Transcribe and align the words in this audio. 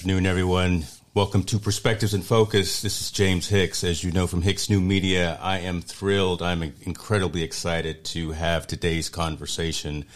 Afternoon, 0.00 0.24
everyone. 0.24 0.84
Welcome 1.12 1.42
to 1.44 1.58
Perspectives 1.58 2.14
in 2.14 2.22
Focus. 2.22 2.80
This 2.80 3.02
is 3.02 3.10
James 3.10 3.48
Hicks. 3.48 3.84
As 3.84 4.02
you 4.02 4.10
know 4.12 4.26
from 4.26 4.40
Hicks 4.40 4.70
New 4.70 4.80
Media, 4.80 5.38
I 5.42 5.58
am 5.58 5.82
thrilled. 5.82 6.40
I'm 6.40 6.62
incredibly 6.62 7.42
excited 7.42 8.02
to 8.06 8.30
have 8.30 8.66
today's 8.66 9.10
conversation. 9.10 10.06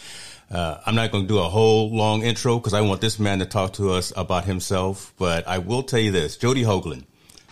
Uh, 0.50 0.78
I'm 0.86 0.94
not 0.94 1.12
going 1.12 1.24
to 1.24 1.28
do 1.28 1.38
a 1.38 1.50
whole 1.50 1.94
long 1.94 2.22
intro 2.22 2.58
because 2.58 2.72
I 2.72 2.80
want 2.80 3.02
this 3.02 3.18
man 3.18 3.40
to 3.40 3.44
talk 3.44 3.74
to 3.74 3.90
us 3.90 4.10
about 4.16 4.46
himself, 4.46 5.12
but 5.18 5.46
I 5.46 5.58
will 5.58 5.82
tell 5.82 6.00
you 6.00 6.12
this 6.12 6.38
Jodey 6.38 6.64
Hogeland. 6.64 7.04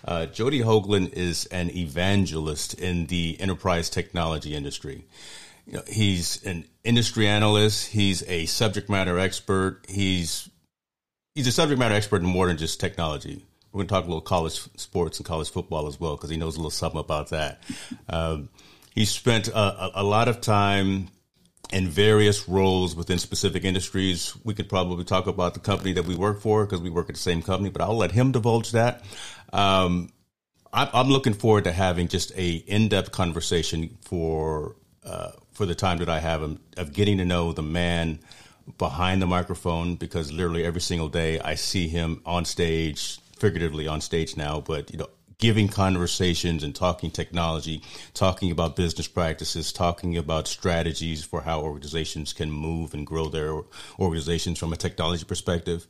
Uh, 0.03 0.25
Jodey 0.25 0.65
Hogeland 0.65 1.13
is 1.13 1.45
an 1.47 1.69
evangelist 1.77 2.73
in 2.73 3.09
the 3.09 3.37
enterprise 3.41 3.91
technology 3.91 4.55
industry. 4.55 5.05
You 5.67 5.75
know, 5.75 5.83
he's 5.87 6.43
an 6.47 6.65
industry 6.83 7.29
analyst. 7.29 7.89
He's 7.89 8.23
a 8.27 8.47
subject 8.47 8.89
matter 8.89 9.19
expert. 9.19 9.85
He's 9.87 10.49
he's 11.35 11.47
a 11.47 11.53
subject 11.53 11.79
matter 11.79 11.95
expert 11.95 12.23
in 12.23 12.27
more 12.27 12.47
than 12.47 12.57
just 12.57 12.81
technology. 12.81 13.45
We're 13.73 13.79
going 13.79 13.89
to 13.89 13.95
talk 13.95 14.05
a 14.05 14.09
little 14.09 14.21
college 14.21 14.61
sports 14.77 15.19
and 15.19 15.27
college 15.27 15.51
football 15.51 15.87
as 15.87 15.99
well 15.99 16.17
because 16.17 16.31
he 16.31 16.37
knows 16.37 16.57
a 16.57 16.59
little 16.59 16.71
something 16.71 17.01
about 17.01 17.31
that. 17.31 17.63
Um, 18.09 18.51
he 18.95 19.07
spent 19.07 19.49
a, 19.49 20.01
a, 20.01 20.03
lot 20.03 20.29
of 20.29 20.43
time 20.43 21.09
in 21.73 21.89
various 21.89 22.47
roles 22.47 22.95
within 22.95 23.19
specific 23.19 23.65
industries. 23.65 24.37
We 24.45 24.53
could 24.53 24.69
probably 24.69 25.05
talk 25.05 25.27
about 25.27 25.55
the 25.55 25.61
company 25.61 25.95
that 25.95 26.05
we 26.05 26.15
work 26.15 26.43
for 26.43 26.67
because 26.67 26.83
we 26.83 26.91
work 26.91 27.09
at 27.09 27.15
the 27.15 27.21
same 27.21 27.41
company, 27.41 27.71
but 27.71 27.81
I'll 27.81 27.97
let 27.97 28.13
him 28.13 28.33
divulge 28.33 28.73
that. 28.73 29.03
Um, 29.55 30.11
I'm 30.75 31.09
looking 31.09 31.35
forward 31.35 31.65
to 31.65 31.73
having 31.73 32.09
just 32.09 32.33
a 32.35 32.55
in-depth 32.55 33.13
conversation 33.13 33.99
for 34.01 34.77
uh, 35.05 35.33
for 35.53 35.67
the 35.67 35.75
time 35.75 35.99
that 35.99 36.09
I 36.09 36.19
have 36.19 36.43
of 36.79 36.93
getting 36.95 37.19
to 37.19 37.27
know 37.27 37.53
the 37.53 37.63
man 37.63 38.21
behind 38.79 39.23
the 39.23 39.27
microphone 39.27 39.97
because 39.97 40.33
literally 40.33 40.65
every 40.65 40.81
single 40.81 41.09
day 41.09 41.41
I 41.41 41.55
see 41.55 41.89
him 41.89 42.23
on 42.25 42.45
stage, 42.45 43.19
figuratively 43.39 43.87
on 43.87 44.01
stage 44.01 44.37
now, 44.37 44.61
but 44.61 44.91
you 44.93 44.99
know, 44.99 45.09
giving 45.43 45.67
conversations 45.67 46.63
and 46.63 46.73
talking 46.73 47.11
technology, 47.11 47.83
talking 48.15 48.53
about 48.53 48.77
business 48.77 49.09
practices, 49.09 49.73
talking 49.73 50.17
about 50.17 50.47
strategies 50.47 51.25
for 51.25 51.41
how 51.41 51.61
organizations 51.61 52.33
can 52.33 52.49
move 52.49 52.95
and 52.95 53.05
grow 53.05 53.29
their 53.29 53.61
organizations 53.99 54.57
from 54.57 54.73
a 54.73 54.77
technology 54.77 55.25
perspective. 55.25 55.89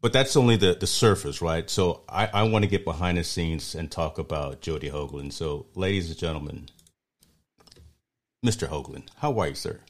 But 0.00 0.14
that's 0.14 0.36
only 0.36 0.56
the, 0.56 0.74
the 0.74 0.86
surface, 0.86 1.42
right? 1.42 1.68
So 1.68 2.00
I, 2.08 2.28
I 2.28 2.42
want 2.44 2.64
to 2.64 2.68
get 2.70 2.84
behind 2.84 3.18
the 3.18 3.24
scenes 3.24 3.74
and 3.74 3.90
talk 3.90 4.18
about 4.18 4.62
Jodey 4.62 4.90
Hogeland. 4.90 5.34
So, 5.34 5.66
ladies 5.74 6.08
and 6.08 6.18
gentlemen, 6.18 6.70
Mr. 8.44 8.68
Hogeland, 8.68 9.08
how 9.18 9.38
are 9.38 9.48
you, 9.48 9.54
sir? 9.54 9.80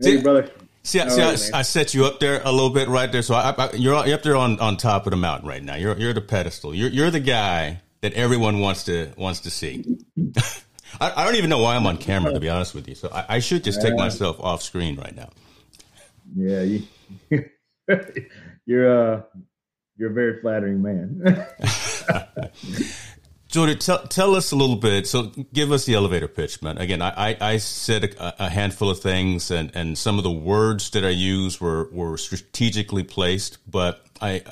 Hey, 0.00 0.22
brother. 0.22 0.50
See, 0.88 1.06
see 1.10 1.20
I, 1.20 1.58
I, 1.58 1.62
set 1.62 1.92
you 1.92 2.06
up 2.06 2.18
there 2.18 2.40
a 2.42 2.50
little 2.50 2.70
bit 2.70 2.88
right 2.88 3.12
there. 3.12 3.20
So 3.20 3.34
I, 3.34 3.50
I, 3.50 3.72
you're, 3.74 4.06
you're 4.06 4.14
up 4.14 4.22
there 4.22 4.36
on, 4.36 4.58
on 4.58 4.78
top 4.78 5.06
of 5.06 5.10
the 5.10 5.18
mountain 5.18 5.46
right 5.46 5.62
now. 5.62 5.74
You're 5.74 5.98
you're 5.98 6.14
the 6.14 6.22
pedestal. 6.22 6.74
You're 6.74 6.88
you're 6.88 7.10
the 7.10 7.20
guy 7.20 7.82
that 8.00 8.14
everyone 8.14 8.60
wants 8.60 8.84
to 8.84 9.12
wants 9.18 9.40
to 9.40 9.50
see. 9.50 9.98
I, 10.98 11.12
I, 11.14 11.24
don't 11.26 11.34
even 11.34 11.50
know 11.50 11.58
why 11.58 11.76
I'm 11.76 11.86
on 11.86 11.98
camera 11.98 12.32
to 12.32 12.40
be 12.40 12.48
honest 12.48 12.74
with 12.74 12.88
you. 12.88 12.94
So 12.94 13.10
I, 13.12 13.36
I 13.36 13.38
should 13.40 13.64
just 13.64 13.82
take 13.82 13.96
myself 13.96 14.40
off 14.40 14.62
screen 14.62 14.96
right 14.96 15.14
now. 15.14 15.28
Yeah, 16.34 16.62
you, 16.62 16.82
you're 18.64 19.14
uh, 19.14 19.22
you're 19.98 20.10
a 20.10 20.14
very 20.14 20.40
flattering 20.40 20.80
man. 20.80 21.22
Jordan, 23.48 23.78
tell, 23.78 24.06
tell 24.06 24.34
us 24.34 24.52
a 24.52 24.56
little 24.56 24.76
bit. 24.76 25.06
So, 25.06 25.32
give 25.54 25.72
us 25.72 25.86
the 25.86 25.94
elevator 25.94 26.28
pitch, 26.28 26.60
man. 26.62 26.76
Again, 26.76 27.00
I, 27.00 27.34
I, 27.40 27.56
said 27.56 28.04
a, 28.04 28.44
a, 28.44 28.50
handful 28.50 28.90
of 28.90 29.00
things, 29.00 29.50
and, 29.50 29.74
and 29.74 29.96
some 29.96 30.18
of 30.18 30.24
the 30.24 30.30
words 30.30 30.90
that 30.90 31.02
I 31.02 31.08
used 31.08 31.58
were, 31.58 31.88
were 31.90 32.18
strategically 32.18 33.04
placed. 33.04 33.58
But 33.70 34.04
I 34.20 34.42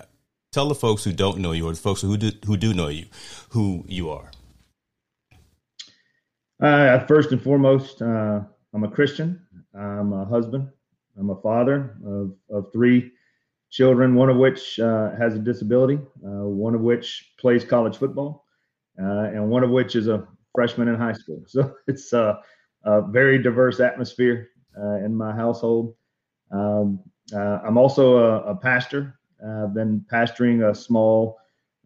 tell 0.50 0.68
the 0.68 0.74
folks 0.74 1.04
who 1.04 1.12
don't 1.12 1.38
know 1.38 1.52
you, 1.52 1.68
or 1.68 1.72
the 1.72 1.78
folks 1.78 2.00
who 2.00 2.16
do, 2.16 2.32
who 2.46 2.56
do 2.56 2.72
know 2.72 2.88
you, 2.88 3.04
who 3.50 3.84
you 3.86 4.08
are. 4.08 4.30
Uh, 6.58 6.98
first 7.00 7.32
and 7.32 7.42
foremost, 7.42 8.00
uh, 8.00 8.40
I'm 8.72 8.84
a 8.84 8.90
Christian. 8.90 9.42
I'm 9.74 10.14
a 10.14 10.24
husband. 10.24 10.70
I'm 11.18 11.28
a 11.28 11.40
father 11.42 11.98
of, 12.06 12.34
of 12.48 12.72
three 12.72 13.12
children, 13.70 14.14
one 14.14 14.30
of 14.30 14.38
which 14.38 14.80
uh, 14.80 15.10
has 15.16 15.34
a 15.34 15.38
disability, 15.38 15.98
uh, 16.24 16.46
one 16.48 16.74
of 16.74 16.80
which 16.80 17.32
plays 17.38 17.62
college 17.62 17.98
football 17.98 18.45
and 18.96 19.48
one 19.48 19.62
of 19.62 19.70
which 19.70 19.96
is 19.96 20.08
a 20.08 20.26
freshman 20.54 20.88
in 20.88 20.96
high 20.96 21.12
school. 21.12 21.42
So 21.48 21.74
it's 21.86 22.12
a, 22.12 22.40
a 22.84 23.02
very 23.02 23.42
diverse 23.42 23.80
atmosphere 23.80 24.48
uh, 24.78 24.96
in 25.04 25.14
my 25.14 25.34
household. 25.34 25.94
Um, 26.50 27.00
uh, 27.34 27.58
I'm 27.64 27.76
also 27.76 28.18
a, 28.18 28.52
a 28.52 28.56
pastor. 28.56 29.18
I've 29.44 29.74
been 29.74 30.04
pastoring 30.10 30.70
a 30.70 30.74
small 30.74 31.38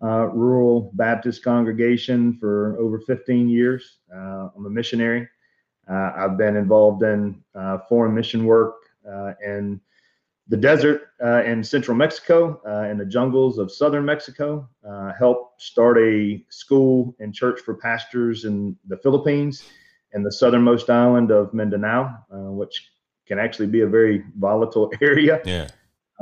uh, 0.02 0.26
rural 0.28 0.92
Baptist 0.94 1.42
congregation 1.42 2.38
for 2.38 2.78
over 2.78 3.00
15 3.00 3.48
years. 3.48 3.98
Uh, 4.14 4.48
I'm 4.56 4.66
a 4.66 4.70
missionary. 4.70 5.28
Uh, 5.90 6.12
I've 6.16 6.38
been 6.38 6.56
involved 6.56 7.02
in 7.02 7.42
foreign 7.88 8.14
mission 8.14 8.44
work 8.44 8.76
in 9.44 9.80
the 10.50 10.56
desert 10.56 11.12
uh, 11.24 11.44
in 11.44 11.62
central 11.62 11.96
Mexico, 11.96 12.60
uh, 12.66 12.90
in 12.90 12.98
the 12.98 13.04
jungles 13.04 13.58
of 13.58 13.70
southern 13.70 14.04
Mexico, 14.04 14.68
uh, 14.86 15.12
helped 15.16 15.49
start 15.60 15.98
a 15.98 16.42
school 16.48 17.14
and 17.20 17.34
church 17.34 17.60
for 17.60 17.74
pastors 17.74 18.44
in 18.46 18.76
the 18.88 18.96
Philippines 18.96 19.64
and 20.12 20.24
the 20.24 20.32
southernmost 20.32 20.88
island 20.88 21.30
of 21.30 21.52
Mindanao, 21.52 22.16
uh, 22.32 22.50
which 22.50 22.90
can 23.28 23.38
actually 23.38 23.68
be 23.68 23.82
a 23.82 23.86
very 23.86 24.24
volatile 24.38 24.90
area. 25.00 25.40
Yeah. 25.44 25.68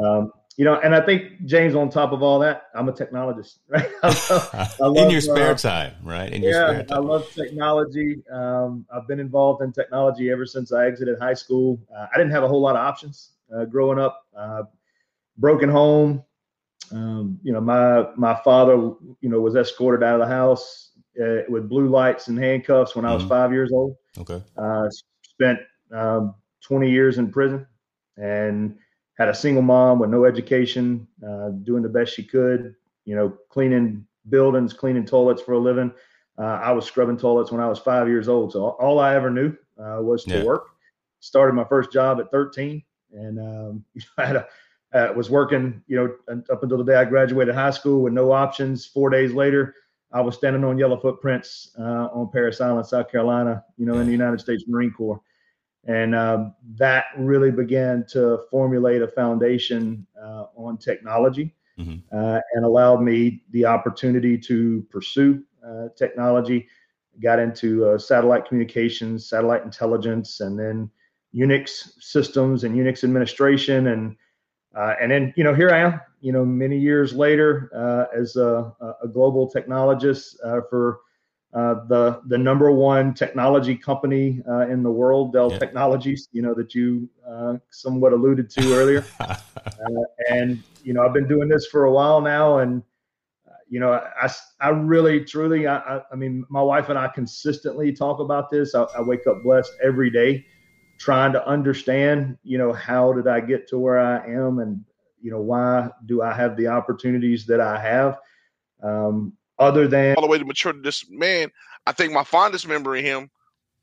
Um, 0.03 0.33
you 0.57 0.65
know, 0.65 0.81
and 0.81 0.93
I 0.93 1.01
think 1.01 1.45
James, 1.47 1.77
on 1.77 1.89
top 1.89 2.11
of 2.11 2.21
all 2.21 2.41
that, 2.41 2.65
I'm 2.75 2.89
a 2.89 2.93
technologist, 2.93 3.59
right? 3.69 3.89
I 4.03 4.09
love, 4.09 4.51
I 4.53 4.69
love, 4.81 4.97
in 4.97 5.11
your 5.11 5.21
spare 5.21 5.53
uh, 5.53 5.55
time, 5.55 5.95
right? 6.03 6.33
In 6.33 6.43
your 6.43 6.53
yeah, 6.53 6.83
I 6.91 6.99
love 6.99 7.33
technology. 7.33 8.21
Um, 8.33 8.85
I've 8.93 9.07
been 9.07 9.21
involved 9.21 9.63
in 9.63 9.73
technology 9.73 10.33
ever 10.33 10.47
since 10.47 10.73
I 10.73 10.87
exited 10.87 11.17
high 11.21 11.35
school. 11.35 11.79
Uh, 11.97 12.07
I 12.13 12.19
didn't 12.19 12.33
have 12.33 12.43
a 12.43 12.49
whole 12.49 12.61
lot 12.61 12.75
of 12.75 12.81
options 12.81 13.31
uh, 13.55 13.67
growing 13.67 14.01
up. 14.01 14.27
Uh, 14.37 14.65
broken 15.39 15.69
home. 15.69 16.25
Um, 16.91 17.39
you 17.43 17.53
know, 17.53 17.61
my 17.61 18.07
my 18.17 18.41
father, 18.43 18.75
you 19.21 19.29
know, 19.29 19.41
was 19.41 19.57
escorted 19.57 20.03
out 20.03 20.21
of 20.21 20.27
the 20.27 20.35
house 20.35 20.93
uh, 21.23 21.43
with 21.49 21.69
blue 21.69 21.89
lights 21.89 22.29
and 22.29 22.39
handcuffs 22.39 22.97
when 22.97 23.05
I 23.05 23.13
was 23.13 23.23
mm-hmm. 23.23 23.31
five 23.31 23.53
years 23.53 23.71
old. 23.73 23.97
Okay. 24.19 24.43
Uh, 24.57 24.89
spent 25.23 25.59
um, 25.93 26.35
20 26.63 26.91
years 26.91 27.19
in 27.19 27.31
prison 27.31 27.67
and 28.17 28.77
had 29.19 29.29
a 29.29 29.35
single 29.35 29.63
mom 29.63 29.99
with 29.99 30.11
no 30.11 30.25
education, 30.25 31.07
uh, 31.27 31.51
doing 31.63 31.83
the 31.83 31.89
best 31.89 32.15
she 32.15 32.23
could. 32.23 32.75
You 33.05 33.17
know, 33.17 33.37
cleaning 33.49 34.07
buildings, 34.29 34.73
cleaning 34.73 35.07
toilets 35.07 35.43
for 35.43 35.53
a 35.53 35.59
living. 35.59 35.93
Uh, 36.39 36.61
I 36.63 36.73
was 36.73 36.85
scrubbing 36.85 37.17
toilets 37.17 37.51
when 37.51 37.61
I 37.61 37.69
was 37.69 37.79
five 37.79 38.07
years 38.07 38.29
old, 38.29 38.53
so 38.53 38.69
all 38.69 39.01
I 39.01 39.15
ever 39.15 39.31
knew 39.31 39.57
uh, 39.79 40.01
was 40.01 40.25
to 40.25 40.39
yeah. 40.39 40.45
work. 40.45 40.69
Started 41.21 41.55
my 41.55 41.65
first 41.65 41.91
job 41.91 42.21
at 42.21 42.31
13 42.31 42.83
and 43.13 43.39
um, 43.39 43.85
I 44.19 44.27
had 44.27 44.37
a 44.37 44.47
uh, 44.95 45.13
was 45.15 45.31
working, 45.31 45.83
you 45.87 45.97
know, 45.97 46.35
up 46.51 46.63
until 46.63 46.79
the 46.79 46.85
day 46.85 46.97
I 46.97 47.05
graduated 47.05 47.55
high 47.55 47.71
school 47.71 48.03
with 48.03 48.13
no 48.13 48.33
options. 48.33 48.87
Four 48.87 49.11
days 49.11 49.33
later, 49.33 49.75
I 50.13 50.21
was 50.21 50.37
standing 50.37 50.65
on 50.65 50.79
yellow 50.79 50.99
footprints 50.99 51.71
uh, 51.79 52.09
on 52.13 52.31
Parris 52.31 52.61
Island, 52.61 52.87
South 52.87 53.11
Carolina, 53.11 53.65
you 53.77 53.85
know, 53.85 53.99
in 53.99 54.07
the 54.07 54.13
United 54.13 54.41
States 54.41 54.65
Marine 54.67 54.93
Corps. 54.93 55.21
And 55.87 56.15
um, 56.15 56.55
that 56.77 57.07
really 57.19 57.51
began 57.51 58.05
to 58.11 58.41
formulate 58.51 59.03
a 59.03 59.09
foundation 59.09 60.07
uh, 60.21 60.45
on 60.57 60.77
technology 60.79 61.55
mm-hmm. 61.79 61.99
Uh, 62.17 62.41
and 62.55 62.65
allowed 62.65 63.03
me 63.03 63.43
the 63.51 63.65
opportunity 63.65 64.37
to 64.39 64.87
pursue 64.91 65.43
uh, 65.67 65.89
technology. 65.97 66.67
Got 67.23 67.39
into 67.39 67.87
uh, 67.87 67.99
satellite 67.99 68.47
communications, 68.47 69.29
satellite 69.29 69.65
intelligence, 69.65 70.41
and 70.41 70.59
then 70.59 70.91
Unix 71.35 71.91
systems 72.01 72.65
and 72.65 72.77
Unix 72.77 73.05
administration, 73.05 73.89
and 73.89 74.17
uh, 74.79 74.95
and 75.01 75.11
then 75.11 75.35
you 75.37 75.43
know 75.43 75.53
here 75.53 75.71
I 75.71 75.79
am, 75.79 76.01
you 76.21 76.33
know, 76.33 76.45
many 76.45 76.79
years 76.79 77.13
later 77.13 77.69
uh, 77.75 78.17
as 78.17 78.37
a, 78.37 78.73
a, 79.03 79.09
global 79.09 79.51
technologist 79.51 80.37
uh, 80.45 80.61
for 80.71 81.01
uh, 81.53 81.87
the 81.89 82.21
the 82.29 82.39
number 82.39 82.71
one 82.71 83.13
technology 83.13 83.75
company 83.75 84.41
uh, 84.49 84.69
in 84.69 84.85
the 84.85 84.91
world, 84.91 85.33
Dell 85.33 85.51
yeah. 85.51 85.59
Technologies. 85.59 86.29
You 86.31 86.43
know 86.43 86.55
that 86.55 86.77
you 86.77 87.09
uh, 87.29 87.55
somewhat 87.71 88.13
alluded 88.13 88.51
to 88.51 88.75
earlier, 88.75 89.05
and 90.31 90.63
you 90.85 90.93
know 90.93 91.05
I've 91.05 91.15
been 91.15 91.29
doing 91.29 91.49
this 91.49 91.67
for 91.67 91.87
a 91.87 91.93
while 91.93 92.21
now, 92.21 92.59
and 92.59 92.81
you 93.69 93.81
know, 93.81 93.93
I, 93.93 94.31
I 94.61 94.71
really, 94.71 95.25
truly, 95.25 95.67
I, 95.67 96.01
I 96.11 96.17
mean, 96.17 96.47
my 96.49 96.63
wife 96.63 96.89
and 96.89 96.99
I 96.99 97.09
consistently 97.09 97.93
talk 97.93 98.19
about 98.19 98.49
this. 98.49 98.75
I, 98.75 98.85
I 98.97 99.03
wake 99.03 99.27
up 99.27 99.43
blessed 99.43 99.73
every 99.83 100.11
day 100.11 100.47
trying 100.99 101.33
to 101.33 101.47
understand, 101.47 102.37
you 102.43 102.59
know, 102.59 102.73
how 102.73 103.13
did 103.13 103.27
I 103.27 103.41
get 103.41 103.69
to 103.69 103.79
where 103.79 103.99
I 103.99 104.27
am 104.27 104.59
and, 104.59 104.85
you 105.23 105.31
know, 105.31 105.41
why 105.41 105.89
do 106.07 106.23
I 106.23 106.33
have 106.33 106.57
the 106.57 106.69
opportunities 106.69 107.47
that 107.47 107.61
I 107.61 107.81
have? 107.81 108.19
Um, 108.83 109.33
other 109.59 109.89
than 109.89 110.17
all 110.17 110.23
the 110.23 110.29
way 110.29 110.39
to 110.39 110.45
mature 110.45 110.73
to 110.73 110.81
this 110.81 111.09
man, 111.11 111.51
I 111.87 111.93
think 111.93 112.13
my 112.13 112.25
fondest 112.25 112.69
memory 112.69 113.01
of 113.01 113.07
him, 113.07 113.31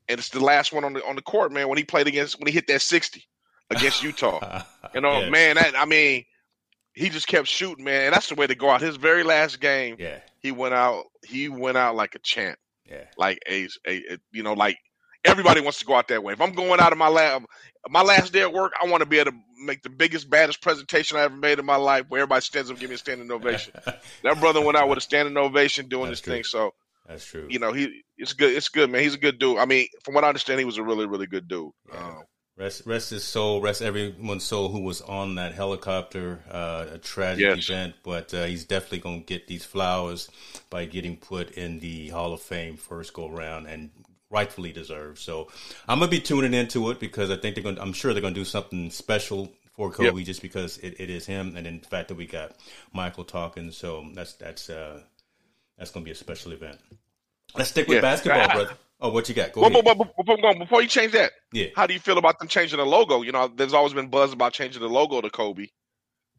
and 0.08 0.18
it's 0.18 0.28
the 0.28 0.40
last 0.40 0.72
one 0.72 0.84
on 0.84 0.92
the 0.94 1.04
on 1.06 1.16
the 1.16 1.22
court, 1.22 1.52
man, 1.52 1.68
when 1.68 1.76
he 1.76 1.84
played 1.84 2.06
against 2.06 2.38
when 2.38 2.46
he 2.46 2.52
hit 2.52 2.66
that 2.68 2.80
60 2.80 3.22
against 3.70 4.02
Utah. 4.02 4.62
you 4.94 5.00
know, 5.00 5.20
yes. 5.20 5.30
man, 5.30 5.56
that 5.56 5.74
I 5.76 5.84
mean, 5.84 6.24
he 6.94 7.10
just 7.10 7.26
kept 7.26 7.48
shooting, 7.48 7.84
man. 7.84 8.06
And 8.06 8.14
that's 8.14 8.28
the 8.28 8.34
way 8.34 8.46
to 8.46 8.54
go 8.54 8.70
out. 8.70 8.80
His 8.80 8.96
very 8.96 9.22
last 9.22 9.60
game, 9.60 9.96
yeah, 9.98 10.20
he 10.38 10.52
went 10.52 10.74
out, 10.74 11.04
he 11.24 11.48
went 11.48 11.76
out 11.76 11.94
like 11.94 12.14
a 12.14 12.18
champ. 12.20 12.58
Yeah. 12.88 13.04
Like 13.18 13.38
a, 13.48 13.68
a, 13.86 13.96
a 14.12 14.18
you 14.32 14.42
know, 14.42 14.54
like 14.54 14.78
Everybody 15.26 15.60
wants 15.60 15.78
to 15.80 15.84
go 15.84 15.94
out 15.94 16.08
that 16.08 16.22
way. 16.22 16.32
If 16.32 16.40
I'm 16.40 16.52
going 16.52 16.80
out 16.80 16.92
of 16.92 16.98
my 16.98 17.08
lab, 17.08 17.44
my 17.88 18.02
last 18.02 18.32
day 18.32 18.42
at 18.42 18.52
work, 18.52 18.72
I 18.82 18.86
want 18.88 19.02
to 19.02 19.08
be 19.08 19.18
able 19.18 19.32
to 19.32 19.38
make 19.62 19.82
the 19.82 19.90
biggest, 19.90 20.28
baddest 20.28 20.60
presentation 20.60 21.16
I 21.16 21.22
ever 21.22 21.36
made 21.36 21.58
in 21.58 21.66
my 21.66 21.76
life, 21.76 22.06
where 22.08 22.20
everybody 22.22 22.42
stands 22.42 22.70
up, 22.70 22.74
and 22.74 22.80
give 22.80 22.90
me 22.90 22.94
a 22.94 22.98
standing 22.98 23.30
ovation. 23.30 23.72
that 24.22 24.40
brother 24.40 24.60
went 24.60 24.76
out 24.76 24.88
with 24.88 24.98
a 24.98 25.02
standing 25.02 25.36
ovation 25.36 25.88
doing 25.88 26.06
That's 26.06 26.20
this 26.20 26.24
true. 26.24 26.32
thing. 26.34 26.44
So 26.44 26.74
that's 27.08 27.24
true. 27.24 27.46
You 27.48 27.58
know, 27.58 27.72
he 27.72 28.02
it's 28.18 28.32
good. 28.32 28.54
It's 28.54 28.68
good, 28.68 28.90
man. 28.90 29.02
He's 29.02 29.14
a 29.14 29.18
good 29.18 29.38
dude. 29.38 29.58
I 29.58 29.66
mean, 29.66 29.86
from 30.04 30.14
what 30.14 30.24
I 30.24 30.28
understand, 30.28 30.58
he 30.58 30.64
was 30.64 30.78
a 30.78 30.82
really, 30.82 31.06
really 31.06 31.26
good 31.26 31.48
dude. 31.48 31.70
Yeah. 31.92 31.98
Um, 31.98 32.22
rest, 32.56 32.82
rest 32.86 33.10
his 33.10 33.24
soul. 33.24 33.60
Rest 33.60 33.82
everyone's 33.82 34.44
soul 34.44 34.68
who 34.70 34.80
was 34.80 35.00
on 35.02 35.36
that 35.36 35.54
helicopter. 35.54 36.42
Uh, 36.50 36.86
a 36.94 36.98
tragic 36.98 37.42
yes. 37.42 37.68
event, 37.68 37.94
but 38.02 38.34
uh, 38.34 38.44
he's 38.44 38.64
definitely 38.64 38.98
going 38.98 39.20
to 39.20 39.26
get 39.26 39.46
these 39.46 39.64
flowers 39.64 40.28
by 40.70 40.84
getting 40.84 41.16
put 41.16 41.50
in 41.52 41.78
the 41.80 42.08
Hall 42.08 42.32
of 42.32 42.40
Fame 42.40 42.76
first 42.76 43.12
go 43.12 43.28
round 43.28 43.66
and 43.66 43.90
rightfully 44.36 44.70
deserves. 44.70 45.22
So 45.22 45.48
I'm 45.88 45.98
gonna 45.98 46.10
be 46.10 46.20
tuning 46.20 46.52
into 46.52 46.90
it 46.90 47.00
because 47.00 47.30
I 47.30 47.36
think 47.36 47.54
they're 47.54 47.64
going. 47.64 47.76
To 47.76 47.82
I'm 47.82 47.94
sure 47.94 48.12
they're 48.12 48.22
gonna 48.22 48.34
do 48.34 48.44
something 48.44 48.90
special 48.90 49.50
for 49.72 49.90
Kobe 49.90 50.18
yep. 50.18 50.26
just 50.26 50.42
because 50.42 50.78
it, 50.78 50.96
it 50.98 51.10
is 51.10 51.26
him, 51.26 51.56
and 51.56 51.66
in 51.66 51.80
fact 51.80 52.08
that 52.08 52.16
we 52.16 52.26
got 52.26 52.52
Michael 52.92 53.24
talking. 53.24 53.72
So 53.72 54.06
that's 54.14 54.34
that's 54.34 54.68
uh 54.68 55.00
that's 55.78 55.90
gonna 55.90 56.04
be 56.04 56.10
a 56.10 56.14
special 56.14 56.52
event. 56.52 56.78
Let's 57.56 57.70
stick 57.70 57.88
with 57.88 57.96
yeah. 57.96 58.02
basketball, 58.02 58.48
brother. 58.48 58.74
Oh, 59.00 59.10
what 59.10 59.28
you 59.28 59.34
got? 59.34 59.52
Go 59.52 59.60
well, 59.60 59.70
but, 59.70 59.98
but, 59.98 60.58
before, 60.58 60.80
you 60.80 60.88
change 60.88 61.12
that, 61.12 61.32
yeah. 61.52 61.66
How 61.76 61.86
do 61.86 61.92
you 61.92 62.00
feel 62.00 62.16
about 62.16 62.38
them 62.38 62.48
changing 62.48 62.78
the 62.78 62.86
logo? 62.86 63.20
You 63.20 63.30
know, 63.30 63.46
there's 63.46 63.74
always 63.74 63.92
been 63.92 64.08
buzz 64.08 64.32
about 64.32 64.54
changing 64.54 64.80
the 64.80 64.88
logo 64.88 65.20
to 65.20 65.28
Kobe 65.28 65.66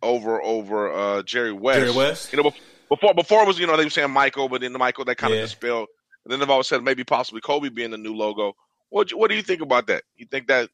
over 0.01 0.41
over 0.41 0.91
uh, 0.91 1.23
Jerry 1.23 1.51
West. 1.51 1.79
Jerry 1.79 1.95
West. 1.95 2.33
You 2.33 2.41
know, 2.41 2.51
before 2.89 3.13
before 3.13 3.43
it 3.43 3.47
was 3.47 3.59
you 3.59 3.67
know 3.67 3.77
they 3.77 3.83
were 3.83 3.91
saying 3.91 4.11
Michael, 4.11 4.49
but 4.49 4.61
then 4.61 4.73
the 4.73 4.79
Michael 4.79 5.05
that 5.05 5.17
kind 5.17 5.33
of 5.33 5.39
dispelled, 5.39 5.87
and 6.27 6.33
then 6.33 6.41
they've 6.41 6.49
always 6.49 6.67
said 6.67 6.83
maybe 6.83 7.05
possibly 7.05 7.39
Kobe 7.39 7.69
being 7.69 7.91
the 7.91 7.97
new 7.97 8.13
logo. 8.13 8.53
What 8.89 9.11
what 9.11 9.29
do 9.29 9.37
you 9.37 9.41
think 9.41 9.61
about 9.61 9.87
that? 9.87 10.03
You 10.17 10.25
think 10.25 10.47
that 10.47 10.69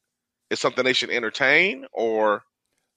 is 0.50 0.60
something 0.60 0.84
they 0.84 0.94
should 0.94 1.12
entertain, 1.12 1.86
or 1.94 2.42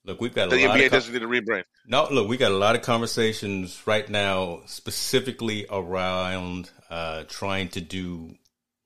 look, 0.03 0.19
we've 0.19 0.33
got 0.33 0.49
the 0.49 0.55
NBA 0.55 0.89
com- 0.89 0.97
doesn't 0.97 1.13
need 1.13 1.21
a 1.21 1.27
rebrand. 1.27 1.65
No, 1.85 2.07
look, 2.09 2.27
we 2.27 2.35
got 2.35 2.51
a 2.51 2.57
lot 2.57 2.75
of 2.75 2.81
conversations 2.81 3.85
right 3.85 4.09
now, 4.09 4.61
specifically 4.65 5.67
around 5.69 6.71
uh, 6.89 7.25
trying 7.27 7.69
to 7.69 7.81
do 7.81 8.33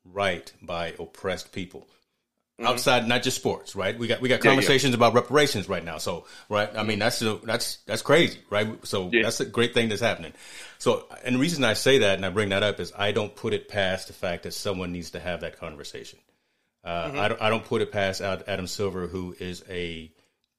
right 0.04 0.51
by 0.62 0.94
oppressed 1.00 1.54
people. 1.54 1.88
Mm-hmm. 2.62 2.74
Outside, 2.74 3.08
not 3.08 3.24
just 3.24 3.38
sports, 3.38 3.75
right? 3.75 3.98
We 3.98 4.06
got 4.06 4.22
we 4.22 4.30
got 4.30 4.39
conversations 4.41 4.91
yeah, 4.91 5.00
yeah. 5.00 5.08
about 5.08 5.15
reparations 5.15 5.68
right 5.68 5.84
now. 5.84 5.98
So, 5.98 6.25
right, 6.48 6.70
I 6.75 6.84
mean 6.84 7.00
that's 7.00 7.18
that's 7.44 7.77
that's 7.88 8.03
crazy, 8.03 8.38
right? 8.51 8.86
So 8.86 9.10
yeah. 9.12 9.24
that's 9.24 9.39
a 9.39 9.46
great 9.46 9.74
thing 9.74 9.89
that's 9.89 10.01
happening. 10.01 10.34
So, 10.77 11.08
and 11.24 11.36
the 11.36 11.39
reason 11.39 11.63
I 11.63 11.74
say 11.74 11.98
that 12.00 12.18
and 12.18 12.25
I 12.25 12.30
bring 12.30 12.50
that 12.50 12.62
up 12.62 12.80
is 12.80 12.94
I 12.96 13.13
don't 13.13 13.36
put 13.36 13.53
it 13.53 13.68
past 13.68 14.10
the 14.10 14.13
fact 14.13 14.44
that 14.44 14.53
someone 14.53 14.91
needs 14.91 15.10
to 15.12 15.20
have 15.20 15.41
that 15.41 15.60
conversation. 15.60 16.20
Uh, 16.84 17.08
mm-hmm. 17.08 17.20
I 17.20 17.27
don't 17.30 17.41
I 17.41 17.50
don't 17.50 17.65
put 17.65 17.82
it 17.82 17.91
past 17.91 18.22
Adam 18.22 18.68
Silver, 18.68 19.08
who 19.08 19.36
is 19.39 19.63
a 19.68 20.12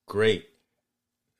great 0.07 0.49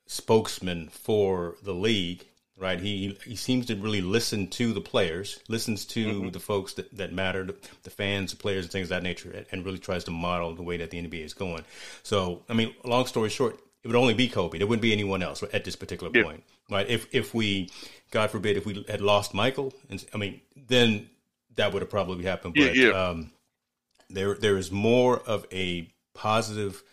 spokesman 0.07 0.87
for 0.87 1.57
the 1.61 1.73
league 1.73 2.23
right? 2.57 2.79
He 2.79 3.17
he 3.25 3.35
seems 3.35 3.65
to 3.67 3.75
really 3.75 4.01
listen 4.01 4.47
to 4.51 4.73
the 4.73 4.81
players, 4.81 5.39
listens 5.47 5.85
to 5.87 6.05
mm-hmm. 6.05 6.29
the 6.29 6.39
folks 6.39 6.73
that, 6.73 6.95
that 6.97 7.13
matter, 7.13 7.47
the 7.83 7.89
fans, 7.89 8.31
the 8.31 8.37
players, 8.37 8.65
and 8.65 8.71
things 8.71 8.85
of 8.85 8.89
that 8.89 9.03
nature, 9.03 9.45
and 9.51 9.65
really 9.65 9.79
tries 9.79 10.03
to 10.05 10.11
model 10.11 10.53
the 10.55 10.63
way 10.63 10.77
that 10.77 10.91
the 10.91 11.01
NBA 11.01 11.23
is 11.23 11.33
going. 11.33 11.63
So, 12.03 12.43
I 12.49 12.53
mean, 12.53 12.73
long 12.83 13.05
story 13.05 13.29
short, 13.29 13.59
it 13.83 13.87
would 13.87 13.97
only 13.97 14.13
be 14.13 14.27
Kobe. 14.27 14.57
There 14.57 14.67
wouldn't 14.67 14.81
be 14.81 14.93
anyone 14.93 15.23
else 15.23 15.43
at 15.51 15.63
this 15.63 15.75
particular 15.75 16.11
yeah. 16.15 16.23
point, 16.23 16.43
right? 16.69 16.87
If 16.87 17.13
if 17.13 17.33
we, 17.33 17.69
God 18.11 18.31
forbid, 18.31 18.57
if 18.57 18.65
we 18.65 18.85
had 18.87 19.01
lost 19.01 19.33
Michael, 19.33 19.73
and 19.89 20.03
I 20.13 20.17
mean, 20.17 20.41
then 20.55 21.09
that 21.55 21.73
would 21.73 21.81
have 21.81 21.89
probably 21.89 22.23
happened. 22.25 22.55
But 22.55 22.75
yeah, 22.75 22.89
yeah. 22.89 23.09
Um, 23.09 23.31
there 24.09 24.35
there 24.35 24.57
is 24.57 24.71
more 24.71 25.19
of 25.19 25.45
a 25.51 25.91
positive 26.13 26.83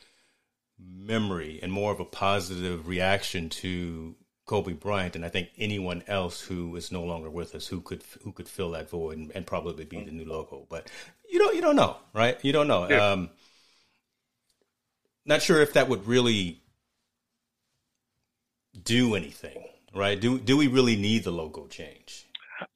memory 0.79 1.61
and 1.63 1.71
more 1.71 1.93
of 1.93 2.01
a 2.01 2.05
positive 2.05 2.89
reaction 2.89 3.51
to 3.51 4.17
Kobe 4.51 4.73
Bryant, 4.73 5.15
and 5.15 5.25
I 5.25 5.29
think 5.29 5.51
anyone 5.59 6.03
else 6.09 6.41
who 6.41 6.75
is 6.75 6.91
no 6.91 7.05
longer 7.05 7.31
with 7.31 7.55
us 7.55 7.69
who 7.69 7.81
could 7.81 8.03
who 8.25 8.33
could 8.33 8.49
fill 8.49 8.73
that 8.73 8.91
void 8.91 9.17
and, 9.17 9.31
and 9.33 9.47
probably 9.47 9.85
be 9.85 10.03
the 10.03 10.11
new 10.11 10.25
logo. 10.25 10.67
But 10.69 10.91
you 11.31 11.39
don't 11.39 11.55
you 11.55 11.61
don't 11.61 11.77
know, 11.77 11.99
right? 12.13 12.37
You 12.43 12.51
don't 12.51 12.67
know. 12.67 12.89
Yeah. 12.91 13.13
Um, 13.13 13.31
not 15.25 15.41
sure 15.41 15.61
if 15.61 15.75
that 15.75 15.89
would 15.89 16.05
really 16.05 16.61
do 18.83 19.15
anything, 19.15 19.63
right? 19.95 20.21
Do 20.21 20.37
do 20.37 20.57
we 20.57 20.67
really 20.67 20.97
need 20.97 21.23
the 21.23 21.31
logo 21.31 21.69
change? 21.69 22.27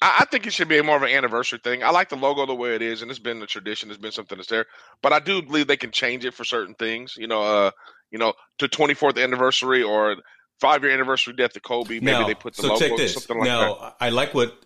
I 0.01 0.27
think 0.31 0.47
it 0.47 0.53
should 0.53 0.69
be 0.69 0.81
more 0.81 0.97
of 0.97 1.03
an 1.03 1.11
anniversary 1.11 1.59
thing. 1.63 1.83
I 1.83 1.91
like 1.91 2.09
the 2.09 2.17
logo 2.17 2.47
the 2.47 2.55
way 2.55 2.77
it 2.77 2.83
is, 2.83 3.03
and 3.03 3.11
it's 3.11 3.21
been 3.21 3.43
a 3.43 3.47
tradition. 3.47 3.91
It's 3.91 3.99
been 3.99 4.13
something 4.13 4.39
that's 4.39 4.49
there, 4.49 4.67
but 5.03 5.13
I 5.13 5.19
do 5.19 5.43
believe 5.43 5.67
they 5.67 5.77
can 5.77 5.91
change 5.91 6.25
it 6.25 6.35
for 6.35 6.45
certain 6.45 6.75
things. 6.75 7.17
You 7.19 7.27
know, 7.27 7.43
uh, 7.43 7.71
you 8.13 8.19
know, 8.19 8.33
to 8.59 8.69
24th 8.69 9.21
anniversary 9.21 9.83
or 9.83 10.17
five 10.61 10.83
year 10.83 10.93
anniversary 10.93 11.35
death 11.35 11.57
of 11.57 11.63
Kobe. 11.63 12.01
Maybe 12.01 12.07
now, 12.07 12.27
they 12.27 12.35
put 12.35 12.55
the 12.55 12.63
so 12.63 12.75
logo 12.75 12.97
this. 12.97 13.15
something 13.15 13.39
like 13.39 13.47
now, 13.47 13.75
that. 13.75 13.97
I 14.01 14.09
like 14.11 14.35
what 14.35 14.65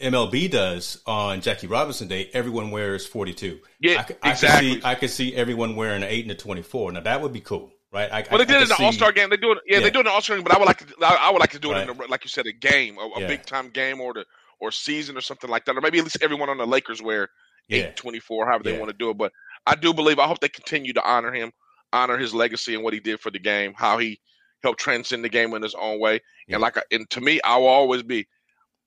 MLB 0.00 0.50
does 0.50 1.02
on 1.06 1.40
Jackie 1.40 1.66
Robinson 1.66 2.08
Day. 2.08 2.30
Everyone 2.32 2.70
wears 2.70 3.06
42. 3.06 3.58
Yeah, 3.80 4.04
I, 4.22 4.28
I 4.28 4.30
exactly. 4.30 4.74
Could 4.74 4.82
see, 4.82 4.88
I 4.88 4.94
could 4.94 5.10
see 5.10 5.34
everyone 5.34 5.76
wearing 5.76 6.02
an 6.02 6.08
8 6.08 6.24
and 6.24 6.32
a 6.32 6.34
24. 6.34 6.92
Now, 6.92 7.00
that 7.00 7.20
would 7.20 7.32
be 7.32 7.40
cool. 7.40 7.72
Right, 7.90 8.12
I, 8.12 8.24
well, 8.30 8.38
they 8.38 8.44
did 8.44 8.56
it 8.56 8.62
in 8.64 8.68
the 8.68 8.84
All 8.84 8.92
Star 8.92 9.12
game. 9.12 9.30
They 9.30 9.38
do 9.38 9.52
it, 9.52 9.58
yeah, 9.66 9.78
yeah. 9.78 9.84
they 9.84 9.90
do 9.90 10.00
it 10.00 10.00
in 10.00 10.06
the 10.06 10.12
All 10.12 10.20
Star 10.20 10.36
game. 10.36 10.44
But 10.44 10.54
I 10.54 10.58
would 10.58 10.66
like 10.66 10.86
to, 10.86 10.94
I, 11.00 11.30
would 11.30 11.40
like 11.40 11.52
to 11.52 11.58
do 11.58 11.72
it 11.72 11.88
in, 11.88 11.88
a, 11.88 12.06
like 12.06 12.22
you 12.22 12.28
said, 12.28 12.46
a 12.46 12.52
game, 12.52 12.98
a, 12.98 13.00
a 13.00 13.20
yeah. 13.20 13.26
big 13.26 13.46
time 13.46 13.70
game, 13.70 13.98
or 14.02 14.12
the 14.12 14.26
or 14.60 14.70
season 14.70 15.16
or 15.16 15.22
something 15.22 15.48
like 15.48 15.64
that, 15.64 15.74
or 15.74 15.80
maybe 15.80 15.98
at 15.98 16.04
least 16.04 16.18
everyone 16.20 16.50
on 16.50 16.58
the 16.58 16.66
Lakers 16.66 17.00
wear 17.00 17.30
eight 17.70 17.80
yeah. 17.80 17.90
twenty 17.92 18.20
four, 18.20 18.44
however 18.44 18.64
they 18.64 18.78
want 18.78 18.90
to 18.90 18.96
do 18.96 19.08
it. 19.08 19.16
But 19.16 19.32
I 19.66 19.74
do 19.74 19.94
believe, 19.94 20.18
I 20.18 20.26
hope 20.26 20.40
they 20.40 20.50
continue 20.50 20.92
to 20.92 21.02
honor 21.02 21.32
him, 21.32 21.50
honor 21.90 22.18
his 22.18 22.34
legacy 22.34 22.74
and 22.74 22.84
what 22.84 22.92
he 22.92 23.00
did 23.00 23.20
for 23.20 23.30
the 23.30 23.38
game, 23.38 23.72
how 23.74 23.96
he 23.96 24.20
helped 24.62 24.80
transcend 24.80 25.24
the 25.24 25.28
game 25.28 25.54
in 25.54 25.62
his 25.62 25.74
own 25.74 26.00
way. 26.00 26.20
Yeah. 26.46 26.56
And 26.56 26.62
like, 26.62 26.76
and 26.90 27.08
to 27.10 27.20
me, 27.20 27.40
I 27.42 27.56
will 27.58 27.68
always 27.68 28.02
be 28.02 28.26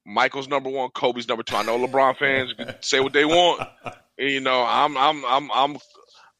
Michael's 0.05 0.47
number 0.47 0.69
one, 0.69 0.89
Kobe's 0.91 1.27
number 1.27 1.43
two. 1.43 1.55
I 1.55 1.63
know 1.63 1.77
LeBron 1.77 2.17
fans 2.17 2.53
say 2.81 2.99
what 2.99 3.13
they 3.13 3.25
want. 3.25 3.67
you 4.17 4.39
know, 4.39 4.63
I'm, 4.67 4.97
I'm, 4.97 5.23
I'm, 5.25 5.51
I'm, 5.51 5.77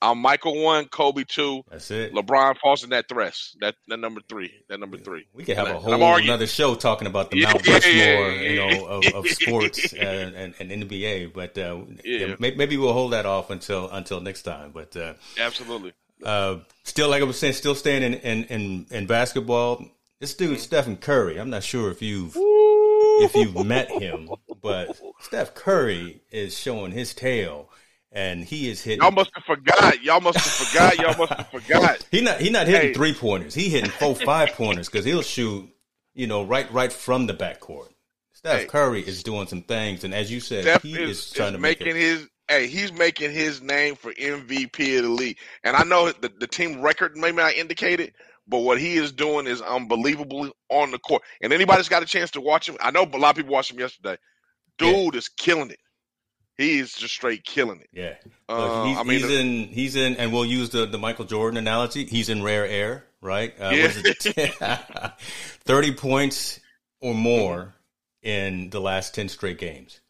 I'm 0.03 0.17
Michael 0.17 0.63
one, 0.63 0.85
Kobe 0.85 1.23
two. 1.23 1.61
That's 1.69 1.91
it. 1.91 2.13
LeBron 2.13 2.57
falls 2.57 2.83
in 2.83 2.89
that 2.89 3.07
threat. 3.07 3.38
That 3.59 3.75
that 3.88 3.97
number 3.97 4.19
three. 4.27 4.51
That 4.67 4.79
number 4.79 4.97
three. 4.97 5.27
We 5.33 5.43
could 5.43 5.57
have 5.57 5.67
and 5.67 5.77
a 5.77 5.79
whole 5.79 6.15
another 6.15 6.47
show 6.47 6.73
talking 6.73 7.07
about 7.07 7.29
the 7.29 7.38
yeah, 7.38 7.53
Mount 7.53 7.67
Rushmore, 7.67 7.93
yeah, 7.93 8.29
yeah, 8.29 8.50
you 8.50 8.55
know, 8.55 8.85
of, 8.88 9.05
of 9.13 9.27
sports 9.27 9.93
and, 9.93 10.35
and, 10.35 10.55
and, 10.59 10.89
NBA. 10.89 11.33
But 11.33 11.55
uh, 11.57 11.81
yeah. 12.03 12.35
maybe 12.39 12.77
we'll 12.77 12.93
hold 12.93 13.13
that 13.13 13.27
off 13.27 13.51
until 13.51 13.91
until 13.91 14.21
next 14.21 14.41
time. 14.41 14.71
But 14.71 14.97
uh, 14.97 15.13
absolutely. 15.39 15.93
Uh, 16.24 16.60
still, 16.84 17.10
like 17.10 17.22
I 17.22 17.25
was 17.25 17.38
saying, 17.38 17.54
still 17.54 17.75
staying 17.75 18.04
in 18.04 18.13
in, 18.16 18.44
in, 18.46 18.86
in 18.92 19.06
basketball. 19.06 19.86
This 20.20 20.36
dude. 20.36 20.60
Stephen 20.60 20.98
Curry. 20.98 21.40
I'm 21.40 21.50
not 21.50 21.63
sure 21.63 21.90
if 21.90 22.01
you've 22.01 22.38
if 22.38 23.36
you've 23.36 23.66
met 23.66 23.90
him, 23.90 24.30
but 24.62 25.00
Steph 25.22 25.54
Curry 25.54 26.22
is 26.32 26.58
showing 26.58 26.92
his 26.92 27.13
tail, 27.13 27.70
and 28.12 28.44
he 28.44 28.70
is 28.70 28.82
hitting. 28.82 29.01
Y'all 29.01 29.12
must 29.12 29.32
have 29.34 29.44
forgot. 29.44 30.04
Y'all 30.04 30.22
must 30.22 30.38
have 30.38 30.68
forgot. 30.68 30.98
Y'all 30.98 31.18
must 31.18 31.34
have 31.34 31.50
forgot. 31.50 32.08
he 32.12 32.22
not 32.22 32.40
he 32.40 32.50
not 32.50 32.68
hitting 32.68 32.90
hey. 32.90 32.94
three 32.94 33.13
pointers. 33.13 33.54
He 33.54 33.70
hitting 33.70 33.90
four 33.90 34.16
five 34.16 34.50
pointers 34.50 34.90
because 34.90 35.06
he'll 35.06 35.22
shoot, 35.22 35.70
you 36.13 36.28
know, 36.28 36.44
right 36.44 36.72
right 36.72 36.92
from 36.92 37.28
the 37.28 37.34
backcourt. 37.34 37.90
Steph 38.34 38.62
hey. 38.62 38.66
Curry 38.68 39.01
is 39.01 39.24
doing 39.24 39.48
some 39.48 39.62
things, 39.62 40.04
and 40.04 40.13
as 40.13 40.32
you 40.32 40.40
said, 40.40 40.63
Steph 40.63 40.84
he 40.84 40.94
is, 40.94 41.20
is 41.20 41.32
trying 41.32 41.50
is 41.50 41.54
to 41.54 41.60
making 41.60 41.88
make 41.88 41.96
his 41.96 42.28
hey, 42.51 42.67
he's 42.67 42.91
making 42.91 43.31
his 43.31 43.62
name 43.62 43.96
for 43.96 44.13
MVP 44.13 44.98
of 44.98 45.03
the 45.03 45.10
league. 45.10 45.38
And 45.63 45.75
I 45.75 45.84
know 45.84 46.12
the, 46.12 46.31
the 46.39 46.48
team 46.48 46.81
record 46.81 47.15
may 47.15 47.31
not 47.31 47.53
indicate 47.53 48.01
it, 48.01 48.13
but 48.48 48.60
what 48.60 48.77
he 48.77 48.96
is 48.96 49.13
doing 49.13 49.48
is 49.48 49.62
unbelievable 49.62 50.51
on 50.70 50.91
the 50.91 51.00
court. 51.00 51.24
And 51.41 51.53
anybody's 51.53 51.88
got 51.88 52.03
a 52.03 52.05
chance 52.05 52.31
to 52.31 52.41
watch 52.41 52.67
him, 52.67 52.75
I 52.81 52.91
know 52.91 53.03
a 53.03 53.17
lot 53.17 53.31
of 53.31 53.36
people 53.38 53.53
watched 53.53 53.72
him 53.72 53.79
yesterday. 53.79 54.17
Dude 54.77 55.13
yeah. 55.13 55.17
is 55.17 55.29
killing 55.29 55.70
it. 55.70 55.79
He 56.58 56.79
is 56.79 56.93
just 56.93 57.13
straight 57.13 57.46
killing 57.46 57.79
it. 57.79 57.88
Yeah. 57.93 58.15
Uh, 58.50 58.86
he's, 58.86 58.98
I 58.98 59.03
mean, 59.03 59.20
he's 59.20 59.29
in, 59.29 59.67
he's 59.67 59.96
in, 59.96 60.17
and 60.17 60.34
we'll 60.34 60.46
use 60.46 60.70
the, 60.70 60.86
the 60.86 60.98
Michael 60.98 61.25
Jordan 61.25 61.58
analogy. 61.58 62.05
He's 62.05 62.27
in 62.27 62.43
rare 62.43 62.67
air, 62.67 63.05
right? 63.22 63.53
Uh, 63.60 63.70
yeah. 63.70 65.12
30 65.63 65.93
points 65.93 66.60
or 67.00 67.15
more 67.15 67.75
in 68.22 68.70
the 68.70 68.81
last 68.81 69.15
10 69.15 69.29
straight 69.29 69.58
games. 69.58 70.01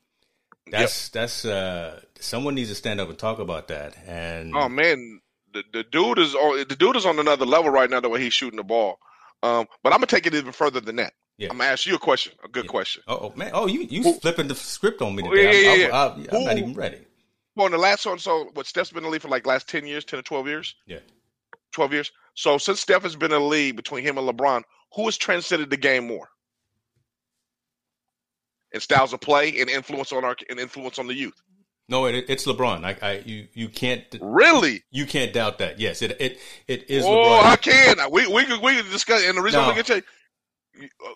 That's 0.72 1.08
yep. 1.08 1.14
that's 1.14 1.46
uh 1.46 2.02
someone 2.22 2.56
needs 2.56 2.70
to 2.70 2.76
stand 2.76 3.02
up 3.02 3.10
and 3.10 3.18
talk 3.18 3.40
about 3.40 3.68
that. 3.70 3.96
And 4.08 4.56
oh 4.56 4.70
man, 4.70 5.20
the, 5.54 5.64
the 5.74 5.84
dude 5.84 6.20
is 6.20 6.36
on 6.36 6.66
the 6.68 6.76
dude 6.76 6.96
is 6.96 7.06
on 7.06 7.20
another 7.20 7.46
level 7.46 7.72
right 7.72 7.90
now 7.90 8.00
the 8.00 8.10
way 8.10 8.22
he's 8.22 8.34
shooting 8.34 8.58
the 8.58 8.64
ball. 8.64 8.98
Um, 9.44 9.68
but 9.84 9.92
I'm 9.94 9.98
gonna 9.98 10.08
take 10.08 10.28
it 10.28 10.36
even 10.36 10.52
further 10.52 10.80
than 10.80 10.98
that. 10.98 11.14
Yeah. 11.38 11.50
I'm 11.50 11.58
gonna 11.58 11.70
ask 11.70 11.86
you 11.86 11.96
a 11.96 12.00
question, 12.00 12.34
a 12.44 12.48
good 12.48 12.66
yeah. 12.66 12.72
question. 12.72 13.04
Oh 13.08 13.34
man, 13.36 13.52
oh 13.54 13.68
you 13.68 13.82
you 13.82 14.04
Who, 14.04 14.14
flipping 14.14 14.48
the 14.48 14.56
script 14.56 15.02
on 15.02 15.16
me 15.16 15.24
today? 15.24 15.64
Yeah, 15.64 15.74
yeah, 15.74 15.88
yeah. 15.88 15.96
I, 15.96 16.14
am 16.14 16.26
Who, 16.26 16.46
not 16.46 16.58
even 16.58 16.74
ready. 16.74 17.00
Well, 17.56 17.66
in 17.66 17.74
the 17.74 17.78
last 17.78 18.06
one, 18.06 18.20
so 18.20 18.50
what? 18.54 18.66
Steph's 18.66 18.92
been 18.92 19.00
in 19.00 19.04
the 19.06 19.10
league 19.10 19.22
for 19.22 19.30
like 19.30 19.46
last 19.46 19.68
ten 19.68 19.86
years, 19.86 20.06
ten 20.06 20.20
or 20.20 20.24
twelve 20.24 20.48
years. 20.48 20.76
Yeah, 20.86 21.00
twelve 21.72 21.92
years. 21.92 22.12
So 22.34 22.58
since 22.58 22.80
Steph 22.80 23.04
has 23.04 23.16
been 23.16 23.32
in 23.34 23.42
the 23.42 23.46
league 23.46 23.76
between 23.76 24.04
him 24.04 24.18
and 24.18 24.28
LeBron, 24.28 24.64
who 24.96 25.06
has 25.06 25.18
transcended 25.18 25.70
the 25.70 25.78
game 25.78 26.08
more? 26.08 26.30
and 28.74 28.82
styles 28.82 29.14
of 29.14 29.20
play 29.20 29.60
and 29.60 29.70
influence 29.70 30.12
on 30.12 30.24
our 30.24 30.36
and 30.50 30.60
influence 30.60 31.00
on 31.00 31.08
the 31.08 31.14
youth. 31.14 31.42
No, 31.92 32.06
it, 32.06 32.26
it's 32.30 32.48
LeBron. 32.48 32.86
I, 32.86 32.98
I, 33.06 33.12
you, 33.26 33.48
you 33.54 33.68
can't 33.68 34.06
really, 34.22 34.82
you 34.92 35.06
can't 35.06 35.34
doubt 35.34 35.58
that. 35.58 35.78
Yes, 35.78 36.02
it, 36.02 36.16
it, 36.22 36.40
it 36.66 36.90
is. 36.90 37.04
Oh, 37.04 37.10
LeBron. 37.10 37.44
I 37.44 37.56
can. 37.58 38.12
We, 38.12 38.28
we 38.28 38.46
can, 38.46 38.62
we 38.62 38.78
can 38.78 38.90
discuss. 38.90 39.26
And 39.26 39.38
the 39.38 39.42
reason 39.42 39.62
no. 39.62 39.68
we 39.68 39.76
can 39.76 39.84
say, 39.84 40.02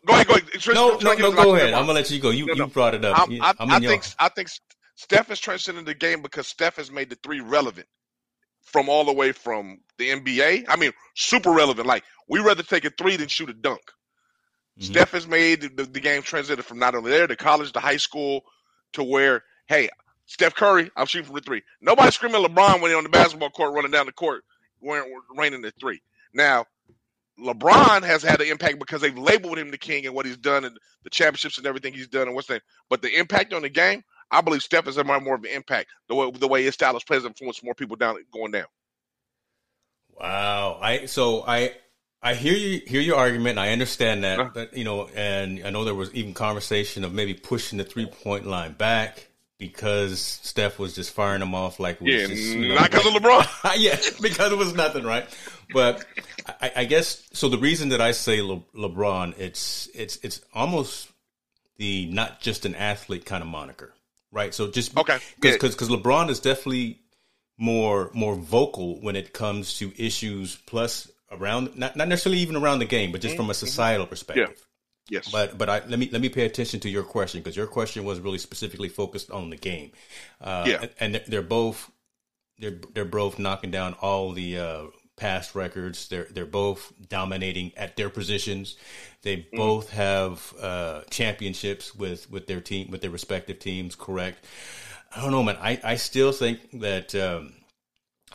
go 0.05 0.13
ahead, 0.13 0.27
go 0.27 0.33
ahead. 0.33 0.75
no, 0.75 0.97
no, 0.97 1.13
no, 1.13 1.31
go 1.31 1.55
ahead. 1.55 1.73
I'm 1.73 1.83
gonna 1.83 1.93
let 1.93 2.11
you 2.11 2.19
go. 2.19 2.29
You, 2.29 2.47
no, 2.47 2.53
no. 2.55 2.65
you 2.65 2.69
brought 2.69 2.93
it 2.93 3.05
up. 3.05 3.17
I'm, 3.17 3.41
I, 3.41 3.53
I 3.57 3.79
think, 3.79 4.03
I 4.19 4.27
think 4.27 4.49
Steph 4.95 5.31
is 5.31 5.39
transcending 5.39 5.85
the 5.85 5.93
game 5.93 6.21
because 6.21 6.45
Steph 6.45 6.75
has 6.75 6.91
made 6.91 7.09
the 7.09 7.15
three 7.23 7.39
relevant 7.39 7.87
from 8.63 8.89
all 8.89 9.05
the 9.05 9.13
way 9.13 9.31
from 9.31 9.79
the 9.97 10.09
NBA. 10.09 10.65
I 10.67 10.75
mean, 10.75 10.91
super 11.15 11.51
relevant. 11.51 11.87
Like 11.87 12.03
we 12.27 12.41
rather 12.41 12.63
take 12.63 12.83
a 12.83 12.89
three 12.89 13.15
than 13.15 13.29
shoot 13.29 13.49
a 13.49 13.53
dunk. 13.53 13.79
Mm-hmm. 14.77 14.91
Steph 14.91 15.11
has 15.11 15.25
made 15.25 15.61
the, 15.61 15.85
the, 15.85 16.01
game 16.01 16.21
transcended 16.21 16.65
from 16.65 16.79
not 16.79 16.95
only 16.95 17.11
there 17.11 17.27
to 17.27 17.37
college 17.37 17.71
to 17.71 17.79
high 17.79 17.95
school 17.95 18.41
to 18.91 19.03
where, 19.03 19.41
hey, 19.67 19.87
Steph 20.25 20.55
Curry, 20.55 20.89
I'm 20.95 21.05
shooting 21.05 21.25
from 21.25 21.35
the 21.35 21.41
three. 21.41 21.61
Nobody 21.81 22.11
screaming 22.11 22.43
LeBron 22.43 22.81
when 22.81 22.91
he's 22.91 22.97
on 22.97 23.03
the 23.03 23.09
basketball 23.09 23.51
court 23.51 23.73
running 23.73 23.91
down 23.91 24.05
the 24.05 24.11
court, 24.11 24.43
wearing, 24.81 25.13
raining 25.35 25.61
the 25.61 25.71
three. 25.79 26.01
Now, 26.33 26.65
LeBron 27.39 28.03
has 28.03 28.23
had 28.23 28.41
an 28.41 28.47
impact 28.47 28.79
because 28.79 29.01
they've 29.01 29.17
labeled 29.17 29.57
him 29.57 29.69
the 29.69 29.77
king 29.77 30.05
and 30.05 30.15
what 30.15 30.25
he's 30.25 30.37
done 30.37 30.65
and 30.65 30.77
the 31.03 31.09
championships 31.09 31.57
and 31.57 31.67
everything 31.67 31.93
he's 31.93 32.07
done 32.07 32.27
and 32.27 32.35
what's 32.35 32.47
that. 32.47 32.63
But 32.89 33.01
the 33.01 33.17
impact 33.17 33.53
on 33.53 33.61
the 33.61 33.69
game, 33.69 34.03
I 34.31 34.41
believe 34.41 34.63
Steph 34.63 34.85
has 34.85 34.95
had 34.95 35.05
more 35.05 35.35
of 35.35 35.43
an 35.43 35.51
impact. 35.51 35.89
The 36.07 36.15
way 36.15 36.31
the 36.31 36.47
way 36.47 36.63
his 36.63 36.73
style 36.73 36.95
of 36.95 37.05
play 37.05 37.17
has 37.17 37.25
influenced 37.25 37.63
more 37.63 37.75
people 37.75 37.95
down 37.95 38.17
going 38.33 38.51
down. 38.51 38.65
Wow. 40.19 40.79
I 40.81 41.05
so 41.05 41.43
I 41.45 41.73
I 42.21 42.33
hear 42.33 42.55
you 42.55 42.81
hear 42.87 43.01
your 43.01 43.17
argument. 43.17 43.59
I 43.59 43.71
understand 43.71 44.23
that, 44.23 44.39
uh, 44.39 44.49
but 44.53 44.75
you 44.75 44.83
know, 44.83 45.09
and 45.09 45.61
I 45.65 45.69
know 45.69 45.83
there 45.83 45.93
was 45.93 46.13
even 46.13 46.33
conversation 46.33 47.03
of 47.03 47.13
maybe 47.13 47.33
pushing 47.33 47.77
the 47.77 47.83
three 47.83 48.07
point 48.07 48.47
line 48.47 48.73
back 48.73 49.27
because 49.57 50.19
Steph 50.19 50.79
was 50.79 50.93
just 50.93 51.11
firing 51.13 51.39
them 51.39 51.55
off 51.55 51.79
like 51.79 51.97
yeah, 52.01 52.27
just, 52.27 52.43
you 52.43 52.69
know, 52.69 52.75
not 52.75 52.91
because 52.91 53.05
like, 53.05 53.15
of 53.15 53.21
LeBron. 53.21 53.71
yeah, 53.77 53.97
because 54.21 54.51
it 54.51 54.57
was 54.57 54.73
nothing, 54.73 55.03
right? 55.03 55.25
But 55.73 56.05
I, 56.47 56.71
I, 56.77 56.85
guess 56.85 57.27
so. 57.33 57.49
The 57.49 57.57
reason 57.57 57.89
that 57.89 58.01
I 58.01 58.11
say 58.11 58.41
Le, 58.41 58.59
LeBron, 58.75 59.37
it's 59.39 59.89
it's 59.93 60.17
it's 60.17 60.41
almost 60.53 61.09
the 61.77 62.07
not 62.07 62.41
just 62.41 62.65
an 62.65 62.75
athlete 62.75 63.25
kind 63.25 63.41
of 63.41 63.47
moniker, 63.47 63.93
right? 64.31 64.53
So 64.53 64.69
just 64.69 64.95
okay, 64.97 65.19
because 65.39 65.73
because 65.73 65.89
yeah. 65.89 65.97
LeBron 65.97 66.29
is 66.29 66.39
definitely 66.39 66.99
more 67.57 68.11
more 68.13 68.35
vocal 68.35 69.01
when 69.01 69.15
it 69.15 69.33
comes 69.33 69.77
to 69.79 69.91
issues 69.97 70.57
plus 70.65 71.09
around 71.31 71.75
not, 71.77 71.95
not 71.95 72.07
necessarily 72.07 72.41
even 72.41 72.55
around 72.55 72.79
the 72.79 72.85
game, 72.85 73.11
but 73.11 73.21
just 73.21 73.33
mm-hmm. 73.33 73.43
from 73.43 73.49
a 73.49 73.53
mm-hmm. 73.53 73.65
societal 73.65 74.05
perspective. 74.05 74.53
Yeah. 74.55 74.63
Yes. 75.09 75.29
But 75.29 75.57
but 75.57 75.69
I, 75.69 75.85
let 75.85 75.99
me 75.99 76.09
let 76.11 76.21
me 76.21 76.29
pay 76.29 76.45
attention 76.45 76.79
to 76.81 76.89
your 76.89 77.03
question 77.03 77.41
because 77.41 77.55
your 77.55 77.67
question 77.67 78.03
was 78.03 78.19
really 78.19 78.39
specifically 78.39 78.89
focused 78.89 79.29
on 79.29 79.49
the 79.49 79.57
game. 79.57 79.91
Uh, 80.41 80.65
yeah. 80.67 80.85
And 80.99 81.21
they're 81.27 81.43
both 81.43 81.91
they're 82.57 82.79
they're 82.93 83.05
both 83.05 83.37
knocking 83.37 83.71
down 83.71 83.93
all 84.01 84.31
the 84.31 84.57
uh, 84.57 84.83
past 85.15 85.53
records. 85.53 86.07
They're 86.07 86.27
they're 86.31 86.45
both 86.45 86.91
dominating 87.07 87.71
at 87.77 87.95
their 87.97 88.09
positions. 88.09 88.77
They 89.21 89.37
mm. 89.37 89.51
both 89.53 89.91
have 89.91 90.53
uh, 90.59 91.01
championships 91.11 91.93
with 91.93 92.29
with 92.31 92.47
their 92.47 92.61
team 92.61 92.89
with 92.89 93.01
their 93.01 93.11
respective 93.11 93.59
teams. 93.59 93.95
Correct. 93.95 94.43
I 95.15 95.21
don't 95.21 95.31
know, 95.31 95.43
man. 95.43 95.57
I 95.61 95.79
I 95.83 95.95
still 95.95 96.31
think 96.31 96.59
that. 96.79 97.13
Um, 97.13 97.53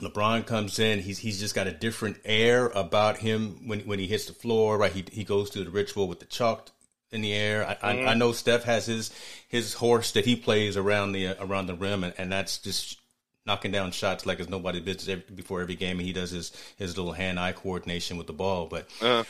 LeBron 0.01 0.47
comes 0.47 0.79
in, 0.79 1.01
he's 1.01 1.19
he's 1.19 1.41
just 1.41 1.55
got 1.55 1.67
a 1.67 1.73
different 1.73 2.19
air 2.25 2.69
about 2.69 3.19
him 3.19 3.67
when 3.67 3.81
when 3.81 3.99
he 3.99 4.07
hits 4.07 4.27
the 4.27 4.33
floor. 4.33 4.79
Right, 4.79 4.93
he 4.93 5.05
he 5.11 5.25
goes 5.25 5.51
through 5.51 5.65
the 5.65 5.71
ritual 5.71 6.09
with 6.09 6.21
the 6.21 6.27
chalk 6.27 6.71
in 7.13 7.23
the 7.23 7.33
air. 7.33 7.67
I, 7.67 7.75
mm. 7.75 7.79
I, 7.83 7.91
I, 7.91 7.95
mm-hmm. 7.95 8.19
know 8.19 8.33
Steph 8.33 8.65
has 8.65 8.87
his 8.87 9.11
his 9.49 9.75
horse 9.75 10.13
that 10.13 10.25
he 10.25 10.37
plays 10.37 10.77
around 10.77 11.13
the 11.13 11.37
around 11.43 11.67
the 11.67 11.75
rim, 11.75 12.05
and, 12.05 12.15
and 12.19 12.33
that's 12.33 12.59
just 12.59 12.99
knocking 13.47 13.73
down 13.73 13.91
shots 13.91 14.27
like 14.27 14.39
it's 14.39 14.51
nobody's 14.51 14.83
business 14.83 15.09
every, 15.09 15.35
before 15.35 15.61
every 15.61 15.77
game. 15.77 15.99
And 15.99 16.07
he 16.07 16.13
does 16.13 16.31
his 16.31 16.53
his 16.77 16.97
little 16.97 17.13
hand 17.13 17.39
eye 17.39 17.53
coordination 17.53 18.17
with 18.17 18.27
the 18.27 18.33
ball. 18.33 18.67
But 18.67 18.89
uh. 19.01 19.25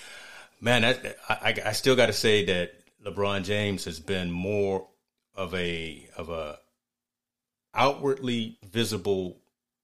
man, 0.60 0.82
that, 0.82 1.16
I 1.28 1.54
I 1.66 1.72
still 1.72 1.96
got 1.96 2.06
to 2.06 2.12
say 2.12 2.44
that 2.46 2.74
LeBron 3.04 3.44
James 3.44 3.84
has 3.84 3.98
been 3.98 4.30
more 4.30 4.86
of 5.34 5.54
a 5.54 6.08
of 6.16 6.28
a 6.28 6.58
outwardly 7.74 8.58
visible 8.64 9.39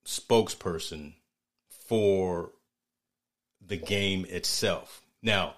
spokesperson 0.07 1.15
for 1.69 2.53
the 3.65 3.77
game 3.77 4.25
itself. 4.29 5.03
Now, 5.23 5.55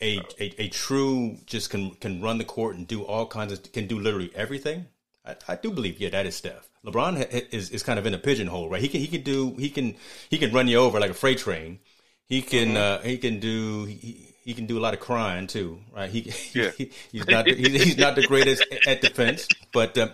a, 0.00 0.18
a, 0.40 0.62
a 0.62 0.68
true 0.68 1.36
just 1.46 1.70
can 1.70 1.90
can 1.96 2.22
run 2.22 2.38
the 2.38 2.44
court 2.44 2.76
and 2.76 2.86
do 2.86 3.02
all 3.02 3.26
kinds 3.26 3.52
of 3.52 3.72
can 3.72 3.86
do 3.86 3.98
literally 3.98 4.30
everything. 4.34 4.86
I, 5.24 5.36
I 5.46 5.56
do 5.56 5.70
believe 5.70 6.00
yeah 6.00 6.10
that 6.10 6.26
is 6.26 6.36
Steph. 6.36 6.68
LeBron 6.84 7.50
is 7.52 7.70
is 7.70 7.82
kind 7.82 7.98
of 7.98 8.06
in 8.06 8.14
a 8.14 8.18
pigeonhole, 8.18 8.68
right? 8.68 8.80
He 8.80 8.88
can 8.88 9.00
he 9.00 9.08
can 9.08 9.22
do 9.22 9.54
he 9.58 9.70
can 9.70 9.96
he 10.30 10.38
can 10.38 10.52
run 10.52 10.68
you 10.68 10.78
over 10.78 11.00
like 11.00 11.10
a 11.10 11.14
freight 11.14 11.38
train. 11.38 11.80
He 12.26 12.42
can 12.42 12.68
mm-hmm. 12.68 13.04
uh, 13.04 13.06
he 13.06 13.18
can 13.18 13.40
do 13.40 13.84
he, 13.84 14.34
he 14.44 14.54
can 14.54 14.66
do 14.66 14.78
a 14.78 14.80
lot 14.80 14.94
of 14.94 15.00
crying 15.00 15.46
too, 15.46 15.80
right? 15.94 16.08
He, 16.08 16.32
yeah. 16.58 16.70
he 16.70 16.92
he's 17.10 17.26
not 17.26 17.46
he's, 17.46 17.82
he's 17.82 17.98
not 17.98 18.14
the 18.14 18.26
greatest 18.26 18.64
at 18.86 19.00
defense, 19.00 19.48
but 19.72 19.98
uh, 19.98 20.08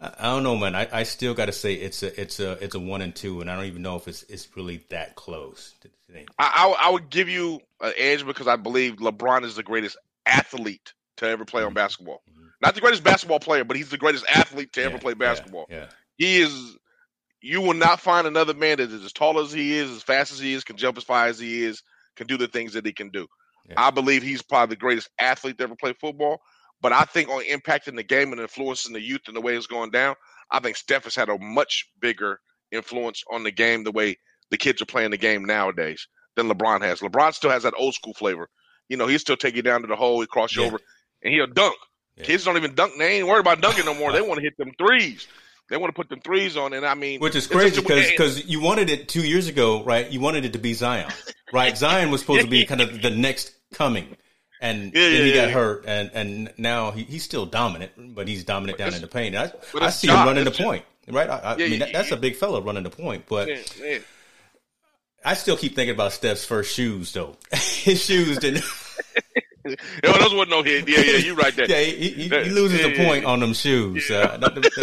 I 0.00 0.32
don't 0.32 0.42
know, 0.42 0.56
man. 0.56 0.74
I, 0.74 0.88
I 0.90 1.02
still 1.02 1.34
got 1.34 1.46
to 1.46 1.52
say 1.52 1.74
it's 1.74 2.02
a 2.02 2.18
it's 2.20 2.40
a 2.40 2.52
it's 2.52 2.74
a 2.74 2.80
one 2.80 3.02
and 3.02 3.14
two, 3.14 3.42
and 3.42 3.50
I 3.50 3.56
don't 3.56 3.66
even 3.66 3.82
know 3.82 3.96
if 3.96 4.08
it's 4.08 4.22
it's 4.24 4.48
really 4.56 4.84
that 4.88 5.14
close. 5.14 5.74
I, 6.10 6.22
I, 6.38 6.86
I 6.86 6.90
would 6.90 7.10
give 7.10 7.28
you 7.28 7.60
an 7.82 7.92
edge 7.98 8.24
because 8.24 8.48
I 8.48 8.56
believe 8.56 8.96
LeBron 8.96 9.44
is 9.44 9.56
the 9.56 9.62
greatest 9.62 9.98
athlete 10.24 10.94
to 11.18 11.26
ever 11.26 11.44
play 11.44 11.62
on 11.62 11.68
mm-hmm. 11.68 11.74
basketball. 11.74 12.22
Mm-hmm. 12.30 12.46
Not 12.62 12.74
the 12.74 12.80
greatest 12.80 13.04
basketball 13.04 13.40
player, 13.40 13.64
but 13.64 13.76
he's 13.76 13.90
the 13.90 13.98
greatest 13.98 14.24
athlete 14.34 14.72
to 14.72 14.80
yeah, 14.80 14.86
ever 14.86 14.98
play 14.98 15.12
basketball. 15.12 15.66
Yeah, 15.68 15.76
yeah, 15.76 15.86
He 16.16 16.40
is. 16.40 16.76
You 17.42 17.60
will 17.60 17.74
not 17.74 18.00
find 18.00 18.26
another 18.26 18.54
man 18.54 18.78
that 18.78 18.90
is 18.90 19.04
as 19.04 19.12
tall 19.12 19.38
as 19.38 19.52
he 19.52 19.74
is, 19.74 19.90
as 19.90 20.02
fast 20.02 20.32
as 20.32 20.38
he 20.38 20.52
is, 20.52 20.64
can 20.64 20.76
jump 20.76 20.98
as 20.98 21.04
far 21.04 21.26
as 21.26 21.38
he 21.38 21.64
is, 21.64 21.82
can 22.16 22.26
do 22.26 22.36
the 22.36 22.48
things 22.48 22.74
that 22.74 22.84
he 22.84 22.92
can 22.92 23.08
do. 23.08 23.26
I 23.76 23.90
believe 23.90 24.22
he's 24.22 24.42
probably 24.42 24.74
the 24.74 24.80
greatest 24.80 25.08
athlete 25.18 25.56
to 25.58 25.64
ever 25.64 25.76
play 25.76 25.92
football. 25.92 26.42
But 26.80 26.92
I 26.92 27.04
think 27.04 27.28
on 27.28 27.44
impacting 27.44 27.96
the 27.96 28.02
game 28.02 28.32
and 28.32 28.40
influencing 28.40 28.92
the 28.92 29.00
youth 29.00 29.22
and 29.26 29.36
the 29.36 29.40
way 29.40 29.56
it's 29.56 29.66
going 29.66 29.90
down, 29.90 30.14
I 30.50 30.60
think 30.60 30.76
Steph 30.76 31.04
has 31.04 31.14
had 31.14 31.28
a 31.28 31.38
much 31.38 31.86
bigger 32.00 32.40
influence 32.72 33.22
on 33.30 33.44
the 33.44 33.50
game, 33.50 33.84
the 33.84 33.92
way 33.92 34.18
the 34.50 34.56
kids 34.56 34.80
are 34.82 34.86
playing 34.86 35.10
the 35.10 35.16
game 35.16 35.44
nowadays 35.44 36.08
than 36.36 36.48
LeBron 36.48 36.82
has. 36.82 37.00
LeBron 37.00 37.34
still 37.34 37.50
has 37.50 37.64
that 37.64 37.74
old 37.76 37.94
school 37.94 38.14
flavor. 38.14 38.48
You 38.88 38.96
know, 38.96 39.06
he 39.06 39.18
still 39.18 39.36
take 39.36 39.54
you 39.54 39.62
down 39.62 39.82
to 39.82 39.86
the 39.86 39.96
hole, 39.96 40.20
he 40.20 40.26
cross 40.26 40.54
you 40.54 40.62
yeah. 40.62 40.68
over, 40.68 40.80
and 41.22 41.32
he'll 41.32 41.46
dunk. 41.46 41.76
Yeah. 42.16 42.24
Kids 42.24 42.44
don't 42.44 42.56
even 42.56 42.74
dunk. 42.74 42.94
They 42.98 43.18
ain't 43.18 43.28
worried 43.28 43.40
about 43.40 43.60
dunking 43.60 43.84
no 43.84 43.94
more. 43.94 44.12
They 44.12 44.20
want 44.20 44.38
to 44.38 44.42
hit 44.42 44.56
them 44.56 44.72
threes. 44.78 45.28
They 45.68 45.76
want 45.76 45.94
to 45.94 45.96
put 45.96 46.08
them 46.08 46.20
threes 46.20 46.56
on, 46.56 46.72
and 46.72 46.84
I 46.84 46.94
mean, 46.94 47.20
which 47.20 47.36
is 47.36 47.46
crazy 47.46 47.80
because 47.80 48.10
because 48.10 48.46
you 48.46 48.60
wanted 48.60 48.90
it 48.90 49.08
two 49.08 49.22
years 49.22 49.46
ago, 49.46 49.84
right? 49.84 50.10
You 50.10 50.18
wanted 50.18 50.44
it 50.44 50.54
to 50.54 50.58
be 50.58 50.74
Zion, 50.74 51.08
right? 51.52 51.78
Zion 51.78 52.10
was 52.10 52.20
supposed 52.22 52.42
to 52.42 52.48
be 52.48 52.64
kind 52.66 52.80
of 52.80 53.00
the 53.00 53.10
next 53.10 53.52
coming, 53.72 54.16
and 54.60 54.92
yeah, 54.94 55.08
then 55.08 55.12
he 55.12 55.34
yeah, 55.34 55.44
got 55.46 55.50
hurt, 55.50 55.84
and 55.86 56.10
and 56.12 56.52
now 56.58 56.90
he, 56.90 57.04
he's 57.04 57.24
still 57.24 57.46
dominant, 57.46 57.92
but 58.14 58.28
he's 58.28 58.44
dominant 58.44 58.78
down 58.78 58.94
in 58.94 59.00
the 59.00 59.08
paint. 59.08 59.34
I, 59.34 59.52
I 59.80 59.90
see 59.90 60.08
him 60.08 60.16
running 60.26 60.44
the 60.44 60.50
point, 60.50 60.84
right? 61.08 61.28
I, 61.28 61.54
I 61.54 61.56
mean, 61.56 61.78
that, 61.80 61.92
that's 61.92 62.10
a 62.10 62.16
big 62.16 62.36
fella 62.36 62.60
running 62.60 62.82
the 62.82 62.90
point, 62.90 63.24
but 63.26 63.48
I 65.24 65.34
still 65.34 65.56
keep 65.56 65.74
thinking 65.74 65.94
about 65.94 66.12
Steph's 66.12 66.44
first 66.44 66.74
shoes, 66.74 67.12
though. 67.12 67.36
His 67.52 68.04
shoes 68.04 68.38
didn't. 68.38 68.64
Those 69.62 70.34
wasn't 70.34 70.50
no 70.50 70.62
hit. 70.62 70.88
Yeah, 70.88 71.00
yeah, 71.00 71.18
you 71.18 71.34
right 71.34 71.54
there. 71.54 71.66
yeah, 71.68 71.80
he, 71.80 72.08
he, 72.10 72.28
he 72.28 72.50
loses 72.50 72.80
a 72.80 72.96
point 72.96 73.26
on 73.26 73.40
them 73.40 73.52
shoes. 73.52 74.10
Uh, 74.10 74.38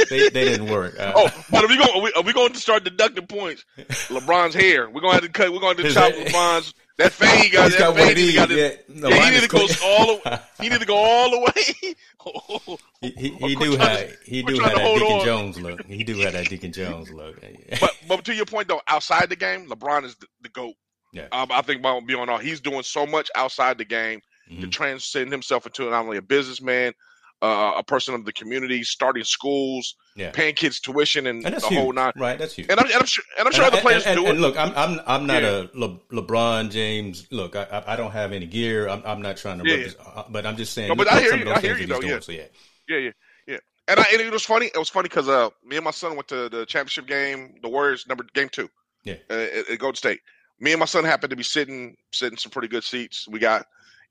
they, 0.10 0.30
they, 0.30 0.46
didn't 0.46 0.70
work. 0.70 0.98
Uh, 1.00 1.14
oh, 1.16 1.46
but 1.50 1.64
are 1.64 1.68
we 1.68 1.78
going? 1.78 1.90
Are 1.96 2.02
we, 2.02 2.14
are 2.14 2.22
we 2.22 2.32
going 2.32 2.54
to 2.54 2.60
start 2.60 2.84
deducting 2.84 3.26
points? 3.26 3.66
LeBron's 3.78 4.54
hair. 4.54 4.88
We're 4.88 5.02
going 5.02 5.18
to 5.18 5.22
have 5.22 5.24
to 5.24 5.30
cut. 5.30 5.52
We're 5.52 5.60
going 5.60 5.78
to 5.78 5.92
chop 5.92 6.14
LeBron's 6.14 6.76
that 6.98 7.12
fade 7.12 7.44
he 7.44 7.50
got. 7.50 7.72
That 7.72 7.80
got 7.80 7.96
fade, 7.96 8.18
he, 8.18 8.34
got 8.34 8.50
yeah, 8.50 8.72
no, 8.88 9.10
yeah, 9.10 9.32
he 9.32 9.42
to 9.42 9.48
go 9.48 9.68
all 9.84 10.06
the. 10.18 10.42
He 10.62 10.70
need 10.70 10.80
to 10.80 10.88
go 10.88 10.96
all 10.96 11.30
the 11.30 11.40
way. 11.40 12.78
he 13.02 13.10
he, 13.12 13.30
he 13.30 13.56
do 13.56 13.78
have 13.78 14.12
he 14.26 14.42
do 14.42 14.60
have 14.60 14.74
that 14.74 14.96
Deacon 14.96 15.18
on. 15.20 15.26
Jones 15.26 15.60
look. 15.62 15.86
He 15.86 16.04
do 16.04 16.18
have 16.20 16.34
that 16.34 16.50
Deacon 16.50 16.72
Jones 16.74 17.12
look. 17.12 17.40
but 17.80 17.92
but 18.08 18.26
to 18.26 18.34
your 18.34 18.46
point 18.46 18.68
though, 18.68 18.82
outside 18.88 19.30
the 19.30 19.36
game, 19.36 19.70
LeBron 19.70 20.04
is 20.06 20.16
the, 20.16 20.28
the 20.42 20.50
goat. 20.50 20.74
Yeah, 21.14 21.28
um, 21.32 21.52
I 21.52 21.62
think 21.62 21.82
beyond 21.82 22.30
all, 22.30 22.40
he's 22.40 22.60
doing 22.60 22.84
so 22.84 23.06
much 23.06 23.30
outside 23.36 23.78
the 23.78 23.86
game 23.86 24.22
mm-hmm. 24.52 24.62
to 24.62 24.68
transcend 24.68 25.32
himself 25.32 25.66
into 25.66 25.90
not 25.90 26.04
only 26.04 26.18
a 26.18 26.22
businessman, 26.22 26.94
uh, 27.42 27.74
a 27.78 27.84
person 27.84 28.16
of 28.16 28.26
the 28.26 28.34
community, 28.34 28.84
starting 28.84 29.24
schools, 29.24 29.96
yeah. 30.16 30.32
paying 30.32 30.56
kids 30.56 30.80
tuition, 30.80 31.28
and, 31.28 31.46
and 31.46 31.56
the 31.56 31.68
huge. 31.68 31.80
whole 31.80 31.94
nine. 31.94 32.12
Right, 32.16 32.38
that's 32.40 32.56
huge. 32.56 32.68
And 32.70 32.80
I'm, 32.80 32.88
and 32.88 32.96
I'm 32.96 33.06
sure, 33.06 33.24
and 33.38 33.48
I'm 33.48 33.54
sure 33.54 33.66
and, 33.66 33.74
other 33.74 33.82
players 33.82 34.06
and, 34.06 34.20
do 34.20 34.26
and, 34.26 34.38
it. 34.38 34.42
look, 34.42 34.58
I'm 34.58 34.74
I'm 34.76 35.00
I'm 35.06 35.28
not 35.28 35.44
yeah. 35.44 35.66
a 35.74 35.78
Le, 35.78 36.00
LeBron 36.12 36.72
James. 36.72 37.28
Look, 37.32 37.56
I 37.56 37.84
I 37.86 37.96
don't 37.96 38.12
have 38.12 38.32
any 38.32 38.46
gear. 38.46 38.90
I'm 38.90 39.04
I'm 39.06 39.22
not 39.22 39.38
trying 39.38 39.60
to, 39.60 39.70
yeah. 39.70 39.88
Uh, 40.04 40.24
but 40.30 40.46
I'm 40.46 40.58
just 40.58 40.74
saying. 40.74 40.90
No, 40.90 40.96
but 40.96 41.12
I 41.12 41.20
hear 41.20 41.36
you. 41.36 41.52
I 41.52 41.60
hear 41.60 41.78
you 41.78 41.88
though. 41.88 42.02
Yeah. 42.02 42.20
So, 42.20 42.32
yeah, 42.32 42.46
yeah, 42.90 42.98
yeah, 42.98 43.12
yeah. 43.48 43.58
And, 43.88 44.00
I, 44.00 44.06
and 44.12 44.22
it 44.22 44.32
was 44.32 44.44
funny. 44.44 44.68
It 44.68 44.78
was 44.78 44.90
funny 44.90 45.08
because 45.08 45.30
uh, 45.30 45.50
me 45.64 45.78
and 45.78 45.86
my 45.86 45.92
son 45.92 46.16
went 46.16 46.28
to 46.30 46.50
the 46.50 46.66
championship 46.66 47.08
game, 47.08 47.56
the 47.62 47.70
Warriors 47.70 48.06
number 48.08 48.26
game 48.34 48.50
two. 48.50 48.70
Yeah, 49.04 49.16
uh, 49.30 49.34
at, 49.34 49.70
at 49.70 49.80
Golden 49.80 49.96
State. 49.96 50.22
Me 50.60 50.72
and 50.74 50.80
my 50.80 50.86
son 50.88 51.04
happened 51.04 51.30
to 51.30 51.36
be 51.36 51.44
sitting 51.44 51.96
sitting 52.12 52.38
some 52.38 52.52
pretty 52.52 52.68
good 52.68 52.84
seats. 52.84 53.28
We 53.30 53.38
got, 53.38 53.68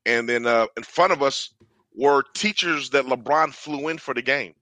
and 0.07 0.29
then 0.29 0.47
uh, 0.47 0.67
in 0.77 0.85
front 0.85 1.13
of 1.13 1.23
us 1.23 1.53
were 1.97 2.23
teachers 2.35 2.91
that 2.91 3.07
LeBron 3.07 3.53
flew 3.53 3.89
in 3.89 3.99
for 3.99 4.15
the 4.15 4.23
game. 4.23 4.55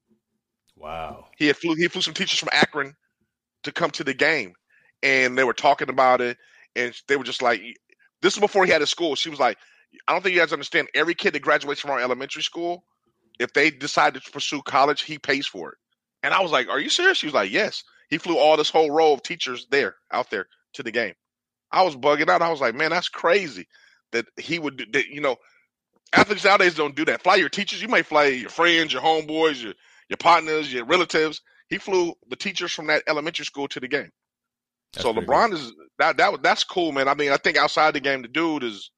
Wow. 0.77 1.27
He 1.37 1.49
had 1.49 1.57
flew 1.57 1.75
he 1.75 1.89
flew 1.89 2.01
some 2.01 2.15
teachers 2.15 2.39
from 2.39 2.49
Akron 2.53 2.95
to 3.65 3.73
come 3.73 3.91
to 3.93 4.05
the 4.05 4.15
game, 4.15 4.55
and 5.03 5.37
they 5.37 5.45
were 5.45 5.53
talking 5.53 5.89
about 5.89 6.21
it, 6.21 6.39
and 6.77 6.95
they 7.09 7.17
were 7.17 7.25
just 7.25 7.43
like, 7.43 7.61
"This 8.23 8.35
is 8.35 8.41
before 8.41 8.65
he 8.65 8.73
had 8.73 8.83
a 8.83 8.87
school." 8.87 9.15
She 9.15 9.31
was 9.31 9.41
like, 9.41 9.59
"I 10.09 10.13
don't 10.13 10.23
think 10.23 10.35
you 10.35 10.41
guys 10.41 10.53
understand. 10.53 10.89
Every 10.95 11.15
kid 11.15 11.35
that 11.35 11.43
graduates 11.43 11.81
from 11.81 11.91
our 11.91 12.01
elementary 12.01 12.43
school, 12.43 12.85
if 13.39 13.53
they 13.53 13.71
decide 13.71 14.15
to 14.15 14.21
pursue 14.33 14.63
college, 14.63 15.03
he 15.03 15.19
pays 15.19 15.47
for 15.47 15.73
it." 15.73 15.79
And 16.23 16.35
I 16.35 16.41
was 16.41 16.53
like, 16.53 16.69
"Are 16.69 16.81
you 16.81 16.91
serious?" 16.91 17.19
She 17.19 17.27
was 17.27 17.35
like, 17.35 17.51
"Yes." 17.51 17.83
He 18.11 18.19
flew 18.19 18.37
all 18.39 18.57
this 18.57 18.71
whole 18.71 18.91
row 18.91 19.13
of 19.13 19.23
teachers 19.23 19.67
there 19.71 19.97
out 20.13 20.31
there 20.31 20.47
to 20.75 20.83
the 20.83 20.93
game. 20.93 21.15
I 21.73 21.83
was 21.83 21.97
bugging 21.97 22.29
out. 22.29 22.43
I 22.43 22.51
was 22.51 22.61
like, 22.61 22.75
"Man, 22.75 22.91
that's 22.91 23.09
crazy." 23.09 23.67
That 24.13 24.27
he 24.37 24.59
would, 24.59 24.87
that, 24.93 25.07
you 25.09 25.21
know, 25.21 25.37
Athletes 26.15 26.45
nowadays 26.45 26.75
don't 26.75 26.95
do 26.95 27.05
that. 27.07 27.23
Fly 27.23 27.37
your 27.37 27.49
teachers. 27.49 27.83
You 27.83 27.89
may 27.89 28.03
fly 28.03 28.27
your 28.27 28.51
friends, 28.51 28.93
your 28.93 29.03
homeboys, 29.03 29.63
your 29.63 29.75
your 30.09 30.17
partners, 30.19 30.73
your 30.73 30.85
relatives. 30.85 31.41
He 31.69 31.79
flew 31.79 32.15
the 32.29 32.37
teachers 32.37 32.73
from 32.73 32.89
that 32.89 33.03
elementary 33.09 33.45
school 33.45 33.69
to 33.69 33.81
the 33.81 33.89
game. 33.89 34.11
That's 34.93 35.05
so 35.05 35.13
LeBron 35.13 35.53
is 35.53 35.73
that 35.99 36.17
that 36.19 36.43
that's 36.43 36.65
cool, 36.65 36.93
man. 36.93 37.09
I 37.09 37.15
mean, 37.15 37.33
I 37.33 37.37
think 37.37 37.57
outside 37.57 37.95
the 37.95 38.01
game, 38.01 38.23
the 38.23 38.29
dude 38.29 38.65
is. 38.65 38.91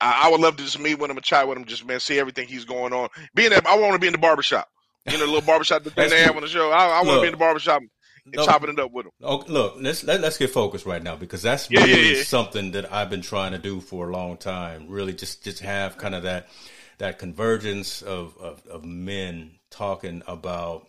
I, 0.00 0.22
I 0.24 0.30
would 0.30 0.40
love 0.40 0.56
to 0.56 0.62
just 0.62 0.78
meet 0.78 0.98
with 0.98 1.10
him 1.10 1.18
and 1.18 1.24
chat 1.24 1.46
with 1.46 1.58
him, 1.58 1.66
just 1.66 1.84
man, 1.84 2.00
see 2.00 2.18
everything 2.18 2.48
he's 2.48 2.64
going 2.64 2.94
on. 2.94 3.10
Being 3.34 3.50
that 3.50 3.66
I 3.66 3.78
want 3.78 3.92
to 3.92 3.98
be 3.98 4.06
in 4.06 4.14
the 4.14 4.18
barbershop. 4.18 4.66
You 5.06 5.12
know, 5.12 5.20
the 5.20 5.26
little 5.26 5.46
barbershop 5.46 5.84
that 5.84 5.94
they 6.10 6.22
have 6.22 6.36
on 6.36 6.42
the 6.42 6.48
show. 6.48 6.70
I, 6.70 7.00
I 7.00 7.02
want 7.02 7.16
to 7.16 7.20
be 7.20 7.26
in 7.26 7.32
the 7.32 7.38
barbershop 7.38 7.82
and 8.24 8.34
no, 8.34 8.44
chopping 8.44 8.70
it 8.70 8.78
up 8.78 8.92
with 8.92 9.06
them. 9.06 9.12
Okay, 9.22 9.52
look, 9.52 9.74
let's 9.78 10.04
let, 10.04 10.16
us 10.16 10.22
let 10.22 10.28
us 10.28 10.38
get 10.38 10.50
focused 10.50 10.86
right 10.86 11.02
now 11.02 11.16
because 11.16 11.42
that's 11.42 11.70
yeah, 11.70 11.84
really 11.84 12.10
yeah, 12.10 12.16
yeah. 12.18 12.22
something 12.22 12.72
that 12.72 12.92
I've 12.92 13.10
been 13.10 13.22
trying 13.22 13.52
to 13.52 13.58
do 13.58 13.80
for 13.80 14.08
a 14.08 14.12
long 14.12 14.36
time. 14.36 14.88
Really, 14.88 15.12
just 15.12 15.44
just 15.44 15.60
have 15.60 15.98
kind 15.98 16.14
of 16.14 16.24
that 16.24 16.48
that 17.00 17.18
convergence 17.18 18.02
of, 18.02 18.36
of, 18.38 18.64
of 18.66 18.84
men 18.84 19.52
talking 19.70 20.22
about 20.26 20.86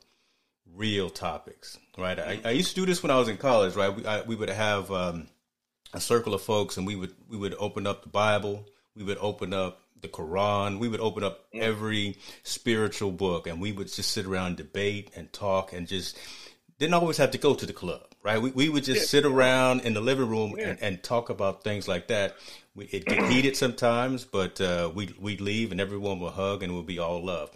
real 0.76 1.10
topics, 1.10 1.78
right? 1.98 2.20
I, 2.20 2.42
I, 2.44 2.52
used 2.52 2.70
to 2.70 2.76
do 2.76 2.86
this 2.86 3.02
when 3.02 3.12
I 3.12 3.18
was 3.18 3.30
in 3.30 3.38
college, 3.38 3.76
right? 3.76 3.96
We 3.96 4.06
I, 4.06 4.22
we 4.22 4.36
would 4.36 4.50
have 4.50 4.92
um, 4.92 5.28
a 5.94 6.02
circle 6.02 6.34
of 6.34 6.42
folks, 6.42 6.78
and 6.78 6.86
we 6.86 6.96
would 6.96 7.14
we 7.30 7.38
would 7.38 7.56
open 7.58 7.88
up 7.88 8.04
the 8.04 8.10
Bible, 8.10 8.66
we 8.96 9.04
would 9.04 9.18
open 9.20 9.54
up 9.54 9.82
the 10.02 10.10
Quran, 10.10 10.80
we 10.80 10.90
would 10.90 11.00
open 11.00 11.24
up 11.24 11.46
every 11.54 12.18
spiritual 12.44 13.12
book, 13.12 13.48
and 13.48 13.62
we 13.62 13.72
would 13.72 13.92
just 13.92 14.12
sit 14.12 14.26
around, 14.26 14.58
debate, 14.58 15.12
and 15.16 15.32
talk, 15.32 15.72
and 15.72 15.88
just 15.88 16.18
didn't 16.82 16.96
always 16.96 17.18
have 17.18 17.30
to 17.32 17.38
go 17.38 17.54
to 17.54 17.66
the 17.66 17.74
club, 17.74 18.08
right? 18.24 18.42
We 18.42 18.50
we 18.52 18.68
would 18.68 18.84
just 18.84 19.02
yeah. 19.02 19.06
sit 19.06 19.26
around 19.26 19.82
in 19.82 19.94
the 19.94 20.02
living 20.02 20.28
room 20.28 20.56
yeah. 20.58 20.70
and, 20.70 20.82
and 20.82 21.04
talk 21.04 21.30
about 21.30 21.64
things 21.64 21.88
like 21.88 22.08
that. 22.08 22.36
We, 22.74 22.86
it 22.86 23.06
get 23.06 23.30
heated 23.30 23.56
sometimes, 23.56 24.26
but 24.26 24.60
uh, 24.60 24.92
we 24.94 25.14
we'd 25.20 25.42
leave 25.42 25.72
and 25.72 25.80
everyone 25.80 26.20
would 26.20 26.34
hug 26.34 26.64
and 26.64 26.74
it 26.74 26.76
would 26.76 26.88
be 26.88 26.98
all 26.98 27.24
love. 27.24 27.52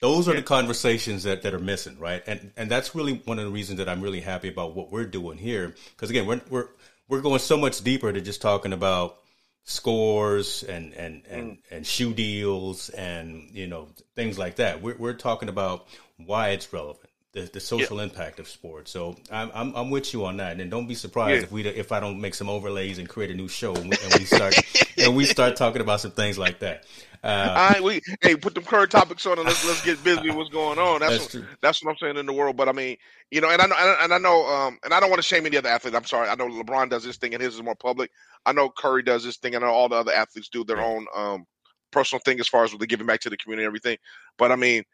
Those 0.00 0.28
are 0.28 0.34
the 0.34 0.42
conversations 0.42 1.24
that, 1.24 1.42
that 1.42 1.54
are 1.54 1.58
missing, 1.58 1.98
right? 1.98 2.22
And 2.26 2.52
and 2.56 2.70
that's 2.70 2.94
really 2.94 3.22
one 3.24 3.40
of 3.40 3.44
the 3.44 3.50
reasons 3.50 3.78
that 3.78 3.88
I'm 3.88 4.00
really 4.00 4.20
happy 4.20 4.48
about 4.48 4.76
what 4.76 4.92
we're 4.92 5.06
doing 5.06 5.36
here. 5.36 5.74
Because 5.90 6.10
again, 6.10 6.26
we're 6.26 6.40
we're 6.48 6.68
we're 7.08 7.22
going 7.22 7.40
so 7.40 7.56
much 7.56 7.82
deeper 7.82 8.12
to 8.12 8.20
just 8.20 8.40
talking 8.40 8.72
about 8.72 9.16
scores 9.64 10.62
and 10.62 10.94
and 10.94 11.22
and, 11.28 11.52
mm. 11.52 11.58
and 11.72 11.84
shoe 11.84 12.14
deals 12.14 12.88
and 12.90 13.50
you 13.50 13.66
know 13.66 13.88
things 14.14 14.38
like 14.38 14.56
that. 14.56 14.80
We're 14.80 14.96
we're 14.96 15.14
talking 15.14 15.48
about 15.48 15.88
why 16.18 16.50
it's 16.50 16.72
relevant 16.72 17.10
the, 17.34 17.42
the 17.52 17.60
social 17.60 17.98
yeah. 17.98 18.04
impact 18.04 18.38
of 18.38 18.48
sports. 18.48 18.92
So 18.92 19.16
I'm, 19.30 19.50
I'm, 19.52 19.74
I'm 19.74 19.90
with 19.90 20.12
you 20.12 20.24
on 20.24 20.36
that, 20.38 20.60
and 20.60 20.70
don't 20.70 20.86
be 20.86 20.94
surprised 20.94 21.40
yeah. 21.40 21.42
if 21.42 21.52
we 21.52 21.66
if 21.66 21.90
I 21.90 22.00
don't 22.00 22.20
make 22.20 22.34
some 22.34 22.48
overlays 22.48 22.98
and 22.98 23.08
create 23.08 23.30
a 23.30 23.34
new 23.34 23.48
show 23.48 23.74
and 23.74 23.90
we, 23.90 23.96
and 24.02 24.14
we 24.14 24.24
start 24.24 24.54
and 24.98 25.16
we 25.16 25.24
start 25.26 25.56
talking 25.56 25.82
about 25.82 26.00
some 26.00 26.12
things 26.12 26.38
like 26.38 26.60
that. 26.60 26.84
Uh, 27.24 27.74
I 27.76 27.80
we 27.80 28.02
hey 28.20 28.36
put 28.36 28.54
them 28.54 28.64
current 28.64 28.90
topics 28.90 29.26
on 29.26 29.38
and 29.38 29.46
let's 29.46 29.66
let's 29.66 29.84
get 29.84 30.02
busy 30.04 30.20
with 30.28 30.36
what's 30.36 30.50
going 30.50 30.78
on. 30.78 31.00
That's 31.00 31.18
that's, 31.18 31.34
what, 31.34 31.44
that's 31.60 31.84
what 31.84 31.90
I'm 31.90 31.96
saying 31.96 32.18
in 32.18 32.26
the 32.26 32.32
world. 32.32 32.56
But 32.56 32.68
I 32.68 32.72
mean, 32.72 32.96
you 33.30 33.40
know, 33.40 33.50
and 33.50 33.60
I 33.60 33.66
know 33.66 33.96
and 34.00 34.14
I 34.14 34.18
know 34.18 34.46
um 34.46 34.78
and 34.84 34.94
I 34.94 35.00
don't 35.00 35.10
want 35.10 35.20
to 35.20 35.26
shame 35.26 35.44
any 35.44 35.56
other 35.56 35.70
athlete. 35.70 35.94
I'm 35.96 36.04
sorry. 36.04 36.28
I 36.28 36.36
know 36.36 36.48
LeBron 36.48 36.90
does 36.90 37.02
this 37.02 37.16
thing 37.16 37.34
and 37.34 37.42
his 37.42 37.56
is 37.56 37.62
more 37.62 37.74
public. 37.74 38.10
I 38.46 38.52
know 38.52 38.70
Curry 38.70 39.02
does 39.02 39.24
this 39.24 39.38
thing. 39.38 39.56
I 39.56 39.58
know 39.58 39.66
all 39.66 39.88
the 39.88 39.96
other 39.96 40.12
athletes 40.12 40.48
do 40.50 40.64
their 40.64 40.80
own 40.80 41.06
um 41.16 41.46
personal 41.90 42.20
thing 42.24 42.38
as 42.38 42.46
far 42.46 42.62
as 42.62 42.72
what 42.72 42.78
they're 42.78 42.86
giving 42.86 43.06
back 43.06 43.20
to 43.20 43.30
the 43.30 43.36
community 43.38 43.64
and 43.64 43.70
everything. 43.70 43.98
But 44.38 44.52
I 44.52 44.56
mean, 44.56 44.84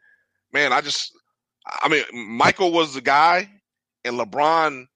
man, 0.53 0.73
I 0.73 0.81
just 0.81 1.13
I 1.65 1.87
mean, 1.89 2.03
Michael 2.13 2.71
was 2.71 2.93
the 2.93 3.01
guy, 3.01 3.49
and 4.03 4.19
LeBron 4.19 4.87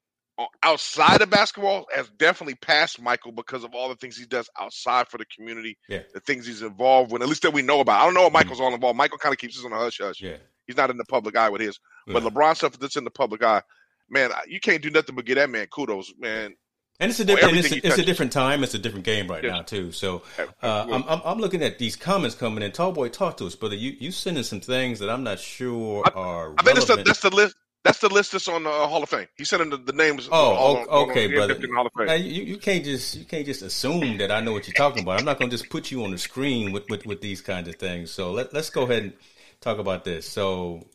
outside 0.64 1.22
of 1.22 1.30
basketball 1.30 1.86
has 1.96 2.10
definitely 2.18 2.56
passed 2.56 3.02
Michael 3.02 3.32
because 3.32 3.64
of 3.64 3.74
all 3.74 3.88
the 3.88 3.96
things 3.96 4.18
he 4.18 4.26
does 4.26 4.50
outside 4.60 5.08
for 5.08 5.18
the 5.18 5.26
community, 5.26 5.78
yeah. 5.88 6.02
the 6.14 6.20
things 6.20 6.46
he's 6.46 6.62
involved 6.62 7.12
with, 7.12 7.22
at 7.22 7.30
least 7.30 7.44
that 7.44 7.54
we 7.54 7.62
know 7.62 7.80
about. 7.80 8.02
I 8.02 8.06
don't 8.06 8.14
know 8.14 8.24
what 8.24 8.30
mm-hmm. 8.30 8.50
Michael's 8.50 8.60
all 8.60 8.74
involved. 8.74 8.98
Michael 8.98 9.18
kind 9.18 9.34
of 9.34 9.40
keeps 9.40 9.56
this 9.56 9.66
on 9.66 9.72
a 9.72 9.78
hush 9.78 10.00
hush. 10.02 10.22
Yeah. 10.22 10.38
He's 10.68 10.78
not 10.78 10.90
in 10.90 10.98
the 10.98 11.06
public 11.06 11.38
eye 11.38 11.50
with 11.50 11.62
his. 11.62 11.80
Yeah. 12.08 12.14
But 12.14 12.24
LeBron 12.24 12.56
stuff 12.56 12.78
that's 12.80 12.98
in 12.98 13.04
the 13.04 13.12
public 13.12 13.44
eye, 13.44 13.62
man, 14.10 14.32
you 14.48 14.60
can't 14.60 14.82
do 14.82 14.90
nothing 14.90 15.16
but 15.16 15.26
get 15.26 15.36
that 15.36 15.50
man 15.50 15.68
kudos, 15.68 16.14
man. 16.20 16.56
And 17.00 17.10
it's 17.10 17.20
a 17.20 17.26
different, 17.26 17.58
it's, 17.58 17.72
a, 17.72 17.88
it's 17.88 17.98
a, 17.98 18.06
different 18.06 18.32
time. 18.32 18.64
It's 18.64 18.74
a 18.74 18.80
different 18.80 19.04
game 19.04 19.28
right 19.28 19.44
now 19.44 19.62
too. 19.62 19.92
So 19.92 20.22
uh, 20.64 20.88
I'm, 20.90 21.04
I'm, 21.08 21.22
I'm 21.26 21.40
looking 21.40 21.62
at 21.62 21.78
these 21.78 21.96
comments 21.98 22.36
coming 22.36 22.64
in. 22.64 22.72
Tallboy, 22.72 23.12
talk 23.12 23.36
to 23.38 23.46
us, 23.46 23.56
brother. 23.56 23.76
You 23.76 23.96
you 24.00 24.12
sending 24.12 24.44
some 24.44 24.62
things 24.62 25.00
that 25.00 25.10
I'm 25.10 25.24
not 25.24 25.40
sure 25.40 26.04
I, 26.06 26.12
are. 26.12 26.54
I 26.58 26.64
think 26.64 26.76
that's 26.78 26.88
the, 26.88 27.04
that's 27.04 27.20
the 27.20 27.36
list. 27.36 27.56
That's 27.84 28.00
the 28.00 28.10
list 28.10 28.32
that's 28.32 28.48
on 28.48 28.64
the 28.64 28.70
uh, 28.70 28.88
Hall 28.88 29.04
of 29.04 29.10
Fame. 29.10 29.28
He 29.38 29.44
sent 29.44 29.70
the, 29.70 29.78
the 29.78 29.94
names. 29.94 30.28
Oh, 30.32 30.54
on, 30.54 31.10
okay, 31.10 31.26
on, 31.26 31.34
brother. 31.34 32.06
Now, 32.06 32.14
you, 32.14 32.42
you 32.42 32.58
can't 32.58 32.84
just 32.84 33.16
you 33.16 33.26
can't 33.26 33.46
just 33.46 33.62
assume 33.62 34.18
that 34.18 34.32
I 34.32 34.40
know 34.40 34.54
what 34.54 34.68
you're 34.68 34.74
talking 34.74 35.04
about. 35.04 35.20
I'm 35.20 35.26
not 35.26 35.38
going 35.38 35.52
to 35.52 35.56
just 35.56 35.70
put 35.70 35.92
you 35.92 36.04
on 36.04 36.12
the 36.12 36.18
screen 36.18 36.72
with, 36.72 36.90
with, 36.90 37.06
with 37.06 37.22
these 37.22 37.42
kinds 37.42 37.68
of 37.68 37.76
things. 37.76 38.10
So 38.10 38.32
let 38.32 38.54
let's 38.54 38.72
go 38.72 38.84
ahead 38.84 39.04
and 39.04 39.14
talk 39.62 39.78
about 39.78 40.04
this. 40.04 40.28
So 40.28 40.88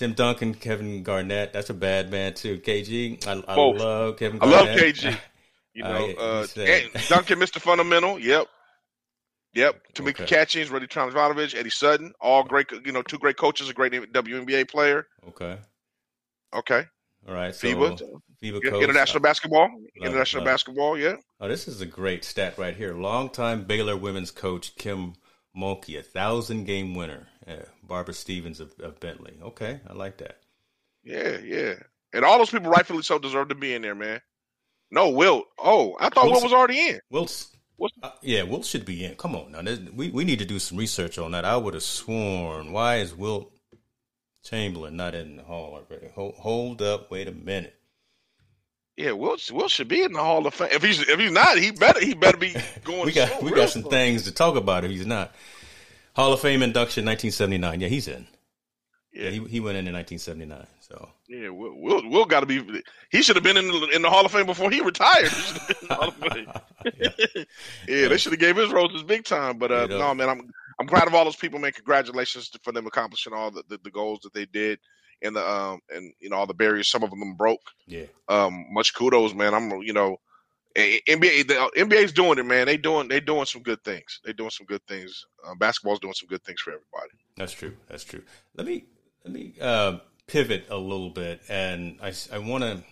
Tim 0.00 0.14
Duncan, 0.14 0.54
Kevin 0.54 1.02
Garnett. 1.02 1.52
That's 1.52 1.68
a 1.68 1.74
bad 1.74 2.10
man 2.10 2.32
too. 2.32 2.58
KG, 2.58 3.26
I, 3.26 3.32
I 3.46 3.54
love 3.54 4.16
Kevin. 4.16 4.38
Garnett. 4.38 4.58
I 4.58 4.64
love 4.64 4.78
KG. 4.78 5.16
You 5.72 5.84
know, 5.84 6.10
uh, 6.18 6.46
Duncan, 7.08 7.38
Mr. 7.38 7.60
Fundamental. 7.60 8.18
Yep. 8.18 8.48
Yep. 9.54 9.76
Tamika 9.94 10.08
okay. 10.08 10.26
Catchings, 10.26 10.68
Rudy 10.68 10.88
Tomjanovich, 10.88 11.54
Eddie 11.54 11.70
Sutton, 11.70 12.12
all 12.20 12.42
great, 12.42 12.66
you 12.84 12.90
know, 12.90 13.02
two 13.02 13.18
great 13.18 13.36
coaches, 13.36 13.70
a 13.70 13.72
great 13.72 13.92
WNBA 13.92 14.68
player. 14.68 15.06
Okay. 15.28 15.58
Okay. 16.52 16.84
All 17.28 17.34
right. 17.34 17.54
So 17.54 17.68
FIBA, 17.68 18.02
FIBA 18.42 18.64
coach, 18.64 18.82
international 18.82 19.22
basketball, 19.22 19.70
international 20.02 20.44
basketball. 20.44 20.98
Yeah. 20.98 21.14
Oh, 21.40 21.46
this 21.46 21.68
is 21.68 21.80
a 21.80 21.86
great 21.86 22.24
stat 22.24 22.58
right 22.58 22.74
here. 22.74 22.92
Longtime 22.92 23.62
Baylor 23.62 23.96
women's 23.96 24.32
coach 24.32 24.74
Kim 24.74 25.14
Mulkey, 25.56 26.00
a 26.00 26.02
thousand 26.02 26.64
game 26.64 26.96
winner. 26.96 27.28
Uh, 27.46 27.56
Barbara 27.82 28.14
Stevens 28.14 28.60
of, 28.60 28.74
of 28.80 29.00
Bentley. 29.00 29.34
Okay, 29.42 29.80
I 29.88 29.92
like 29.94 30.18
that. 30.18 30.38
Yeah, 31.02 31.38
yeah. 31.38 31.74
And 32.12 32.24
all 32.24 32.38
those 32.38 32.50
people 32.50 32.70
rightfully 32.70 33.02
so 33.02 33.18
deserve 33.18 33.48
to 33.48 33.54
be 33.54 33.74
in 33.74 33.82
there, 33.82 33.94
man. 33.94 34.20
No, 34.90 35.10
Wilt. 35.10 35.46
Oh, 35.58 35.96
I 36.00 36.08
thought 36.08 36.26
Wilt 36.26 36.42
was 36.42 36.52
already 36.52 36.88
in. 36.88 37.00
Wilt's. 37.10 37.56
Uh, 38.02 38.10
yeah, 38.20 38.42
Wilt 38.42 38.66
should 38.66 38.84
be 38.84 39.04
in. 39.04 39.14
Come 39.14 39.34
on 39.34 39.52
now, 39.52 39.62
we 39.94 40.10
we 40.10 40.24
need 40.24 40.40
to 40.40 40.44
do 40.44 40.58
some 40.58 40.76
research 40.76 41.18
on 41.18 41.30
that. 41.32 41.46
I 41.46 41.56
would 41.56 41.74
have 41.74 41.82
sworn. 41.82 42.72
Why 42.72 42.96
is 42.96 43.16
Wilt 43.16 43.52
Chamberlain 44.44 44.96
not 44.96 45.14
in 45.14 45.36
the 45.36 45.42
hall 45.44 45.74
already? 45.74 46.08
Hold, 46.14 46.34
hold 46.34 46.82
up, 46.82 47.10
wait 47.10 47.26
a 47.26 47.32
minute. 47.32 47.74
Yeah, 48.98 49.12
Will 49.12 49.38
Wilt 49.52 49.70
should 49.70 49.88
be 49.88 50.02
in 50.02 50.12
the 50.12 50.22
Hall 50.22 50.46
of 50.46 50.52
Fame. 50.52 50.68
If 50.72 50.82
he's 50.82 51.00
if 51.00 51.18
he's 51.18 51.32
not, 51.32 51.56
he 51.56 51.70
better 51.70 52.00
he 52.00 52.12
better 52.12 52.36
be 52.36 52.54
going. 52.84 53.06
we 53.06 53.12
got 53.12 53.42
we 53.42 53.50
got 53.50 53.70
some 53.70 53.84
things 53.84 54.24
to 54.24 54.32
talk 54.32 54.56
about 54.56 54.84
if 54.84 54.90
he's 54.90 55.06
not. 55.06 55.34
Hall 56.20 56.32
of 56.34 56.40
Fame 56.40 56.62
induction, 56.62 57.04
nineteen 57.04 57.30
seventy 57.30 57.56
nine. 57.56 57.80
Yeah, 57.80 57.88
he's 57.88 58.06
in. 58.06 58.26
Yeah. 59.12 59.24
yeah, 59.24 59.30
he 59.30 59.44
he 59.48 59.60
went 59.60 59.78
in 59.78 59.86
in 59.86 59.94
nineteen 59.94 60.18
seventy 60.18 60.44
nine. 60.44 60.66
So 60.80 61.08
yeah, 61.28 61.48
Will 61.48 61.80
Will, 61.80 62.10
Will 62.10 62.24
got 62.26 62.40
to 62.40 62.46
be. 62.46 62.82
He 63.10 63.22
should 63.22 63.36
have 63.36 63.42
been 63.42 63.56
in 63.56 63.66
the, 63.68 63.88
in 63.94 64.02
the 64.02 64.10
Hall 64.10 64.26
of 64.26 64.30
Fame 64.30 64.44
before 64.44 64.70
he 64.70 64.80
retired. 64.80 65.30
He 65.80 66.46
yeah. 66.98 67.08
yeah, 67.88 68.08
they 68.08 68.16
should 68.16 68.32
have 68.32 68.40
gave 68.40 68.56
his 68.56 68.70
roses 68.70 69.02
big 69.02 69.24
time. 69.24 69.58
But 69.58 69.72
uh, 69.72 69.86
no, 69.86 70.14
man, 70.14 70.28
I'm 70.28 70.50
I'm 70.78 70.86
proud 70.86 71.06
of 71.06 71.14
all 71.14 71.24
those 71.24 71.36
people. 71.36 71.58
Man, 71.58 71.72
congratulations 71.72 72.50
for 72.62 72.72
them 72.72 72.86
accomplishing 72.86 73.32
all 73.32 73.50
the, 73.50 73.62
the, 73.68 73.78
the 73.84 73.90
goals 73.90 74.20
that 74.22 74.32
they 74.32 74.46
did 74.46 74.78
and 75.22 75.36
the 75.36 75.50
um 75.50 75.80
and 75.94 76.12
you 76.20 76.30
know 76.30 76.36
all 76.36 76.46
the 76.46 76.54
barriers. 76.54 76.90
Some 76.90 77.02
of 77.02 77.10
them 77.10 77.34
broke. 77.34 77.62
Yeah. 77.86 78.06
Um, 78.28 78.66
much 78.70 78.94
kudos, 78.94 79.34
man. 79.34 79.54
I'm 79.54 79.70
you 79.82 79.94
know. 79.94 80.18
NBA, 80.76 81.48
the 81.48 81.70
NBA's 81.76 82.12
doing 82.12 82.38
it, 82.38 82.46
man. 82.46 82.66
They 82.66 82.76
doing 82.76 83.08
they 83.08 83.20
doing 83.20 83.46
some 83.46 83.62
good 83.62 83.82
things. 83.82 84.20
They 84.24 84.32
doing 84.32 84.50
some 84.50 84.66
good 84.66 84.86
things. 84.86 85.26
Uh, 85.44 85.54
basketball's 85.56 85.98
doing 85.98 86.14
some 86.14 86.28
good 86.28 86.44
things 86.44 86.60
for 86.60 86.70
everybody. 86.70 87.10
That's 87.36 87.52
true. 87.52 87.76
That's 87.88 88.04
true. 88.04 88.22
Let 88.56 88.66
me 88.66 88.84
let 89.24 89.34
me 89.34 89.54
uh, 89.60 89.98
pivot 90.26 90.66
a 90.70 90.76
little 90.76 91.10
bit, 91.10 91.42
and 91.48 91.98
I, 92.02 92.12
I 92.32 92.38
want 92.38 92.62
to. 92.62 92.82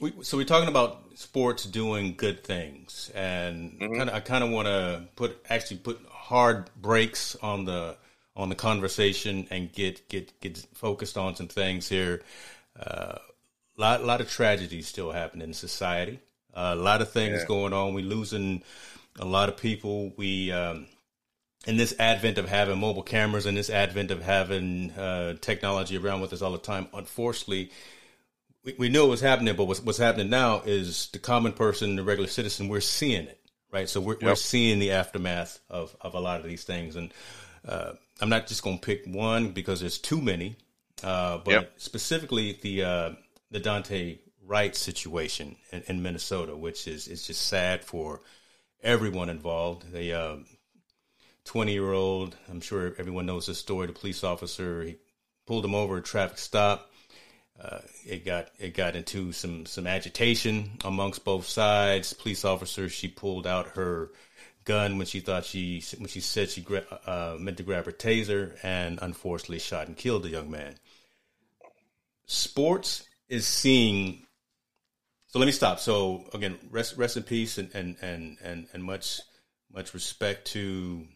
We, 0.00 0.12
so 0.22 0.38
we're 0.38 0.44
talking 0.44 0.70
about 0.70 1.04
sports 1.16 1.64
doing 1.64 2.14
good 2.16 2.42
things, 2.44 3.10
and 3.14 3.72
mm-hmm. 3.72 3.94
kinda, 3.94 4.14
I 4.14 4.20
kind 4.20 4.42
of 4.42 4.50
want 4.50 4.68
to 4.68 5.04
put 5.16 5.44
actually 5.50 5.78
put 5.78 6.00
hard 6.08 6.70
breaks 6.80 7.36
on 7.36 7.66
the 7.66 7.96
on 8.34 8.48
the 8.48 8.54
conversation 8.54 9.46
and 9.50 9.70
get 9.70 10.08
get 10.08 10.40
get 10.40 10.66
focused 10.72 11.18
on 11.18 11.36
some 11.36 11.48
things 11.48 11.88
here. 11.88 12.22
Uh, 12.78 13.18
lot 13.82 14.04
lot 14.04 14.20
of 14.20 14.30
tragedies 14.30 14.86
still 14.86 15.12
happening 15.12 15.48
in 15.48 15.54
society. 15.54 16.20
Uh, 16.54 16.72
a 16.74 16.80
lot 16.80 17.02
of 17.02 17.10
things 17.10 17.40
yeah. 17.40 17.46
going 17.46 17.72
on. 17.72 17.94
We 17.94 18.02
losing 18.02 18.62
a 19.18 19.24
lot 19.24 19.48
of 19.48 19.56
people. 19.56 20.12
We 20.16 20.52
um, 20.52 20.86
in 21.66 21.76
this 21.76 21.94
advent 21.98 22.38
of 22.38 22.48
having 22.48 22.78
mobile 22.78 23.02
cameras 23.02 23.46
and 23.46 23.56
this 23.56 23.70
advent 23.70 24.10
of 24.10 24.22
having 24.22 24.90
uh, 24.92 25.34
technology 25.40 25.96
around 25.96 26.20
with 26.20 26.32
us 26.32 26.42
all 26.42 26.52
the 26.52 26.58
time, 26.58 26.88
unfortunately, 26.92 27.70
we, 28.64 28.74
we 28.78 28.88
knew 28.88 29.04
it 29.04 29.08
was 29.08 29.20
happening, 29.20 29.54
but 29.54 29.64
what's, 29.64 29.80
what's 29.80 29.98
happening 29.98 30.30
now 30.30 30.62
is 30.64 31.08
the 31.12 31.18
common 31.18 31.52
person, 31.52 31.96
the 31.96 32.02
regular 32.02 32.28
citizen, 32.28 32.68
we're 32.68 32.80
seeing 32.80 33.26
it, 33.26 33.40
right? 33.70 33.88
So 33.88 34.00
we're, 34.00 34.14
yep. 34.14 34.22
we're 34.22 34.34
seeing 34.34 34.80
the 34.80 34.92
aftermath 34.92 35.60
of, 35.70 35.96
of 36.00 36.14
a 36.14 36.20
lot 36.20 36.40
of 36.40 36.46
these 36.46 36.64
things. 36.64 36.96
And 36.96 37.14
uh, 37.66 37.92
I'm 38.20 38.28
not 38.28 38.48
just 38.48 38.64
going 38.64 38.78
to 38.78 38.84
pick 38.84 39.04
one 39.06 39.52
because 39.52 39.80
there's 39.80 39.98
too 39.98 40.20
many, 40.20 40.56
uh, 41.04 41.38
but 41.38 41.50
yep. 41.52 41.72
specifically 41.76 42.58
the 42.60 42.84
uh, 42.84 43.10
the 43.52 43.60
Daunte 43.60 44.18
Wright 44.44 44.74
situation 44.74 45.56
in, 45.70 45.82
in, 45.86 46.02
Minnesota, 46.02 46.56
which 46.56 46.88
is, 46.88 47.06
is 47.06 47.26
just 47.26 47.46
sad 47.46 47.84
for 47.84 48.22
everyone 48.82 49.28
involved. 49.28 49.92
They, 49.92 50.12
uh, 50.12 50.38
20 51.44 51.72
year 51.72 51.92
old. 51.92 52.36
I'm 52.48 52.60
sure 52.60 52.94
everyone 52.98 53.26
knows 53.26 53.46
this 53.46 53.58
story. 53.58 53.86
The 53.86 53.92
police 53.92 54.24
officer 54.24 54.82
he 54.84 54.96
pulled 55.46 55.64
him 55.64 55.74
over 55.74 55.98
a 55.98 56.02
traffic 56.02 56.38
stop. 56.38 56.90
Uh, 57.60 57.80
it 58.06 58.24
got 58.24 58.48
it 58.58 58.74
got 58.74 58.96
into 58.96 59.32
some 59.32 59.66
some 59.66 59.86
agitation 59.86 60.72
amongst 60.84 61.24
both 61.24 61.46
sides. 61.46 62.12
Police 62.12 62.44
officer 62.44 62.88
she 62.88 63.08
pulled 63.08 63.46
out 63.46 63.76
her 63.76 64.10
gun 64.64 64.98
when 64.98 65.06
she 65.06 65.20
thought 65.20 65.44
she 65.44 65.82
when 65.98 66.08
she 66.08 66.20
said 66.20 66.48
she 66.48 66.60
gra- 66.60 67.00
uh, 67.06 67.36
meant 67.38 67.56
to 67.56 67.62
grab 67.62 67.86
her 67.86 67.92
taser, 67.92 68.56
and 68.62 68.98
unfortunately 69.02 69.58
shot 69.58 69.88
and 69.88 69.96
killed 69.96 70.22
the 70.22 70.30
young 70.30 70.50
man. 70.50 70.74
sports 72.26 73.04
is 73.32 73.46
seeing. 73.46 74.26
So 75.28 75.38
let 75.38 75.46
me 75.46 75.52
stop. 75.52 75.80
So 75.80 76.24
again, 76.34 76.58
rest 76.70 76.96
rest 76.96 77.16
in 77.16 77.22
peace 77.22 77.58
and 77.58 77.70
and 77.74 77.96
and 78.02 78.36
and, 78.42 78.66
and 78.72 78.84
much 78.84 79.20
much 79.72 79.94
respect 79.94 80.46
to 80.48 81.06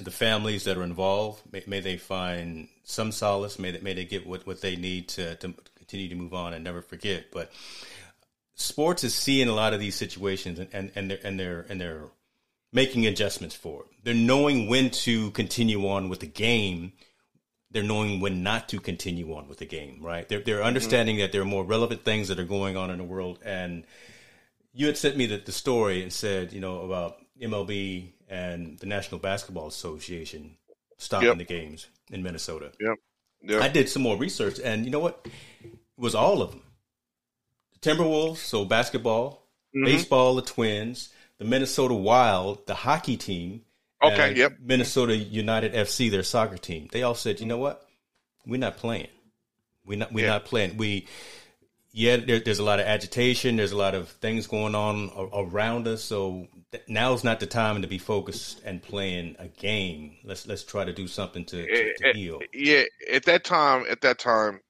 the 0.00 0.10
families 0.10 0.64
that 0.64 0.76
are 0.76 0.82
involved. 0.82 1.42
May, 1.52 1.64
may 1.66 1.80
they 1.80 1.96
find 1.96 2.68
some 2.84 3.12
solace. 3.12 3.58
May 3.58 3.72
they, 3.72 3.80
may 3.80 3.94
they 3.94 4.04
get 4.04 4.26
what, 4.26 4.46
what 4.46 4.60
they 4.60 4.76
need 4.76 5.08
to, 5.10 5.36
to 5.36 5.54
continue 5.76 6.08
to 6.08 6.14
move 6.14 6.34
on 6.34 6.52
and 6.52 6.64
never 6.64 6.82
forget. 6.82 7.26
But 7.32 7.52
sports 8.54 9.04
is 9.04 9.14
seeing 9.14 9.48
a 9.48 9.54
lot 9.54 9.74
of 9.74 9.80
these 9.80 9.94
situations 9.94 10.58
and, 10.58 10.68
and, 10.72 10.92
and 10.94 11.10
they're 11.10 11.20
and 11.24 11.38
they're 11.38 11.66
and 11.68 11.80
they're 11.80 12.08
making 12.72 13.06
adjustments 13.06 13.54
for 13.54 13.82
it. 13.82 14.04
They're 14.04 14.14
knowing 14.14 14.68
when 14.68 14.90
to 14.90 15.30
continue 15.32 15.88
on 15.88 16.08
with 16.08 16.20
the 16.20 16.26
game. 16.26 16.92
They're 17.74 17.82
knowing 17.82 18.20
when 18.20 18.44
not 18.44 18.68
to 18.70 18.78
continue 18.78 19.34
on 19.34 19.48
with 19.48 19.58
the 19.58 19.66
game, 19.66 19.98
right? 20.00 20.28
They're 20.28 20.40
they're 20.40 20.62
understanding 20.62 21.16
mm-hmm. 21.16 21.22
that 21.22 21.32
there 21.32 21.42
are 21.42 21.44
more 21.44 21.64
relevant 21.64 22.04
things 22.04 22.28
that 22.28 22.38
are 22.38 22.44
going 22.44 22.76
on 22.76 22.88
in 22.90 22.98
the 22.98 23.04
world. 23.04 23.40
And 23.44 23.84
you 24.72 24.86
had 24.86 24.96
sent 24.96 25.16
me 25.16 25.26
the, 25.26 25.38
the 25.38 25.50
story 25.50 26.02
and 26.02 26.12
said, 26.12 26.52
you 26.52 26.60
know, 26.60 26.82
about 26.82 27.18
MLB 27.42 28.12
and 28.28 28.78
the 28.78 28.86
National 28.86 29.18
Basketball 29.18 29.66
Association 29.66 30.56
stopping 30.98 31.28
yep. 31.28 31.38
the 31.38 31.44
games 31.44 31.88
in 32.12 32.22
Minnesota. 32.22 32.70
Yep. 32.80 32.96
yep. 33.42 33.60
I 33.60 33.68
did 33.68 33.88
some 33.88 34.02
more 34.02 34.16
research, 34.16 34.60
and 34.62 34.84
you 34.84 34.90
know 34.92 35.00
what? 35.00 35.26
It 35.62 35.72
was 35.96 36.14
all 36.14 36.42
of 36.42 36.50
them. 36.52 36.62
The 37.72 37.90
Timberwolves, 37.90 38.36
so 38.36 38.64
basketball, 38.64 39.48
mm-hmm. 39.74 39.84
baseball, 39.84 40.36
the 40.36 40.42
Twins, 40.42 41.10
the 41.38 41.44
Minnesota 41.44 41.94
Wild, 41.94 42.66
the 42.66 42.74
hockey 42.74 43.16
team. 43.16 43.62
Uh, 44.02 44.08
okay. 44.08 44.34
Yep. 44.34 44.58
Minnesota 44.60 45.16
United 45.16 45.72
FC, 45.72 46.10
their 46.10 46.22
soccer 46.22 46.58
team. 46.58 46.88
They 46.92 47.02
all 47.02 47.14
said, 47.14 47.40
you 47.40 47.46
know 47.46 47.58
what? 47.58 47.86
We're 48.46 48.60
not 48.60 48.76
playing. 48.76 49.08
We're 49.86 49.98
not. 49.98 50.12
We're 50.12 50.26
yeah. 50.26 50.32
not 50.32 50.44
playing. 50.44 50.76
We 50.76 51.06
yeah, 51.96 52.16
there, 52.16 52.40
there's 52.40 52.58
a 52.58 52.64
lot 52.64 52.80
of 52.80 52.86
agitation. 52.86 53.54
There's 53.54 53.70
a 53.70 53.76
lot 53.76 53.94
of 53.94 54.08
things 54.08 54.48
going 54.48 54.74
on 54.74 55.12
around 55.32 55.86
us. 55.86 56.02
So 56.02 56.48
now's 56.88 57.22
not 57.22 57.38
the 57.38 57.46
time 57.46 57.82
to 57.82 57.88
be 57.88 57.98
focused 57.98 58.60
and 58.64 58.82
playing 58.82 59.36
a 59.38 59.46
game. 59.46 60.16
Let's 60.24 60.44
let's 60.48 60.64
try 60.64 60.84
to 60.84 60.92
do 60.92 61.06
something 61.06 61.44
to, 61.44 61.62
to, 61.62 61.94
to 61.94 62.06
eh, 62.06 62.08
eh, 62.08 62.12
heal. 62.14 62.40
Yeah, 62.52 62.82
at 63.12 63.26
that 63.26 63.44
time, 63.44 63.84
at 63.88 64.00
that 64.00 64.18
time, 64.18 64.60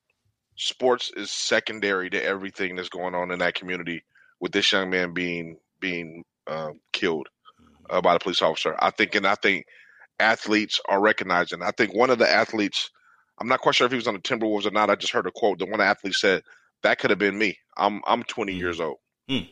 sports 0.57 1.11
is 1.17 1.31
secondary 1.31 2.11
to 2.11 2.23
everything 2.23 2.77
that's 2.77 2.91
going 2.91 3.15
on 3.15 3.31
in 3.31 3.39
that 3.39 3.55
community. 3.55 4.05
With 4.39 4.53
this 4.53 4.71
young 4.71 4.91
man 4.91 5.15
being 5.15 5.57
being 5.81 6.25
uh, 6.47 6.73
killed 6.93 7.29
uh, 7.91 8.01
by 8.01 8.15
the 8.15 8.21
police 8.21 8.43
officer, 8.43 8.77
I 8.79 8.91
think, 8.91 9.15
and 9.15 9.27
I 9.27 9.35
think 9.35 9.67
athletes 10.19 10.81
are 10.89 11.01
recognizing. 11.01 11.63
I 11.63 11.71
think 11.73 11.95
one 11.95 12.11
of 12.11 12.19
the 12.19 12.31
athletes, 12.31 12.91
I'm 13.39 13.49
not 13.49 13.61
quite 13.61 13.75
sure 13.75 13.87
if 13.87 13.93
he 13.93 13.97
was 13.97 14.07
on 14.07 14.15
the 14.15 14.21
Timberwolves 14.21 14.67
or 14.67 14.71
not. 14.71 14.91
I 14.91 14.95
just 14.95 15.13
heard 15.13 15.27
a 15.27 15.33
quote. 15.33 15.59
The 15.59 15.67
one 15.67 15.81
athlete 15.81 16.15
said 16.15 16.43
that 16.83 16.99
could 16.99 17.11
have 17.11 17.19
been 17.19 17.39
me. 17.39 17.59
I'm 17.77 18.03
I'm 18.07 18.23
20 18.23 18.55
mm. 18.55 18.59
years 18.59 18.81
old. 18.81 18.99
Mm. 19.31 19.49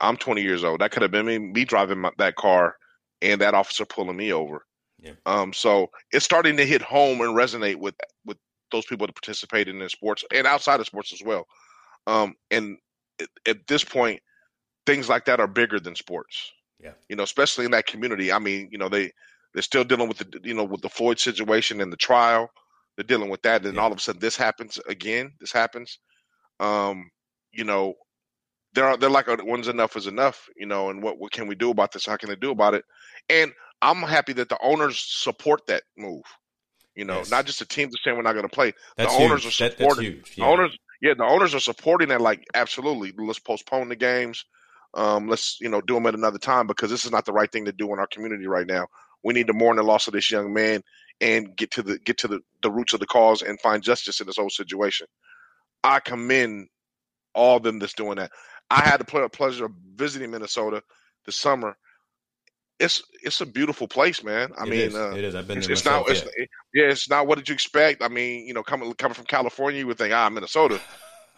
I'm 0.00 0.16
20 0.16 0.42
years 0.42 0.64
old. 0.64 0.80
That 0.80 0.90
could 0.90 1.02
have 1.02 1.10
been 1.10 1.26
me, 1.26 1.38
me 1.38 1.64
driving 1.64 1.98
my, 1.98 2.10
that 2.18 2.36
car 2.36 2.76
and 3.20 3.40
that 3.40 3.54
officer 3.54 3.84
pulling 3.84 4.16
me 4.16 4.32
over. 4.32 4.64
Yeah. 4.98 5.12
Um, 5.26 5.52
so 5.52 5.90
it's 6.12 6.24
starting 6.24 6.56
to 6.56 6.66
hit 6.66 6.82
home 6.82 7.20
and 7.20 7.36
resonate 7.36 7.76
with 7.76 7.94
with 8.24 8.38
those 8.72 8.86
people 8.86 9.06
that 9.06 9.14
participate 9.14 9.68
in 9.68 9.86
sports 9.88 10.24
and 10.32 10.46
outside 10.46 10.80
of 10.80 10.86
sports 10.86 11.12
as 11.12 11.22
well. 11.24 11.46
Um, 12.06 12.34
and 12.50 12.78
at, 13.20 13.28
at 13.46 13.66
this 13.66 13.84
point, 13.84 14.20
things 14.86 15.08
like 15.08 15.26
that 15.26 15.40
are 15.40 15.46
bigger 15.46 15.80
than 15.80 15.94
sports. 15.94 16.52
Yeah. 16.82 16.92
You 17.08 17.16
know, 17.16 17.22
especially 17.22 17.64
in 17.64 17.70
that 17.72 17.86
community. 17.86 18.32
I 18.32 18.38
mean, 18.38 18.68
you 18.70 18.78
know, 18.78 18.88
they 18.88 19.10
they're 19.52 19.62
still 19.62 19.84
dealing 19.84 20.08
with 20.08 20.18
the 20.18 20.40
you 20.42 20.54
know 20.54 20.64
with 20.64 20.82
the 20.82 20.88
Floyd 20.88 21.18
situation 21.18 21.80
and 21.80 21.92
the 21.92 21.96
trial. 21.96 22.50
They're 22.96 23.04
dealing 23.04 23.30
with 23.30 23.42
that, 23.42 23.64
and 23.64 23.76
yeah. 23.76 23.80
all 23.80 23.92
of 23.92 23.98
a 23.98 24.00
sudden 24.00 24.20
this 24.20 24.36
happens 24.36 24.78
again. 24.88 25.32
This 25.40 25.52
happens 25.52 25.98
um, 26.60 27.10
you 27.52 27.64
know, 27.64 27.94
they're 28.74 28.96
they're 28.96 29.10
like 29.10 29.26
when's 29.42 29.66
enough 29.66 29.96
is 29.96 30.06
enough, 30.06 30.48
you 30.56 30.66
know, 30.66 30.90
and 30.90 31.02
what 31.02 31.18
what 31.18 31.32
can 31.32 31.48
we 31.48 31.56
do 31.56 31.70
about 31.70 31.90
this? 31.90 32.06
How 32.06 32.16
can 32.16 32.28
they 32.28 32.36
do 32.36 32.52
about 32.52 32.74
it? 32.74 32.84
And 33.28 33.50
I'm 33.82 34.02
happy 34.02 34.32
that 34.34 34.48
the 34.48 34.58
owners 34.62 35.02
support 35.04 35.66
that 35.66 35.82
move. 35.96 36.22
You 36.94 37.04
know, 37.04 37.18
yes. 37.18 37.30
not 37.30 37.46
just 37.46 37.58
the 37.58 37.64
teams 37.64 37.94
are 37.94 37.98
saying 38.04 38.16
we're 38.16 38.22
not 38.22 38.34
going 38.34 38.48
to 38.48 38.54
play. 38.54 38.72
That's 38.96 39.16
the 39.16 39.22
owners 39.22 39.42
huge. 39.42 39.60
are 39.60 39.70
supporting. 39.70 40.16
That, 40.16 40.36
yeah. 40.36 40.44
The 40.44 40.50
owners, 40.50 40.78
yeah, 41.00 41.14
the 41.16 41.24
owners 41.24 41.54
are 41.54 41.60
supporting 41.60 42.08
that. 42.08 42.20
Like, 42.20 42.44
absolutely, 42.54 43.12
let's 43.16 43.38
postpone 43.38 43.88
the 43.88 43.96
games. 43.96 44.44
Um, 44.94 45.28
let's 45.28 45.58
you 45.60 45.68
know 45.68 45.80
do 45.80 45.94
them 45.94 46.06
at 46.06 46.14
another 46.14 46.38
time 46.38 46.66
because 46.66 46.90
this 46.90 47.04
is 47.04 47.12
not 47.12 47.24
the 47.24 47.32
right 47.32 47.50
thing 47.50 47.64
to 47.66 47.72
do 47.72 47.92
in 47.92 47.98
our 47.98 48.08
community 48.08 48.46
right 48.46 48.66
now. 48.66 48.86
We 49.22 49.34
need 49.34 49.46
to 49.48 49.52
mourn 49.52 49.76
the 49.76 49.82
loss 49.82 50.06
of 50.06 50.14
this 50.14 50.30
young 50.30 50.52
man 50.52 50.82
and 51.20 51.54
get 51.56 51.70
to 51.72 51.82
the 51.82 51.98
get 51.98 52.18
to 52.18 52.28
the, 52.28 52.40
the 52.62 52.70
roots 52.70 52.92
of 52.92 53.00
the 53.00 53.06
cause 53.06 53.42
and 53.42 53.60
find 53.60 53.82
justice 53.82 54.20
in 54.20 54.26
this 54.26 54.36
whole 54.36 54.50
situation. 54.50 55.06
I 55.84 56.00
commend 56.00 56.68
all 57.34 57.56
of 57.56 57.62
them 57.62 57.78
that's 57.78 57.94
doing 57.94 58.16
that. 58.16 58.30
I 58.70 58.80
had 58.80 59.00
the 59.00 59.28
pleasure 59.32 59.66
of 59.66 59.72
visiting 59.94 60.30
Minnesota 60.30 60.82
this 61.26 61.36
summer. 61.36 61.76
It's 62.78 63.02
it's 63.22 63.40
a 63.40 63.46
beautiful 63.46 63.88
place, 63.88 64.24
man. 64.24 64.50
I 64.58 64.64
it 64.64 64.70
mean, 64.70 64.80
is. 64.80 64.94
Uh, 64.94 65.12
it 65.14 65.24
is. 65.24 65.34
I've 65.34 65.46
been 65.46 65.58
it's, 65.58 65.66
there 65.66 65.74
it's 65.74 65.84
not. 65.84 66.08
It's, 66.08 66.22
it, 66.22 66.48
yeah, 66.72 66.86
it's 66.86 67.10
not. 67.10 67.26
What 67.26 67.36
did 67.36 67.48
you 67.48 67.52
expect? 67.52 68.02
I 68.02 68.08
mean, 68.08 68.46
you 68.46 68.54
know, 68.54 68.62
coming 68.62 68.92
coming 68.94 69.14
from 69.14 69.26
California, 69.26 69.80
you 69.80 69.86
would 69.86 69.98
think, 69.98 70.14
ah, 70.14 70.30
Minnesota. 70.30 70.80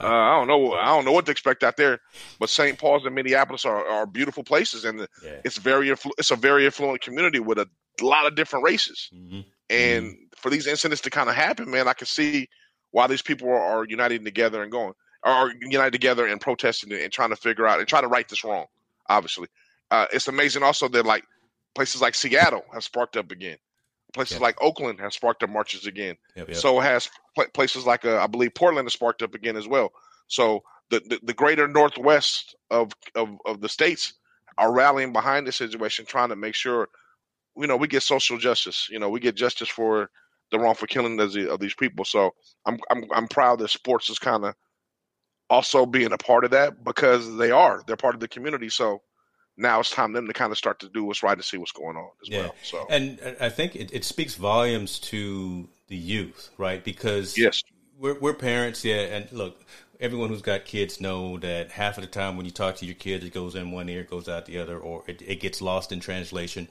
Uh, 0.02 0.08
I 0.08 0.38
don't 0.38 0.48
know. 0.48 0.72
I 0.74 0.86
don't 0.86 1.04
know 1.04 1.12
what 1.12 1.26
to 1.26 1.32
expect 1.32 1.62
out 1.62 1.76
there. 1.76 2.00
But 2.38 2.50
St. 2.50 2.78
Paul's 2.78 3.04
and 3.06 3.14
Minneapolis 3.14 3.64
are, 3.64 3.86
are 3.86 4.06
beautiful 4.06 4.42
places, 4.44 4.84
and 4.84 5.06
yeah. 5.22 5.40
it's 5.44 5.58
very 5.58 5.90
it's 5.90 6.30
a 6.30 6.36
very 6.36 6.66
affluent 6.66 7.02
community 7.02 7.38
with 7.38 7.58
a 7.58 7.68
lot 8.00 8.26
of 8.26 8.34
different 8.34 8.64
races. 8.64 9.08
Mm-hmm. 9.14 9.40
And 9.70 10.06
mm-hmm. 10.06 10.22
for 10.36 10.50
these 10.50 10.66
incidents 10.66 11.02
to 11.02 11.10
kind 11.10 11.28
of 11.28 11.34
happen, 11.34 11.70
man, 11.70 11.88
I 11.88 11.92
can 11.92 12.06
see 12.06 12.48
why 12.90 13.06
these 13.06 13.22
people 13.22 13.48
are, 13.48 13.60
are 13.60 13.84
uniting 13.84 14.24
together 14.24 14.62
and 14.62 14.70
going, 14.70 14.92
are 15.22 15.52
united 15.60 15.92
together 15.92 16.26
and 16.26 16.40
protesting 16.40 16.92
and 16.92 17.12
trying 17.12 17.30
to 17.30 17.36
figure 17.36 17.66
out 17.66 17.78
and 17.78 17.88
trying 17.88 18.02
to 18.02 18.08
right 18.08 18.28
this 18.28 18.44
wrong. 18.44 18.66
Obviously, 19.08 19.48
uh, 19.90 20.06
it's 20.12 20.28
amazing 20.28 20.62
also 20.62 20.88
that 20.88 21.06
like 21.06 21.24
places 21.74 22.00
like 22.00 22.14
Seattle 22.14 22.64
have 22.72 22.84
sparked 22.84 23.16
up 23.16 23.30
again. 23.30 23.56
Places 24.12 24.34
yep. 24.34 24.42
like 24.42 24.62
Oakland 24.62 25.00
have 25.00 25.12
sparked 25.12 25.42
up 25.42 25.50
marches 25.50 25.86
again. 25.86 26.16
Yep, 26.36 26.48
yep. 26.48 26.56
So 26.56 26.78
has 26.80 27.08
pl- 27.34 27.48
places 27.54 27.86
like 27.86 28.04
uh, 28.04 28.18
I 28.18 28.26
believe 28.26 28.54
Portland 28.54 28.86
has 28.86 28.92
sparked 28.92 29.22
up 29.22 29.34
again 29.34 29.56
as 29.56 29.66
well. 29.66 29.92
So 30.26 30.62
the, 30.90 31.00
the, 31.00 31.20
the 31.22 31.34
greater 31.34 31.66
northwest 31.66 32.54
of, 32.70 32.92
of 33.14 33.30
of 33.46 33.60
the 33.60 33.68
states 33.68 34.14
are 34.58 34.72
rallying 34.72 35.12
behind 35.12 35.46
this 35.46 35.56
situation, 35.56 36.04
trying 36.04 36.28
to 36.28 36.36
make 36.36 36.54
sure 36.54 36.88
you 37.56 37.66
know 37.66 37.76
we 37.76 37.88
get 37.88 38.02
social 38.02 38.38
justice. 38.38 38.88
You 38.90 38.98
know 38.98 39.08
we 39.08 39.20
get 39.20 39.34
justice 39.34 39.68
for 39.68 40.10
the 40.50 40.58
wrongful 40.58 40.86
killing 40.86 41.18
of, 41.18 41.32
the, 41.32 41.50
of 41.50 41.60
these 41.60 41.74
people. 41.74 42.04
So 42.04 42.34
I'm 42.66 42.78
I'm 42.90 43.04
I'm 43.12 43.28
proud 43.28 43.58
that 43.60 43.68
sports 43.68 44.10
is 44.10 44.18
kind 44.18 44.44
of 44.44 44.54
also 45.48 45.86
being 45.86 46.12
a 46.12 46.18
part 46.18 46.44
of 46.44 46.50
that 46.50 46.84
because 46.84 47.36
they 47.36 47.50
are 47.50 47.82
they're 47.86 47.96
part 47.96 48.14
of 48.14 48.20
the 48.20 48.28
community. 48.28 48.68
So 48.68 49.02
now 49.56 49.80
it's 49.80 49.90
time 49.90 50.12
them 50.12 50.26
to 50.26 50.32
kind 50.32 50.50
of 50.50 50.58
start 50.58 50.80
to 50.80 50.88
do 50.88 51.04
what's 51.04 51.22
right 51.22 51.36
and 51.36 51.44
see 51.44 51.56
what's 51.56 51.72
going 51.72 51.96
on 51.96 52.08
as 52.22 52.28
yeah. 52.28 52.40
well. 52.40 52.54
So 52.62 52.86
and 52.88 53.20
I 53.40 53.48
think 53.48 53.76
it, 53.76 53.92
it 53.92 54.04
speaks 54.04 54.34
volumes 54.34 54.98
to 55.00 55.68
the 55.88 55.96
youth, 55.96 56.50
right? 56.58 56.82
Because 56.82 57.36
yes, 57.36 57.62
we're 57.98 58.18
we're 58.18 58.34
parents, 58.34 58.84
yeah, 58.84 59.16
and 59.16 59.30
look. 59.32 59.64
Everyone 60.00 60.30
who's 60.30 60.42
got 60.42 60.64
kids 60.64 61.00
know 61.00 61.38
that 61.38 61.70
half 61.70 61.96
of 61.96 62.02
the 62.02 62.10
time 62.10 62.36
when 62.36 62.44
you 62.44 62.50
talk 62.50 62.74
to 62.78 62.84
your 62.84 62.96
kids, 62.96 63.24
it 63.24 63.32
goes 63.32 63.54
in 63.54 63.70
one 63.70 63.88
ear, 63.88 64.02
goes 64.02 64.28
out 64.28 64.46
the 64.46 64.58
other, 64.58 64.76
or 64.76 65.04
it, 65.06 65.22
it 65.24 65.38
gets 65.38 65.62
lost 65.62 65.92
in 65.92 66.00
translation 66.00 66.66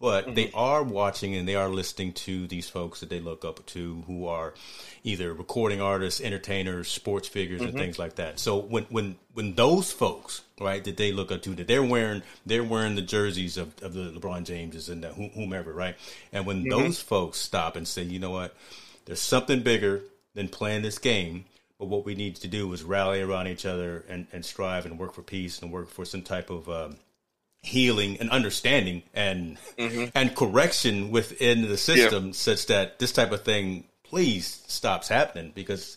but 0.00 0.26
mm-hmm. 0.26 0.34
they 0.34 0.50
are 0.54 0.82
watching 0.82 1.34
and 1.34 1.48
they 1.48 1.56
are 1.56 1.68
listening 1.68 2.12
to 2.12 2.46
these 2.46 2.68
folks 2.68 3.00
that 3.00 3.10
they 3.10 3.20
look 3.20 3.44
up 3.44 3.64
to 3.66 4.02
who 4.06 4.26
are 4.26 4.54
either 5.02 5.32
recording 5.32 5.80
artists, 5.80 6.20
entertainers, 6.20 6.88
sports 6.88 7.26
figures, 7.26 7.60
mm-hmm. 7.60 7.70
and 7.70 7.78
things 7.78 7.98
like 7.98 8.16
that. 8.16 8.38
So 8.38 8.58
when 8.58 8.84
when 8.84 9.16
when 9.34 9.54
those 9.54 9.90
folks, 9.92 10.42
right, 10.60 10.82
that 10.84 10.96
they 10.96 11.12
look 11.12 11.32
up 11.32 11.42
to, 11.42 11.50
that 11.56 11.66
they're 11.66 11.82
wearing 11.82 12.22
they're 12.46 12.64
wearing 12.64 12.94
the 12.94 13.02
jerseys 13.02 13.56
of, 13.56 13.74
of 13.82 13.92
the 13.94 14.10
LeBron 14.12 14.44
Jameses 14.44 14.88
and 14.88 15.02
the, 15.02 15.08
whomever, 15.08 15.72
right, 15.72 15.96
and 16.32 16.46
when 16.46 16.60
mm-hmm. 16.60 16.70
those 16.70 17.00
folks 17.00 17.38
stop 17.38 17.76
and 17.76 17.86
say, 17.86 18.02
you 18.02 18.18
know 18.18 18.30
what, 18.30 18.54
there's 19.06 19.20
something 19.20 19.62
bigger 19.62 20.02
than 20.34 20.48
playing 20.48 20.82
this 20.82 20.98
game. 20.98 21.44
But 21.78 21.86
what 21.86 22.04
we 22.04 22.16
need 22.16 22.34
to 22.36 22.48
do 22.48 22.72
is 22.72 22.82
rally 22.82 23.22
around 23.22 23.46
each 23.46 23.64
other 23.64 24.04
and, 24.08 24.26
and 24.32 24.44
strive 24.44 24.84
and 24.84 24.98
work 24.98 25.14
for 25.14 25.22
peace 25.22 25.62
and 25.62 25.70
work 25.70 25.88
for 25.88 26.04
some 26.04 26.22
type 26.22 26.50
of 26.50 26.68
um, 26.68 26.96
healing 27.62 28.18
and 28.20 28.30
understanding 28.30 29.02
and 29.14 29.58
mm-hmm. 29.76 30.06
and 30.14 30.34
correction 30.36 31.10
within 31.10 31.62
the 31.62 31.76
system 31.76 32.26
yeah. 32.26 32.32
such 32.32 32.66
that 32.66 32.98
this 32.98 33.12
type 33.12 33.32
of 33.32 33.42
thing 33.42 33.84
please 34.04 34.62
stops 34.66 35.08
happening 35.08 35.52
because 35.54 35.96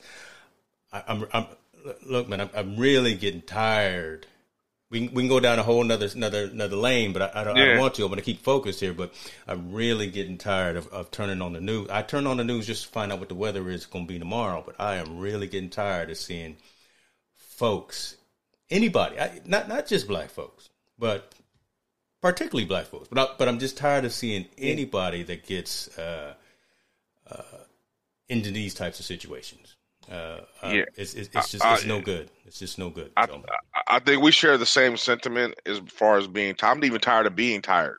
I, 0.92 1.04
am 1.08 1.26
I'm, 1.32 1.46
I'm 1.86 1.96
look 2.06 2.28
man 2.28 2.42
I'm, 2.42 2.50
I'm, 2.56 2.78
really 2.78 3.14
getting 3.14 3.42
tired 3.44 4.26
we 4.90 5.06
can, 5.08 5.16
we 5.16 5.22
can 5.22 5.30
go 5.30 5.40
down 5.40 5.60
a 5.60 5.64
whole 5.64 5.82
another 5.82 6.10
another 6.14 6.46
another 6.46 6.76
lane 6.76 7.14
but 7.14 7.22
I, 7.22 7.42
I 7.42 7.44
don't, 7.44 7.56
yeah. 7.56 7.64
I 7.64 7.66
don't 7.68 7.80
want 7.80 7.94
to 7.96 8.04
I'm 8.04 8.10
going 8.10 8.18
to 8.18 8.26
keep 8.26 8.44
focused 8.44 8.80
here 8.80 8.94
but 8.94 9.14
I'm 9.48 9.72
really 9.72 10.08
getting 10.08 10.40
tired 10.40 10.78
of, 10.78 10.88
of 10.88 11.12
turning 11.12 11.44
on 11.44 11.54
the 11.54 11.62
news 11.62 11.90
I 11.92 12.02
turn 12.02 12.26
on 12.26 12.38
the 12.38 12.44
news 12.44 12.66
just 12.66 12.86
to 12.86 12.90
find 12.90 13.12
out 13.12 13.20
what 13.20 13.30
the 13.30 13.36
weather 13.36 13.70
is 13.70 13.86
going 13.86 14.08
to 14.08 14.14
be 14.14 14.20
tomorrow 14.20 14.64
but 14.66 14.76
I 14.80 14.96
am 14.96 15.20
really 15.20 15.48
getting 15.48 15.70
tired 15.70 16.10
of 16.10 16.18
seeing 16.18 16.58
folks 17.36 18.18
anybody 18.72 19.20
I, 19.20 19.42
not 19.46 19.70
not 19.70 19.86
just 19.86 20.08
black 20.08 20.32
folks 20.32 20.70
but 20.98 21.34
particularly 22.22 22.66
black 22.66 22.86
folks. 22.86 23.08
But 23.08 23.20
I, 23.20 23.34
but 23.38 23.48
I'm 23.48 23.60
just 23.60 23.78
tired 23.78 24.06
of 24.06 24.14
seeing 24.14 24.48
anybody 24.58 25.24
that 25.24 25.46
gets 25.46 25.98
uh, 25.98 26.34
uh, 27.30 27.44
into 28.30 28.52
these 28.52 28.74
types 28.74 29.00
of 29.00 29.06
situations. 29.06 29.76
Uh, 30.10 30.42
yeah, 30.64 30.84
it's 30.98 31.14
it's, 31.14 31.30
it's 31.34 31.52
just 31.52 31.64
it's 31.64 31.86
no 31.86 32.02
good. 32.02 32.30
It's 32.46 32.60
just 32.60 32.80
no 32.80 32.90
good. 32.90 33.12
I, 33.16 33.28
so. 33.28 33.44
I, 33.76 33.96
I, 33.96 34.00
think 34.00 34.22
we 34.22 34.32
share 34.32 34.58
the 34.58 34.66
same 34.66 34.98
sentiment 34.98 35.56
as 35.66 35.80
far 35.88 36.18
as 36.18 36.28
being. 36.28 36.56
I'm 36.62 36.84
even 36.84 37.00
tired 37.00 37.28
of 37.28 37.36
being 37.36 37.62
tired 37.62 37.98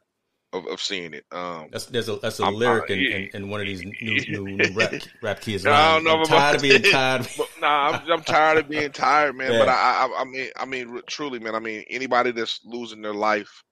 of, 0.53 0.67
of 0.67 0.81
seeing 0.81 1.15
it. 1.15 1.25
Um, 1.33 1.69
that's 1.73 1.87
there's 1.87 2.09
a 2.09 2.17
that's 2.17 2.41
a 2.41 2.45
I'm, 2.45 2.55
lyric 2.55 2.91
in, 2.91 2.99
in, 2.99 3.29
in, 3.35 3.49
one 3.49 3.61
of 3.61 3.67
these 3.67 3.83
new 4.03 4.21
new, 4.29 4.57
new 4.57 4.75
rap 4.75 4.93
rap 5.23 5.41
kids. 5.41 5.67
I 5.67 5.95
don't 5.95 6.05
know 6.05 6.19
I'm 6.19 6.25
tired 6.27 6.57
of 6.57 6.63
being 6.63 6.83
tired. 6.83 7.29
But, 7.39 7.49
nah, 7.61 7.91
I'm, 7.91 8.13
I'm, 8.13 8.23
tired 8.23 8.59
of 8.59 8.69
being 8.69 8.93
tired, 8.93 9.37
man. 9.37 9.53
Yeah. 9.53 9.59
But 9.59 9.69
I, 9.69 9.73
I, 9.73 10.21
I 10.21 10.25
mean 10.25 10.49
I 10.57 10.65
mean 10.65 11.01
truly, 11.07 11.39
man. 11.39 11.55
I 11.55 11.61
mean 11.61 11.85
anybody 11.89 12.33
that's 12.33 12.61
losing 12.65 13.03
their 13.03 13.15
life, 13.15 13.63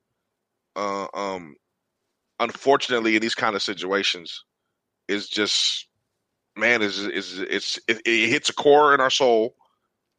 uh, 0.76 1.06
um, 1.14 1.54
unfortunately 2.38 3.16
in 3.16 3.22
these 3.22 3.35
kind 3.35 3.54
of 3.54 3.62
situations, 3.62 4.44
is 5.09 5.28
just 5.28 5.88
man 6.56 6.83
is 6.83 6.98
is 6.98 7.38
it's 7.38 7.78
it, 7.88 8.00
it, 8.04 8.28
hits 8.28 8.48
a 8.48 8.54
core 8.54 8.94
in 8.94 9.00
our 9.00 9.11
soul. 9.11 9.54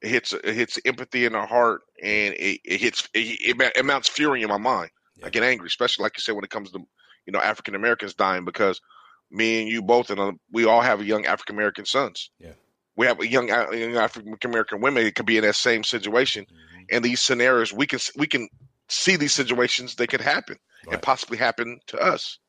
It 0.01 0.09
hits 0.09 0.33
it 0.33 0.55
hits 0.55 0.79
empathy 0.85 1.25
in 1.25 1.35
our 1.35 1.47
heart, 1.47 1.81
and 2.01 2.33
it, 2.35 2.59
it 2.63 2.81
hits 2.81 3.07
it, 3.13 3.57
it, 3.75 3.85
mounts 3.85 4.09
fury 4.09 4.41
in 4.41 4.49
my 4.49 4.57
mind. 4.57 4.89
Yeah. 5.17 5.27
I 5.27 5.29
get 5.29 5.43
angry, 5.43 5.67
especially 5.67 6.03
like 6.03 6.13
you 6.17 6.21
said 6.21 6.35
when 6.35 6.43
it 6.43 6.49
comes 6.49 6.71
to 6.71 6.79
you 7.25 7.33
know 7.33 7.39
African 7.39 7.75
Americans 7.75 8.13
dying 8.13 8.45
because 8.45 8.81
me 9.29 9.61
and 9.61 9.69
you 9.69 9.81
both 9.81 10.09
and 10.09 10.19
uh, 10.19 10.31
we 10.51 10.65
all 10.65 10.81
have 10.81 11.05
young 11.05 11.25
African 11.25 11.55
American 11.55 11.85
sons. 11.85 12.31
Yeah, 12.39 12.53
we 12.95 13.05
have 13.05 13.19
a 13.19 13.27
young, 13.27 13.47
young 13.47 13.95
African 13.95 14.37
American 14.43 14.81
women 14.81 15.03
that 15.03 15.15
could 15.15 15.25
be 15.25 15.37
in 15.37 15.43
that 15.43 15.55
same 15.55 15.83
situation, 15.83 16.45
mm-hmm. 16.45 16.81
and 16.91 17.05
these 17.05 17.21
scenarios 17.21 17.71
we 17.71 17.87
can 17.87 17.99
we 18.17 18.27
can 18.27 18.49
see 18.91 19.15
these 19.15 19.33
situations 19.33 19.95
they 19.95 20.07
could 20.07 20.21
happen 20.21 20.57
right. 20.85 20.93
and 20.93 21.01
possibly 21.01 21.37
happen 21.37 21.79
to 21.87 21.97
us 21.97 22.39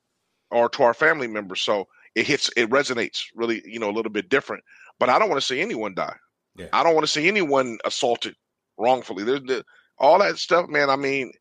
or 0.51 0.69
to 0.69 0.83
our 0.83 0.95
family 0.95 1.29
members. 1.29 1.63
So 1.63 1.87
it 2.15 2.27
hits 2.27 2.51
it 2.57 2.69
resonates 2.69 3.23
really 3.35 3.63
you 3.65 3.79
know 3.79 3.91
a 3.91 3.95
little 3.95 4.13
bit 4.13 4.29
different. 4.29 4.65
But 4.99 5.09
i 5.09 5.19
don't 5.19 5.29
want 5.29 5.41
to 5.41 5.47
see 5.47 5.61
anyone 5.61 5.95
die. 5.95 6.17
Yeah. 6.57 6.67
i 6.73 6.83
don't 6.83 6.95
want 6.95 7.07
to 7.07 7.13
see 7.13 7.29
anyone 7.29 7.79
assaulted 7.85 8.35
wrongfully. 8.77 9.25
There's 9.25 9.43
the, 9.43 9.65
all 9.99 10.19
that 10.19 10.39
stuff 10.39 10.69
man 10.69 10.91
i 10.91 10.97
mean 10.97 11.33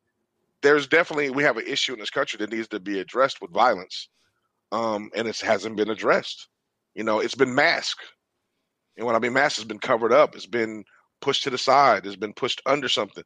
there's 0.61 0.87
definitely 0.87 1.31
we 1.31 1.43
have 1.43 1.57
an 1.57 1.65
issue 1.65 1.93
in 1.93 1.99
this 1.99 2.11
country 2.11 2.37
that 2.37 2.51
needs 2.51 2.67
to 2.69 2.79
be 2.79 2.99
addressed 2.99 3.41
with 3.41 3.51
violence 3.51 4.07
um 4.71 5.09
and 5.15 5.27
it 5.27 5.39
hasn't 5.39 5.77
been 5.77 5.89
addressed. 5.89 6.47
You 6.93 7.03
know 7.03 7.19
it's 7.19 7.35
been 7.35 7.55
masked. 7.55 8.05
And 8.97 9.05
when 9.07 9.15
i 9.15 9.19
mean 9.19 9.33
masked 9.33 9.59
it's 9.59 9.67
been 9.67 9.79
covered 9.79 10.13
up. 10.13 10.35
It's 10.35 10.45
been 10.45 10.83
pushed 11.21 11.43
to 11.43 11.49
the 11.49 11.57
side. 11.57 12.05
It's 12.05 12.15
been 12.15 12.33
pushed 12.33 12.61
under 12.65 12.87
something 12.87 13.23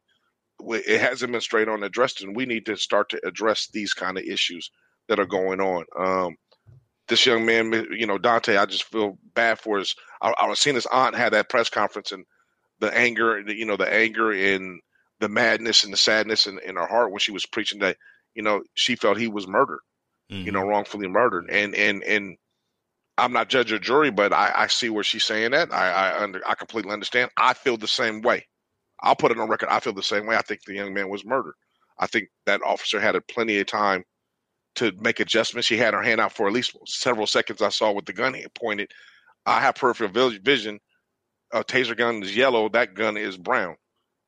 it 0.60 1.00
hasn't 1.00 1.32
been 1.32 1.40
straight 1.40 1.68
on 1.68 1.82
addressed 1.82 2.22
and 2.22 2.34
we 2.34 2.46
need 2.46 2.66
to 2.66 2.76
start 2.76 3.10
to 3.10 3.20
address 3.26 3.68
these 3.72 3.92
kind 3.92 4.16
of 4.18 4.24
issues 4.24 4.70
that 5.08 5.20
are 5.20 5.26
going 5.26 5.60
on 5.60 5.84
um 5.96 6.36
this 7.08 7.26
young 7.26 7.46
man, 7.46 7.72
you 7.90 8.06
know, 8.06 8.18
Daunte, 8.18 8.58
I 8.58 8.66
just 8.66 8.84
feel 8.84 9.18
bad 9.34 9.58
for 9.58 9.78
his. 9.78 9.94
I, 10.20 10.34
I 10.38 10.48
was 10.48 10.58
seeing 10.58 10.74
his 10.74 10.86
aunt 10.86 11.14
had 11.14 11.32
that 11.32 11.48
press 11.48 11.70
conference 11.70 12.12
and 12.12 12.24
the 12.80 12.94
anger, 12.96 13.40
you 13.40 13.64
know, 13.64 13.76
the 13.76 13.92
anger 13.92 14.32
and 14.32 14.80
the 15.20 15.28
madness 15.28 15.84
and 15.84 15.92
the 15.92 15.98
sadness 15.98 16.46
in, 16.46 16.58
in 16.64 16.76
her 16.76 16.86
heart 16.86 17.10
when 17.10 17.20
she 17.20 17.32
was 17.32 17.46
preaching 17.46 17.80
that, 17.80 17.96
you 18.34 18.42
know, 18.42 18.62
she 18.74 18.96
felt 18.96 19.18
he 19.18 19.28
was 19.28 19.46
murdered, 19.46 19.80
mm-hmm. 20.30 20.44
you 20.44 20.52
know, 20.52 20.60
mm-hmm. 20.60 20.68
wrongfully 20.68 21.08
murdered. 21.08 21.48
And, 21.50 21.74
and, 21.74 22.02
and 22.02 22.36
I'm 23.16 23.32
not 23.32 23.48
judge 23.48 23.72
or 23.72 23.78
jury, 23.78 24.10
but 24.10 24.32
I, 24.32 24.52
I 24.54 24.66
see 24.66 24.90
where 24.90 25.04
she's 25.04 25.24
saying 25.24 25.52
that. 25.52 25.72
I, 25.72 25.90
I 25.90 26.22
under, 26.22 26.42
I 26.46 26.54
completely 26.54 26.92
understand. 26.92 27.30
I 27.36 27.54
feel 27.54 27.76
the 27.76 27.88
same 27.88 28.20
way. 28.20 28.46
I'll 29.00 29.16
put 29.16 29.30
it 29.30 29.38
on 29.38 29.48
record. 29.48 29.68
I 29.70 29.80
feel 29.80 29.92
the 29.92 30.02
same 30.02 30.26
way. 30.26 30.36
I 30.36 30.42
think 30.42 30.64
the 30.64 30.74
young 30.74 30.94
man 30.94 31.08
was 31.08 31.24
murdered. 31.24 31.54
I 31.98 32.06
think 32.06 32.28
that 32.46 32.62
officer 32.62 33.00
had 33.00 33.16
plenty 33.28 33.58
of 33.58 33.66
time 33.66 34.04
to 34.76 34.92
make 35.00 35.20
adjustments. 35.20 35.66
She 35.66 35.76
had 35.76 35.94
her 35.94 36.02
hand 36.02 36.20
out 36.20 36.32
for 36.32 36.46
at 36.46 36.52
least 36.52 36.76
several 36.86 37.26
seconds. 37.26 37.62
I 37.62 37.70
saw 37.70 37.92
with 37.92 38.04
the 38.06 38.12
gun 38.12 38.36
pointed. 38.54 38.90
I 39.46 39.60
have 39.60 39.76
peripheral 39.76 40.10
vision. 40.10 40.80
A 41.52 41.62
taser 41.62 41.96
gun 41.96 42.22
is 42.22 42.36
yellow. 42.36 42.68
That 42.68 42.94
gun 42.94 43.16
is 43.16 43.36
brown. 43.36 43.76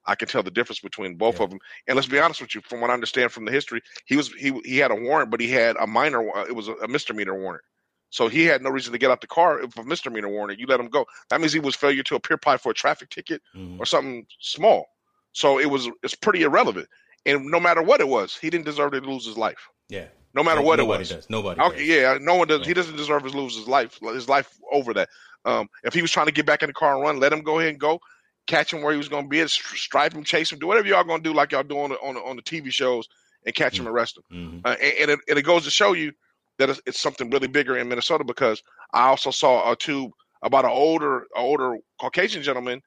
I 0.07 0.14
can 0.14 0.28
tell 0.28 0.42
the 0.42 0.50
difference 0.50 0.81
between 0.81 1.16
both 1.16 1.38
yeah. 1.38 1.44
of 1.44 1.50
them. 1.50 1.59
And 1.87 1.96
let's 1.96 2.09
be 2.09 2.18
honest 2.18 2.40
with 2.40 2.54
you, 2.54 2.62
from 2.62 2.81
what 2.81 2.90
I 2.90 2.94
understand 2.94 3.31
from 3.31 3.44
the 3.44 3.52
history, 3.52 3.83
he 4.07 4.16
was 4.16 4.33
he 4.33 4.59
he 4.64 4.78
had 4.78 4.90
a 4.90 4.94
warrant, 4.94 5.31
but 5.31 5.40
he 5.40 5.50
had 5.50 5.76
a 5.76 5.87
minor. 5.87 6.26
Uh, 6.35 6.44
it 6.44 6.54
was 6.54 6.68
a 6.68 6.88
misdemeanor 6.88 7.35
warrant. 7.35 7.62
So 8.11 8.29
he 8.29 8.44
had 8.44 8.62
no 8.62 8.71
reason 8.71 8.92
to 8.92 8.99
get 8.99 9.11
out 9.11 9.21
the 9.21 9.27
car 9.27 9.61
if 9.61 9.77
a 9.77 9.85
misdemeanor 9.85 10.29
warrant. 10.29 10.59
You 10.59 10.66
let 10.66 10.81
him 10.81 10.88
go. 10.88 11.07
That 11.31 11.40
means 11.40 11.53
he 11.53 11.61
was 11.61 11.77
failure 11.77 12.03
to 12.05 12.14
appear 12.14 12.37
apply 12.37 12.57
for 12.57 12.71
a 12.71 12.75
traffic 12.75 13.11
ticket 13.11 13.42
mm-hmm. 13.55 13.81
or 13.81 13.85
something 13.85 14.27
small. 14.40 14.87
So 15.33 15.59
it 15.59 15.71
was 15.71 15.88
it's 16.03 16.14
pretty 16.14 16.42
irrelevant. 16.42 16.88
And 17.27 17.47
no 17.47 17.61
matter 17.61 17.83
what 17.83 18.01
it 18.01 18.09
was, 18.09 18.37
he 18.37 18.49
didn't 18.49 18.64
deserve 18.64 18.92
to 18.92 19.01
lose 19.01 19.27
his 19.27 19.37
life. 19.37 19.68
Yeah 19.88 20.07
no 20.35 20.42
matter 20.42 20.62
what 20.62 20.79
Nobody 20.79 21.01
it 21.01 21.01
was. 21.01 21.09
Does. 21.09 21.31
Nobody. 21.31 21.61
Okay, 21.61 21.79
does. 21.79 21.88
yeah, 21.88 22.18
no 22.21 22.37
one 22.37 22.49
does. 22.49 22.66
He 22.66 22.75
doesn't 22.75 22.97
deserve 22.97 23.25
to 23.25 23.31
lose 23.31 23.57
his 23.57 23.66
life. 23.66 23.99
His 24.01 24.29
life 24.29 24.59
over 24.73 24.94
that. 24.94 25.09
Um, 25.44 25.68
if 25.85 25.94
he 25.94 26.03
was 26.03 26.11
trying 26.11 26.27
to 26.27 26.33
get 26.33 26.47
back 26.47 26.62
in 26.62 26.68
the 26.68 26.75
car 26.75 26.94
and 26.94 27.03
run, 27.03 27.21
let 27.21 27.33
him 27.33 27.42
go 27.42 27.59
ahead 27.59 27.71
and 27.71 27.81
go. 27.81 28.01
Catch 28.47 28.73
him 28.73 28.83
where 28.83 28.92
he 28.92 28.99
was 28.99 29.09
going 29.09 29.25
to 29.25 29.29
be. 29.29 29.47
Stripe 29.47 30.12
him, 30.12 30.25
chase 30.25 30.53
him, 30.53 30.59
do 30.59 30.66
whatever 30.66 30.88
y'all 30.88 31.05
going 31.05 31.23
to 31.23 31.29
do, 31.29 31.35
like 31.35 31.53
y'all 31.53 31.62
do 31.62 31.79
on 31.79 31.90
the, 31.90 31.97
on 31.97 32.14
the, 32.14 32.21
on 32.21 32.37
the 32.37 32.42
TV 32.42 32.73
shows, 32.73 33.09
and 33.44 33.55
catch 33.55 33.75
mm-hmm. 33.75 33.87
him, 33.87 33.92
arrest 33.92 34.18
him. 34.18 34.25
Mm-hmm. 34.33 34.59
Uh, 34.64 34.77
and, 34.81 34.94
and, 35.01 35.11
it, 35.11 35.21
and, 35.29 35.38
it, 35.38 35.42
goes 35.42 35.64
to 35.64 35.71
show 35.71 35.92
you 35.92 36.12
that 36.59 36.71
it's, 36.71 36.81
it's, 36.87 37.01
something 37.01 37.31
really 37.31 37.47
bigger 37.47 37.77
in 37.77 37.88
Minnesota 37.88 38.25
because 38.25 38.62
I 38.92 39.09
also 39.09 39.31
saw 39.31 39.71
a 39.71 39.77
tube 39.77 40.12
about 40.42 40.64
an 40.64 40.71
older 40.71 41.27
older 41.35 41.79
Caucasian 42.01 42.42
gentleman 42.42 42.81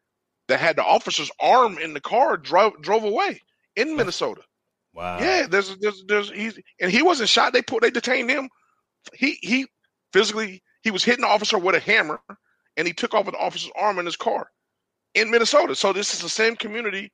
that 0.47 0.59
had 0.59 0.75
the 0.75 0.83
officer's 0.83 1.31
arm 1.39 1.77
in 1.77 1.93
the 1.93 2.01
car 2.01 2.37
drove 2.37 2.81
drove 2.81 3.03
away 3.03 3.39
in 3.75 3.95
Minnesota. 3.95 4.41
Wow. 4.93 5.19
Yeah, 5.19 5.47
there's 5.47 5.77
there's 5.77 6.03
there's 6.07 6.29
he's 6.29 6.59
and 6.79 6.91
he 6.91 7.01
wasn't 7.01 7.29
shot. 7.29 7.53
They 7.53 7.61
put 7.61 7.81
they 7.81 7.91
detained 7.91 8.29
him. 8.29 8.49
He 9.13 9.37
he 9.41 9.65
physically 10.13 10.61
he 10.83 10.91
was 10.91 11.03
hitting 11.03 11.21
the 11.21 11.27
officer 11.27 11.57
with 11.57 11.75
a 11.75 11.79
hammer 11.79 12.19
and 12.77 12.87
he 12.87 12.93
took 12.93 13.13
off 13.13 13.27
an 13.27 13.35
officer's 13.39 13.71
arm 13.75 13.99
in 13.99 14.05
his 14.05 14.15
car 14.15 14.49
in 15.13 15.31
Minnesota. 15.31 15.75
So 15.75 15.93
this 15.93 16.13
is 16.13 16.21
the 16.21 16.29
same 16.29 16.55
community 16.55 17.11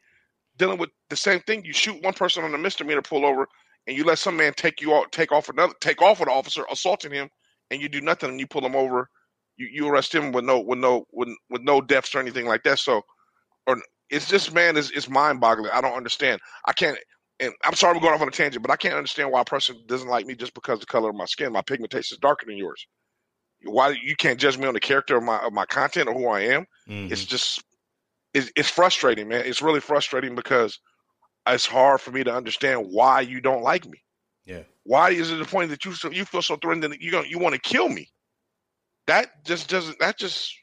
dealing 0.58 0.78
with 0.78 0.90
the 1.10 1.16
same 1.16 1.40
thing. 1.42 1.64
You 1.66 1.74
shoot 1.74 2.04
one 2.04 2.14
person 2.14 2.44
on 2.44 2.54
a 2.54 2.58
misdemeanor 2.58 3.02
pullover 3.02 3.46
and 3.88 3.98
you 3.98 4.04
let 4.04 4.20
some 4.20 4.38
man 4.38 4.54
take 4.54 4.82
you 4.82 4.94
out 4.94 5.12
take 5.12 5.32
off 5.32 5.50
another 5.50 5.74
take 5.80 6.02
off 6.02 6.22
an 6.22 6.28
officer 6.28 6.64
assaulting 6.70 7.12
him 7.12 7.30
and 7.72 7.82
you 7.82 7.90
do 7.90 8.02
nothing 8.02 8.30
and 8.30 8.40
you 8.40 8.48
pull 8.48 8.66
him 8.66 8.76
over. 8.76 9.10
You, 9.58 9.68
you 9.72 9.88
arrest 9.88 10.14
him 10.14 10.32
with 10.32 10.46
no 10.46 10.60
with 10.60 10.80
no 10.80 11.06
with, 11.12 11.30
with 11.50 11.62
no 11.64 11.82
deaths 11.82 12.14
or 12.14 12.20
anything 12.20 12.46
like 12.46 12.64
that. 12.64 12.80
So 12.80 13.02
or 13.66 13.78
it's 14.10 14.30
just 14.30 14.54
man 14.54 14.78
is 14.78 14.92
it's 14.92 15.10
mind 15.10 15.40
boggling. 15.40 15.72
I 15.74 15.82
don't 15.82 15.96
understand. 15.96 16.42
I 16.66 16.74
can't 16.74 16.98
and 17.40 17.54
I'm 17.66 17.74
sorry 17.74 17.96
I'm 17.96 18.02
going 18.02 18.14
off 18.14 18.22
on 18.22 18.28
a 18.28 18.32
tangent, 18.32 18.62
but 18.62 18.72
I 18.72 18.76
can't 18.76 18.96
understand 18.96 19.32
why 19.32 19.42
a 19.42 19.46
person 19.46 19.78
doesn't 19.88 20.10
like 20.10 20.26
me 20.26 20.36
just 20.36 20.54
because 20.54 20.76
of 20.76 20.80
the 20.82 20.86
color 20.88 21.10
of 21.10 21.16
my 21.16 21.26
skin. 21.26 21.54
My 21.54 21.62
pigmentation 21.62 22.16
is 22.16 22.20
darker 22.20 22.46
than 22.46 22.58
yours. 22.58 22.86
Why 23.64 23.90
you 23.90 24.16
can't 24.16 24.40
judge 24.40 24.58
me 24.58 24.68
on 24.68 24.74
the 24.74 24.80
character 24.80 25.18
of 25.18 25.24
my 25.24 25.38
of 25.38 25.54
my 25.54 25.66
content 25.66 26.08
or 26.08 26.14
who 26.14 26.28
I 26.28 26.42
am? 26.42 26.68
Mm-hmm. 26.88 27.12
It's 27.12 27.26
just 27.26 27.64
it's, 28.34 28.52
it's 28.56 28.70
frustrating, 28.70 29.28
man. 29.28 29.44
It's 29.46 29.62
really 29.62 29.80
frustrating 29.80 30.36
because 30.36 30.80
it's 31.48 31.66
hard 31.66 32.02
for 32.02 32.12
me 32.12 32.24
to 32.24 32.34
understand 32.34 32.88
why 32.90 33.22
you 33.22 33.42
don't 33.42 33.64
like 33.64 33.88
me. 33.88 34.02
Yeah. 34.46 34.64
Why 34.84 35.12
is 35.12 35.32
it 35.32 35.36
the 35.36 35.46
point 35.46 35.70
that 35.72 35.84
you 35.86 35.94
you 36.12 36.26
feel 36.26 36.42
so 36.42 36.56
threatened 36.56 36.84
that 36.84 37.02
you 37.02 37.24
you 37.24 37.40
want 37.40 37.56
to 37.56 37.62
kill 37.62 37.90
me? 37.90 38.10
That 39.08 39.46
just 39.46 39.70
doesn't. 39.70 40.00
That 40.00 40.18
just 40.18 40.54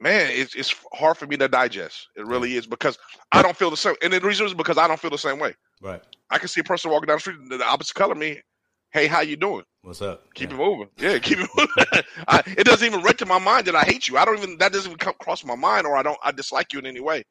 man, 0.00 0.30
it's 0.32 0.54
it's 0.54 0.74
hard 0.92 1.16
for 1.16 1.26
me 1.26 1.36
to 1.36 1.48
digest. 1.48 2.08
It 2.16 2.26
really 2.26 2.56
is 2.56 2.66
because 2.66 2.98
I 3.32 3.42
don't 3.42 3.56
feel 3.56 3.70
the 3.70 3.76
same. 3.76 3.94
And 4.02 4.12
the 4.12 4.20
reason 4.20 4.46
is 4.46 4.54
because 4.54 4.78
I 4.78 4.88
don't 4.88 5.00
feel 5.00 5.10
the 5.10 5.18
same 5.18 5.38
way. 5.38 5.54
Right. 5.80 6.02
I 6.30 6.38
can 6.38 6.48
see 6.48 6.60
a 6.60 6.64
person 6.64 6.90
walking 6.90 7.06
down 7.06 7.16
the 7.16 7.20
street 7.20 7.36
the 7.48 7.64
opposite 7.64 7.94
color 7.94 8.12
of 8.12 8.18
me. 8.18 8.40
Hey, 8.90 9.06
how 9.06 9.20
you 9.20 9.36
doing? 9.36 9.64
What's 9.82 10.00
up? 10.00 10.32
Keep 10.34 10.50
yeah. 10.50 10.56
it 10.56 10.58
moving. 10.58 10.88
Yeah, 10.98 11.18
keep 11.18 11.38
it 11.38 11.48
moving. 11.56 12.04
I, 12.28 12.42
it 12.46 12.64
doesn't 12.64 12.86
even 12.86 13.02
register 13.02 13.24
in 13.24 13.28
my 13.28 13.38
mind 13.38 13.66
that 13.66 13.76
I 13.76 13.82
hate 13.82 14.08
you. 14.08 14.16
I 14.16 14.24
don't 14.24 14.38
even 14.38 14.58
that 14.58 14.72
doesn't 14.72 14.90
even 14.90 14.98
come 14.98 15.14
cross 15.20 15.44
my 15.44 15.56
mind, 15.56 15.86
or 15.86 15.96
I 15.96 16.02
don't 16.02 16.18
I 16.24 16.32
dislike 16.32 16.72
you 16.72 16.78
in 16.78 16.86
any 16.86 17.00
way. 17.00 17.24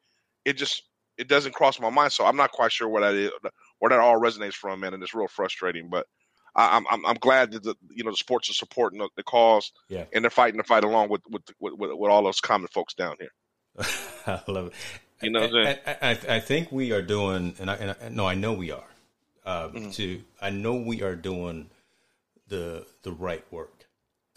It 0.44 0.54
just 0.54 0.82
it 1.18 1.28
doesn't 1.28 1.54
cross 1.54 1.80
my 1.80 1.90
mind. 1.90 2.12
So 2.12 2.24
I'm 2.24 2.36
not 2.36 2.52
quite 2.52 2.72
sure 2.72 2.88
where 2.88 3.02
that 3.02 3.14
is, 3.14 3.30
where 3.78 3.90
that 3.90 4.00
all 4.00 4.20
resonates 4.20 4.54
from, 4.54 4.80
man. 4.80 4.94
And 4.94 5.02
it's 5.02 5.14
real 5.14 5.28
frustrating. 5.28 5.88
But 5.88 6.06
I, 6.54 6.76
am 6.76 6.86
I'm 6.90 7.06
I'm 7.06 7.16
glad 7.16 7.52
that 7.52 7.62
the 7.62 7.74
you 7.90 8.04
know 8.04 8.10
the 8.10 8.16
sports 8.16 8.50
are 8.50 8.54
supporting 8.54 8.98
the, 8.98 9.08
the 9.16 9.22
cause. 9.22 9.72
Yeah. 9.88 10.04
And 10.12 10.24
they're 10.24 10.30
fighting 10.30 10.58
the 10.58 10.64
fight 10.64 10.84
along 10.84 11.10
with 11.10 11.22
with 11.28 11.42
with, 11.60 11.74
with, 11.74 11.90
with 11.94 12.10
all 12.10 12.24
those 12.24 12.40
common 12.40 12.68
folks 12.68 12.94
down 12.94 13.16
here. 13.20 13.32
I 14.26 14.42
love 14.48 14.68
it. 14.68 14.72
You 15.22 15.30
know, 15.30 15.44
I, 15.44 15.78
I, 15.86 15.96
I, 16.02 16.18
I, 16.28 16.40
think 16.40 16.70
we 16.70 16.92
are 16.92 17.00
doing, 17.00 17.54
and 17.58 17.70
I, 17.70 17.74
and 17.76 17.96
I 18.02 18.08
no, 18.10 18.26
I 18.26 18.34
know 18.34 18.52
we 18.52 18.70
are. 18.70 18.84
Um, 19.46 19.72
mm-hmm. 19.72 19.90
To 19.90 20.22
I 20.42 20.50
know 20.50 20.74
we 20.74 21.02
are 21.02 21.14
doing 21.14 21.70
the 22.48 22.86
the 23.02 23.12
right 23.12 23.44
work, 23.50 23.86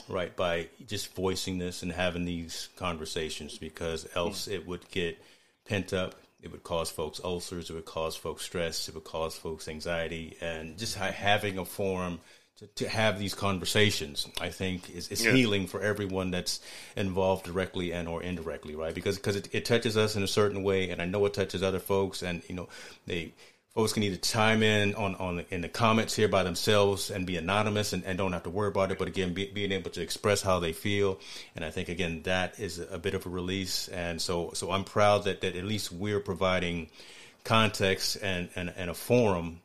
right 0.08 0.34
by 0.36 0.70
just 0.86 1.14
voicing 1.16 1.58
this 1.58 1.84
and 1.84 1.92
having 1.92 2.26
these 2.26 2.70
conversations 2.78 3.58
because 3.58 4.08
else 4.16 4.44
mm-hmm. 4.44 4.54
it 4.54 4.68
would 4.68 4.90
get 4.90 5.22
pent 5.66 5.94
up. 5.94 6.16
It 6.42 6.52
would 6.52 6.64
cause 6.64 6.90
folks 6.90 7.20
ulcers. 7.24 7.70
It 7.70 7.74
would 7.74 7.86
cause 7.86 8.16
folks 8.16 8.44
stress. 8.44 8.88
It 8.88 8.96
would 8.96 9.04
cause 9.04 9.38
folks 9.38 9.68
anxiety, 9.68 10.38
and 10.42 10.78
just 10.78 10.96
having 10.96 11.58
a 11.58 11.66
forum 11.66 12.20
to, 12.60 12.68
to 12.68 12.90
have 12.90 13.20
these 13.20 13.34
conversations, 13.34 14.28
I 14.40 14.50
think 14.50 14.90
is, 14.90 15.08
is 15.10 15.24
yeah. 15.24 15.32
healing 15.32 15.68
for 15.68 15.82
everyone 15.82 16.32
that's 16.32 16.60
involved 16.96 17.46
directly 17.46 17.94
and 17.94 18.08
or 18.08 18.22
indirectly, 18.22 18.76
right? 18.76 18.94
Because 18.94 19.18
because 19.18 19.36
it, 19.36 19.50
it 19.52 19.66
touches 19.66 19.98
us 19.98 20.16
in 20.16 20.24
a 20.24 20.28
certain 20.28 20.64
way, 20.64 20.90
and 20.90 21.02
I 21.02 21.06
know 21.06 21.26
it 21.26 21.34
touches 21.34 21.64
other 21.64 21.80
folks, 21.80 22.22
and 22.22 22.42
you 22.48 22.56
know 22.56 22.68
they 23.06 23.34
folks 23.74 23.94
can 23.94 24.04
either 24.04 24.18
chime 24.18 24.64
in 24.64 24.96
on, 24.96 25.16
on 25.16 25.46
in 25.50 25.62
the 25.62 25.70
comments 25.70 26.16
here 26.16 26.28
by 26.28 26.44
themselves 26.44 27.12
and 27.12 27.26
be 27.26 27.38
anonymous 27.38 27.94
and, 27.94 28.04
and 28.04 28.18
don't 28.18 28.34
have 28.34 28.44
to 28.44 28.50
worry 28.50 28.70
about 28.70 28.92
it. 28.92 28.98
But 28.98 29.08
again, 29.08 29.34
be, 29.34 29.46
being 29.52 29.72
able 29.72 29.92
to 29.92 30.02
express 30.02 30.42
how 30.42 30.60
they 30.60 30.74
feel, 30.74 31.20
and 31.56 31.64
I 31.64 31.72
think 31.72 31.90
again 31.90 32.22
that 32.24 32.60
is 32.60 32.80
a 32.80 33.00
bit 33.00 33.14
of 33.14 33.26
a 33.26 33.30
release. 33.30 33.88
And 33.90 34.22
so 34.22 34.52
so 34.54 34.72
I'm 34.72 34.84
proud 34.84 35.26
that 35.26 35.42
that 35.42 35.56
at 35.56 35.66
least 35.66 35.92
we're 35.92 36.20
providing 36.20 36.90
context 37.44 38.18
and 38.22 38.50
and, 38.56 38.74
and 38.76 38.90
a 38.90 38.94
forum 38.94 39.62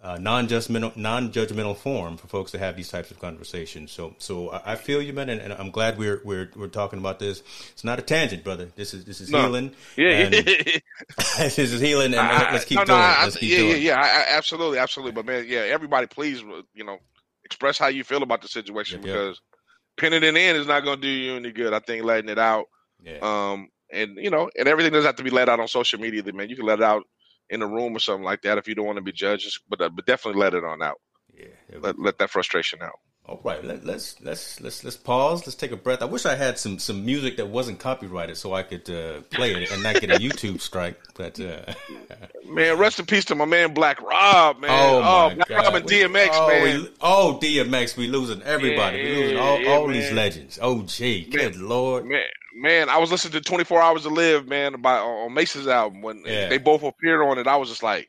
uh, 0.00 0.16
non-judgmental, 0.16 0.96
non-judgmental 0.96 1.76
forum 1.76 2.16
for 2.16 2.28
folks 2.28 2.52
to 2.52 2.58
have 2.58 2.76
these 2.76 2.88
types 2.88 3.10
of 3.10 3.18
conversations. 3.18 3.90
So, 3.90 4.14
so 4.18 4.50
I, 4.50 4.72
I 4.72 4.76
feel 4.76 5.02
you, 5.02 5.12
man, 5.12 5.28
and, 5.28 5.40
and, 5.40 5.52
I'm 5.52 5.70
glad 5.70 5.98
we're 5.98 6.20
we're 6.24 6.50
we're 6.54 6.68
talking 6.68 7.00
about 7.00 7.18
this. 7.18 7.42
It's 7.72 7.82
not 7.82 7.98
a 7.98 8.02
tangent, 8.02 8.44
brother. 8.44 8.68
This 8.76 8.94
is 8.94 9.04
this 9.04 9.20
is 9.20 9.30
no. 9.30 9.42
healing. 9.42 9.72
Yeah, 9.96 10.28
this 11.38 11.58
is 11.58 11.80
healing, 11.80 12.14
and 12.14 12.20
I, 12.20 12.52
let's 12.52 12.64
keep 12.64 12.78
no, 12.78 12.84
doing. 12.84 12.98
No, 12.98 13.16
let's 13.22 13.36
keep 13.36 13.50
yeah, 13.50 13.56
doing. 13.58 13.82
yeah, 13.82 14.04
yeah, 14.04 14.24
absolutely, 14.36 14.78
absolutely. 14.78 15.12
But 15.12 15.26
man, 15.26 15.46
yeah, 15.48 15.60
everybody, 15.60 16.06
please, 16.06 16.40
you 16.74 16.84
know, 16.84 16.98
express 17.44 17.76
how 17.76 17.88
you 17.88 18.04
feel 18.04 18.22
about 18.22 18.42
the 18.42 18.48
situation 18.48 18.98
yep, 18.98 19.06
because 19.06 19.40
yep. 19.52 19.60
pinning 19.96 20.22
it 20.22 20.36
in 20.36 20.56
is 20.56 20.68
not 20.68 20.84
going 20.84 21.00
to 21.00 21.02
do 21.02 21.08
you 21.08 21.34
any 21.34 21.50
good. 21.50 21.74
I 21.74 21.80
think 21.80 22.04
letting 22.04 22.30
it 22.30 22.38
out, 22.38 22.66
yeah. 23.02 23.18
um, 23.20 23.68
and 23.92 24.16
you 24.16 24.30
know, 24.30 24.48
and 24.56 24.68
everything 24.68 24.92
doesn't 24.92 25.06
have 25.06 25.16
to 25.16 25.24
be 25.24 25.30
let 25.30 25.48
out 25.48 25.58
on 25.58 25.66
social 25.66 25.98
media. 25.98 26.22
Man, 26.32 26.48
you 26.48 26.54
can 26.54 26.66
let 26.66 26.78
it 26.78 26.84
out 26.84 27.02
in 27.50 27.62
a 27.62 27.66
room 27.66 27.96
or 27.96 27.98
something 27.98 28.24
like 28.24 28.42
that 28.42 28.58
if 28.58 28.68
you 28.68 28.74
don't 28.74 28.86
want 28.86 28.96
to 28.96 29.02
be 29.02 29.12
judged. 29.12 29.60
But 29.68 29.80
uh, 29.80 29.88
but 29.88 30.06
definitely 30.06 30.40
let 30.40 30.54
it 30.54 30.64
on 30.64 30.82
out. 30.82 31.00
Yeah, 31.36 31.78
let, 31.80 31.98
let 31.98 32.18
that 32.18 32.30
frustration 32.30 32.82
out. 32.82 32.98
All 33.28 33.38
right, 33.44 33.62
Let, 33.62 33.84
let's 33.84 34.18
let's 34.22 34.58
let's 34.58 34.82
let's 34.82 34.96
pause. 34.96 35.46
Let's 35.46 35.54
take 35.54 35.70
a 35.70 35.76
breath. 35.76 36.00
I 36.00 36.06
wish 36.06 36.24
I 36.24 36.34
had 36.34 36.58
some 36.58 36.78
some 36.78 37.04
music 37.04 37.36
that 37.36 37.48
wasn't 37.48 37.78
copyrighted 37.78 38.38
so 38.38 38.54
I 38.54 38.62
could 38.62 38.88
uh, 38.88 39.20
play 39.28 39.52
it 39.52 39.70
and 39.70 39.82
not 39.82 40.00
get 40.00 40.10
a 40.10 40.14
YouTube 40.18 40.62
strike. 40.62 40.98
But 41.14 41.38
uh, 41.38 41.74
man, 42.46 42.78
rest 42.78 42.98
in 42.98 43.04
peace 43.04 43.26
to 43.26 43.34
my 43.34 43.44
man 43.44 43.74
Black 43.74 44.00
Rob, 44.00 44.60
man. 44.60 44.70
Oh, 44.72 45.02
oh 45.02 45.34
Black 45.34 45.46
God. 45.46 45.62
Rob 45.62 45.74
and 45.74 45.84
DMX, 45.84 46.28
oh, 46.32 46.48
man. 46.48 46.80
We, 46.80 46.90
oh, 47.02 47.38
DMX, 47.42 47.98
we 47.98 48.06
losing 48.06 48.40
everybody. 48.44 48.96
Yeah, 48.96 49.04
we 49.04 49.16
losing 49.16 49.36
all, 49.36 49.60
yeah, 49.60 49.70
all 49.72 49.88
these 49.88 50.10
legends. 50.10 50.58
Oh, 50.62 50.82
gee, 50.84 51.26
good 51.26 51.56
lord, 51.56 52.06
man 52.06 52.24
man, 52.58 52.88
I 52.88 52.98
was 52.98 53.10
listening 53.10 53.32
to 53.32 53.40
24 53.40 53.80
Hours 53.80 54.02
to 54.02 54.08
Live, 54.08 54.46
man, 54.46 54.80
by 54.80 54.98
on 54.98 55.32
Mase's 55.32 55.68
album 55.68 56.02
when 56.02 56.22
yeah. 56.26 56.48
they 56.48 56.58
both 56.58 56.82
appeared 56.82 57.22
on 57.22 57.38
it. 57.38 57.46
I 57.46 57.56
was 57.56 57.68
just 57.68 57.82
like, 57.82 58.08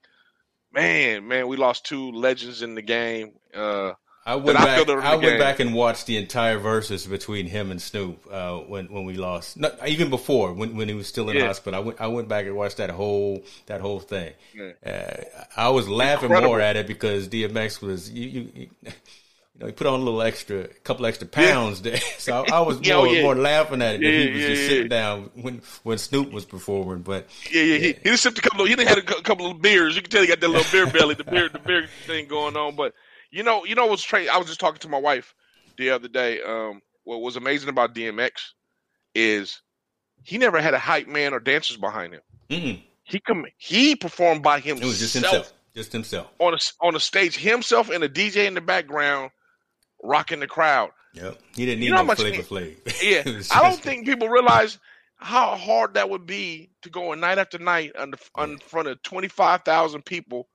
man, 0.74 1.28
man, 1.28 1.48
we 1.48 1.58
lost 1.58 1.86
two 1.86 2.12
legends 2.12 2.62
in 2.62 2.76
the 2.76 2.82
game. 2.82 3.34
Uh, 3.54 3.94
I 4.26 4.36
went 4.36 4.58
back. 4.60 4.88
I, 4.88 4.94
I 4.94 5.16
went 5.16 5.40
back 5.40 5.60
and 5.60 5.74
watched 5.74 6.06
the 6.06 6.18
entire 6.18 6.60
verses 6.60 7.08
between 7.08 7.48
him 7.48 7.72
and 7.72 7.82
Snoop 7.82 8.28
uh, 8.30 8.58
when 8.58 8.86
when 8.92 9.06
we 9.06 9.16
lost. 9.16 9.58
Not, 9.58 9.88
even 9.88 10.10
before 10.10 10.54
when, 10.54 10.76
when 10.76 10.88
he 10.88 10.94
was 10.94 11.08
still 11.08 11.30
in 11.30 11.38
yeah. 11.38 11.48
hospital, 11.48 11.80
I 11.80 11.84
went 11.84 12.02
I 12.02 12.08
went 12.08 12.28
back 12.28 12.46
and 12.46 12.56
watched 12.56 12.78
that 12.78 12.92
whole 12.92 13.42
that 13.68 13.82
whole 13.82 14.00
thing. 14.00 14.34
Yeah. 14.54 14.72
Uh, 14.86 15.24
I 15.58 15.70
was 15.70 15.88
laughing 15.90 16.26
Incredible. 16.26 16.50
more 16.50 16.62
at 16.62 16.76
it 16.76 16.86
because 16.86 17.28
DMX 17.28 17.82
was 17.82 18.12
you, 18.12 18.30
you, 18.30 18.52
you 18.54 18.92
you 19.60 19.66
know, 19.66 19.68
he 19.68 19.74
put 19.74 19.88
on 19.88 20.00
a 20.00 20.04
little 20.04 20.22
extra, 20.22 20.62
a 20.62 20.68
couple 20.68 21.06
extra 21.06 21.28
pounds 21.28 21.82
yeah. 21.82 21.92
there. 21.92 22.02
So 22.18 22.46
I, 22.50 22.58
I 22.58 22.60
was 22.62 22.76
more, 22.88 23.08
yeah. 23.08 23.24
more 23.24 23.36
laughing 23.36 23.82
at 23.82 23.96
it. 23.96 24.02
Yeah, 24.02 24.32
he 24.32 24.32
was 24.32 24.46
just 24.46 24.68
sitting 24.68 24.88
down 24.88 25.32
when 25.34 25.62
when 25.84 25.98
Snoop 25.98 26.32
was 26.32 26.46
performing. 26.46 27.02
But 27.02 27.28
yeah, 27.52 27.64
yeah, 27.64 27.78
he, 27.78 27.88
he 27.88 28.10
just 28.10 28.24
sipped 28.24 28.38
a 28.38 28.42
couple. 28.42 28.62
Of, 28.62 28.70
he 28.70 28.76
didn't 28.76 28.88
had 28.88 28.98
a 29.00 29.22
couple 29.22 29.52
of 29.52 29.62
beers. 29.62 29.98
You 29.98 30.02
can 30.02 30.12
tell 30.12 30.22
he 30.22 30.28
got 30.28 30.40
that 30.40 30.48
little 30.48 30.72
beer 30.72 30.88
belly, 30.88 31.16
the 31.16 31.26
beer, 31.26 31.50
the 31.50 31.60
beer 31.60 31.88
thing 32.06 32.28
going 32.28 32.56
on. 32.56 32.76
But 32.76 32.94
you 33.32 33.44
know, 33.44 33.66
you 33.66 33.76
know 33.76 33.88
what's 33.88 34.04
tra- 34.04 34.28
I 34.28 34.38
was 34.38 34.48
just 34.48 34.62
talking 34.62 34.80
to 34.80 34.88
my 34.88 34.98
wife 34.98 35.36
the 35.78 35.90
other 35.90 36.08
day. 36.08 36.42
Um, 36.42 36.82
what 37.04 37.22
was 37.22 37.36
amazing 37.36 37.68
about 37.68 37.94
DMX 37.94 38.32
is 39.14 39.62
he 40.24 40.38
never 40.38 40.62
had 40.62 40.74
a 40.74 40.80
hype 40.80 41.08
man 41.08 41.34
or 41.34 41.42
dancers 41.42 41.76
behind 41.76 42.14
him. 42.14 42.22
Mm-mm. 42.50 42.82
He 43.04 43.20
come 43.20 43.46
he 43.58 43.98
performed 43.98 44.42
by 44.42 44.62
himself. 44.62 44.84
It 44.84 44.88
was 44.88 45.00
just 45.00 45.14
himself. 45.16 45.54
Just 45.76 45.92
himself 45.92 46.28
on 46.40 46.54
a 46.54 46.58
on 46.82 46.96
a 46.96 47.00
stage, 47.00 47.38
himself 47.38 47.90
and 47.90 48.04
a 48.04 48.10
DJ 48.10 48.48
in 48.48 48.54
the 48.54 48.62
background 48.62 49.32
rocking 50.04 50.40
the 50.40 50.48
crowd. 50.48 50.92
Yep. 51.14 51.40
He 51.56 51.66
didn't 51.66 51.80
need 51.82 51.88
you 51.88 51.92
know 51.92 52.04
no 52.04 52.16
Flavor 52.16 52.44
Flav. 52.44 53.02
Yeah. 53.04 53.24
just... 53.24 53.56
I 53.56 53.62
don't 53.68 53.80
think 53.80 54.06
people 54.06 54.30
realize 54.30 54.78
how 55.18 55.56
hard 55.56 55.96
that 55.96 56.10
would 56.10 56.26
be 56.26 56.72
to 56.82 56.90
go 56.90 57.14
night 57.14 57.38
after 57.38 57.58
night 57.58 57.92
in, 58.00 58.14
yeah. 58.38 58.44
in 58.44 58.58
front 58.60 58.88
of 58.88 59.02
25,000 59.04 60.06
people 60.06 60.48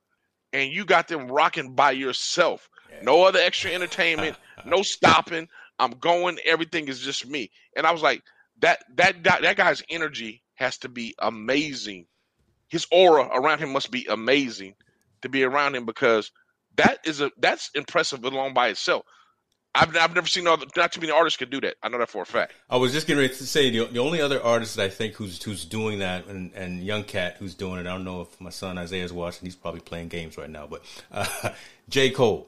and 0.53 0.71
you 0.71 0.85
got 0.85 1.07
them 1.07 1.27
rocking 1.27 1.75
by 1.75 1.91
yourself. 1.91 2.69
Yeah. 2.89 3.01
No 3.03 3.23
other 3.23 3.39
extra 3.39 3.71
entertainment, 3.71 4.37
no 4.65 4.81
stopping. 4.81 5.47
I'm 5.77 5.91
going, 5.91 6.37
everything 6.45 6.87
is 6.87 7.01
just 7.01 7.27
me. 7.27 7.51
And 7.75 7.85
I 7.85 7.91
was 7.91 8.01
like, 8.01 8.23
that 8.61 8.79
that 8.95 9.23
that, 9.25 9.41
that 9.41 9.57
guy's 9.57 9.83
energy 9.89 10.41
has 10.55 10.77
to 10.79 10.89
be 10.89 11.13
amazing. 11.19 12.07
His 12.69 12.87
aura 12.91 13.27
around 13.33 13.59
him 13.59 13.73
must 13.73 13.91
be 13.91 14.07
amazing 14.09 14.75
to 15.21 15.29
be 15.29 15.43
around 15.43 15.75
him 15.75 15.85
because 15.85 16.31
that 16.77 16.99
is 17.05 17.19
a 17.19 17.31
that's 17.37 17.69
impressive 17.75 18.23
alone 18.23 18.53
by 18.53 18.69
itself. 18.69 19.05
I've, 19.75 19.95
I've 19.97 20.15
never 20.15 20.27
seen 20.27 20.47
other, 20.47 20.65
not 20.75 20.91
too 20.93 21.01
many 21.01 21.11
artists 21.11 21.37
could 21.37 21.49
do 21.49 21.59
that. 21.61 21.75
I 21.83 21.89
know 21.89 21.97
that 21.97 22.09
for 22.09 22.21
a 22.21 22.25
fact. 22.25 22.53
I 22.69 22.77
was 22.77 22.93
just 22.93 23.07
getting 23.07 23.21
ready 23.21 23.35
to 23.35 23.45
say 23.45 23.69
the, 23.69 23.85
the 23.85 23.99
only 23.99 24.21
other 24.21 24.41
artist 24.41 24.77
that 24.77 24.85
I 24.85 24.89
think 24.89 25.15
who's 25.15 25.41
who's 25.43 25.65
doing 25.65 25.99
that 25.99 26.27
and, 26.27 26.53
and 26.53 26.81
Young 26.81 27.03
Cat 27.03 27.35
who's 27.39 27.55
doing 27.55 27.79
it. 27.79 27.81
I 27.81 27.91
don't 27.91 28.05
know 28.05 28.21
if 28.21 28.39
my 28.39 28.49
son 28.49 28.77
Isaiah's 28.77 29.11
watching. 29.11 29.45
He's 29.45 29.55
probably 29.55 29.81
playing 29.81 30.07
games 30.07 30.37
right 30.37 30.49
now. 30.49 30.67
But 30.67 30.81
uh, 31.11 31.49
J 31.89 32.11
Cole, 32.11 32.47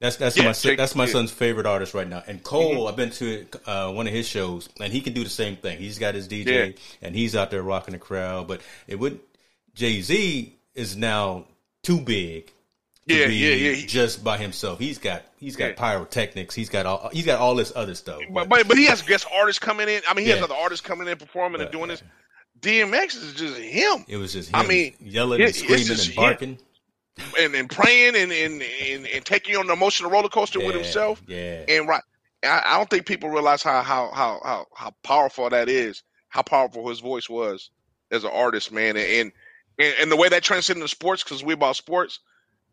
that's 0.00 0.16
that's 0.16 0.36
yeah, 0.36 0.44
my 0.44 0.52
Jake, 0.52 0.76
that's 0.76 0.94
my 0.94 1.06
yeah. 1.06 1.12
son's 1.12 1.30
favorite 1.32 1.66
artist 1.66 1.94
right 1.94 2.08
now. 2.08 2.22
And 2.26 2.42
Cole, 2.42 2.74
mm-hmm. 2.74 2.88
I've 2.88 2.96
been 2.96 3.10
to 3.10 3.46
uh, 3.64 3.92
one 3.92 4.06
of 4.06 4.12
his 4.12 4.28
shows, 4.28 4.68
and 4.78 4.92
he 4.92 5.00
can 5.00 5.14
do 5.14 5.24
the 5.24 5.30
same 5.30 5.56
thing. 5.56 5.78
He's 5.78 5.98
got 5.98 6.14
his 6.14 6.28
DJ, 6.28 6.46
yeah. 6.46 6.72
and 7.00 7.14
he's 7.14 7.34
out 7.34 7.50
there 7.50 7.62
rocking 7.62 7.92
the 7.92 7.98
crowd. 7.98 8.48
But 8.48 8.60
it 8.86 8.98
would 8.98 9.20
Jay 9.74 10.02
Z 10.02 10.54
is 10.74 10.96
now 10.96 11.46
too 11.82 12.00
big 12.00 12.52
yeah, 13.06 13.26
yeah, 13.26 13.54
yeah. 13.54 13.86
Just 13.86 14.24
by 14.24 14.36
himself, 14.36 14.80
he's 14.80 14.98
got 14.98 15.22
he's 15.38 15.54
got 15.54 15.70
yeah. 15.70 15.74
pyrotechnics. 15.76 16.54
He's 16.54 16.68
got 16.68 16.86
all 16.86 17.08
he's 17.12 17.24
got 17.24 17.38
all 17.38 17.54
this 17.54 17.72
other 17.76 17.94
stuff. 17.94 18.20
But 18.30 18.48
but, 18.48 18.66
but 18.66 18.76
he 18.76 18.86
has 18.86 19.02
guest 19.02 19.26
artists 19.32 19.60
coming 19.60 19.88
in. 19.88 20.02
I 20.08 20.14
mean, 20.14 20.24
he 20.24 20.30
yeah. 20.30 20.36
has 20.36 20.44
other 20.44 20.56
artists 20.56 20.84
coming 20.84 21.06
in 21.06 21.16
performing 21.16 21.60
and 21.60 21.70
doing 21.70 21.88
this. 21.88 22.02
DMX 22.60 23.16
is 23.16 23.34
just 23.34 23.58
him. 23.58 24.04
It 24.08 24.16
was 24.16 24.32
just 24.32 24.48
him. 24.48 24.56
I 24.56 24.66
mean, 24.66 24.94
yelling 25.00 25.40
and 25.40 25.54
screaming 25.54 25.90
and 25.90 26.14
barking. 26.16 26.58
And, 27.40 27.54
and 27.54 27.70
praying 27.70 28.14
and, 28.14 28.30
and, 28.30 28.62
and, 28.62 29.06
and 29.06 29.24
taking 29.24 29.56
on 29.56 29.66
an 29.66 29.72
emotional 29.72 30.10
roller 30.10 30.28
coaster 30.28 30.58
with 30.58 30.74
himself. 30.74 31.22
Yeah. 31.26 31.64
And 31.66 31.88
right. 31.88 32.02
I, 32.44 32.62
I 32.66 32.76
don't 32.76 32.90
think 32.90 33.06
people 33.06 33.30
realize 33.30 33.62
how, 33.62 33.82
how 33.82 34.10
how 34.12 34.40
how 34.44 34.66
how 34.74 34.94
powerful 35.02 35.48
that 35.48 35.68
is. 35.68 36.02
How 36.28 36.42
powerful 36.42 36.88
his 36.88 37.00
voice 37.00 37.30
was 37.30 37.70
as 38.10 38.24
an 38.24 38.30
artist, 38.32 38.72
man. 38.72 38.96
And 38.96 39.32
and, 39.78 39.94
and 40.00 40.12
the 40.12 40.16
way 40.16 40.28
that 40.28 40.42
transcended 40.42 40.82
into 40.82 40.88
sports 40.88 41.22
because 41.22 41.44
we 41.44 41.54
about 41.54 41.76
sports 41.76 42.20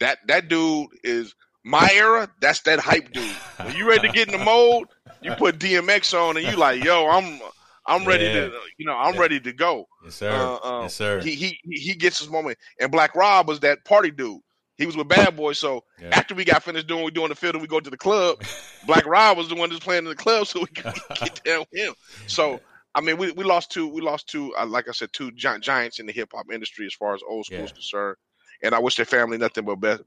that 0.04 0.20
that 0.28 0.49
dude 0.49 0.88
is 1.04 1.34
my 1.64 1.89
era. 1.93 2.30
That's 2.41 2.62
that 2.62 2.80
hype 2.80 3.12
dude. 3.12 3.24
When 3.64 3.76
you 3.76 3.88
ready 3.88 4.08
to 4.08 4.14
get 4.14 4.28
in 4.28 4.38
the 4.38 4.43
mode, 4.43 4.88
you 5.22 5.34
put 5.36 5.60
DMX 5.60 6.14
on, 6.14 6.38
and 6.38 6.45
you 6.45 6.58
like, 6.58 6.84
yo, 6.84 7.08
I'm 7.08 7.39
I'm 7.86 8.06
ready 8.06 8.26
yeah. 8.26 8.34
to, 8.34 8.54
you 8.78 8.86
know, 8.86 8.95
I'm 8.95 9.16
yeah. 9.16 9.22
ready 9.22 9.39
to 9.39 9.54
go. 9.54 9.88
Yes, 10.04 10.16
sir. 10.16 10.32
Uh, 10.32 10.68
um, 10.68 10.84
yes, 10.84 10.95
sir. 10.95 11.22
He 11.22 11.36
he 11.36 11.60
he 11.64 11.95
gets 11.95 12.20
his 12.20 12.30
moment. 12.30 12.58
And 12.80 12.91
Black 12.91 13.16
Rob 13.16 13.47
was 13.47 13.62
that 13.62 13.86
party 13.86 14.12
dude. 14.12 14.41
He 14.78 14.86
was 14.86 14.97
with 14.97 15.08
Bad 15.08 15.36
Boy. 15.38 15.54
So 15.54 15.84
yeah. 16.01 16.10
after 16.12 16.36
we 16.36 16.43
got 16.43 16.64
finished 16.64 16.88
doing 16.88 17.06
we 17.06 17.12
do 17.12 17.24
in 17.24 17.30
the 17.30 17.36
field 17.36 17.56
and 17.56 17.62
we 17.62 17.68
go 17.68 17.80
to 17.80 17.89
the 17.89 17.97
club, 17.97 18.43
Black 18.86 19.06
Rob 19.06 19.38
was 19.38 19.47
the 19.47 19.56
one 19.56 19.70
that's 19.70 19.84
playing 19.84 20.04
in 20.04 20.10
the 20.10 20.16
club, 20.16 20.47
so 20.47 20.60
we 20.60 20.68
could 20.68 20.93
get 21.20 21.43
down 21.43 21.66
with 21.72 21.82
him. 21.82 21.93
So 22.28 22.60
I 22.93 23.01
mean, 23.01 23.18
we, 23.18 23.32
we 23.32 23.43
lost 23.43 23.72
two. 23.72 23.88
We 23.88 24.01
lost 24.01 24.28
two. 24.28 24.54
Uh, 24.56 24.66
like 24.66 24.89
I 24.89 24.91
said, 24.91 25.14
two 25.14 25.32
giants 25.32 25.99
in 25.99 26.06
the 26.06 26.12
hip 26.12 26.32
hop 26.34 26.47
industry 26.51 26.86
as 26.86 26.93
far 26.93 27.16
as 27.16 27.22
old 27.26 27.45
school 27.45 27.60
is 27.60 27.72
concerned 27.72 28.18
and 28.64 28.74
I 28.74 28.80
wish 28.80 28.95
their 28.95 29.05
family 29.05 29.38
nothing 29.38 29.66
but 29.66 29.76
best, 29.76 30.03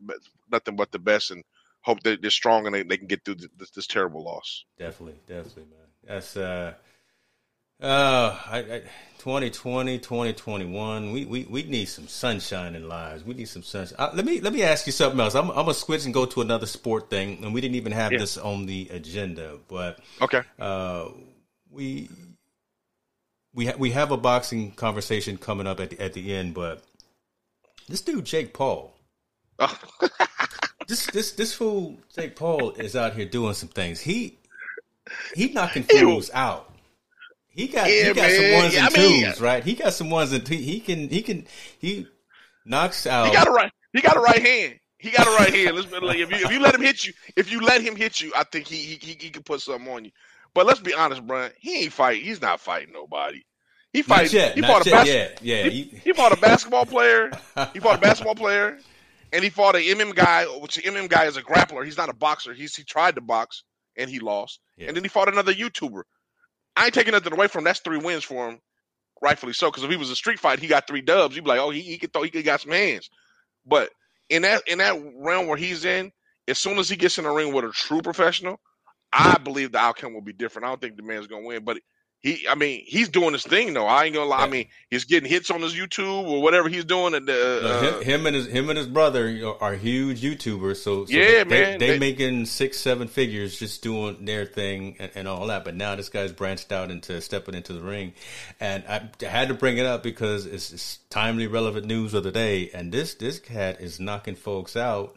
nothing 0.50 0.76
but 0.76 0.90
the 0.90 0.98
best, 0.98 1.30
and 1.30 1.44
hope 1.82 2.02
that 2.02 2.20
they're 2.20 2.30
strong 2.30 2.66
and 2.66 2.74
they, 2.74 2.82
they 2.82 2.96
can 2.96 3.07
get 3.07 3.24
through 3.24 3.36
this, 3.57 3.70
this 3.70 3.86
terrible 3.86 4.24
loss. 4.24 4.64
Definitely, 4.78 5.20
definitely, 5.26 5.64
man. 5.64 5.86
That's 6.04 6.36
uh, 6.36 6.74
uh, 7.80 8.38
I, 8.46 8.59
I, 8.59 8.82
2020, 9.18 9.98
2021. 9.98 11.12
We, 11.12 11.24
we 11.26 11.44
we 11.44 11.62
need 11.64 11.86
some 11.86 12.09
sunshine 12.09 12.74
in 12.74 12.88
lives. 12.88 13.22
We 13.22 13.34
need 13.34 13.48
some 13.48 13.62
sunshine. 13.62 13.96
Uh, 13.98 14.11
let 14.14 14.24
me 14.24 14.40
let 14.40 14.52
me 14.52 14.62
ask 14.62 14.86
you 14.86 14.92
something 14.92 15.20
else. 15.20 15.34
I'm, 15.34 15.50
I'm 15.50 15.57
gonna 15.57 15.74
switch 15.74 16.07
and 16.07 16.14
go 16.14 16.24
to 16.26 16.40
another 16.40 16.66
sport 16.66 17.11
thing, 17.11 17.44
and 17.44 17.52
we 17.52 17.61
didn't 17.61 17.74
even 17.74 17.92
have 17.92 18.12
yeah. 18.12 18.18
this 18.18 18.38
on 18.38 18.66
the 18.66 18.88
agenda, 18.90 19.59
but 19.68 19.98
okay. 20.22 20.42
Uh, 20.59 21.09
we 21.70 22.09
we 23.52 23.66
ha- 23.66 23.76
we 23.78 23.90
have 23.90 24.11
a 24.11 24.16
boxing 24.16 24.70
conversation 24.72 25.36
coming 25.36 25.66
up 25.66 25.80
at 25.80 25.90
the, 25.90 26.00
at 26.00 26.14
the 26.14 26.34
end, 26.34 26.54
but 26.54 26.82
this 27.89 28.01
dude 28.01 28.24
Jake 28.24 28.53
Paul. 28.53 28.95
Oh. 29.59 29.78
this 30.89 31.07
this 31.07 31.32
this 31.32 31.55
fool 31.55 31.99
Jake 32.14 32.37
Paul 32.37 32.72
is 32.72 32.97
out 32.97 33.14
here 33.14 33.26
doing 33.26 33.55
some 33.55 33.68
things. 33.68 34.01
He 34.01 34.39
he 35.34 35.49
knocking 35.53 35.84
fools 35.84 36.30
out. 36.34 36.72
He 37.49 37.68
got 37.68 37.89
yeah, 37.89 38.09
he 38.09 38.14
got 38.14 38.16
man. 38.16 38.30
some 38.30 38.53
ones 38.53 38.74
yeah, 38.74 38.87
and 38.87 38.97
I 38.97 38.99
mean, 38.99 39.24
twos, 39.24 39.41
right? 39.41 39.64
He 39.64 39.74
got 39.74 39.93
some 39.95 40.11
ones 40.11 40.32
and 40.32 40.47
he, 40.47 40.57
he 40.57 40.80
can 40.80 41.09
he 41.09 41.22
can 41.22 41.47
he 41.78 42.07
knocks 42.64 43.07
out. 43.07 43.28
He 43.28 43.32
got 43.32 43.49
a 43.49 43.51
right. 43.51 43.72
He 43.93 44.03
got 44.03 44.16
a 44.16 44.20
right 44.20 44.43
hand. 44.43 44.78
He 44.99 45.11
got 45.11 45.26
a 45.26 45.30
right 45.30 45.55
hand. 45.55 45.76
Let's 45.76 45.91
like, 45.91 46.18
if 46.18 46.30
you 46.30 46.47
if 46.47 46.53
you 46.53 46.61
let 46.61 46.74
him 46.74 46.82
hit 46.82 47.07
you, 47.07 47.12
if 47.34 47.51
you 47.51 47.61
let 47.61 47.80
him 47.80 47.97
hit 47.97 48.20
you, 48.20 48.32
I 48.37 48.45
think 48.45 48.66
he 48.66 48.76
he 48.76 49.16
he 49.18 49.30
can 49.30 49.43
put 49.43 49.61
something 49.61 49.91
on 49.91 50.05
you. 50.05 50.11
But 50.53 50.66
let's 50.66 50.80
be 50.80 50.95
honest, 50.95 51.26
Brian. 51.26 51.53
He 51.59 51.84
ain't 51.84 51.93
fighting. 51.93 52.24
He's 52.24 52.41
not 52.41 52.61
fighting 52.61 52.93
nobody. 52.93 53.43
He 53.97 54.03
fight. 54.03 54.30
Yet, 54.30 54.55
he 54.55 54.61
fought 54.61 54.86
a 54.86 54.90
bas- 54.90 55.09
yeah, 55.09 55.28
yeah. 55.40 55.62
He, 55.70 55.84
he, 56.05 56.12
fought 56.12 56.30
a 56.30 56.36
basketball 56.36 56.84
player. 56.94 57.30
he 57.72 57.80
fought 57.80 57.97
a 57.97 58.01
basketball 58.01 58.34
player, 58.34 58.78
and 59.32 59.42
he 59.42 59.49
fought 59.49 59.74
a 59.74 59.78
MM 59.78 60.14
guy. 60.14 60.44
Which 60.44 60.74
the 60.74 60.82
MM 60.82 61.09
guy 61.09 61.24
is 61.24 61.38
a 61.38 61.42
grappler. 61.42 61.82
He's 61.82 61.97
not 61.97 62.11
a 62.11 62.12
boxer. 62.12 62.53
He's 62.53 62.76
he 62.76 62.84
tried 62.84 63.14
to 63.14 63.22
box 63.22 63.62
and 63.97 64.11
he 64.11 64.18
lost. 64.18 64.61
Yeah. 64.76 64.88
And 64.88 64.97
then 64.97 65.03
he 65.03 65.09
fought 65.09 65.28
another 65.28 65.55
YouTuber. 65.55 66.03
I 66.76 66.84
ain't 66.84 66.92
taking 66.92 67.12
nothing 67.12 67.32
away 67.32 67.49
from 67.49 67.61
him. 67.61 67.64
That's 67.64 67.80
three 67.80 67.97
wins 67.97 68.22
for 68.22 68.51
him, 68.51 68.61
rightfully 69.22 69.55
so. 69.55 69.70
Because 69.70 69.82
if 69.82 69.90
he 69.90 69.97
was 69.97 70.11
a 70.11 70.16
street 70.16 70.38
fight, 70.38 70.59
he 70.59 70.66
got 70.66 70.86
three 70.86 71.01
dubs. 71.01 71.34
You'd 71.34 71.44
be 71.44 71.49
like, 71.49 71.61
oh, 71.61 71.70
he, 71.70 71.80
he 71.80 71.97
could 71.97 72.12
throw. 72.12 72.22
He 72.22 72.28
could 72.28 72.44
got 72.44 72.61
some 72.61 72.72
hands. 72.72 73.09
But 73.64 73.88
in 74.28 74.42
that 74.42 74.61
in 74.68 74.76
that 74.78 75.01
realm 75.16 75.47
where 75.47 75.57
he's 75.57 75.86
in, 75.86 76.12
as 76.49 76.59
soon 76.59 76.78
as 76.78 76.90
he 76.90 76.97
gets 76.97 77.16
in 77.16 77.24
the 77.24 77.30
ring 77.30 77.55
with 77.55 77.64
a 77.64 77.70
true 77.70 78.03
professional, 78.03 78.61
I 79.11 79.38
believe 79.38 79.72
the 79.72 79.78
outcome 79.78 80.12
will 80.12 80.20
be 80.20 80.34
different. 80.34 80.66
I 80.66 80.68
don't 80.68 80.82
think 80.82 80.97
the 80.97 81.03
man's 81.03 81.28
gonna 81.28 81.47
win, 81.47 81.64
but 81.64 81.78
he, 82.26 82.48
I 82.48 82.56
mean, 82.56 82.82
he's 82.84 83.08
doing 83.08 83.34
his 83.34 83.44
thing 83.44 83.72
though. 83.72 83.86
I 83.86 84.04
ain't 84.04 84.14
gonna 84.14 84.28
lie. 84.28 84.42
I 84.42 84.48
mean, 84.48 84.66
he's 84.90 85.04
getting 85.04 85.30
hits 85.30 85.48
on 85.52 85.62
his 85.62 85.74
YouTube 85.74 86.26
or 86.26 86.42
whatever 86.42 86.68
he's 86.68 86.84
doing. 86.84 87.14
And 87.14 87.30
uh, 87.30 87.80
him, 87.80 88.02
him, 88.02 88.26
and 88.26 88.34
his 88.34 88.46
him 88.48 88.68
and 88.68 88.76
his 88.76 88.88
brother 88.88 89.54
are 89.60 89.74
huge 89.74 90.22
YouTubers. 90.22 90.78
So, 90.78 91.04
so 91.04 91.12
yeah, 91.12 91.44
they, 91.44 91.44
man, 91.44 91.78
they, 91.78 91.90
they, 91.90 91.98
making 92.00 92.46
six, 92.46 92.80
seven 92.80 93.06
figures 93.06 93.56
just 93.56 93.80
doing 93.80 94.24
their 94.24 94.44
thing 94.44 94.96
and, 94.98 95.12
and, 95.14 95.28
all 95.28 95.46
that. 95.46 95.64
But 95.64 95.76
now 95.76 95.94
this 95.94 96.08
guy's 96.08 96.32
branched 96.32 96.72
out 96.72 96.90
into 96.90 97.20
stepping 97.20 97.54
into 97.54 97.72
the 97.72 97.80
ring, 97.80 98.12
and 98.58 98.82
I 98.88 99.08
had 99.24 99.46
to 99.46 99.54
bring 99.54 99.78
it 99.78 99.86
up 99.86 100.02
because 100.02 100.46
it's, 100.46 100.72
it's 100.72 100.98
timely, 101.10 101.46
relevant 101.46 101.86
news 101.86 102.12
of 102.12 102.24
the 102.24 102.32
day. 102.32 102.70
And 102.74 102.90
this 102.90 103.14
this 103.14 103.38
cat 103.38 103.80
is 103.80 104.00
knocking 104.00 104.34
folks 104.34 104.76
out. 104.76 105.14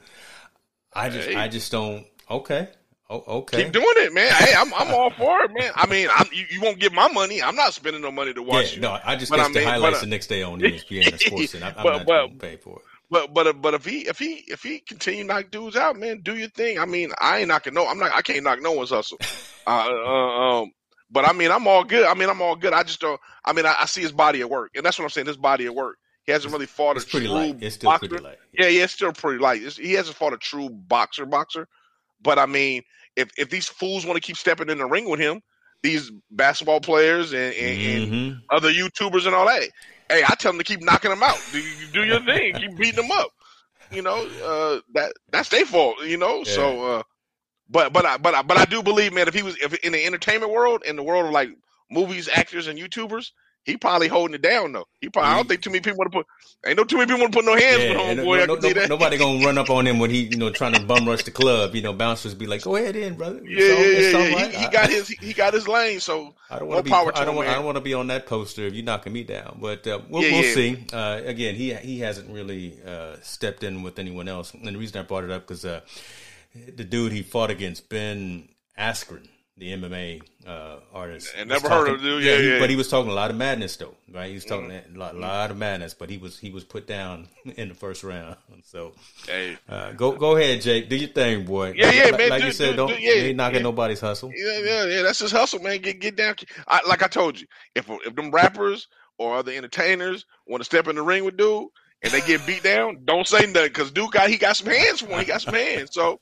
I 0.93 1.10
just, 1.10 1.28
hey. 1.28 1.36
I 1.36 1.47
just 1.47 1.72
don't. 1.72 2.05
Okay, 2.30 2.68
Oh, 3.12 3.24
okay. 3.39 3.64
Keep 3.64 3.74
doing 3.74 3.86
it, 3.97 4.14
man. 4.14 4.32
Hey, 4.34 4.53
I'm 4.55 4.72
I'm 4.74 4.93
all 4.93 5.10
for 5.10 5.41
it, 5.41 5.51
man. 5.51 5.72
I 5.74 5.88
mean, 5.88 6.10
I'm, 6.14 6.28
you, 6.32 6.45
you, 6.51 6.62
won't 6.62 6.80
get 6.80 6.93
my 6.93 7.07
money. 7.07 7.41
I'm 7.41 7.55
not 7.55 7.74
spending 7.74 8.03
no 8.03 8.12
money 8.12 8.36
to 8.36 8.43
watch 8.43 8.70
yeah, 8.70 8.76
you. 8.76 8.82
No, 8.82 8.99
I 9.03 9.16
just 9.16 9.34
I 9.34 9.38
mean, 9.38 9.53
the 9.53 9.66
highlights 9.66 9.97
but, 9.97 10.01
the 10.01 10.07
next 10.07 10.28
day 10.28 10.43
on 10.43 10.60
ESPN 10.60 11.12
and 11.12 11.20
Sports, 11.20 11.55
and 11.55 11.64
I, 11.64 11.70
am 11.70 11.84
not 11.84 12.05
but, 12.05 12.38
pay 12.38 12.57
for 12.57 12.78
it. 12.78 12.86
But 13.10 13.34
but 13.34 13.60
but 13.62 13.74
if 13.74 13.84
he 13.84 14.07
if 14.07 14.20
he 14.20 14.43
if 14.47 14.62
he 14.62 14.80
continue 14.80 15.24
knock 15.24 15.49
dudes 15.49 15.76
out, 15.76 15.97
man, 15.97 16.22
do 16.22 16.36
your 16.36 16.49
thing. 16.49 16.78
I 16.78 16.86
mean, 16.86 17.12
I 17.20 17.39
ain't 17.39 17.47
knocking 17.47 17.74
no. 17.74 17.88
I'm 17.88 17.97
not. 17.97 18.12
I 18.14 18.22
can't 18.22 18.43
knock 18.43 18.62
no 18.62 18.74
one's 18.74 18.91
hustle. 18.91 19.18
uh, 19.68 19.88
uh, 19.89 20.62
um, 20.62 20.72
but 21.10 21.28
I 21.28 21.34
mean, 21.34 21.49
I'm 21.49 21.68
all 21.68 21.84
good. 21.84 22.05
I 22.05 22.14
mean, 22.14 22.30
I'm 22.30 22.43
all 22.43 22.55
good. 22.55 22.74
I 22.74 22.84
just 22.84 22.99
don't. 22.99 23.20
I 23.43 23.53
mean, 23.53 23.66
I, 23.66 23.76
I 23.80 23.86
see 23.88 24.01
his 24.01 24.12
body 24.12 24.41
at 24.41 24.49
work, 24.51 24.72
and 24.76 24.86
that's 24.86 24.99
what 24.99 25.05
I'm 25.05 25.10
saying. 25.10 25.26
His 25.26 25.38
body 25.38 25.66
at 25.66 25.74
work. 25.74 25.97
He 26.26 26.32
hasn't 26.32 26.53
really 26.53 26.68
fought 26.68 26.95
it's 26.95 27.05
a 27.05 27.10
pretty 27.10 27.26
true 27.26 27.36
light. 27.36 27.57
It's 27.60 27.74
still 27.74 27.89
boxer. 27.89 28.07
pretty 28.07 28.24
light. 28.24 28.38
Yeah. 28.53 28.66
yeah, 28.66 28.72
yeah, 28.72 28.84
it's 28.84 28.93
still 28.93 29.12
pretty 29.12 29.39
light. 29.39 29.64
It's, 29.64 29.78
he 29.78 29.93
hasn't 29.93 30.16
fought 30.16 30.34
a 30.34 30.38
true 30.38 30.70
boxer 30.70 31.26
boxer. 31.26 31.68
But 32.22 32.38
I 32.38 32.45
mean, 32.45 32.84
if 33.16 33.30
if 33.38 33.49
these 33.49 33.68
fools 33.68 34.05
want 34.05 34.16
to 34.16 34.22
keep 34.22 34.38
stepping 34.38 34.70
in 34.70 34.78
the 34.78 34.86
ring 34.86 35.10
with 35.10 35.20
him, 35.20 35.41
these 35.84 36.12
basketball 36.32 36.82
players 36.82 37.34
and, 37.34 37.53
and, 37.53 37.78
mm-hmm. 37.78 38.14
and, 38.14 38.41
other 38.49 38.72
YouTubers 38.72 39.26
and 39.26 39.36
all 39.36 39.47
that, 39.47 39.64
hey, 40.10 40.24
I 40.28 40.36
tell 40.36 40.51
them 40.51 40.60
to 40.60 40.66
keep 40.66 40.82
knocking 40.82 41.10
them 41.10 41.24
out. 41.24 41.39
Do 41.51 41.64
do 41.93 42.03
your 42.03 42.22
thing, 42.22 42.53
keep 42.55 42.78
beating 42.78 43.07
them 43.07 43.12
up. 43.12 43.30
You 43.91 44.01
know, 44.01 44.28
uh, 44.43 44.82
that 44.93 45.14
that's 45.32 45.49
their 45.49 45.66
fault. 45.66 46.03
You 46.05 46.18
know, 46.18 46.39
yeah. 46.39 46.53
so. 46.53 46.97
Uh, 46.97 47.03
but 47.70 47.93
but 47.93 48.05
I 48.05 48.18
but 48.18 48.34
I, 48.34 48.41
but 48.41 48.57
I 48.57 48.66
do 48.66 48.82
believe, 48.82 49.14
man, 49.14 49.28
if 49.28 49.34
he 49.34 49.43
was 49.43 49.55
if 49.57 49.74
in 49.80 49.91
the 49.91 50.03
entertainment 50.03 50.51
world, 50.51 50.84
in 50.86 50.95
the 50.95 51.03
world 51.03 51.26
of 51.26 51.32
like 51.32 51.49
movies, 51.91 52.28
actors, 52.28 52.68
and 52.68 52.80
YouTubers, 52.80 53.32
he 53.70 53.78
probably 53.78 54.08
holding 54.08 54.36
it 54.36 54.42
down 54.42 54.72
though. 54.72 54.88
He 55.00 55.10
probably 55.10 55.32
I 55.32 55.36
don't 55.36 55.48
think 55.48 55.62
too 55.62 55.70
many 55.70 55.82
people 55.82 55.98
want 55.98 56.12
to 56.12 56.18
put 56.18 56.28
ain't 56.66 56.78
no 56.78 56.84
too 56.84 56.98
many 56.98 57.08
people 57.08 57.22
want 57.22 57.34
to 57.34 57.38
put 57.38 57.46
no 57.46 57.56
hands 57.56 57.84
yeah, 57.84 57.92
on 57.92 58.18
homeboy. 58.18 58.48
No, 58.48 58.56
no, 58.56 58.70
no, 58.70 58.86
nobody 58.88 59.18
gonna 59.18 59.46
run 59.46 59.58
up 59.58 59.70
on 59.70 59.86
him 59.86 60.00
when 60.00 60.10
he 60.10 60.24
you 60.24 60.38
know 60.38 60.50
trying 60.50 60.74
to 60.74 60.82
bum 60.82 61.08
rush 61.08 61.24
the 61.24 61.32
club. 61.32 61.76
You 61.76 61.82
know, 61.82 61.94
bouncers 61.94 62.34
be 62.34 62.48
like, 62.48 62.64
"Go 62.64 62.76
ahead 62.76 62.96
in, 62.96 63.16
brother." 63.16 63.42
Yeah, 63.44 63.66
yeah, 63.66 63.86
yeah. 63.86 64.10
yeah. 64.10 64.36
Right. 64.36 64.52
He, 64.52 64.58
he, 64.58 64.68
got 64.70 64.90
his 64.96 65.08
he 65.08 65.34
got 65.34 65.54
his 65.54 65.68
lane. 65.68 66.00
So 66.00 66.34
I 66.50 66.60
don't 66.60 66.68
want 66.68 66.80
to 66.80 66.84
be 66.84 66.92
I 66.92 67.26
don't 67.26 67.36
want, 67.36 67.48
I 67.48 67.54
don't 67.54 67.66
want 67.66 67.78
to 67.78 67.82
be 67.82 67.94
on 67.94 68.08
that 68.08 68.26
poster 68.26 68.66
if 68.66 68.74
you're 68.74 68.84
knocking 68.84 69.14
me 69.14 69.24
down. 69.24 69.60
But 69.62 69.86
uh, 69.88 70.00
we'll, 70.10 70.24
yeah, 70.24 70.32
we'll 70.32 70.46
yeah. 70.46 70.54
see. 70.54 70.86
Uh, 70.92 71.22
again, 71.24 71.56
he 71.56 71.74
he 71.76 72.00
hasn't 72.00 72.30
really 72.30 72.80
uh, 72.86 73.18
stepped 73.22 73.64
in 73.64 73.84
with 73.84 74.00
anyone 74.00 74.28
else. 74.28 74.54
And 74.54 74.68
the 74.68 74.78
reason 74.78 75.00
I 75.00 75.04
brought 75.04 75.24
it 75.24 75.32
up 75.32 75.48
because 75.48 75.64
uh, 75.64 75.82
the 76.54 76.84
dude 76.84 77.12
he 77.12 77.22
fought 77.22 77.52
against 77.52 77.90
Ben 77.90 78.50
Askren 78.78 79.28
the 79.60 79.74
MMA 79.74 80.22
uh, 80.47 80.78
artist. 80.93 81.34
And 81.38 81.49
never 81.49 81.68
talking, 81.68 81.88
heard 81.88 81.95
of 81.95 82.01
dude. 82.01 82.24
Yeah, 82.24 82.38
yeah, 82.38 82.53
he, 82.53 82.60
but 82.60 82.70
he 82.70 82.76
was 82.76 82.88
talking 82.88 83.12
a 83.12 83.14
lot 83.14 83.30
of 83.30 83.36
madness 83.36 83.76
though, 83.76 83.93
right? 84.12 84.30
He 84.30 84.34
was 84.34 84.45
talking 84.45 84.70
mm. 84.70 84.95
a 84.95 84.97
lot, 84.97 85.16
lot, 85.16 85.51
of 85.51 85.57
madness, 85.57 85.93
but 85.93 86.10
he 86.10 86.18
was 86.18 86.39
he 86.39 86.49
was 86.49 86.64
put 86.64 86.88
down 86.88 87.28
in 87.57 87.68
the 87.70 87.76
first 87.76 88.03
round. 88.03 88.36
So, 88.62 88.93
hey, 89.26 89.57
uh, 89.68 89.93
go 89.93 90.12
go 90.12 90.36
ahead, 90.36 90.62
Jake. 90.62 90.89
Do 90.89 90.95
your 90.95 91.10
thing, 91.10 91.43
boy. 91.43 91.74
Yeah, 91.76 91.91
yeah, 91.91 92.03
like, 92.03 92.18
man. 92.18 92.30
Like 92.30 92.41
do, 92.41 92.47
you 92.47 92.53
said, 92.53 92.72
do, 92.72 92.76
don't 92.76 92.89
do, 92.89 93.01
yeah, 93.01 93.14
ain't 93.14 93.38
knocking 93.38 93.57
yeah. 93.57 93.64
nobody's 93.64 93.99
hustle. 93.99 94.32
Yeah, 94.36 94.60
yeah, 94.60 94.86
yeah. 94.86 95.01
That's 95.01 95.18
his 95.18 95.32
hustle, 95.32 95.60
man. 95.60 95.82
Get 95.82 95.99
get 95.99 96.16
down. 96.16 96.36
I, 96.68 96.82
like 96.88 97.01
I 97.01 97.07
told 97.07 97.39
you, 97.39 97.47
if 97.74 97.89
if 98.05 98.16
them 98.16 98.30
rappers 98.30 98.88
or 99.18 99.36
other 99.36 99.51
entertainers 99.53 100.26
want 100.45 100.62
to 100.62 100.66
step 100.66 100.88
in 100.88 100.97
the 100.97 101.01
ring 101.01 101.24
with 101.24 101.38
dude 101.38 101.68
and 102.03 102.12
they 102.12 102.22
get 102.22 102.45
beat 102.45 102.62
down, 102.62 102.99
don't 103.05 103.26
say 103.26 103.45
nothing 103.47 103.70
because 103.70 103.91
dude 103.91 104.12
got 104.12 104.30
he 104.30 104.38
got 104.38 104.57
some 104.57 104.68
hands 104.68 104.99
for 104.99 105.07
him. 105.07 105.20
He 105.20 105.26
got 105.26 105.41
some 105.41 105.53
hands. 105.55 105.89
So 105.93 106.20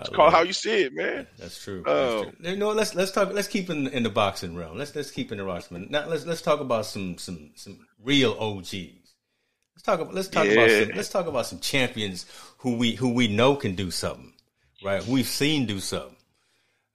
it's 0.00 0.10
called 0.10 0.32
how 0.32 0.42
you 0.42 0.52
see 0.52 0.82
it, 0.82 0.94
man. 0.94 1.26
That's 1.38 1.62
true. 1.62 1.82
That's 1.84 2.22
true. 2.22 2.50
You 2.50 2.56
know, 2.56 2.70
let's 2.70 2.94
let's 2.94 3.10
talk. 3.10 3.32
Let's 3.32 3.48
keep 3.48 3.70
in, 3.70 3.88
in 3.88 4.02
the 4.02 4.10
boxing 4.10 4.56
realm. 4.56 4.78
Let's 4.78 4.94
let's 4.94 5.10
keep 5.10 5.32
in 5.32 5.38
the 5.38 5.44
boxing. 5.44 5.88
Now 5.90 6.06
let's 6.06 6.26
let's 6.26 6.42
talk 6.42 6.60
about 6.60 6.86
some 6.86 7.18
some 7.18 7.50
some 7.54 7.86
real 8.02 8.32
OGs. 8.38 8.72
Let's 8.72 9.82
talk 9.84 10.00
about 10.00 10.14
let's 10.14 10.28
talk 10.28 10.46
yeah. 10.46 10.52
about 10.52 10.70
some, 10.70 10.96
let's 10.96 11.08
talk 11.08 11.26
about 11.26 11.46
some 11.46 11.60
champions 11.60 12.26
who 12.58 12.76
we 12.76 12.94
who 12.94 13.12
we 13.12 13.28
know 13.28 13.56
can 13.56 13.74
do 13.74 13.90
something, 13.90 14.32
right? 14.84 15.02
Who 15.02 15.12
we've 15.12 15.26
seen 15.26 15.66
do 15.66 15.80
something. 15.80 16.16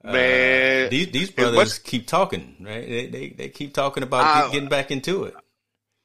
Uh, 0.04 0.12
man, 0.12 0.86
uh, 0.86 0.90
these 0.90 1.12
these 1.12 1.32
brothers 1.32 1.80
keep 1.80 2.08
talking, 2.08 2.58
right? 2.60 2.88
They 2.88 3.08
they, 3.08 3.30
they 3.30 3.50
keep 3.50 3.74
talking 3.74 4.04
about 4.04 4.26
I, 4.26 4.52
getting 4.52 4.70
back 4.70 4.92
into 4.92 5.24
it. 5.24 5.36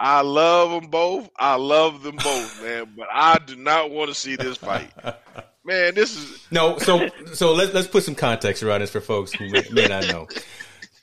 I 0.01 0.21
love 0.21 0.71
them 0.71 0.91
both. 0.91 1.29
I 1.37 1.57
love 1.57 2.03
them 2.03 2.17
both, 2.17 2.63
man. 2.63 2.95
But 2.97 3.09
I 3.13 3.39
do 3.39 3.57
not 3.57 3.91
want 3.91 4.11
to 4.11 4.15
see 4.15 4.37
this 4.37 4.57
fight. 4.57 4.93
man, 5.69 5.95
this 5.95 6.17
is 6.17 6.47
no. 6.51 6.79
So 6.79 7.09
so 7.35 7.53
let's 7.53 7.73
let's 7.73 7.87
put 7.87 8.03
some 8.03 8.15
context 8.15 8.63
around 8.63 8.81
this 8.81 8.91
for 8.91 9.01
folks 9.01 9.33
who 9.33 9.49
may, 9.51 9.63
may 9.71 9.87
not 9.87 10.09
know. 10.09 10.27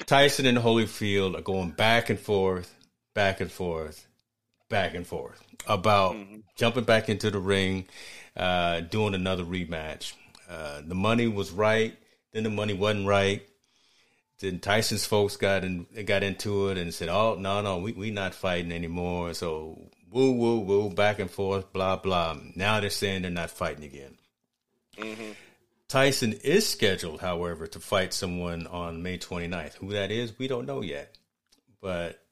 Tyson 0.06 0.46
and 0.46 0.58
Holyfield 0.58 1.38
are 1.38 1.42
going 1.42 1.70
back 1.72 2.10
and 2.10 2.20
forth, 2.20 2.74
back 3.14 3.40
and 3.40 3.52
forth, 3.52 4.08
back 4.70 4.94
and 4.94 5.08
forth 5.08 5.42
about 5.68 6.16
mm-hmm. 6.16 6.40
jumping 6.58 6.84
back 6.84 7.08
into 7.08 7.32
the 7.32 7.40
ring, 7.40 7.86
uh, 8.36 8.82
doing 8.82 9.14
another 9.14 9.44
rematch. 9.44 10.14
Uh, 10.50 10.82
the 10.86 10.96
money 10.96 11.28
was 11.28 11.52
right, 11.52 11.98
then 12.34 12.44
the 12.44 12.50
money 12.50 12.74
wasn't 12.74 13.08
right. 13.08 13.48
Then 14.40 14.60
Tyson's 14.60 15.06
folks 15.06 15.38
got 15.38 15.64
in, 15.64 15.88
got 16.06 16.22
into 16.24 16.68
it 16.70 16.78
and 16.78 16.94
said, 16.94 17.08
"Oh 17.08 17.36
no, 17.40 17.62
no, 17.62 17.78
we 17.78 17.94
we 17.94 18.12
not 18.12 18.34
fighting 18.34 18.74
anymore." 18.74 19.34
So 19.34 19.80
woo 20.12 20.34
woo 20.34 20.60
woo, 20.60 20.90
back 20.90 21.20
and 21.20 21.32
forth, 21.32 21.72
blah 21.72 21.96
blah. 21.96 22.38
Now 22.56 22.80
they're 22.80 22.90
saying 22.90 23.22
they're 23.22 23.32
not 23.32 23.50
fighting 23.52 23.86
again. 23.86 24.18
Mm-hmm. 24.98 25.32
Tyson 25.88 26.34
is 26.34 26.68
scheduled, 26.68 27.22
however, 27.22 27.68
to 27.68 27.80
fight 27.80 28.14
someone 28.14 28.68
on 28.68 29.04
May 29.04 29.18
29th. 29.18 29.76
Who 29.76 29.90
that 29.92 30.12
is, 30.12 30.38
we 30.38 30.48
don't 30.48 30.66
know 30.66 30.82
yet. 30.82 31.18
But 31.82 32.25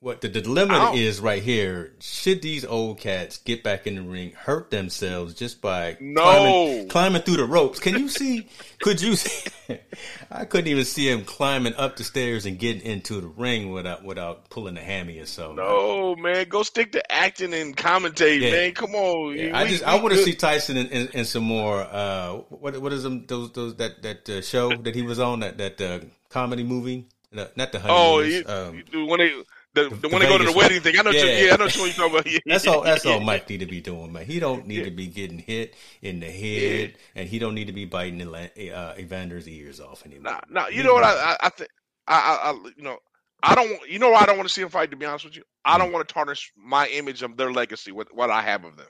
what 0.00 0.20
the 0.20 0.28
dilemma 0.28 0.92
is 0.94 1.20
right 1.20 1.42
here: 1.42 1.92
should 1.98 2.40
these 2.40 2.64
old 2.64 2.98
cats 2.98 3.38
get 3.38 3.64
back 3.64 3.86
in 3.86 3.96
the 3.96 4.02
ring, 4.02 4.32
hurt 4.32 4.70
themselves 4.70 5.34
just 5.34 5.60
by 5.60 5.96
no. 6.00 6.22
climbing, 6.22 6.88
climbing 6.88 7.22
through 7.22 7.38
the 7.38 7.44
ropes? 7.44 7.80
Can 7.80 7.98
you 7.98 8.08
see? 8.08 8.46
could 8.80 9.02
you? 9.02 9.16
See, 9.16 9.50
I 10.30 10.44
couldn't 10.44 10.68
even 10.68 10.84
see 10.84 11.10
him 11.10 11.24
climbing 11.24 11.74
up 11.74 11.96
the 11.96 12.04
stairs 12.04 12.46
and 12.46 12.58
getting 12.58 12.82
into 12.82 13.20
the 13.20 13.26
ring 13.26 13.72
without 13.72 14.04
without 14.04 14.48
pulling 14.50 14.76
a 14.76 14.80
hammy 14.80 15.18
or 15.18 15.26
so. 15.26 15.52
No, 15.52 16.14
man, 16.14 16.48
go 16.48 16.62
stick 16.62 16.92
to 16.92 17.12
acting 17.12 17.52
and 17.52 17.76
commentating, 17.76 18.42
yeah. 18.42 18.50
man. 18.52 18.74
Come 18.74 18.94
on. 18.94 19.36
Yeah. 19.36 19.58
I 19.58 19.66
just 19.66 19.82
I 19.82 20.00
want 20.00 20.14
to 20.14 20.22
see 20.22 20.34
Tyson 20.34 20.76
in, 20.76 20.86
in, 20.88 21.08
in, 21.08 21.24
some 21.24 21.44
more. 21.44 21.80
Uh, 21.80 22.34
what 22.50 22.78
what 22.78 22.92
is 22.92 23.02
them 23.02 23.26
those 23.26 23.50
those 23.52 23.74
that 23.76 24.02
that 24.02 24.28
uh, 24.28 24.42
show 24.42 24.76
that 24.76 24.94
he 24.94 25.02
was 25.02 25.18
on 25.18 25.40
that 25.40 25.58
that 25.58 25.80
uh, 25.80 26.00
comedy 26.28 26.62
movie? 26.62 27.06
Not 27.30 27.72
the 27.72 27.78
honey. 27.78 27.94
Oh, 27.94 28.22
he, 28.22 28.42
um, 28.44 29.06
when 29.06 29.18
they 29.18 29.32
the, 29.74 29.88
the, 29.88 29.96
the 29.96 30.08
when 30.08 30.20
they 30.20 30.28
go 30.28 30.38
to 30.38 30.44
the 30.44 30.52
wedding 30.52 30.80
thing. 30.80 30.98
I 30.98 31.02
know. 31.02 31.10
Yeah, 31.10 31.24
you, 31.24 31.46
yeah 31.46 31.54
I 31.54 31.56
know 31.56 31.64
what 31.64 31.76
you're 31.76 31.88
talking 31.88 32.14
about. 32.14 32.26
Yeah. 32.28 32.38
That's 32.46 32.66
all. 32.66 32.82
That's 32.82 33.06
all 33.06 33.20
Mike 33.20 33.48
need 33.48 33.60
to 33.60 33.66
be 33.66 33.80
doing, 33.80 34.12
man. 34.12 34.24
He 34.24 34.40
don't 34.40 34.66
need 34.66 34.78
yeah. 34.78 34.84
to 34.84 34.90
be 34.90 35.06
getting 35.06 35.38
hit 35.38 35.74
in 36.02 36.20
the 36.20 36.30
head, 36.30 36.94
and 37.14 37.28
he 37.28 37.38
don't 37.38 37.54
need 37.54 37.66
to 37.66 37.72
be 37.72 37.84
biting 37.84 38.22
uh, 38.22 38.94
Evander's 38.98 39.48
ears 39.48 39.80
off 39.80 40.04
anymore. 40.04 40.32
Nah, 40.32 40.40
nah. 40.48 40.68
You 40.68 40.82
know 40.82 40.94
what? 40.94 41.04
I, 41.04 41.36
I 41.40 41.48
think 41.50 41.70
I, 42.06 42.38
I, 42.42 42.70
you 42.76 42.82
know, 42.82 42.98
I 43.42 43.54
don't. 43.54 43.88
You 43.88 43.98
know, 43.98 44.14
I 44.14 44.26
don't 44.26 44.36
want 44.36 44.48
to 44.48 44.52
see 44.52 44.62
him 44.62 44.68
fight. 44.68 44.90
To 44.90 44.96
be 44.96 45.06
honest 45.06 45.24
with 45.24 45.36
you, 45.36 45.44
I 45.64 45.78
don't 45.78 45.92
want 45.92 46.06
to 46.06 46.12
tarnish 46.12 46.52
my 46.56 46.88
image 46.88 47.22
of 47.22 47.36
their 47.36 47.52
legacy 47.52 47.92
with 47.92 48.08
what 48.12 48.30
I 48.30 48.42
have 48.42 48.64
of 48.64 48.76
them. 48.76 48.88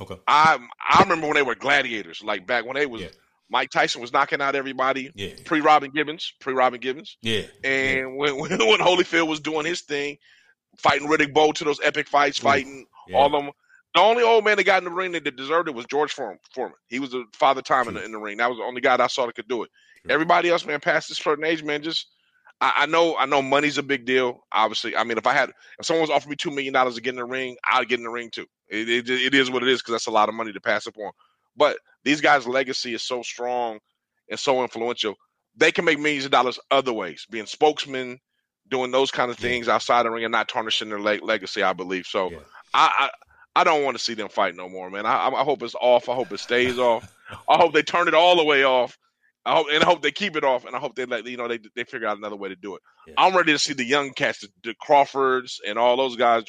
Okay. 0.00 0.18
I 0.26 0.58
I 0.88 1.02
remember 1.02 1.26
when 1.26 1.34
they 1.34 1.42
were 1.42 1.54
gladiators, 1.54 2.22
like 2.22 2.46
back 2.46 2.64
when 2.64 2.74
they 2.74 2.86
was. 2.86 3.02
Mike 3.50 3.70
Tyson 3.70 4.00
was 4.00 4.12
knocking 4.12 4.40
out 4.40 4.54
everybody 4.54 5.10
yeah. 5.14 5.30
pre 5.44 5.60
Robin 5.60 5.90
Givens, 5.90 6.32
pre 6.40 6.52
Robin 6.54 6.80
Givens. 6.80 7.16
Yeah. 7.22 7.42
And 7.64 7.98
yeah. 7.98 8.06
When, 8.06 8.38
when 8.38 8.50
when 8.50 8.80
Holyfield 8.80 9.28
was 9.28 9.40
doing 9.40 9.66
his 9.66 9.82
thing, 9.82 10.18
fighting 10.76 11.08
Riddick 11.08 11.32
Bowe 11.32 11.52
to 11.52 11.64
those 11.64 11.80
epic 11.82 12.08
fights, 12.08 12.38
fighting 12.38 12.86
yeah. 13.08 13.16
all 13.16 13.26
of 13.26 13.32
them. 13.32 13.50
The 13.94 14.00
only 14.00 14.22
old 14.22 14.44
man 14.44 14.58
that 14.58 14.64
got 14.64 14.78
in 14.78 14.84
the 14.84 14.94
ring 14.94 15.12
that 15.12 15.36
deserved 15.36 15.68
it 15.68 15.74
was 15.74 15.86
George 15.86 16.12
Foreman. 16.12 16.38
He 16.88 16.98
was 16.98 17.10
the 17.10 17.24
father 17.32 17.62
time 17.62 17.88
in 17.88 17.94
the, 17.94 18.04
in 18.04 18.12
the, 18.12 18.18
ring. 18.18 18.36
That 18.36 18.50
was 18.50 18.58
the 18.58 18.64
only 18.64 18.82
guy 18.82 18.96
that 18.96 19.02
I 19.02 19.06
saw 19.06 19.26
that 19.26 19.34
could 19.34 19.48
do 19.48 19.62
it. 19.62 19.70
Everybody 20.08 20.50
else, 20.50 20.64
man, 20.64 20.78
past 20.78 21.08
this 21.08 21.18
certain 21.18 21.44
age, 21.44 21.62
man, 21.62 21.82
just 21.82 22.06
I, 22.60 22.72
I, 22.76 22.86
know 22.86 23.16
I 23.16 23.26
know 23.26 23.42
money's 23.42 23.78
a 23.78 23.82
big 23.82 24.04
deal. 24.04 24.44
Obviously, 24.52 24.96
I 24.96 25.04
mean, 25.04 25.18
if 25.18 25.26
I 25.26 25.32
had 25.32 25.50
if 25.78 25.86
someone's 25.86 26.10
offered 26.10 26.30
me 26.30 26.36
two 26.36 26.50
million 26.50 26.72
dollars 26.72 26.94
to 26.94 27.00
get 27.00 27.10
in 27.10 27.16
the 27.16 27.24
ring, 27.24 27.56
I'd 27.70 27.88
get 27.88 27.98
in 27.98 28.04
the 28.04 28.10
ring 28.10 28.30
too. 28.30 28.46
It, 28.68 28.88
it, 28.88 29.08
it 29.08 29.34
is 29.34 29.50
what 29.50 29.62
it 29.62 29.68
is 29.68 29.80
because 29.80 29.92
that's 29.92 30.06
a 30.06 30.12
lot 30.12 30.28
of 30.28 30.34
money 30.34 30.52
to 30.52 30.60
pass 30.60 30.86
up 30.86 30.96
on. 30.98 31.12
But 31.58 31.78
these 32.04 32.20
guys' 32.20 32.46
legacy 32.46 32.94
is 32.94 33.02
so 33.02 33.22
strong 33.22 33.78
and 34.30 34.38
so 34.38 34.62
influential. 34.62 35.14
They 35.56 35.72
can 35.72 35.84
make 35.84 35.98
millions 35.98 36.24
of 36.24 36.30
dollars 36.30 36.58
other 36.70 36.92
ways, 36.92 37.26
being 37.28 37.46
spokesmen, 37.46 38.18
doing 38.68 38.92
those 38.92 39.10
kind 39.10 39.30
of 39.30 39.36
things 39.36 39.68
outside 39.68 40.04
the 40.04 40.10
ring, 40.10 40.24
and 40.24 40.32
not 40.32 40.48
tarnishing 40.48 40.88
their 40.88 41.00
le- 41.00 41.24
legacy. 41.24 41.62
I 41.62 41.72
believe 41.72 42.06
so. 42.06 42.30
Yeah. 42.30 42.38
I, 42.72 42.92
I 42.98 43.10
I 43.60 43.64
don't 43.64 43.82
want 43.82 43.96
to 43.96 44.02
see 44.02 44.14
them 44.14 44.28
fight 44.28 44.54
no 44.54 44.68
more, 44.68 44.88
man. 44.88 45.04
I, 45.04 45.28
I 45.28 45.42
hope 45.42 45.62
it's 45.62 45.74
off. 45.74 46.08
I 46.08 46.14
hope 46.14 46.30
it 46.30 46.38
stays 46.38 46.78
off. 46.78 47.12
I 47.48 47.56
hope 47.56 47.72
they 47.72 47.82
turn 47.82 48.06
it 48.06 48.14
all 48.14 48.36
the 48.36 48.44
way 48.44 48.62
off. 48.62 48.96
I 49.44 49.56
hope 49.56 49.66
and 49.72 49.82
I 49.82 49.86
hope 49.86 50.02
they 50.02 50.12
keep 50.12 50.36
it 50.36 50.44
off, 50.44 50.64
and 50.64 50.76
I 50.76 50.78
hope 50.78 50.94
they 50.94 51.06
let 51.06 51.26
you 51.26 51.36
know 51.36 51.48
they 51.48 51.58
they 51.74 51.84
figure 51.84 52.06
out 52.06 52.18
another 52.18 52.36
way 52.36 52.50
to 52.50 52.56
do 52.56 52.76
it. 52.76 52.82
Yeah. 53.06 53.14
I'm 53.18 53.36
ready 53.36 53.52
to 53.52 53.58
see 53.58 53.72
the 53.72 53.84
young 53.84 54.12
cats, 54.12 54.40
the, 54.40 54.48
the, 54.62 54.74
Crawfords, 54.80 55.60
and 55.66 55.78
all 55.78 55.96
those 55.96 56.16
guys. 56.16 56.44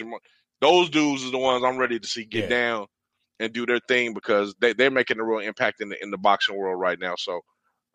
Those 0.61 0.89
dudes 0.89 1.25
are 1.25 1.31
the 1.31 1.37
ones 1.37 1.63
I'm 1.63 1.77
ready 1.77 1.99
to 1.99 2.07
see 2.07 2.25
get 2.25 2.43
yeah. 2.43 2.49
down 2.49 2.87
and 3.39 3.53
do 3.53 3.65
their 3.65 3.79
thing 3.79 4.13
because 4.13 4.53
they 4.59 4.73
they're 4.73 4.91
making 4.91 5.19
a 5.19 5.23
real 5.23 5.39
impact 5.39 5.81
in 5.81 5.89
the 5.89 6.01
in 6.01 6.11
the 6.11 6.17
boxing 6.17 6.57
world 6.57 6.79
right 6.79 6.99
now. 6.99 7.15
So, 7.17 7.41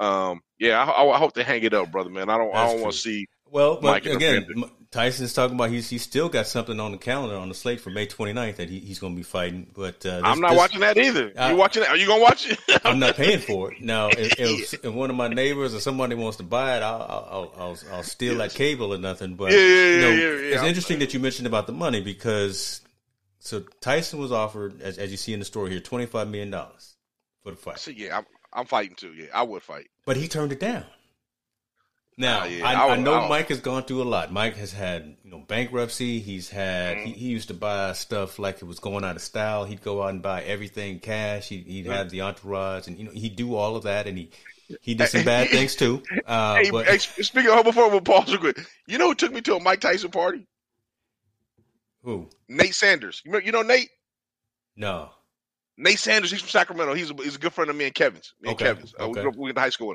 um, 0.01 0.41
yeah, 0.59 0.83
I, 0.83 1.05
I 1.05 1.19
hope 1.19 1.35
they 1.35 1.45
hang 1.45 1.63
it 1.63 1.75
up, 1.75 1.91
brother, 1.93 2.11
man. 2.11 2.31
I 2.31 2.39
don't 2.39 2.53
That's 2.53 2.71
I 2.71 2.73
don't 2.73 2.83
want 2.83 2.95
to 2.95 2.99
see. 2.99 3.27
Well, 3.51 3.81
but 3.81 4.05
again, 4.07 4.47
Tyson's 4.95 5.35
talking 5.35 5.57
about 5.57 5.71
he's 5.71 5.91
he's 5.91 6.03
still 6.03 6.29
got 6.29 6.47
something 6.47 6.79
on 6.79 6.93
the 6.93 6.99
calendar 6.99 7.37
on 7.37 7.49
the 7.49 7.55
slate 7.55 7.81
for 7.81 7.91
May 7.91 8.07
29th 8.07 8.57
that 8.57 8.71
he, 8.71 8.79
he's 8.79 9.01
going 9.01 9.13
to 9.13 9.17
be 9.17 9.25
fighting. 9.25 9.69
But 9.75 10.07
uh, 10.07 10.17
this, 10.17 10.23
I'm 10.25 10.41
not 10.41 10.51
this, 10.51 10.59
watching 10.59 10.81
that 10.81 10.97
either. 10.97 11.33
I, 11.37 11.51
you 11.51 11.57
watching 11.57 11.83
it? 11.83 11.89
Are 11.89 11.97
you 11.97 12.07
going 12.07 12.21
to 12.21 12.23
watch 12.23 12.49
it? 12.49 12.59
I'm 12.85 13.01
not 13.01 13.17
paying 13.17 13.41
for 13.41 13.73
it. 13.73 13.81
Now, 13.81 14.09
if, 14.09 14.39
if, 14.39 14.85
if, 14.85 14.93
one 14.93 15.11
of 15.11 15.17
my 15.17 15.27
neighbors 15.27 15.75
or 15.75 15.81
somebody 15.81 16.15
wants 16.15 16.37
to 16.37 16.45
buy 16.45 16.77
it, 16.77 16.83
I'll 16.83 17.03
I'll 17.03 17.53
I'll, 17.57 17.79
I'll 17.93 18.03
steal 18.05 18.37
yes. 18.37 18.53
that 18.53 18.57
cable 18.57 18.95
or 18.95 18.99
nothing. 18.99 19.35
But 19.35 19.51
yeah, 19.51 19.59
yeah, 19.59 19.65
you 19.67 20.01
know, 20.01 20.09
yeah, 20.11 20.17
yeah, 20.17 20.55
it's 20.55 20.63
interesting 20.63 21.01
that 21.01 21.13
you 21.13 21.21
mentioned 21.21 21.49
about 21.49 21.67
the 21.67 21.73
money 21.73 22.01
because 22.01 22.81
so 23.45 23.61
Tyson 23.81 24.19
was 24.19 24.33
offered, 24.33 24.81
as, 24.81 24.97
as 24.97 25.11
you 25.11 25.19
see 25.19 25.35
in 25.35 25.39
the 25.39 25.45
story 25.45 25.71
here, 25.71 25.81
25 25.81 26.29
million 26.29 26.51
dollars 26.51 26.97
for 27.43 27.51
the 27.51 27.57
fight. 27.57 27.79
So 27.79 27.91
yeah, 27.91 28.19
I'm 28.19 28.25
I'm 28.53 28.67
fighting 28.67 28.97
too. 28.97 29.13
Yeah, 29.13 29.27
I 29.35 29.43
would 29.43 29.63
fight, 29.63 29.89
but 30.07 30.17
he 30.17 30.29
turned 30.29 30.53
it 30.53 30.61
down. 30.61 30.85
Now 32.17 32.43
uh, 32.43 32.47
yeah, 32.47 32.67
I, 32.67 32.73
I, 32.75 32.93
I, 32.93 32.97
know 32.97 33.15
I, 33.15 33.29
Mike 33.29 33.49
has 33.49 33.61
gone 33.61 33.83
through 33.83 34.03
a 34.03 34.05
lot. 34.05 34.33
Mike 34.33 34.57
has 34.57 34.73
had 34.73 35.17
you 35.25 35.31
know 35.31 35.41
bankruptcy. 35.41 36.21
He's 36.21 36.49
had 36.49 36.97
mm-hmm. 36.97 37.07
he, 37.07 37.13
he, 37.13 37.27
used 37.27 37.49
to 37.49 37.55
buy 37.55 37.93
stuff 37.93 38.39
like 38.39 38.57
it 38.57 38.65
was 38.65 38.79
going 38.79 39.05
out 39.05 39.17
of 39.17 39.23
style. 39.23 39.65
He'd 39.65 39.83
go 39.83 40.03
out 40.03 40.11
and 40.11 40.23
buy 40.23 40.43
everything 40.45 41.01
cash. 41.01 41.49
He, 41.49 41.83
would 41.85 41.95
have 41.95 42.11
the 42.11 42.23
entourage, 42.23 42.87
and 42.87 42.97
you 42.99 43.05
know 43.05 43.11
he'd 43.11 43.37
do 43.37 43.57
all 43.57 43.77
of 43.77 43.83
that, 43.83 44.07
and 44.07 44.17
he 44.17 44.31
he 44.81 44.95
did 44.95 45.09
some 45.09 45.25
bad 45.25 45.49
things 45.51 45.75
too. 45.77 46.03
Uh, 46.25 46.55
hey, 46.55 46.71
but, 46.71 46.87
hey, 46.87 46.99
speaking 46.99 47.51
of 47.51 47.65
before 47.65 47.91
we 47.91 48.01
pause 48.01 48.31
real 48.31 48.39
quick, 48.39 48.61
you 48.87 48.97
know 48.97 49.09
who 49.09 49.15
took 49.15 49.33
me 49.33 49.43
to 49.43 49.57
a 49.57 49.61
Mike 49.61 49.81
Tyson 49.81 50.11
party? 50.11 50.47
Who? 52.05 52.29
Nate 52.49 52.75
Sanders. 52.75 53.23
You 53.25 53.33
know, 53.33 53.39
you 53.39 53.53
know 53.53 53.63
Nate? 53.63 53.89
No. 54.77 55.11
Nate 55.77 55.99
Sanders. 55.99 56.31
He's 56.31 56.41
from 56.41 56.51
Sacramento. 56.51 56.95
He's 56.95 57.11
a, 57.11 57.15
he's 57.15 57.37
a 57.37 57.39
good 57.39 57.53
friend 57.53 57.71
of 57.71 57.77
me 57.77 57.87
and 57.87 57.95
Kevin's. 57.95 58.35
Me 58.41 58.51
okay. 58.51 58.69
and 58.69 58.77
Kevin's. 58.77 58.95
Uh, 59.01 59.09
we, 59.09 59.23
we 59.23 59.45
went 59.45 59.57
to 59.57 59.61
high 59.61 59.71
school. 59.71 59.95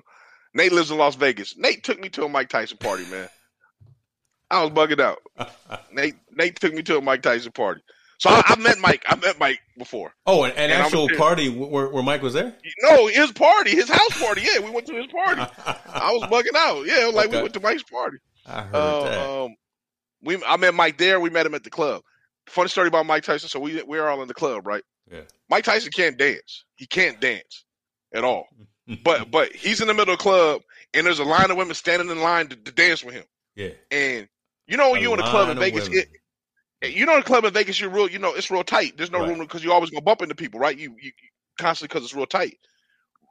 Nate 0.53 0.71
lives 0.71 0.91
in 0.91 0.97
Las 0.97 1.15
Vegas. 1.15 1.55
Nate 1.57 1.83
took 1.83 1.99
me 1.99 2.09
to 2.09 2.25
a 2.25 2.29
Mike 2.29 2.49
Tyson 2.49 2.77
party, 2.77 3.05
man. 3.05 3.29
I 4.49 4.63
was 4.63 4.71
bugging 4.71 4.99
out. 4.99 5.19
Nate 5.93 6.15
Nate 6.31 6.59
took 6.59 6.73
me 6.73 6.81
to 6.83 6.97
a 6.97 7.01
Mike 7.01 7.21
Tyson 7.21 7.51
party. 7.51 7.81
So 8.17 8.29
I, 8.31 8.41
I 8.47 8.55
met 8.57 8.79
Mike. 8.79 9.05
I 9.07 9.15
met 9.15 9.39
Mike 9.39 9.59
before. 9.77 10.13
Oh, 10.25 10.43
an, 10.43 10.51
an 10.57 10.71
actual 10.71 11.07
party 11.15 11.47
where, 11.47 11.87
where 11.89 12.03
Mike 12.03 12.21
was 12.21 12.33
there? 12.33 12.53
No, 12.81 13.07
his 13.07 13.31
party, 13.31 13.69
his 13.69 13.87
house 13.87 14.21
party. 14.21 14.41
Yeah, 14.41 14.59
we 14.59 14.71
went 14.71 14.87
to 14.87 14.95
his 14.95 15.07
party. 15.07 15.41
I 15.65 16.11
was 16.11 16.23
bugging 16.23 16.57
out. 16.57 16.85
Yeah, 16.85 17.11
like 17.13 17.27
okay. 17.27 17.37
we 17.37 17.43
went 17.43 17.53
to 17.53 17.59
Mike's 17.61 17.83
party. 17.83 18.17
I 18.45 18.61
heard 18.63 18.75
uh, 18.75 19.03
that. 19.03 19.29
Um, 19.29 19.55
we 20.21 20.43
I 20.43 20.57
met 20.57 20.73
Mike 20.73 20.97
there. 20.97 21.19
We 21.19 21.29
met 21.29 21.45
him 21.45 21.55
at 21.55 21.63
the 21.63 21.69
club. 21.69 22.01
Funny 22.47 22.69
story 22.69 22.87
about 22.87 23.05
Mike 23.05 23.23
Tyson. 23.23 23.49
So 23.49 23.59
we 23.59 23.81
we 23.83 23.99
are 23.99 24.09
all 24.09 24.21
in 24.21 24.27
the 24.27 24.33
club, 24.33 24.65
right? 24.65 24.83
Yeah. 25.11 25.21
Mike 25.49 25.63
Tyson 25.63 25.91
can't 25.91 26.17
dance. 26.17 26.65
He 26.75 26.85
can't 26.85 27.19
dance 27.19 27.65
at 28.13 28.23
all 28.23 28.47
but 29.03 29.29
but 29.29 29.51
he's 29.53 29.81
in 29.81 29.87
the 29.87 29.93
middle 29.93 30.13
of 30.13 30.19
the 30.19 30.23
club 30.23 30.61
and 30.93 31.05
there's 31.05 31.19
a 31.19 31.23
line 31.23 31.51
of 31.51 31.57
women 31.57 31.75
standing 31.75 32.09
in 32.09 32.21
line 32.21 32.47
to, 32.47 32.55
to 32.55 32.71
dance 32.71 33.03
with 33.03 33.15
him. 33.15 33.25
Yeah. 33.55 33.69
And 33.91 34.27
you 34.67 34.77
know 34.77 34.91
when 34.91 35.01
you're 35.01 35.13
in 35.13 35.19
a 35.19 35.29
club 35.29 35.49
in 35.49 35.59
Vegas, 35.59 35.87
it, 35.89 36.09
you 36.81 37.05
know 37.05 37.15
in 37.15 37.19
a 37.19 37.23
club 37.23 37.45
in 37.45 37.53
Vegas, 37.53 37.79
you're 37.79 37.89
real. 37.89 38.09
You 38.09 38.19
know 38.19 38.33
it's 38.33 38.49
real 38.49 38.63
tight. 38.63 38.97
There's 38.97 39.11
no 39.11 39.19
right. 39.19 39.29
room 39.29 39.39
because 39.39 39.63
you're 39.63 39.73
always 39.73 39.89
gonna 39.89 40.01
bump 40.01 40.21
into 40.21 40.35
people, 40.35 40.59
right? 40.59 40.77
You 40.77 40.95
you 41.01 41.11
constantly 41.59 41.93
because 41.93 42.05
it's 42.05 42.15
real 42.15 42.25
tight. 42.25 42.57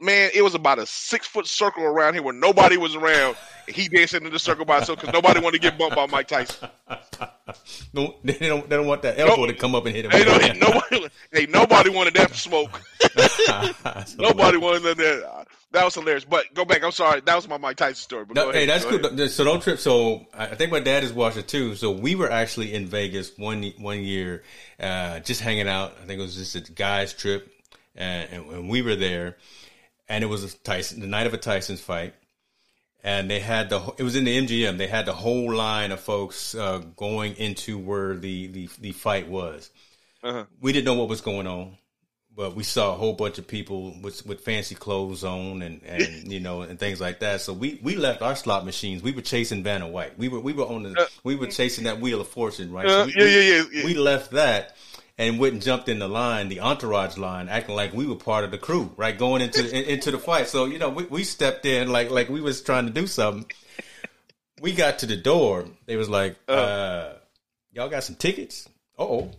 Man, 0.01 0.30
it 0.34 0.42
was 0.42 0.55
about 0.55 0.78
a 0.78 0.86
six 0.86 1.26
foot 1.26 1.46
circle 1.46 1.82
around 1.82 2.14
here 2.14 2.22
where 2.22 2.34
nobody 2.34 2.76
was 2.76 2.94
around. 2.94 3.36
he 3.66 3.88
dancing 3.88 4.24
in 4.24 4.32
the 4.32 4.38
circle 4.38 4.64
by 4.64 4.76
himself 4.76 5.01
because 5.01 5.12
nobody 5.12 5.40
wanted 5.40 5.61
to 5.61 5.70
get 5.70 5.78
bumped 5.78 5.96
by 5.96 6.07
Mike 6.07 6.28
Tyson. 6.28 6.68
no, 7.92 8.14
they 8.22 8.34
don't. 8.34 8.68
They 8.68 8.76
don't 8.76 8.86
want 8.86 9.03
that 9.03 9.18
elbow 9.18 9.46
to 9.46 9.55
come 9.55 9.74
up 9.74 9.86
and 9.86 9.96
hit 9.96 10.05
him. 10.05 10.11
Hey, 10.12 10.24
no, 10.24 10.68
nobody, 10.68 11.09
hey, 11.32 11.46
nobody 11.46 11.90
wanted 11.90 12.14
that 12.14 12.34
smoke. 12.34 12.80
nobody 14.18 14.57
wanted 14.57 14.82
that 14.82 15.46
that 15.72 15.84
was 15.84 15.94
hilarious. 15.94 16.24
But 16.24 16.53
go 16.55 16.64
back. 16.64 16.82
I'm 16.82 16.92
sorry. 16.92 17.20
That 17.20 17.36
was 17.36 17.49
my 17.49 17.59
Mike 17.59 17.76
Tyson 17.76 17.96
story. 17.96 18.24
But 18.24 18.34
no, 18.34 18.51
hey, 18.51 18.66
that's 18.66 18.84
go 18.84 18.99
good. 18.99 19.05
Ahead. 19.12 19.30
So 19.30 19.44
don't 19.44 19.62
trip. 19.62 19.78
So 19.78 20.26
I 20.32 20.46
think 20.55 20.72
my 20.72 20.80
dad 20.80 21.05
is 21.05 21.12
watching 21.12 21.44
too. 21.44 21.74
So 21.74 21.90
we 21.90 22.14
were 22.14 22.30
actually 22.30 22.74
in 22.74 22.86
Vegas 22.86 23.36
one 23.36 23.72
one 23.78 24.03
year, 24.03 24.42
uh, 24.80 25.20
just 25.20 25.40
hanging 25.40 25.68
out. 25.68 25.94
I 26.03 26.07
think 26.07 26.20
it 26.20 26.22
was 26.22 26.36
just 26.36 26.55
a 26.57 26.72
guys 26.72 27.12
trip, 27.12 27.53
and, 27.94 28.28
and 28.32 28.70
we 28.70 28.82
were 28.82 28.96
there, 28.96 29.36
and 30.09 30.24
it 30.24 30.26
was 30.26 30.44
a 30.44 30.56
Tyson, 30.59 31.00
the 31.00 31.06
night 31.06 31.26
of 31.26 31.34
a 31.34 31.38
Tyson's 31.38 31.80
fight. 31.80 32.14
And 33.04 33.30
they 33.30 33.38
had 33.38 33.70
the 33.70 33.94
it 33.96 34.02
was 34.02 34.16
in 34.16 34.24
the 34.24 34.36
MGM. 34.36 34.76
They 34.76 34.88
had 34.88 35.06
the 35.06 35.12
whole 35.12 35.54
line 35.54 35.92
of 35.92 36.00
folks 36.00 36.54
uh, 36.54 36.78
going 36.96 37.36
into 37.36 37.78
where 37.78 38.16
the 38.16 38.48
the, 38.48 38.68
the 38.80 38.92
fight 38.92 39.28
was. 39.28 39.70
Uh-huh. 40.22 40.44
We 40.61 40.72
didn't 40.72 40.86
know 40.86 40.94
what 40.94 41.09
was 41.09 41.20
going 41.20 41.46
on 41.46 41.78
but 42.38 42.54
we 42.54 42.62
saw 42.62 42.92
a 42.92 42.96
whole 42.96 43.14
bunch 43.14 43.38
of 43.38 43.48
people 43.48 43.92
with 44.00 44.24
with 44.24 44.42
fancy 44.42 44.76
clothes 44.76 45.24
on 45.24 45.61
and, 45.61 45.82
and 45.82 46.32
you 46.32 46.38
know 46.38 46.62
and 46.62 46.78
things 46.78 47.00
like 47.00 47.18
that. 47.18 47.40
So 47.40 47.52
we, 47.52 47.80
we 47.82 47.96
left 47.96 48.22
our 48.22 48.36
slot 48.36 48.64
machines. 48.64 49.02
We 49.02 49.11
were 49.11 49.22
chasing 49.22 49.64
Vanna 49.64 49.88
White. 49.88 50.16
We 50.16 50.28
were 50.28 50.38
we 50.38 50.52
were 50.52 50.64
on 50.64 50.84
the 50.84 51.00
uh, 51.00 51.06
we 51.24 51.34
were 51.34 51.48
chasing 51.48 51.84
that 51.84 52.00
wheel 52.00 52.20
of 52.20 52.28
fortune, 52.28 52.70
right? 52.72 52.86
Uh, 52.86 52.90
so 52.90 53.06
we, 53.06 53.14
yeah, 53.16 53.24
yeah, 53.24 53.40
yeah, 53.40 53.64
yeah. 53.72 53.84
We 53.84 53.94
left 53.94 54.30
that 54.30 54.76
and 55.18 55.38
went 55.38 55.52
and 55.52 55.62
jumped 55.62 55.88
in 55.88 55.98
the 55.98 56.08
line, 56.08 56.48
the 56.48 56.60
entourage 56.60 57.18
line, 57.18 57.48
acting 57.48 57.74
like 57.74 57.92
we 57.92 58.06
were 58.06 58.16
part 58.16 58.44
of 58.44 58.50
the 58.50 58.58
crew, 58.58 58.92
right? 58.96 59.18
Going 59.18 59.42
into 59.42 59.62
the, 59.62 59.92
into 59.92 60.10
the 60.10 60.18
fight. 60.18 60.46
So 60.48 60.64
you 60.64 60.78
know 60.78 60.88
we, 60.88 61.04
we 61.04 61.24
stepped 61.24 61.66
in 61.66 61.90
like 61.90 62.10
like 62.10 62.28
we 62.28 62.40
was 62.40 62.62
trying 62.62 62.86
to 62.86 62.92
do 62.92 63.06
something. 63.06 63.50
We 64.60 64.72
got 64.72 65.00
to 65.00 65.06
the 65.06 65.16
door. 65.16 65.66
They 65.86 65.96
was 65.96 66.08
like, 66.08 66.36
uh, 66.48 66.52
uh 66.52 67.16
"Y'all 67.72 67.88
got 67.88 68.04
some 68.04 68.16
tickets?" 68.16 68.68
oh 68.98 69.30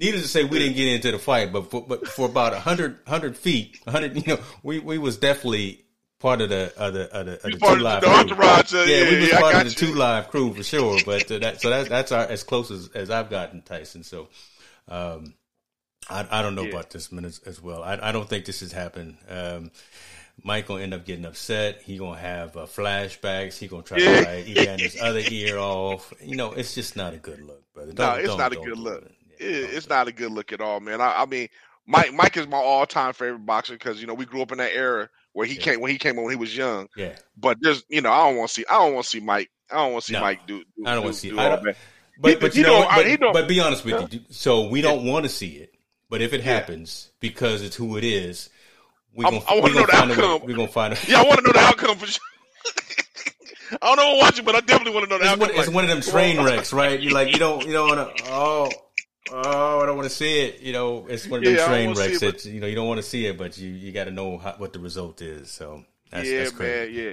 Needless 0.00 0.22
to 0.22 0.28
say, 0.28 0.44
we 0.44 0.60
didn't 0.60 0.76
get 0.76 0.86
into 0.86 1.10
the 1.10 1.18
fight, 1.18 1.52
but 1.52 1.72
for, 1.72 1.82
but 1.82 2.06
for 2.06 2.26
about 2.26 2.52
100, 2.52 2.98
100 3.04 3.36
feet, 3.36 3.80
hundred, 3.88 4.14
you 4.14 4.22
know, 4.34 4.38
we, 4.62 4.78
we 4.78 4.96
was 4.96 5.16
definitely 5.16 5.84
part 6.20 6.40
of 6.40 6.50
the 6.50 6.72
of 6.76 6.94
the 6.94 7.12
of 7.12 7.26
the, 7.26 7.34
of 7.34 7.52
the 7.52 7.58
two 7.58 7.76
live 7.76 8.02
the 8.02 8.08
entourage, 8.08 8.74
uh, 8.74 8.84
yeah, 8.86 9.02
yeah, 9.02 9.10
we 9.10 9.18
was 9.18 9.28
yeah, 9.28 9.40
part 9.40 9.54
of 9.56 9.64
the 9.64 9.70
two 9.70 9.94
live 9.94 10.28
crew 10.28 10.54
for 10.54 10.62
sure. 10.62 11.00
But 11.04 11.30
uh, 11.32 11.38
that 11.38 11.60
so 11.60 11.70
that's 11.70 11.88
that's 11.88 12.12
our 12.12 12.24
as 12.26 12.44
close 12.44 12.70
as, 12.70 12.88
as 12.94 13.10
I've 13.10 13.28
gotten 13.28 13.62
Tyson. 13.62 14.04
So, 14.04 14.28
um, 14.88 15.34
I 16.08 16.26
I 16.30 16.42
don't 16.42 16.54
know 16.54 16.62
yeah. 16.62 16.70
about 16.70 16.90
this 16.90 17.12
minute 17.12 17.28
as, 17.28 17.38
as 17.40 17.62
well. 17.62 17.82
I 17.82 17.98
I 18.00 18.12
don't 18.12 18.28
think 18.28 18.44
this 18.44 18.60
has 18.60 18.72
happened. 18.72 19.16
Um, 19.28 19.70
Mike 20.42 20.66
gonna 20.66 20.82
end 20.82 20.94
up 20.94 21.04
getting 21.04 21.24
upset. 21.24 21.82
He 21.82 21.98
gonna 21.98 22.18
have 22.18 22.56
uh, 22.56 22.66
flashbacks. 22.66 23.58
He 23.58 23.66
gonna 23.66 23.82
try 23.82 23.98
to 23.98 24.24
bite 24.24 24.80
his 24.80 25.00
other 25.00 25.22
ear 25.30 25.58
off. 25.58 26.12
You 26.22 26.36
know, 26.36 26.52
it's 26.52 26.74
just 26.74 26.96
not 26.96 27.14
a 27.14 27.18
good 27.18 27.40
look, 27.40 27.62
brother. 27.72 27.92
Don't, 27.92 28.18
no, 28.18 28.24
it's 28.24 28.38
not 28.38 28.52
a 28.52 28.56
good 28.56 28.78
look. 28.78 29.04
It 29.04 29.12
it, 29.40 29.70
it's 29.74 29.88
not 29.88 30.08
a 30.08 30.12
good 30.12 30.32
look 30.32 30.52
at 30.52 30.60
all, 30.60 30.80
man. 30.80 31.00
I, 31.00 31.22
I, 31.22 31.26
mean, 31.26 31.48
Mike 31.86 32.12
Mike 32.12 32.36
is 32.36 32.46
my 32.46 32.58
all 32.58 32.86
time 32.86 33.12
favorite 33.12 33.46
boxer 33.46 33.74
because 33.74 34.00
you 34.00 34.06
know 34.06 34.14
we 34.14 34.24
grew 34.24 34.42
up 34.42 34.52
in 34.52 34.58
that 34.58 34.72
era 34.72 35.08
where 35.32 35.46
he 35.46 35.54
yeah. 35.54 35.62
came 35.62 35.80
when 35.80 35.90
he 35.90 35.98
came 35.98 36.16
when 36.16 36.30
he 36.30 36.36
was 36.36 36.56
young. 36.56 36.88
Yeah. 36.96 37.16
But 37.36 37.58
there's 37.60 37.84
you 37.88 38.00
know 38.00 38.12
I 38.12 38.28
don't 38.28 38.36
want 38.36 38.48
to 38.48 38.54
see 38.54 38.64
I 38.68 38.74
don't 38.74 38.94
want 38.94 39.04
to 39.04 39.10
see 39.10 39.20
Mike 39.20 39.50
I 39.70 39.76
don't 39.76 39.92
want 39.92 40.04
to 40.04 40.08
see 40.08 40.14
no, 40.14 40.20
Mike 40.20 40.46
do, 40.46 40.58
do 40.58 40.86
I 40.86 40.94
don't 40.94 41.04
want 41.04 41.14
to 41.14 41.20
see 41.20 41.30
do 41.30 41.38
all 41.38 41.60
that. 41.62 41.76
But 42.18 42.30
he, 42.30 42.36
but 42.36 42.54
you 42.56 42.64
know, 42.64 42.86
but, 42.94 43.32
but, 43.32 43.48
be 43.48 43.60
honest 43.60 43.84
with 43.84 44.12
you. 44.12 44.20
So 44.30 44.68
we 44.68 44.80
don't 44.80 45.04
want 45.04 45.24
to 45.24 45.28
see 45.28 45.56
it, 45.56 45.74
but 46.10 46.20
if 46.20 46.32
it 46.32 46.42
happens 46.42 47.10
because 47.20 47.62
it's 47.62 47.76
who 47.76 47.96
it 47.96 48.02
is, 48.04 48.50
we 49.14 49.24
gonna, 49.24 49.38
I 49.48 49.60
want 49.60 49.72
to 49.72 49.80
know 49.80 49.86
the 49.86 49.94
outcome. 49.94 50.40
We're 50.46 50.56
gonna 50.56 50.68
find 50.68 50.92
it. 50.92 51.08
Yeah, 51.08 51.20
I 51.20 51.24
want 51.24 51.40
to 51.40 51.46
know 51.46 51.52
the 51.52 51.60
outcome 51.60 51.96
for 51.96 52.06
sure. 52.06 52.20
I 53.82 53.86
don't 53.86 53.96
know 53.96 54.14
what 54.14 54.18
watching, 54.18 54.44
but 54.44 54.54
I 54.54 54.60
definitely 54.60 54.94
want 54.94 55.04
to 55.04 55.10
know 55.10 55.18
the 55.18 55.24
it's 55.24 55.32
outcome. 55.32 55.48
One, 55.48 55.50
it's 55.50 55.66
like, 55.68 55.74
one 55.74 55.84
of 55.84 55.90
them 55.90 56.00
train 56.00 56.42
wrecks, 56.42 56.72
right? 56.72 56.98
You 56.98 57.10
like 57.10 57.32
you 57.32 57.38
don't 57.38 57.64
you 57.66 57.72
don't 57.72 57.96
want 57.96 58.16
to. 58.16 58.24
Oh, 58.30 58.70
oh, 59.44 59.80
I 59.82 59.86
don't 59.86 59.96
want 59.96 60.08
to 60.08 60.14
see 60.14 60.40
it. 60.40 60.60
You 60.60 60.72
know, 60.72 61.06
it's 61.06 61.26
one 61.28 61.40
of 61.40 61.44
them 61.44 61.54
yeah, 61.54 61.66
train 61.66 61.92
wrecks 61.94 62.20
that 62.20 62.44
you 62.46 62.60
know 62.60 62.66
you 62.66 62.74
don't 62.74 62.88
want 62.88 62.98
to 62.98 63.06
see 63.06 63.26
it, 63.26 63.36
but 63.36 63.58
you 63.58 63.68
you 63.68 63.92
got 63.92 64.04
to 64.04 64.10
know 64.10 64.38
how, 64.38 64.54
what 64.56 64.72
the 64.72 64.78
result 64.78 65.20
is. 65.20 65.50
So 65.50 65.84
that's, 66.10 66.28
yeah, 66.28 66.44
that's 66.44 66.58
man, 66.58 66.88
yeah, 66.92 67.12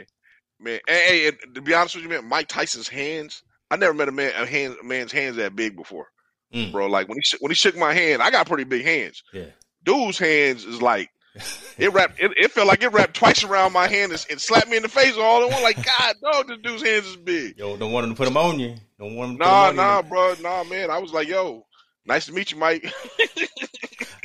man. 0.59 0.79
Hey, 0.87 1.27
and 1.27 1.55
to 1.55 1.61
be 1.61 1.73
honest 1.73 1.95
with 1.95 2.05
you, 2.05 2.09
man, 2.09 2.25
Mike 2.25 2.47
Tyson's 2.47 2.87
hands. 2.87 3.43
I 3.75 3.77
never 3.77 3.93
met 3.93 4.07
a 4.07 4.11
man 4.11 4.31
a, 4.37 4.45
hand, 4.45 4.75
a 4.81 4.85
man's 4.85 5.11
hands 5.11 5.35
that 5.35 5.55
big 5.55 5.75
before, 5.75 6.07
mm. 6.53 6.71
bro. 6.71 6.87
Like 6.87 7.07
when 7.09 7.17
he 7.17 7.37
when 7.39 7.51
he 7.51 7.55
shook 7.55 7.75
my 7.75 7.93
hand, 7.93 8.21
I 8.21 8.31
got 8.31 8.47
pretty 8.47 8.63
big 8.63 8.85
hands. 8.85 9.21
Yeah, 9.33 9.47
dude's 9.83 10.17
hands 10.17 10.63
is 10.63 10.81
like 10.81 11.09
It 11.77 11.91
wrapped. 11.91 12.21
It, 12.21 12.31
it, 12.37 12.51
felt 12.51 12.67
like 12.67 12.81
it 12.83 12.93
wrapped 12.93 13.15
twice 13.15 13.43
around 13.43 13.73
my 13.73 13.89
hand 13.89 14.13
and, 14.13 14.25
and, 14.29 14.39
slapped 14.39 14.69
me 14.69 14.77
in 14.77 14.83
the 14.83 14.87
face 14.87 15.17
all 15.17 15.43
in 15.43 15.51
one. 15.51 15.61
Like 15.61 15.75
God, 15.99 16.15
dog, 16.21 16.47
this 16.47 16.59
dude's 16.63 16.83
hands 16.83 17.05
is 17.05 17.17
big. 17.17 17.57
Yo, 17.57 17.75
don't 17.75 17.91
want 17.91 18.05
him 18.05 18.13
to 18.13 18.17
put 18.17 18.25
them 18.25 18.37
on 18.37 18.59
you. 18.61 18.75
Don't 18.97 19.15
want 19.15 19.31
him. 19.31 19.37
nah, 19.39 19.71
nah, 19.71 19.97
you. 19.97 20.03
bro, 20.03 20.35
nah, 20.41 20.63
man. 20.63 20.89
I 20.89 20.99
was 20.99 21.11
like, 21.11 21.27
yo, 21.27 21.65
nice 22.05 22.25
to 22.27 22.33
meet 22.33 22.51
you, 22.51 22.57
Mike. 22.57 22.91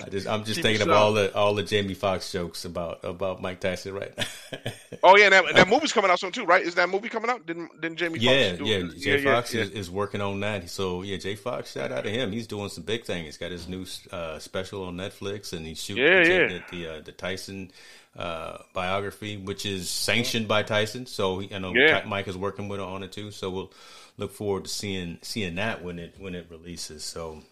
I 0.05 0.09
just, 0.09 0.27
I'm 0.27 0.45
just 0.45 0.57
Keep 0.57 0.65
thinking 0.65 0.83
of 0.83 0.91
all 0.91 1.13
the 1.13 1.35
all 1.35 1.55
the 1.55 1.63
Jamie 1.63 1.95
Foxx 1.95 2.31
jokes 2.33 2.65
about 2.65 3.01
about 3.05 3.41
Mike 3.43 3.61
Tyson 3.61 3.95
right 3.95 4.17
now. 4.17 4.25
oh 5.03 5.17
yeah, 5.17 5.29
that, 5.31 5.45
that 5.55 5.69
movie's 5.69 5.93
coming 5.93 6.11
out 6.11 6.19
soon 6.19 6.33
too, 6.33 6.45
right? 6.45 6.63
Is 6.63 6.75
that 6.77 6.89
movie 6.89 7.09
coming 7.09 7.31
out? 7.31 7.47
Didn't 7.47 7.81
didn't 7.81 7.99
Jamie? 7.99 8.19
Yeah, 8.19 8.57
Foxx 8.57 8.69
yeah. 8.69 8.83
Jay 8.99 9.23
yeah, 9.23 9.35
Foxx 9.35 9.55
yeah, 9.55 9.63
is, 9.63 9.71
yeah. 9.71 9.79
is 9.79 9.91
working 9.91 10.21
on 10.21 10.41
that. 10.41 10.69
So 10.71 11.03
yeah, 11.03 11.17
Jay 11.17 11.35
Foxx, 11.35 11.73
shout 11.73 11.93
out 11.93 12.05
to 12.05 12.11
him. 12.11 12.33
He's 12.33 12.47
doing 12.47 12.69
some 12.69 12.85
big 12.85 13.05
things. 13.05 13.27
He's 13.27 13.39
got 13.39 13.51
his 13.51 13.69
new 13.69 13.85
uh, 14.11 14.39
special 14.39 14.85
on 14.85 14.97
Netflix, 14.97 15.53
and 15.53 15.67
he's 15.67 15.83
shooting 15.83 16.05
yeah, 16.05 16.23
yeah. 16.23 16.47
the 16.47 16.63
the, 16.71 16.89
uh, 16.89 17.01
the 17.03 17.13
Tyson 17.13 17.71
uh, 18.17 18.59
biography, 18.73 19.37
which 19.37 19.67
is 19.67 19.91
sanctioned 19.91 20.49
by 20.49 20.63
Tyson. 20.63 21.07
So 21.07 21.43
I 21.43 21.59
know 21.59 21.75
yeah. 21.75 22.03
Mike 22.07 22.29
is 22.29 22.37
working 22.37 22.69
with 22.69 22.81
on 22.81 23.03
it 23.03 23.13
too. 23.13 23.31
So 23.31 23.51
we'll 23.51 23.73
look 24.17 24.33
forward 24.33 24.65
to 24.65 24.71
seeing 24.71 25.19
seeing 25.23 25.57
that 25.57 25.85
when 25.85 25.99
it 25.99 26.15
when 26.19 26.35
it 26.35 26.47
releases. 26.51 27.05
So. 27.05 27.43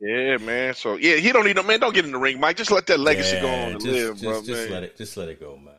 Yeah, 0.00 0.38
man. 0.38 0.74
So 0.74 0.96
yeah, 0.96 1.16
he 1.16 1.30
don't 1.32 1.44
need 1.44 1.56
no 1.56 1.62
man. 1.62 1.80
Don't 1.80 1.94
get 1.94 2.04
in 2.04 2.12
the 2.12 2.18
ring, 2.18 2.40
Mike. 2.40 2.56
Just 2.56 2.70
let 2.70 2.86
that 2.86 3.00
legacy 3.00 3.36
yeah, 3.36 3.42
go 3.42 3.48
on 3.48 3.72
just, 3.74 3.86
live, 3.86 4.12
just, 4.12 4.24
bro. 4.24 4.42
Just 4.42 4.70
let 4.70 4.82
it, 4.82 4.96
just 4.96 5.16
let 5.16 5.28
it 5.28 5.40
go, 5.40 5.56
man. 5.56 5.74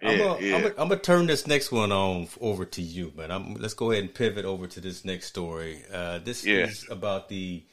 Yeah, 0.00 0.08
I'm 0.10 0.18
gonna, 0.18 0.40
yeah. 0.40 0.54
I'm, 0.54 0.62
gonna, 0.62 0.74
I'm 0.78 0.88
gonna 0.88 1.00
turn 1.00 1.26
this 1.26 1.46
next 1.46 1.72
one 1.72 1.90
on 1.90 2.28
over 2.40 2.64
to 2.64 2.82
you, 2.82 3.12
man. 3.16 3.30
I'm, 3.30 3.54
let's 3.54 3.74
go 3.74 3.90
ahead 3.90 4.04
and 4.04 4.14
pivot 4.14 4.44
over 4.44 4.66
to 4.66 4.80
this 4.80 5.04
next 5.04 5.26
story. 5.26 5.82
Uh, 5.92 6.18
this 6.18 6.44
yeah. 6.44 6.66
is 6.66 6.86
about 6.88 7.28
the 7.28 7.64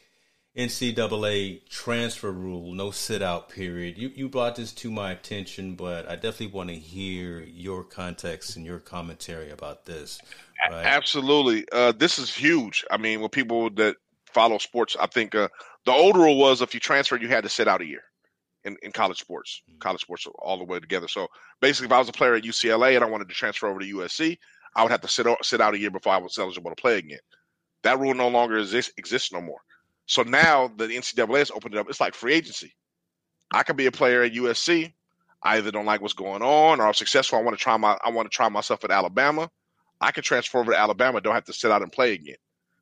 NCAA 0.57 1.67
transfer 1.69 2.31
rule, 2.31 2.73
no 2.73 2.91
sit 2.91 3.21
out 3.21 3.49
period. 3.49 3.97
You 3.97 4.11
you 4.13 4.27
brought 4.27 4.55
this 4.55 4.73
to 4.73 4.91
my 4.91 5.11
attention, 5.11 5.75
but 5.75 6.09
I 6.09 6.15
definitely 6.15 6.47
want 6.47 6.69
to 6.69 6.75
hear 6.75 7.41
your 7.41 7.83
context 7.83 8.57
and 8.57 8.65
your 8.65 8.79
commentary 8.79 9.51
about 9.51 9.85
this. 9.85 10.19
Right? 10.69 10.85
Absolutely, 10.85 11.65
uh, 11.71 11.93
this 11.93 12.19
is 12.19 12.33
huge. 12.33 12.83
I 12.91 12.97
mean, 12.97 13.21
with 13.21 13.31
people 13.31 13.69
that 13.71 13.95
follow 14.25 14.57
sports, 14.57 14.97
I 14.99 15.07
think 15.07 15.35
uh, 15.35 15.47
the 15.85 15.91
old 15.91 16.15
rule 16.15 16.37
was 16.37 16.61
if 16.61 16.73
you 16.73 16.79
transferred, 16.79 17.21
you 17.21 17.27
had 17.27 17.43
to 17.43 17.49
sit 17.49 17.67
out 17.67 17.81
a 17.81 17.85
year 17.85 18.03
in, 18.63 18.77
in 18.83 18.91
college 18.91 19.19
sports. 19.19 19.61
Mm-hmm. 19.69 19.79
College 19.79 20.01
sports 20.01 20.27
all 20.39 20.57
the 20.57 20.63
way 20.63 20.79
together. 20.79 21.07
So 21.07 21.27
basically, 21.59 21.87
if 21.87 21.91
I 21.91 21.99
was 21.99 22.09
a 22.09 22.13
player 22.13 22.35
at 22.35 22.43
UCLA 22.43 22.95
and 22.95 23.03
I 23.03 23.09
wanted 23.09 23.29
to 23.29 23.35
transfer 23.35 23.67
over 23.67 23.79
to 23.79 23.95
USC, 23.95 24.37
I 24.75 24.83
would 24.83 24.91
have 24.91 25.01
to 25.01 25.07
sit 25.07 25.27
out, 25.27 25.43
sit 25.43 25.61
out 25.61 25.73
a 25.73 25.79
year 25.79 25.91
before 25.91 26.13
I 26.13 26.17
was 26.17 26.37
eligible 26.37 26.71
to 26.71 26.81
play 26.81 26.97
again. 26.97 27.19
That 27.83 27.99
rule 27.99 28.13
no 28.13 28.27
longer 28.27 28.57
exists, 28.57 28.93
exists 28.97 29.33
no 29.33 29.41
more. 29.41 29.59
So 30.05 30.23
now 30.23 30.69
the 30.77 30.87
NCAA 30.87 31.39
has 31.39 31.51
opened 31.51 31.75
it 31.75 31.79
up. 31.79 31.89
It's 31.89 32.01
like 32.01 32.13
free 32.13 32.33
agency. 32.33 32.73
I 33.53 33.63
could 33.63 33.77
be 33.77 33.87
a 33.87 33.91
player 33.91 34.23
at 34.23 34.33
USC. 34.33 34.93
I 35.43 35.57
either 35.57 35.71
don't 35.71 35.85
like 35.85 36.01
what's 36.01 36.13
going 36.13 36.43
on 36.43 36.79
or 36.79 36.87
I'm 36.87 36.93
successful. 36.93 37.39
I 37.39 37.41
want 37.41 37.57
to 37.57 37.63
try 37.63 37.75
my 37.77 37.97
I 38.05 38.11
want 38.11 38.29
to 38.31 38.35
try 38.35 38.47
myself 38.47 38.83
at 38.83 38.91
Alabama. 38.91 39.49
I 39.99 40.11
can 40.11 40.23
transfer 40.23 40.59
over 40.59 40.71
to 40.71 40.77
Alabama, 40.77 41.21
don't 41.21 41.35
have 41.35 41.45
to 41.45 41.53
sit 41.53 41.71
out 41.71 41.81
and 41.81 41.91
play 41.91 42.13
again. 42.13 42.35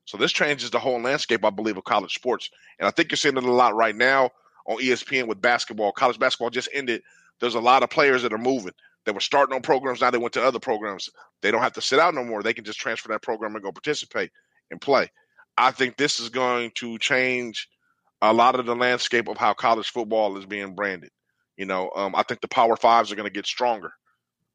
So 0.10 0.18
this 0.18 0.32
changes 0.32 0.72
the 0.72 0.80
whole 0.80 1.00
landscape, 1.00 1.46
I 1.46 1.52
believe, 1.52 1.78
of 1.78 1.84
college 1.84 2.16
sports. 2.16 2.50
And 2.80 2.88
I 2.88 2.90
think 2.90 3.12
you're 3.12 3.16
seeing 3.16 3.38
it 3.38 3.44
a 3.44 3.52
lot 3.52 3.76
right 3.76 3.96
now 3.96 4.32
on 4.66 4.80
ESPN 4.80 5.28
with 5.28 5.40
basketball. 5.40 5.92
College 5.92 6.18
basketball 6.18 6.50
just 6.50 6.68
ended. 6.74 7.04
There's 7.40 7.54
a 7.54 7.60
lot 7.60 7.84
of 7.84 7.92
players 7.92 8.24
that 8.24 8.34
are 8.34 8.40
moving. 8.40 8.74
They 9.06 9.12
were 9.12 9.20
starting 9.20 9.54
on 9.54 9.62
programs. 9.62 10.02
Now 10.02 10.10
they 10.10 10.18
went 10.18 10.34
to 10.34 10.44
other 10.44 10.58
programs. 10.58 11.12
They 11.44 11.52
don't 11.52 11.62
have 11.62 11.74
to 11.74 11.82
sit 11.82 12.00
out 12.00 12.16
no 12.16 12.24
more. 12.24 12.42
They 12.42 12.56
can 12.56 12.64
just 12.64 12.80
transfer 12.80 13.10
that 13.10 13.22
program 13.22 13.54
and 13.54 13.64
go 13.64 13.72
participate 13.72 14.32
and 14.72 14.82
play. 14.82 15.12
I 15.60 15.70
think 15.70 15.96
this 15.96 16.20
is 16.20 16.30
going 16.30 16.72
to 16.78 16.98
change 16.98 17.70
a 18.20 18.34
lot 18.34 18.60
of 18.60 18.66
the 18.66 18.76
landscape 18.76 19.28
of 19.28 19.38
how 19.38 19.54
college 19.54 19.92
football 19.92 20.40
is 20.40 20.46
being 20.48 20.74
branded. 20.74 21.12
You 21.56 21.68
know, 21.68 21.92
um, 21.96 22.16
I 22.16 22.24
think 22.24 22.42
the 22.42 22.48
Power 22.48 22.76
Fives 22.76 23.12
are 23.12 23.16
going 23.16 23.30
to 23.30 23.34
get 23.34 23.46
stronger 23.46 23.94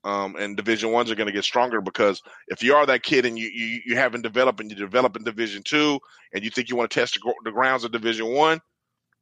um, 0.05 0.37
and 0.37 0.57
Division 0.57 0.93
ones 0.93 1.11
are 1.11 1.15
going 1.15 1.27
to 1.27 1.33
get 1.33 1.45
stronger 1.45 1.81
because 1.81 2.23
if 2.49 2.63
you 2.63 2.75
are 2.75 2.87
that 2.87 3.03
kid 3.03 3.25
and 3.25 3.39
you, 3.39 3.49
you 3.49 3.81
you 3.87 3.97
haven't 3.97 4.23
developed 4.23 4.61
and 4.61 4.71
you 4.71 4.77
develop 4.77 5.17
in 5.17 5.25
Division 5.25 5.63
two 5.63 5.99
and 6.35 6.45
you 6.45 6.51
think 6.51 6.69
you 6.69 6.77
want 6.77 6.91
to 6.91 7.01
test 7.01 7.15
the, 7.15 7.35
the 7.45 7.51
grounds 7.51 7.85
of 7.85 7.93
Division 7.93 8.29
one, 8.29 8.61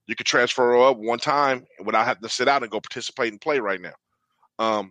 you 0.07 0.17
can 0.17 0.27
transfer 0.27 0.77
up 0.77 0.99
one 0.99 1.21
time 1.21 1.65
without 1.85 2.05
having 2.05 2.23
to 2.23 2.29
sit 2.29 2.49
out 2.49 2.63
and 2.63 2.71
go 2.71 2.81
participate 2.81 3.31
and 3.31 3.41
play 3.41 3.61
right 3.61 3.81
now. 3.81 3.95
Um, 4.59 4.91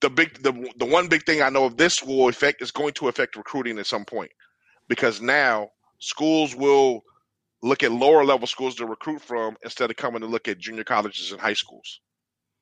the 0.00 0.10
big 0.10 0.40
the 0.42 0.52
the 0.76 0.84
one 0.84 1.08
big 1.08 1.24
thing 1.24 1.42
I 1.42 1.50
know 1.50 1.64
of 1.64 1.76
this 1.76 2.02
will 2.02 2.28
affect 2.28 2.62
is 2.62 2.70
going 2.70 2.92
to 2.94 3.08
affect 3.08 3.36
recruiting 3.36 3.78
at 3.78 3.86
some 3.86 4.04
point 4.04 4.30
because 4.88 5.20
now 5.20 5.68
schools 5.98 6.54
will 6.54 7.02
look 7.62 7.82
at 7.82 7.90
lower 7.90 8.24
level 8.24 8.46
schools 8.46 8.76
to 8.76 8.86
recruit 8.86 9.22
from 9.22 9.56
instead 9.64 9.90
of 9.90 9.96
coming 9.96 10.20
to 10.20 10.26
look 10.26 10.46
at 10.46 10.58
junior 10.58 10.84
colleges 10.84 11.32
and 11.32 11.40
high 11.40 11.54
schools 11.54 12.00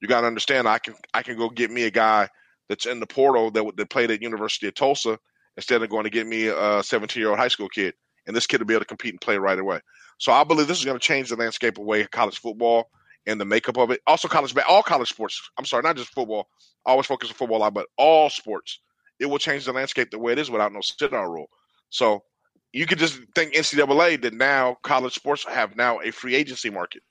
you 0.03 0.09
got 0.09 0.23
to 0.23 0.27
understand 0.27 0.69
I 0.69 0.79
can 0.79 0.95
I 1.15 1.23
can 1.23 1.39
go 1.39 1.49
get 1.49 1.71
me 1.71 1.85
a 1.85 1.91
guy 1.91 2.29
that's 2.69 2.87
in 2.87 3.01
the 3.01 3.07
portal 3.07 3.51
that 3.53 3.65
that 3.77 3.89
played 3.89 4.11
at 4.11 4.21
University 4.21 4.67
of 4.67 4.75
Tulsa 4.75 5.19
instead 5.57 5.83
of 5.83 5.89
going 5.89 6.05
to 6.05 6.11
get 6.11 6.27
me 6.27 6.49
a 6.49 6.83
17 6.83 7.21
year 7.21 7.31
old 7.31 7.39
high 7.39 7.49
school 7.49 7.69
kid, 7.69 7.95
and 8.27 8.37
this 8.37 8.47
kid 8.47 8.61
will 8.61 8.67
be 8.67 8.75
able 8.75 8.83
to 8.83 8.87
compete 8.87 9.13
and 9.13 9.21
play 9.21 9.39
right 9.39 9.59
away. 9.59 9.81
So 10.19 10.33
I 10.33 10.45
believe 10.45 10.67
this 10.67 10.79
is 10.79 10.85
going 10.85 10.99
to 10.99 11.05
change 11.05 11.31
the 11.31 11.37
landscape 11.37 11.79
of 11.79 11.85
way 11.85 12.05
college 12.05 12.39
football 12.39 12.91
and 13.27 13.41
the 13.41 13.45
makeup 13.45 13.79
of 13.79 13.91
it. 13.91 14.01
Also, 14.07 14.29
college 14.29 14.55
all 14.69 14.83
college 14.83 15.09
sports. 15.09 15.41
I'm 15.57 15.65
sorry, 15.65 15.83
not 15.83 15.97
just 15.97 16.13
football. 16.13 16.49
I 16.85 16.91
always 16.91 17.07
focus 17.07 17.31
on 17.31 17.37
football, 17.37 17.59
a 17.59 17.61
lot, 17.61 17.75
but 17.75 17.87
all 17.97 18.29
sports. 18.29 18.81
It 19.21 19.27
will 19.27 19.39
change 19.39 19.65
the 19.65 19.73
landscape 19.73 20.11
the 20.11 20.19
way 20.19 20.33
it 20.33 20.39
is 20.39 20.51
without 20.51 20.73
no 20.73 20.81
sit 20.81 21.13
down 21.13 21.31
rule. 21.31 21.47
So 21.91 22.25
you 22.73 22.87
could 22.87 22.99
just 22.99 23.21
think 23.37 23.55
NCAA 23.55 24.23
that 24.23 24.35
now 24.35 24.77
college 24.83 25.15
sports 25.15 25.45
have 25.45 25.77
now 25.77 26.01
a 26.01 26.11
free 26.11 26.35
agency 26.35 26.71
market, 26.71 27.03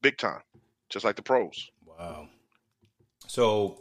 big 0.00 0.16
time, 0.16 0.40
just 0.88 1.04
like 1.04 1.16
the 1.16 1.22
pros. 1.22 1.70
Wow. 1.98 2.28
So, 3.26 3.78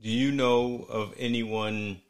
do 0.00 0.08
you 0.08 0.32
know 0.32 0.86
of 0.88 1.14
anyone? 1.18 2.00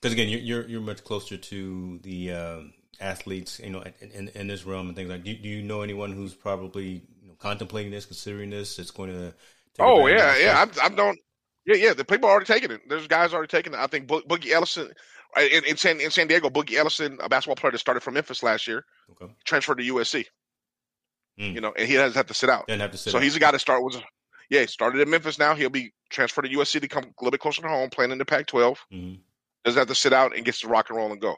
Because 0.00 0.12
again, 0.12 0.28
you're, 0.28 0.40
you're, 0.40 0.68
you're 0.68 0.80
much 0.80 1.04
closer 1.04 1.36
to 1.36 1.98
the 2.02 2.32
uh, 2.32 2.60
athletes, 3.00 3.60
you 3.60 3.70
know, 3.70 3.84
in, 4.00 4.28
in 4.34 4.46
this 4.46 4.64
realm 4.64 4.88
and 4.88 4.96
things 4.96 5.10
like. 5.10 5.24
Do, 5.24 5.34
do 5.34 5.48
you 5.48 5.62
know 5.62 5.82
anyone 5.82 6.12
who's 6.12 6.34
probably 6.34 7.02
you 7.22 7.28
know, 7.28 7.34
contemplating 7.38 7.90
this, 7.92 8.06
considering 8.06 8.50
this? 8.50 8.78
It's 8.78 8.90
going 8.90 9.10
to. 9.10 9.34
Oh 9.78 10.06
yeah, 10.06 10.36
yeah. 10.36 10.60
I'm, 10.60 10.70
I'm 10.82 10.94
don't. 10.94 11.18
Yeah, 11.64 11.76
yeah. 11.76 11.94
The 11.94 12.04
people 12.04 12.28
are 12.28 12.32
already 12.32 12.46
taking 12.46 12.70
it. 12.70 12.80
There's 12.88 13.06
guys 13.06 13.32
already 13.32 13.48
taking 13.48 13.72
it. 13.72 13.78
I 13.78 13.86
think 13.86 14.06
Bo- 14.06 14.22
Boogie 14.22 14.50
Ellison 14.50 14.92
in, 15.38 15.64
in, 15.64 15.76
San 15.76 16.00
in 16.00 16.10
San 16.10 16.26
Diego. 16.26 16.50
Boogie 16.50 16.74
Ellison, 16.74 17.18
a 17.22 17.28
basketball 17.28 17.56
player 17.56 17.72
that 17.72 17.78
started 17.78 18.00
from 18.00 18.14
Memphis 18.14 18.42
last 18.42 18.66
year, 18.66 18.84
okay. 19.10 19.32
transferred 19.44 19.78
to 19.78 19.84
USC. 19.94 20.26
Mm. 21.40 21.54
You 21.54 21.60
know, 21.62 21.72
and 21.76 21.88
he 21.88 21.94
doesn't 21.94 22.16
have 22.16 22.26
to 22.26 22.34
sit 22.34 22.50
out. 22.50 22.66
Didn't 22.66 22.82
have 22.82 22.90
to 22.90 22.98
sit 22.98 23.12
so 23.12 23.18
out. 23.18 23.24
he's 23.24 23.36
a 23.36 23.40
guy 23.40 23.50
that 23.52 23.60
start 23.60 23.82
was 23.82 23.96
yeah, 24.50 24.60
he 24.60 24.66
started 24.66 25.00
in 25.00 25.10
Memphis. 25.10 25.38
Now 25.38 25.54
he'll 25.54 25.70
be 25.70 25.92
transferred 26.10 26.42
to 26.42 26.48
USC 26.48 26.80
to 26.80 26.88
come 26.88 27.04
a 27.04 27.12
little 27.20 27.30
bit 27.30 27.40
closer 27.40 27.62
to 27.62 27.68
home, 27.68 27.90
playing 27.90 28.12
in 28.12 28.18
the 28.18 28.24
Pac-12. 28.24 28.76
Mm-hmm. 28.92 29.14
Doesn't 29.64 29.78
have 29.78 29.88
to 29.88 29.94
sit 29.94 30.12
out 30.12 30.36
and 30.36 30.44
gets 30.44 30.60
to 30.60 30.68
rock 30.68 30.90
and 30.90 30.98
roll 30.98 31.12
and 31.12 31.20
go. 31.20 31.36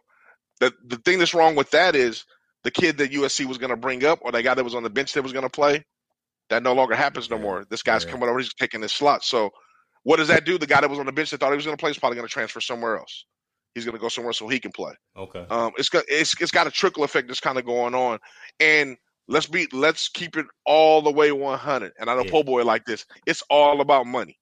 The 0.61 0.73
the 0.87 0.97
thing 0.97 1.19
that's 1.19 1.35
wrong 1.35 1.57
with 1.57 1.71
that 1.73 1.95
is 1.95 2.25
the 2.63 2.71
kid 2.71 2.99
that 2.99 3.13
USC 3.13 3.45
was 3.45 3.59
going 3.59 3.71
to 3.71 3.77
bring 3.77 4.05
up, 4.05 4.21
or 4.23 4.33
the 4.33 4.43
guy 4.43 4.55
that 4.55 4.65
was 4.65 4.75
on 4.75 4.83
the 4.83 4.91
bench 4.91 5.13
that 5.13 5.23
was 5.23 5.33
going 5.33 5.45
to 5.45 5.51
play. 5.51 5.85
That 6.51 6.63
no 6.63 6.75
longer 6.75 6.95
happens 6.95 7.31
no 7.31 7.39
more. 7.39 7.65
This 7.71 7.83
guy's 7.83 8.05
yeah. 8.05 8.11
coming 8.11 8.29
over. 8.29 8.39
He's 8.39 8.53
taking 8.53 8.83
his 8.83 8.93
slot. 8.93 9.25
So, 9.25 9.51
what 10.03 10.17
does 10.17 10.29
that 10.29 10.45
do? 10.45 10.59
The 10.59 10.67
guy 10.67 10.81
that 10.81 10.91
was 10.91 10.99
on 10.99 11.07
the 11.07 11.13
bench 11.13 11.31
that 11.31 11.41
thought 11.41 11.51
he 11.51 11.57
was 11.57 11.65
going 11.65 11.77
to 11.77 11.81
play 11.81 11.91
is 11.91 11.99
probably 11.99 12.17
going 12.17 12.29
to 12.29 12.33
transfer 12.33 12.61
somewhere 12.61 12.99
else. 12.99 13.25
He's 13.75 13.85
going 13.85 13.97
to 13.97 14.01
go 14.01 14.09
somewhere 14.09 14.35
so 14.35 14.47
he 14.47 14.61
can 14.61 14.71
play. 14.71 14.93
Okay. 15.17 15.47
Um, 15.51 15.73
it's 15.79 15.89
got 15.89 16.05
it's 16.07 16.41
it's 16.41 16.51
got 16.51 16.67
a 16.67 16.71
trickle 16.71 17.03
effect 17.03 17.29
that's 17.29 17.41
kind 17.41 17.59
of 17.59 17.65
going 17.65 17.95
on, 17.95 18.19
and 18.61 18.97
Let's 19.27 19.47
be 19.47 19.66
let's 19.72 20.09
keep 20.09 20.37
it 20.37 20.47
all 20.66 21.01
the 21.01 21.11
way 21.11 21.33
100. 21.33 21.93
And 21.99 22.11
I 22.11 22.14
know 22.14 22.25
yeah. 22.25 22.31
Po 22.31 22.43
Boy 22.43 22.62
like 22.64 22.85
this. 22.85 23.07
It's 23.27 23.43
all 23.49 23.81
about 23.81 24.07
money. 24.07 24.39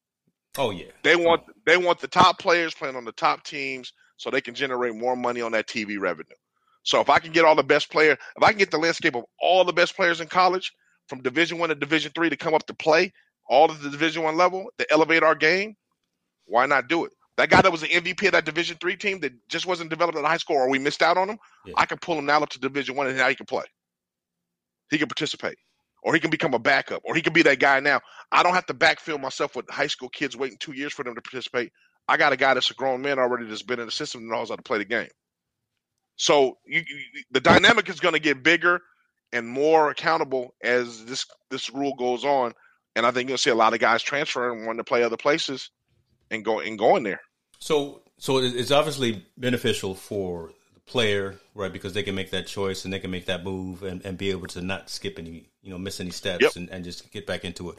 Oh 0.59 0.71
yeah. 0.71 0.87
They 1.03 1.17
want 1.17 1.43
they 1.67 1.77
want 1.77 2.01
the 2.01 2.09
top 2.09 2.39
players 2.39 2.75
playing 2.75 2.97
on 2.97 3.05
the 3.05 3.13
top 3.13 3.45
teams 3.45 3.93
so 4.17 4.31
they 4.31 4.41
can 4.41 4.55
generate 4.55 4.95
more 4.95 5.17
money 5.17 5.41
on 5.41 5.53
that 5.53 5.67
TV 5.67 5.99
revenue. 5.99 6.35
So 6.83 7.01
if 7.01 7.09
I 7.09 7.19
can 7.21 7.33
get 7.33 7.45
all 7.45 7.55
the 7.55 7.63
best 7.63 7.91
player, 7.91 8.13
if 8.13 8.43
I 8.43 8.51
can 8.51 8.59
get 8.59 8.71
the 8.71 8.79
landscape 8.79 9.15
of 9.15 9.25
all 9.41 9.65
the 9.65 9.73
best 9.73 9.95
players 9.95 10.21
in 10.21 10.27
college 10.27 10.73
from 11.09 11.23
Division 11.23 11.59
One 11.59 11.69
to 11.69 11.75
Division 11.75 12.13
Three 12.15 12.31
to 12.31 12.37
come 12.37 12.55
up 12.55 12.67
to 12.67 12.75
play 12.75 13.13
all 13.49 13.71
of 13.71 13.83
the 13.83 13.91
Division 13.91 14.25
One 14.25 14.37
level 14.37 14.67
to 14.79 14.93
elevate 14.93 15.23
our 15.23 15.35
game, 15.35 15.77
why 16.47 16.67
not 16.67 16.89
do 16.89 17.05
it? 17.05 17.13
That 17.37 17.51
guy 17.51 17.63
that 17.63 17.73
was 17.73 17.81
the 17.81 17.89
MVP 17.89 18.27
of 18.27 18.33
that 18.33 18.45
Division 18.45 18.77
Three 18.81 18.97
team 18.97 19.21
that 19.21 19.33
just 19.49 19.67
wasn't 19.67 19.91
developed 19.91 20.19
in 20.19 20.25
high 20.25 20.37
school, 20.37 20.57
or 20.57 20.69
we 20.69 20.79
missed 20.79 21.03
out 21.03 21.17
on 21.17 21.31
him, 21.31 21.39
yeah. 21.65 21.75
I 21.77 21.87
can 21.87 21.99
pull 21.99 22.19
him 22.19 22.27
now 22.27 22.41
up 22.41 22.49
to 22.51 22.61
Division 22.61 22.97
One 22.97 23.07
and 23.07 23.17
now 23.17 23.29
he 23.29 23.37
can 23.37 23.47
play 23.47 23.65
he 24.93 24.99
can 24.99 25.09
participate 25.09 25.59
or 26.03 26.15
he 26.15 26.21
can 26.21 26.31
become 26.31 26.55
a 26.55 26.59
backup 26.59 27.03
or 27.05 27.15
he 27.15 27.23
can 27.23 27.33
be 27.33 27.43
that 27.43 27.59
guy 27.59 27.81
now. 27.81 28.01
I 28.31 28.43
don't 28.43 28.55
have 28.55 28.67
to 28.67 28.75
backfill 28.75 29.21
myself 29.21 29.57
with 29.57 29.69
high 29.71 29.87
school 29.87 30.09
kids 30.09 30.37
waiting 30.37 30.59
two 30.59 30.73
years 30.73 30.93
for 30.93 31.05
them 31.05 31.15
to 31.15 31.23
participate. 31.23 31.73
I 32.09 32.17
got 32.17 32.33
a 32.33 32.37
guy 32.37 32.55
that's 32.55 32.71
a 32.71 32.75
grown 32.75 33.03
man 33.03 33.19
already 33.19 33.47
that's 33.47 33.63
been 33.63 33.81
in 33.81 33.87
the 33.87 33.93
system 33.93 34.23
and 34.23 34.31
knows 34.31 34.51
how 34.51 34.57
to 34.57 34.63
play 34.63 34.79
the 34.79 34.85
game. 34.85 35.09
So 36.17 36.59
you, 36.67 36.81
you, 36.81 37.23
the 37.31 37.41
dynamic 37.41 37.89
is 37.89 38.01
going 38.01 38.15
to 38.15 38.21
get 38.21 38.43
bigger 38.43 38.81
and 39.33 39.49
more 39.49 39.91
accountable 39.91 40.55
as 40.63 41.05
this 41.05 41.27
this 41.51 41.71
rule 41.71 41.95
goes 41.95 42.25
on. 42.25 42.53
And 42.95 43.07
I 43.07 43.11
think 43.11 43.29
you'll 43.29 43.39
see 43.39 43.51
a 43.51 43.55
lot 43.55 43.73
of 43.73 43.81
guys 43.81 44.03
transferring, 44.03 44.67
wanting 44.67 44.79
to 44.79 44.85
play 44.85 45.03
other 45.03 45.17
places, 45.17 45.71
and 46.31 46.45
go 46.45 46.61
and 46.61 46.79
going 46.79 47.05
there. 47.05 47.21
So, 47.59 48.03
so 48.19 48.39
it's 48.39 48.71
obviously 48.71 49.25
beneficial 49.39 49.95
for 49.95 50.53
player, 50.93 51.41
right? 51.55 51.73
Because 51.73 51.95
they 51.95 52.03
can 52.03 52.15
make 52.15 52.31
that 52.31 52.47
choice 52.47 52.85
and 52.85 52.93
they 52.93 52.99
can 52.99 53.11
make 53.11 53.27
that 53.27 53.43
move 53.43 53.83
and, 53.83 54.05
and 54.05 54.19
be 54.19 54.31
able 54.31 54.47
to 54.49 54.61
not 54.61 54.91
skip 54.91 55.19
any, 55.19 55.49
you 55.63 55.71
know, 55.71 55.79
miss 55.79 56.01
any 56.01 56.11
steps 56.11 56.43
yep. 56.43 56.55
and, 56.55 56.69
and 56.69 56.85
just 56.85 57.11
get 57.11 57.27
back 57.27 57.45
into 57.45 57.71
it. 57.71 57.79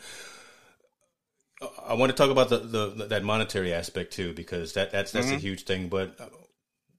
I 1.88 1.94
want 1.94 2.12
to 2.12 2.18
talk 2.18 2.32
about 2.32 2.50
the, 2.50 2.58
the 2.58 3.06
that 3.06 3.24
monetary 3.24 3.72
aspect 3.72 4.14
too 4.14 4.34
because 4.34 4.74
that 4.74 4.92
that's 4.92 5.12
that's 5.12 5.28
mm-hmm. 5.28 5.36
a 5.36 5.40
huge 5.40 5.64
thing. 5.64 5.88
But 5.88 6.18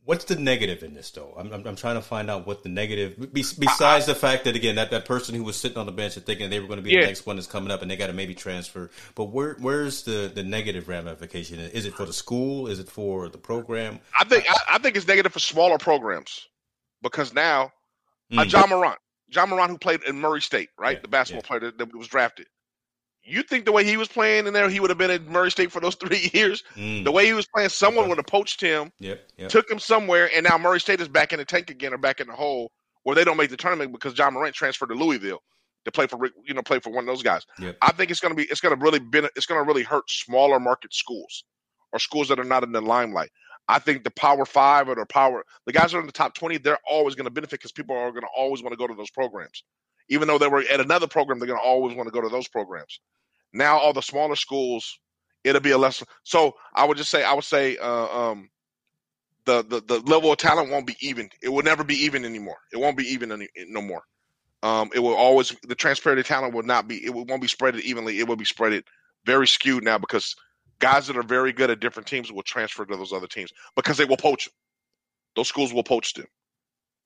what's 0.04 0.24
the 0.24 0.36
negative 0.36 0.82
in 0.82 0.94
this 0.94 1.10
though? 1.10 1.34
I'm, 1.36 1.52
I'm, 1.52 1.66
I'm 1.66 1.76
trying 1.76 1.96
to 1.96 2.02
find 2.02 2.30
out 2.30 2.46
what 2.46 2.62
the 2.62 2.68
negative 2.68 3.32
besides 3.32 4.08
I, 4.08 4.12
the 4.12 4.14
fact 4.14 4.44
that 4.44 4.56
again 4.56 4.76
that 4.76 4.90
that 4.90 5.04
person 5.04 5.34
who 5.34 5.44
was 5.44 5.56
sitting 5.56 5.78
on 5.78 5.86
the 5.86 5.92
bench 5.92 6.16
and 6.16 6.24
thinking 6.24 6.50
they 6.50 6.60
were 6.60 6.66
going 6.66 6.78
to 6.78 6.82
be 6.82 6.92
yeah. 6.92 7.00
the 7.00 7.06
next 7.06 7.26
one 7.26 7.36
that's 7.36 7.48
coming 7.48 7.70
up 7.70 7.82
and 7.82 7.90
they 7.90 7.96
got 7.96 8.08
to 8.08 8.12
maybe 8.12 8.34
transfer. 8.34 8.90
But 9.14 9.26
where 9.26 9.56
where's 9.60 10.02
the 10.02 10.30
the 10.34 10.42
negative 10.42 10.88
ramification? 10.88 11.58
Is 11.58 11.86
it 11.86 11.94
for 11.94 12.04
the 12.04 12.12
school? 12.12 12.68
Is 12.68 12.78
it 12.78 12.88
for 12.88 13.28
the 13.28 13.38
program? 13.38 14.00
I 14.18 14.24
think 14.24 14.44
I, 14.48 14.56
I 14.74 14.78
think 14.78 14.96
it's 14.96 15.06
negative 15.06 15.32
for 15.32 15.40
smaller 15.40 15.78
programs 15.78 16.48
because 17.02 17.32
now 17.34 17.72
mm. 18.32 18.38
uh, 18.38 18.44
Ja 18.44 18.66
Morant, 18.66 18.98
Ja 19.28 19.46
Morant 19.46 19.70
who 19.70 19.78
played 19.78 20.02
in 20.04 20.20
Murray 20.20 20.40
State, 20.40 20.70
right, 20.78 20.96
yeah, 20.96 21.02
the 21.02 21.08
basketball 21.08 21.42
yeah. 21.44 21.58
player 21.58 21.70
that, 21.70 21.78
that 21.78 21.96
was 21.96 22.08
drafted 22.08 22.46
you 23.24 23.42
think 23.42 23.64
the 23.64 23.72
way 23.72 23.84
he 23.84 23.96
was 23.96 24.08
playing 24.08 24.46
in 24.46 24.52
there, 24.52 24.68
he 24.68 24.80
would 24.80 24.90
have 24.90 24.98
been 24.98 25.10
at 25.10 25.26
Murray 25.26 25.50
State 25.50 25.72
for 25.72 25.80
those 25.80 25.94
three 25.96 26.30
years? 26.32 26.62
Mm. 26.76 27.04
The 27.04 27.12
way 27.12 27.26
he 27.26 27.32
was 27.32 27.46
playing, 27.46 27.70
someone 27.70 28.08
would 28.08 28.18
have 28.18 28.26
poached 28.26 28.60
him, 28.60 28.92
yep, 28.98 29.22
yep. 29.36 29.48
took 29.48 29.70
him 29.70 29.78
somewhere, 29.78 30.30
and 30.34 30.44
now 30.44 30.58
Murray 30.58 30.80
State 30.80 31.00
is 31.00 31.08
back 31.08 31.32
in 31.32 31.38
the 31.38 31.44
tank 31.44 31.70
again 31.70 31.94
or 31.94 31.98
back 31.98 32.20
in 32.20 32.26
the 32.26 32.34
hole 32.34 32.70
where 33.04 33.14
they 33.14 33.24
don't 33.24 33.36
make 33.36 33.50
the 33.50 33.56
tournament 33.56 33.92
because 33.92 34.16
Ja 34.18 34.30
Morant 34.30 34.54
transferred 34.54 34.88
to 34.88 34.94
Louisville 34.94 35.42
to 35.84 35.92
play 35.92 36.06
for 36.06 36.18
you 36.44 36.54
know 36.54 36.62
play 36.62 36.80
for 36.80 36.90
one 36.90 37.04
of 37.04 37.06
those 37.06 37.22
guys. 37.22 37.46
Yep. 37.58 37.76
I 37.82 37.92
think 37.92 38.10
it's 38.10 38.20
gonna 38.20 38.34
be 38.34 38.44
it's 38.44 38.60
gonna 38.60 38.76
really 38.76 38.98
be 38.98 39.20
it's 39.36 39.46
gonna 39.46 39.62
really 39.62 39.82
hurt 39.82 40.08
smaller 40.08 40.58
market 40.58 40.92
schools 40.92 41.44
or 41.92 41.98
schools 41.98 42.28
that 42.28 42.40
are 42.40 42.44
not 42.44 42.64
in 42.64 42.72
the 42.72 42.80
limelight. 42.80 43.30
I 43.68 43.78
think 43.78 44.04
the 44.04 44.10
Power 44.10 44.44
Five 44.44 44.88
or 44.88 44.94
the 44.94 45.06
Power 45.06 45.44
the 45.66 45.72
guys 45.72 45.92
that 45.92 45.98
are 45.98 46.00
in 46.00 46.06
the 46.06 46.12
top 46.12 46.34
twenty, 46.34 46.58
they're 46.58 46.78
always 46.88 47.14
going 47.14 47.26
to 47.26 47.30
benefit 47.30 47.60
because 47.60 47.72
people 47.72 47.96
are 47.96 48.10
going 48.10 48.22
to 48.22 48.28
always 48.36 48.62
want 48.62 48.72
to 48.72 48.76
go 48.76 48.86
to 48.86 48.94
those 48.94 49.10
programs. 49.10 49.64
Even 50.08 50.28
though 50.28 50.38
they 50.38 50.48
were 50.48 50.64
at 50.70 50.80
another 50.80 51.06
program, 51.06 51.38
they're 51.38 51.48
going 51.48 51.58
to 51.60 51.64
always 51.64 51.96
want 51.96 52.06
to 52.08 52.12
go 52.12 52.20
to 52.20 52.28
those 52.28 52.48
programs. 52.48 53.00
Now 53.52 53.78
all 53.78 53.92
the 53.92 54.02
smaller 54.02 54.36
schools, 54.36 54.98
it'll 55.44 55.60
be 55.60 55.70
a 55.70 55.78
lesson. 55.78 56.06
So 56.24 56.54
I 56.74 56.84
would 56.84 56.96
just 56.96 57.10
say, 57.10 57.24
I 57.24 57.32
would 57.34 57.44
say, 57.44 57.76
uh, 57.78 58.06
um, 58.30 58.50
the, 59.46 59.62
the 59.62 59.80
the 59.80 60.00
level 60.10 60.32
of 60.32 60.38
talent 60.38 60.70
won't 60.70 60.86
be 60.86 60.96
even. 61.00 61.28
It 61.42 61.50
will 61.50 61.62
never 61.62 61.84
be 61.84 61.96
even 62.04 62.24
anymore. 62.24 62.56
It 62.72 62.78
won't 62.78 62.96
be 62.96 63.04
even 63.04 63.32
any, 63.32 63.48
no 63.68 63.82
more. 63.82 64.02
Um, 64.62 64.90
it 64.94 65.00
will 65.00 65.14
always 65.14 65.54
the 65.62 65.74
transfer 65.74 66.16
of 66.16 66.26
talent 66.26 66.54
will 66.54 66.62
not 66.62 66.88
be. 66.88 67.04
It 67.04 67.10
won't 67.14 67.42
be 67.42 67.48
spread 67.48 67.76
evenly. 67.76 68.18
It 68.18 68.28
will 68.28 68.36
be 68.36 68.46
spread 68.46 68.82
very 69.26 69.46
skewed 69.46 69.84
now 69.84 69.98
because 69.98 70.34
guys 70.78 71.06
that 71.06 71.16
are 71.16 71.22
very 71.22 71.52
good 71.52 71.70
at 71.70 71.80
different 71.80 72.06
teams 72.08 72.32
will 72.32 72.42
transfer 72.42 72.84
to 72.84 72.96
those 72.96 73.12
other 73.12 73.26
teams 73.26 73.52
because 73.76 73.98
they 73.98 74.06
will 74.06 74.16
poach 74.16 74.46
them. 74.46 74.54
Those 75.36 75.48
schools 75.48 75.72
will 75.72 75.84
poach 75.84 76.14
them. 76.14 76.26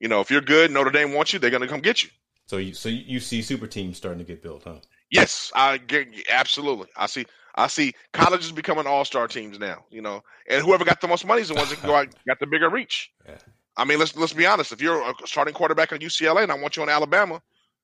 You 0.01 0.09
know, 0.09 0.21
if 0.21 0.31
you're 0.31 0.41
good, 0.41 0.71
Notre 0.71 0.91
Dame 0.91 1.13
wants 1.15 1.33
you, 1.33 1.39
they're 1.39 1.51
going 1.51 1.63
to 1.63 1.69
come 1.69 1.81
get 1.81 2.03
you. 2.03 2.11
So 2.49 2.57
you 2.57 2.73
so 2.73 2.89
you 2.89 3.21
see 3.21 3.43
super 3.43 3.67
teams 3.67 3.99
starting 3.99 4.21
to 4.21 4.25
get 4.25 4.43
built, 4.43 4.65
huh? 4.65 4.77
Yes, 5.11 5.53
I 5.55 5.77
get 5.77 6.09
absolutely. 6.31 6.89
I 6.97 7.07
see. 7.07 7.27
I 7.55 7.67
see 7.67 7.93
colleges 8.15 8.53
becoming 8.53 8.87
all 8.87 9.05
star 9.05 9.29
teams 9.29 9.59
now. 9.59 9.85
You 9.91 10.01
know, 10.01 10.23
and 10.49 10.65
whoever 10.65 10.83
got 10.83 11.03
the 11.03 11.09
most 11.09 11.27
money 11.27 11.43
is 11.43 11.49
the 11.49 11.55
ones 11.55 11.69
that 11.69 11.81
can 11.81 11.89
go 11.89 11.95
out, 11.95 12.09
got 12.27 12.41
the 12.41 12.47
bigger 12.47 12.71
reach. 12.71 13.13
Yeah. 13.27 13.37
I 13.77 13.85
mean, 13.85 13.99
let's 13.99 14.17
let's 14.17 14.33
be 14.33 14.47
honest. 14.47 14.73
If 14.73 14.81
you're 14.81 14.99
a 14.99 15.15
starting 15.27 15.53
quarterback 15.53 15.93
at 15.93 16.01
UCLA 16.01 16.43
and 16.43 16.51
I 16.51 16.55
want 16.55 16.75
you 16.75 16.83
on 16.83 16.89
Alabama, 16.89 17.43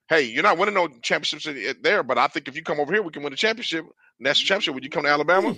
hey, 0.08 0.22
you're 0.22 0.42
not 0.42 0.56
winning 0.56 0.74
no 0.74 0.88
championships 1.02 1.46
there. 1.82 2.02
But 2.02 2.16
I 2.16 2.28
think 2.28 2.48
if 2.48 2.56
you 2.56 2.62
come 2.62 2.80
over 2.80 2.90
here, 2.90 3.02
we 3.02 3.10
can 3.10 3.22
win 3.22 3.34
a 3.34 3.36
championship, 3.36 3.84
national 4.18 4.46
championship. 4.46 4.74
Would 4.76 4.84
you 4.84 4.90
come 4.90 5.02
to 5.02 5.10
Alabama? 5.10 5.54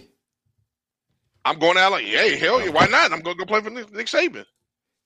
I'm 1.45 1.61
going 1.61 1.75
to 1.75 1.81
Alabama. 1.81 2.09
Hey, 2.09 2.37
hell 2.37 2.61
yeah, 2.61 2.71
why 2.71 2.87
not? 2.87 3.13
I'm 3.13 3.21
going 3.21 3.37
to 3.37 3.45
go 3.45 3.47
play 3.47 3.61
for 3.61 3.71
Nick, 3.71 3.93
Nick 3.93 4.07
Saban. 4.09 4.47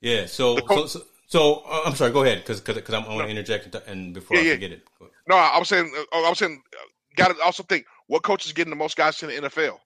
Yeah. 0.01 0.25
So, 0.25 0.57
so, 0.67 0.87
so, 0.87 1.03
so 1.31 1.63
uh, 1.67 1.83
I'm 1.87 1.95
sorry. 1.95 2.11
Go 2.11 2.25
ahead, 2.25 2.39
because 2.39 2.61
because 2.61 2.93
I 2.93 2.99
want 2.99 3.21
to 3.21 3.29
interject 3.29 3.65
and, 3.67 3.83
and 3.87 4.15
before 4.15 4.37
yeah, 4.37 4.51
I 4.51 4.55
forget 4.55 4.73
it. 4.73 4.83
No, 5.29 5.37
I 5.37 5.59
was 5.59 5.69
saying, 5.69 5.93
uh, 5.97 6.17
I 6.17 6.29
was 6.29 6.39
saying, 6.39 6.61
uh, 6.77 6.85
got 7.15 7.29
to 7.29 7.43
also 7.43 7.63
think 7.63 7.87
what 8.09 8.25
coach 8.25 8.47
is 8.47 8.53
getting 8.53 8.71
the 8.71 8.77
most 8.77 8.97
guys 8.97 9.17
to 9.19 9.29
the 9.29 9.35
NFL. 9.35 9.79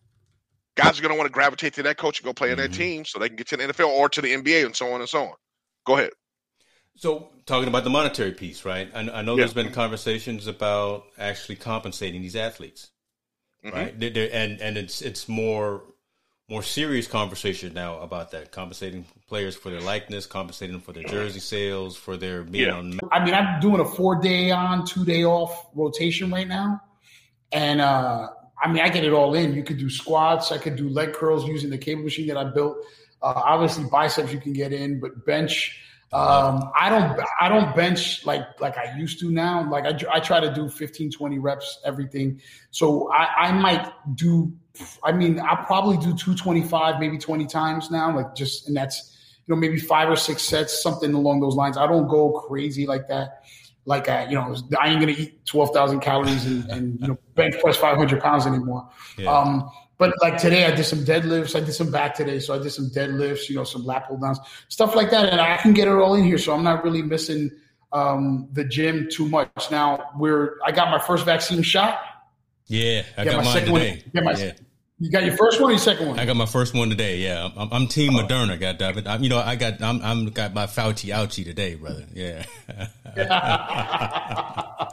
Guys 0.75 0.99
are 0.99 1.03
going 1.03 1.13
to 1.13 1.19
want 1.19 1.29
to 1.29 1.33
gravitate 1.33 1.75
to 1.75 1.83
that 1.85 1.99
coach 1.99 2.19
and 2.19 2.25
go 2.25 2.33
play 2.33 2.49
mm-hmm. 2.49 2.61
in 2.61 2.71
that 2.71 2.77
team 2.77 3.05
so 3.05 3.19
they 3.19 3.29
can 3.29 3.37
get 3.37 3.47
to 3.49 3.59
the 3.59 3.65
NFL 3.65 3.89
or 3.89 4.09
to 4.09 4.23
the 4.23 4.35
NBA 4.35 4.65
and 4.65 4.75
so 4.75 4.91
on 4.93 5.01
and 5.01 5.09
so 5.09 5.23
on. 5.23 5.35
Go 5.87 5.99
ahead. 5.99 6.11
So, 6.97 7.29
talking 7.45 7.69
about 7.69 7.85
the 7.85 7.91
monetary 7.91 8.33
piece, 8.33 8.65
right? 8.65 8.91
I, 8.95 9.01
I 9.01 9.23
know 9.23 9.33
yeah. 9.33 9.43
there's 9.43 9.53
been 9.53 9.73
conversations 9.73 10.47
about 10.47 11.05
actually 11.19 11.57
compensating 11.57 12.23
these 12.23 12.37
athletes, 12.37 12.91
mm-hmm. 13.65 13.77
right? 13.77 14.01
They're, 14.01 14.31
and 14.33 14.61
and 14.63 14.79
it's 14.79 15.03
it's 15.03 15.29
more 15.29 15.83
more 16.49 16.63
serious 16.63 17.07
conversation 17.07 17.73
now 17.73 17.99
about 18.01 18.31
that, 18.33 18.53
compensating 18.53 19.07
players 19.29 19.57
for 19.57 19.71
their 19.71 19.81
likeness, 19.81 20.27
compensating 20.27 20.75
them 20.75 20.83
for 20.83 20.93
their 20.93 21.05
jersey 21.05 21.41
sales, 21.41 21.97
for 21.97 22.17
their 22.17 22.43
being 22.43 22.67
yeah. 22.67 22.75
on. 22.75 22.99
I 23.13 23.25
mean, 23.25 23.35
I'm 23.35 23.61
doing 23.61 23.81
a 23.81 23.85
four 23.85 24.17
day 24.17 24.51
on, 24.51 24.85
two 24.85 25.05
day 25.05 25.25
off 25.25 25.69
rotation 25.75 26.31
right 26.31 26.47
now, 26.47 26.81
and 27.53 27.81
uh, 27.81 28.29
I 28.63 28.69
mean, 28.71 28.83
I 28.83 28.89
get 28.91 29.05
it 29.05 29.13
all 29.13 29.35
in. 29.35 29.55
You 29.55 29.63
could 29.63 29.79
do 29.79 29.89
squats, 29.89 30.53
I 30.53 30.59
could 30.59 30.77
do 30.77 30.89
leg 30.89 31.15
curls 31.15 31.47
using 31.47 31.71
the 31.71 31.79
cable 31.79 32.03
machine 32.03 32.27
that 32.29 32.37
I 32.37 32.45
built. 32.45 32.77
Uh, 33.23 33.33
obviously, 33.37 33.85
biceps 33.85 34.33
you 34.33 34.41
can 34.41 34.53
get 34.53 34.73
in, 34.73 35.01
but 35.01 35.25
bench. 35.25 35.81
Um, 36.15 36.71
I 36.79 36.89
don't 36.89 37.21
I 37.41 37.49
don't 37.49 37.75
bench 37.75 38.25
like 38.25 38.61
like 38.61 38.79
I 38.79 38.97
used 38.97 39.19
to 39.21 39.31
now. 39.31 39.69
Like 39.69 39.85
I, 39.85 40.17
I 40.17 40.21
try 40.21 40.41
to 40.41 40.53
do 40.55 40.69
15, 40.69 41.11
20 41.11 41.39
reps, 41.39 41.81
everything. 41.85 42.41
So 42.71 43.11
I, 43.13 43.49
I 43.49 43.53
might 43.53 43.93
do 44.15 44.53
I 45.03 45.13
mean, 45.13 45.41
I'll 45.41 45.65
probably 45.65 45.97
do 45.97 46.15
225, 46.15 46.99
maybe 46.99 47.19
20 47.19 47.47
times 47.47 47.91
now. 47.91 48.15
Like 48.15 48.35
just, 48.35 48.67
and 48.67 48.77
that's, 48.77 49.17
you 49.47 49.55
know, 49.55 49.61
maybe 49.61 49.79
five 49.79 50.09
or 50.09 50.17
six 50.17 50.43
sets, 50.43 50.83
something 50.83 51.15
along 51.15 51.41
those 51.41 51.55
lines. 51.55 51.77
I 51.77 51.87
don't 51.87 52.09
go 52.09 52.33
crazy 52.33 52.87
like 52.87 53.09
that. 53.09 53.45
Like, 53.87 54.09
uh, 54.09 54.27
you 54.29 54.35
know, 54.35 54.57
I 54.81 54.89
ain't 54.89 55.01
going 55.01 55.15
to 55.15 55.21
eat 55.21 55.45
12,000 55.47 56.01
calories 56.01 56.47
and, 56.47 56.65
and, 56.71 57.01
you 57.01 57.09
know, 57.09 57.19
bench 57.35 57.55
press 57.61 57.77
500 57.77 58.21
pounds 58.21 58.47
anymore. 58.47 58.89
Yeah. 59.19 59.31
Um, 59.31 59.71
but 59.99 60.13
like 60.21 60.39
today, 60.39 60.67
I 60.67 60.75
did 60.75 60.85
some 60.85 61.01
deadlifts. 61.05 61.55
I 61.55 61.61
did 61.61 61.73
some 61.73 61.91
back 61.91 62.15
today. 62.15 62.41
So 62.41 62.55
I 62.55 62.59
did 62.59 62.71
some 62.71 62.91
deadlifts, 62.91 63.49
you 63.49 63.57
know, 63.57 63.65
some 63.65 63.85
lat 63.85 64.09
pull 64.09 64.17
downs, 64.17 64.39
stuff 64.69 64.95
like 64.95 65.11
that. 65.11 65.29
And 65.29 65.41
I 65.41 65.57
can 65.59 65.73
get 65.73 65.89
it 65.89 65.93
all 65.93 66.15
in 66.15 66.25
here. 66.25 66.39
So 66.39 66.53
I'm 66.53 66.65
not 66.65 66.83
really 66.85 67.03
missing 67.03 67.51
um, 67.93 68.49
the 68.53 68.65
gym 68.65 69.09
too 69.11 69.29
much. 69.29 69.71
Now, 69.71 70.11
we're, 70.17 70.59
I 70.65 70.73
got 70.73 70.91
my 70.91 70.99
first 70.99 71.25
vaccine 71.25 71.63
shot. 71.63 72.01
Yeah, 72.67 73.05
I 73.17 73.25
got, 73.25 73.35
got 73.35 73.45
mine 73.45 73.67
today. 73.67 74.03
One, 74.13 74.25
my, 74.25 74.33
yeah. 74.33 74.53
You 75.01 75.11
got 75.11 75.25
your 75.25 75.37
first 75.37 75.61
one 75.61 75.71
or 75.71 75.73
your 75.73 75.81
second 75.81 76.07
one? 76.07 76.21
I 76.21 76.25
got 76.25 76.37
my 76.37 76.47
first 76.47 76.73
one 76.73 76.89
today. 76.89 77.19
Yeah, 77.19 77.51
I'm, 77.57 77.69
I'm 77.73 77.89
Team 77.89 78.15
oh. 78.15 78.23
Moderna. 78.23 78.61
Got 78.61 78.79
David. 78.79 79.09
I'm, 79.09 79.25
you 79.25 79.29
know, 79.29 79.39
I 79.39 79.57
got 79.57 79.83
I'm 79.83 80.01
I'm 80.03 80.27
got 80.27 80.55
my 80.55 80.67
Fauci 80.67 81.13
ouchie 81.13 81.45
today, 81.45 81.75
brother. 81.75 82.05
Yeah. 82.15 82.45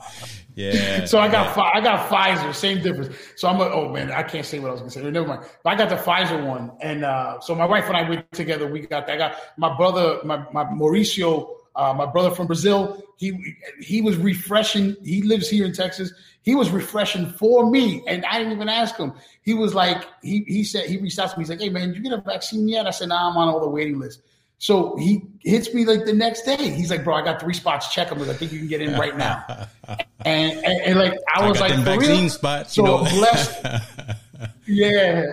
yeah. 0.56 1.06
So 1.06 1.20
I 1.20 1.28
got 1.28 1.56
yeah. 1.56 1.72
I 1.76 1.82
got 1.82 2.10
Pfizer. 2.10 2.56
Same 2.56 2.82
difference. 2.82 3.16
So 3.36 3.48
I'm 3.48 3.62
a, 3.62 3.66
oh 3.66 3.90
man, 3.90 4.12
I 4.12 4.24
can't 4.24 4.46
say 4.46 4.58
what 4.58 4.70
I 4.70 4.72
was 4.72 4.82
gonna 4.82 4.90
say. 4.90 5.04
Never 5.04 5.28
mind. 5.28 5.44
But 5.64 5.70
I 5.70 5.76
got 5.76 5.90
the 5.90 5.98
Pfizer 5.98 6.44
one, 6.44 6.72
and 6.82 7.06
uh, 7.06 7.40
so 7.40 7.54
my 7.54 7.66
wife 7.66 7.86
and 7.86 7.96
I 7.96 8.10
went 8.10 8.32
together. 8.32 8.66
We 8.66 8.80
got 8.80 9.06
that. 9.06 9.14
I 9.14 9.18
got 9.18 9.36
my 9.58 9.78
brother, 9.78 10.20
my 10.24 10.44
my 10.52 10.66
Mauricio 10.66 11.58
uh, 11.76 11.94
my 11.94 12.06
brother 12.06 12.32
from 12.32 12.48
Brazil, 12.48 13.02
he 13.18 13.56
he 13.80 14.02
was 14.02 14.18
refreshing. 14.18 14.96
He 15.04 15.22
lives 15.22 15.50
here 15.50 15.66
in 15.66 15.74
Texas. 15.74 16.12
He 16.44 16.56
was 16.56 16.70
refreshing 16.70 17.28
for 17.28 17.70
me, 17.70 18.04
and 18.08 18.26
I 18.26 18.40
didn't 18.40 18.54
even 18.54 18.68
ask 18.68 18.98
him. 18.98 19.14
He 19.44 19.54
was 19.54 19.74
like, 19.74 20.06
he 20.22 20.44
he 20.48 20.64
said 20.64 20.88
he 20.88 20.98
reached 20.98 21.20
out 21.20 21.32
to 21.32 21.38
me. 21.38 21.44
He's 21.44 21.50
like, 21.50 21.62
"Hey 21.62 21.70
man, 21.70 21.94
you 21.94 22.02
get 22.02 22.14
a 22.14 22.18
vaccine 22.18 22.68
yet?" 22.68 22.88
I 22.88 22.90
said, 22.90 23.10
"Nah, 23.10 23.30
I'm 23.30 23.38
on 23.38 23.48
all 23.48 23.60
the 23.60 23.70
waiting 23.70 24.00
list." 24.00 24.22
So 24.58 24.96
he 24.98 25.24
hits 25.40 25.74
me 25.74 25.86
like 25.86 26.06
the 26.06 26.14
next 26.14 26.44
day. 26.44 26.58
He's 26.58 26.92
like, 26.92 27.04
"Bro, 27.04 27.16
I 27.16 27.24
got 27.24 27.40
three 27.40 27.54
spots. 27.54 27.94
Check 27.94 28.10
them. 28.10 28.20
Because 28.20 28.36
I 28.36 28.38
think 28.38 28.52
you 28.52 28.60
can 28.60 28.68
get 28.68 28.82
in 28.82 28.94
right 29.00 29.16
now." 29.16 29.44
and, 30.26 30.52
and, 30.66 30.82
and 30.82 31.00
like 31.00 31.14
I 31.34 31.48
was 31.48 31.62
I 31.62 31.68
like, 31.68 31.80
vaccine 31.80 32.22
real? 32.22 32.30
spots. 32.30 32.74
So 32.74 32.82
you 32.82 33.06
know? 33.06 33.10
bless, 33.12 33.82
yeah. 34.68 35.26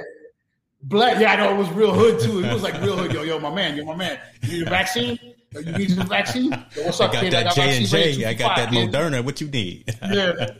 Black, 0.82 1.20
yeah, 1.20 1.32
I 1.32 1.36
know 1.36 1.54
it 1.54 1.58
was 1.58 1.70
real 1.70 1.92
hood 1.92 2.20
too. 2.20 2.44
It 2.44 2.52
was 2.52 2.62
like 2.62 2.80
real 2.80 2.96
hood. 2.96 3.12
Yo, 3.12 3.22
yo, 3.22 3.40
my 3.40 3.52
man, 3.52 3.76
yo, 3.76 3.84
my 3.84 3.96
man. 3.96 4.18
You 4.42 4.58
need 4.58 4.66
a 4.66 4.70
vaccine? 4.70 5.18
You 5.52 5.72
need 5.72 5.90
some 5.90 6.06
vaccine? 6.06 6.52
what's 6.76 7.00
up, 7.00 7.10
I 7.10 7.14
got 7.14 7.22
kid? 7.22 7.32
that 7.32 7.54
J 7.54 7.76
and 7.78 7.86
J. 7.86 8.24
I 8.24 8.34
got 8.34 8.56
that 8.56 8.68
Moderna. 8.68 9.24
What 9.24 9.40
you 9.40 9.48
need? 9.48 9.92
yeah, 10.02 10.50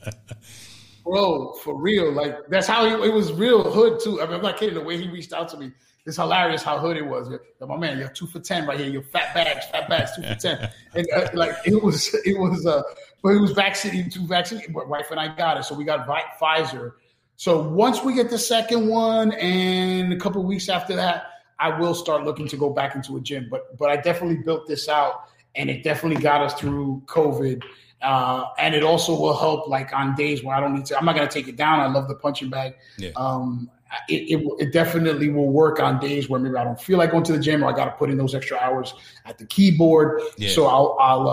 bro, 1.05 1.53
for 1.63 1.81
real. 1.81 2.11
Like 2.11 2.49
that's 2.49 2.67
how 2.67 2.85
he, 2.85 3.07
it 3.07 3.13
was. 3.13 3.33
Real 3.33 3.71
hood 3.71 4.01
too. 4.01 4.21
I 4.21 4.27
mean, 4.27 4.35
I'm 4.35 4.43
not 4.43 4.57
kidding. 4.57 4.75
The 4.75 4.81
way 4.81 4.97
he 4.97 5.09
reached 5.09 5.33
out 5.33 5.49
to 5.51 5.57
me, 5.57 5.71
it's 6.05 6.17
hilarious 6.17 6.65
how 6.65 6.79
hood 6.79 6.97
it 6.97 7.07
was. 7.07 7.31
Yo, 7.31 7.67
my 7.67 7.77
man, 7.77 7.99
you're 7.99 8.09
two 8.09 8.27
for 8.27 8.41
ten 8.41 8.67
right 8.67 8.81
here. 8.81 8.89
Your 8.89 9.03
fat 9.03 9.35
bags, 9.35 9.67
fat 9.67 9.89
bags, 9.89 10.17
two 10.17 10.23
for 10.23 10.35
ten. 10.35 10.69
And 10.95 11.07
uh, 11.15 11.29
like 11.35 11.55
it 11.65 11.81
was, 11.81 12.13
it 12.25 12.37
was. 12.37 12.67
Uh, 12.67 12.83
but 13.23 13.31
it 13.31 13.41
was 13.41 13.53
vaccine, 13.53 14.11
two 14.11 14.27
vaccine. 14.27 14.63
My 14.71 14.85
wife 14.85 15.11
and 15.11 15.21
I 15.21 15.35
got 15.37 15.59
it, 15.59 15.65
so 15.65 15.77
we 15.77 15.85
got 15.85 16.09
Pfizer. 16.41 16.95
So 17.39 17.63
once 17.63 18.03
we 18.03 18.15
get 18.15 18.31
the 18.31 18.39
second 18.39 18.89
one, 18.89 19.31
and 19.33 20.13
a 20.13 20.17
couple 20.17 20.43
weeks 20.43 20.69
after 20.69 20.97
that 20.97 21.27
I 21.61 21.79
will 21.79 21.95
start 21.95 22.25
looking 22.25 22.49
to 22.49 22.57
go 22.57 22.69
back 22.69 22.97
into 22.97 23.17
a 23.17 23.21
gym. 23.21 23.47
But 23.49 23.79
but 23.79 23.91
I 23.91 23.97
definitely 23.97 24.39
built 24.39 24.67
this 24.67 24.89
out, 24.89 25.29
and 25.55 25.71
it 25.71 25.85
definitely 25.85 26.21
got 26.21 26.43
us 26.43 26.55
through 26.55 27.01
COVID. 27.07 27.63
Uh, 28.03 28.45
and 28.59 28.75
it 28.75 28.83
also 28.83 29.13
will 29.13 29.37
help 29.37 29.69
like 29.69 29.93
on 29.93 30.17
days 30.17 30.43
where 30.43 30.57
I 30.57 30.61
don't 30.61 30.75
need 30.75 30.87
to. 30.87 30.99
I'm 30.99 31.05
not 31.05 31.15
gonna 31.15 31.29
take 31.29 31.47
it 31.47 31.55
down. 31.55 31.79
I 31.79 31.87
love 31.87 32.09
the 32.09 32.17
punching 32.17 32.51
bag. 32.51 32.75
Yeah. 32.97 33.11
Um, 33.15 33.71
it, 34.09 34.41
it, 34.41 34.47
it, 34.59 34.73
definitely 34.73 35.31
will 35.31 35.49
work 35.49 35.81
on 35.81 35.99
days 36.01 36.29
where 36.29 36.39
maybe 36.39 36.57
I 36.57 36.65
don't 36.65 36.79
feel 36.79 36.99
like 36.99 37.13
going 37.13 37.25
to 37.25 37.33
the 37.33 37.39
gym 37.39 37.65
or 37.65 37.73
I 37.73 37.73
got 37.75 37.87
to 37.87 37.93
put 37.93 38.11
in 38.11 38.19
those 38.19 38.35
extra 38.35 38.59
hours 38.59 38.93
at 39.25 39.39
the 39.39 39.47
keyboard. 39.47 40.21
Yeah. 40.37 40.51
So 40.51 40.67
I'll 40.67 40.97
I'll 41.01 41.29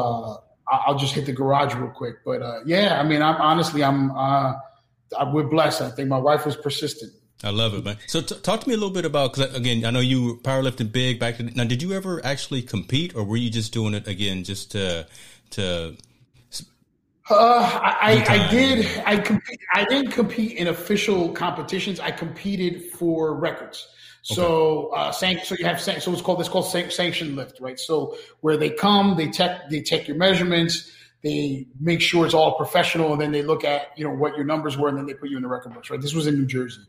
uh, 0.72 0.78
I'll 0.88 0.98
just 0.98 1.16
hit 1.16 1.26
the 1.26 1.34
garage 1.34 1.74
real 1.74 1.90
quick. 1.90 2.24
But 2.24 2.44
uh, 2.44 2.60
yeah, 2.64 3.00
I 3.00 3.04
mean, 3.04 3.24
I'm 3.24 3.42
honestly 3.42 3.84
I'm 3.84 4.12
uh, 4.12 4.54
we're 5.32 5.44
blessed. 5.44 5.82
I 5.82 5.90
think 5.90 6.10
my 6.10 6.18
wife 6.18 6.46
was 6.46 6.56
persistent. 6.56 7.14
I 7.44 7.50
love 7.50 7.74
it, 7.74 7.84
man. 7.84 7.98
So 8.08 8.22
t- 8.22 8.40
talk 8.40 8.62
to 8.62 8.68
me 8.68 8.74
a 8.74 8.78
little 8.78 8.94
bit 8.94 9.06
about 9.06 9.34
because 9.34 9.54
again, 9.54 9.86
I 9.86 9.92
know 9.92 10.00
you 10.00 10.24
were 10.24 10.34
powerlifting 10.36 10.92
big 10.92 11.20
back 11.20 11.38
then. 11.38 11.52
Now, 11.56 11.66
did 11.66 11.82
you 11.82 11.94
ever 11.94 12.26
actually 12.26 12.62
compete, 12.62 13.16
or 13.16 13.24
were 13.24 13.38
you 13.38 13.50
just 13.50 13.74
doing 13.74 13.94
it 13.94 14.08
again 14.08 14.44
just 14.44 14.72
to 14.72 15.08
to? 15.52 15.96
Uh, 17.28 17.34
I, 17.34 18.24
I, 18.28 18.52
did. 18.52 18.88
I 19.04 19.18
compete. 19.18 19.60
I 19.74 19.84
didn't 19.86 20.12
compete 20.12 20.58
in 20.58 20.68
official 20.68 21.30
competitions. 21.30 22.00
I 22.00 22.12
competed 22.12 22.92
for 22.92 23.34
records. 23.34 23.88
So, 24.22 24.92
okay. 24.92 25.02
uh, 25.02 25.12
so 25.12 25.56
you 25.60 25.66
have 25.66 25.80
so 25.80 25.92
it's 25.92 26.22
called 26.22 26.40
this 26.40 26.50
called 26.50 26.66
sanction 26.66 27.36
lift, 27.36 27.60
right? 27.60 27.80
So 27.80 28.18
where 28.42 28.58
they 28.58 28.72
come, 28.72 29.18
they 29.18 29.30
check 29.30 29.70
they 29.70 29.82
take 29.82 30.08
your 30.08 30.18
measurements, 30.18 30.92
they 31.26 31.66
make 31.80 32.02
sure 32.02 32.24
it's 32.24 32.36
all 32.36 32.56
professional, 32.56 33.12
and 33.12 33.20
then 33.20 33.32
they 33.32 33.42
look 33.42 33.64
at 33.64 33.98
you 33.98 34.04
know 34.06 34.14
what 34.14 34.36
your 34.36 34.46
numbers 34.46 34.78
were, 34.78 34.90
and 34.90 34.98
then 34.98 35.08
they 35.08 35.16
put 35.16 35.28
you 35.28 35.38
in 35.38 35.42
the 35.42 35.50
record 35.50 35.74
books, 35.74 35.90
right? 35.90 36.00
This 36.00 36.14
was 36.14 36.28
in 36.28 36.36
New 36.36 36.46
Jersey. 36.46 36.84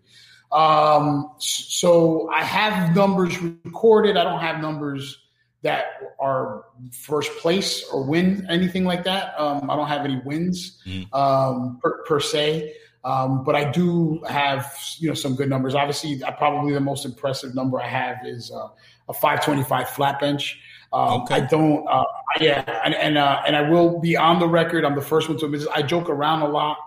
Um, 0.52 1.32
so 1.38 2.28
I 2.28 2.44
have 2.44 2.94
numbers 2.94 3.40
recorded. 3.40 4.18
I 4.18 4.24
don't 4.24 4.40
have 4.40 4.60
numbers 4.60 5.18
that 5.62 5.86
are 6.20 6.64
first 6.92 7.32
place 7.38 7.82
or 7.90 8.04
win 8.04 8.46
anything 8.50 8.84
like 8.84 9.04
that. 9.04 9.34
Um, 9.40 9.70
I 9.70 9.74
don't 9.74 9.88
have 9.88 10.04
any 10.04 10.20
wins 10.22 10.82
mm. 10.86 11.12
um, 11.14 11.78
per, 11.82 12.04
per, 12.04 12.20
se, 12.20 12.74
um, 13.04 13.42
but 13.42 13.56
I 13.56 13.70
do 13.70 14.20
have 14.28 14.70
you 14.98 15.08
know 15.08 15.14
some 15.14 15.34
good 15.34 15.48
numbers. 15.48 15.74
Obviously, 15.74 16.20
probably 16.36 16.74
the 16.74 16.80
most 16.80 17.06
impressive 17.06 17.54
number 17.54 17.80
I 17.80 17.88
have 17.88 18.18
is 18.26 18.50
uh, 18.50 18.68
a 19.08 19.14
525 19.14 19.88
flat 19.88 20.20
bench. 20.20 20.60
Um, 20.92 21.22
okay. 21.22 21.36
I 21.36 21.40
don't, 21.40 21.86
uh, 21.88 22.04
yeah, 22.40 22.80
and 22.84 22.94
and, 22.94 23.18
uh, 23.18 23.42
and 23.46 23.56
I 23.56 23.68
will 23.68 24.00
be 24.00 24.16
on 24.16 24.38
the 24.38 24.48
record. 24.48 24.84
I'm 24.84 24.94
the 24.94 25.02
first 25.02 25.28
one 25.28 25.38
to 25.38 25.46
admit. 25.46 25.66
I 25.74 25.82
joke 25.82 26.08
around 26.08 26.42
a 26.42 26.48
lot 26.48 26.78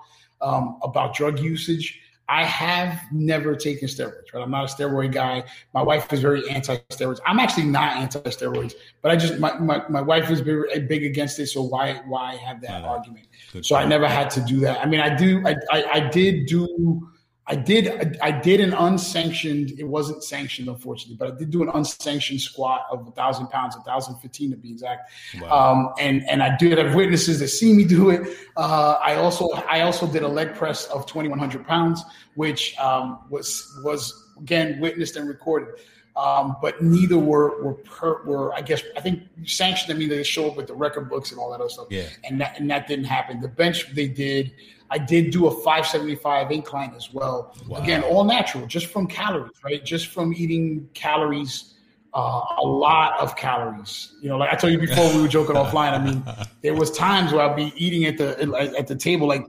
um, 0.41 0.79
about 0.83 1.15
drug 1.15 1.39
usage. 1.39 1.99
I 2.31 2.43
have 2.43 3.01
never 3.11 3.55
taken 3.55 3.87
steroids, 3.87 4.31
right? 4.33 4.43
I'm 4.43 4.51
not 4.51 4.69
a 4.69 4.73
steroid 4.75 5.11
guy. 5.11 5.43
My 5.73 5.81
wife 5.81 6.13
is 6.13 6.21
very 6.21 6.47
anti-steroids. 6.47 7.19
I'm 7.25 7.39
actually 7.39 7.65
not 7.65 7.97
anti-steroids, 7.97 8.75
but 9.01 9.09
I 9.11 9.15
just 9.15 9.39
my, 9.39 9.57
my, 9.57 9.81
my 9.89 10.01
wife 10.01 10.29
is 10.29 10.39
big, 10.39 10.87
big 10.87 11.03
against 11.03 11.39
it. 11.39 11.47
So 11.47 11.63
why 11.63 12.01
why 12.05 12.35
have 12.35 12.61
that 12.61 12.83
argument? 12.83 13.25
Good 13.51 13.65
so 13.65 13.75
point. 13.75 13.87
I 13.87 13.89
never 13.89 14.07
had 14.07 14.29
to 14.31 14.41
do 14.41 14.59
that. 14.59 14.79
I 14.79 14.85
mean, 14.85 14.99
I 14.99 15.15
do 15.15 15.43
I, 15.43 15.55
I, 15.71 15.83
I 15.93 15.99
did 16.09 16.45
do 16.45 17.09
I 17.51 17.55
did 17.55 18.19
I 18.21 18.29
did 18.29 18.59
an 18.59 18.73
unsanctioned. 18.73 19.71
It 19.79 19.83
wasn't 19.83 20.23
sanctioned, 20.23 20.67
unfortunately, 20.67 21.15
but 21.17 21.33
I 21.33 21.35
did 21.35 21.49
do 21.49 21.63
an 21.63 21.69
unsanctioned 21.69 22.41
squat 22.41 22.85
of 22.91 23.07
a 23.07 23.11
thousand 23.11 23.47
pounds, 23.47 23.75
a 23.75 23.81
thousand 23.81 24.17
fifteen 24.17 24.51
to 24.51 24.57
be 24.57 24.69
exact. 24.69 25.11
Wow. 25.41 25.71
Um, 25.71 25.93
and 25.99 26.23
and 26.29 26.43
I 26.43 26.55
did 26.57 26.77
have 26.77 26.93
witnesses 26.93 27.39
that 27.39 27.47
see 27.47 27.73
me 27.73 27.85
do 27.85 28.11
it. 28.11 28.37
Uh, 28.55 28.97
I 29.03 29.15
also 29.15 29.49
I 29.67 29.81
also 29.81 30.05
did 30.05 30.21
a 30.21 30.27
leg 30.27 30.53
press 30.53 30.85
of 30.87 31.07
twenty 31.07 31.27
one 31.27 31.39
hundred 31.39 31.65
pounds, 31.65 32.03
which 32.35 32.77
um, 32.77 33.19
was 33.31 33.81
was 33.83 34.31
again 34.39 34.79
witnessed 34.79 35.15
and 35.15 35.27
recorded. 35.27 35.69
Um, 36.15 36.55
but 36.61 36.83
neither 36.83 37.17
were 37.17 37.63
were 37.63 37.73
per, 37.73 38.23
were 38.25 38.53
I 38.53 38.61
guess 38.61 38.83
I 38.95 39.01
think 39.01 39.23
sanctioned. 39.45 39.91
I 39.91 39.97
mean 39.97 40.09
they 40.09 40.21
show 40.21 40.47
up 40.51 40.55
with 40.55 40.67
the 40.67 40.75
record 40.75 41.09
books 41.09 41.31
and 41.31 41.39
all 41.39 41.49
that 41.49 41.61
other 41.61 41.69
stuff. 41.69 41.87
Yeah. 41.89 42.09
And 42.25 42.39
that 42.41 42.59
and 42.59 42.69
that 42.69 42.87
didn't 42.87 43.05
happen. 43.05 43.41
The 43.41 43.47
bench 43.47 43.91
they 43.95 44.07
did. 44.07 44.51
I 44.91 44.97
did 44.97 45.31
do 45.31 45.47
a 45.47 45.51
575 45.51 46.51
incline 46.51 46.93
as 46.95 47.13
well. 47.13 47.55
Wow. 47.67 47.77
Again, 47.77 48.03
all 48.03 48.23
natural, 48.23 48.65
just 48.65 48.87
from 48.87 49.07
calories, 49.07 49.51
right? 49.63 49.83
Just 49.83 50.07
from 50.07 50.33
eating 50.33 50.89
calories, 50.93 51.75
uh, 52.13 52.41
a 52.57 52.65
lot 52.65 53.19
of 53.19 53.35
calories. 53.35 54.15
You 54.21 54.29
know, 54.29 54.37
like 54.37 54.51
I 54.51 54.55
told 54.55 54.73
you 54.73 54.79
before, 54.79 55.13
we 55.13 55.21
were 55.21 55.27
joking 55.27 55.55
offline. 55.55 55.93
I 55.93 56.03
mean, 56.03 56.23
there 56.61 56.73
was 56.73 56.91
times 56.91 57.31
where 57.31 57.47
I'd 57.47 57.55
be 57.55 57.73
eating 57.75 58.05
at 58.05 58.17
the 58.17 58.73
at 58.77 58.87
the 58.87 58.95
table 58.95 59.27
like. 59.27 59.45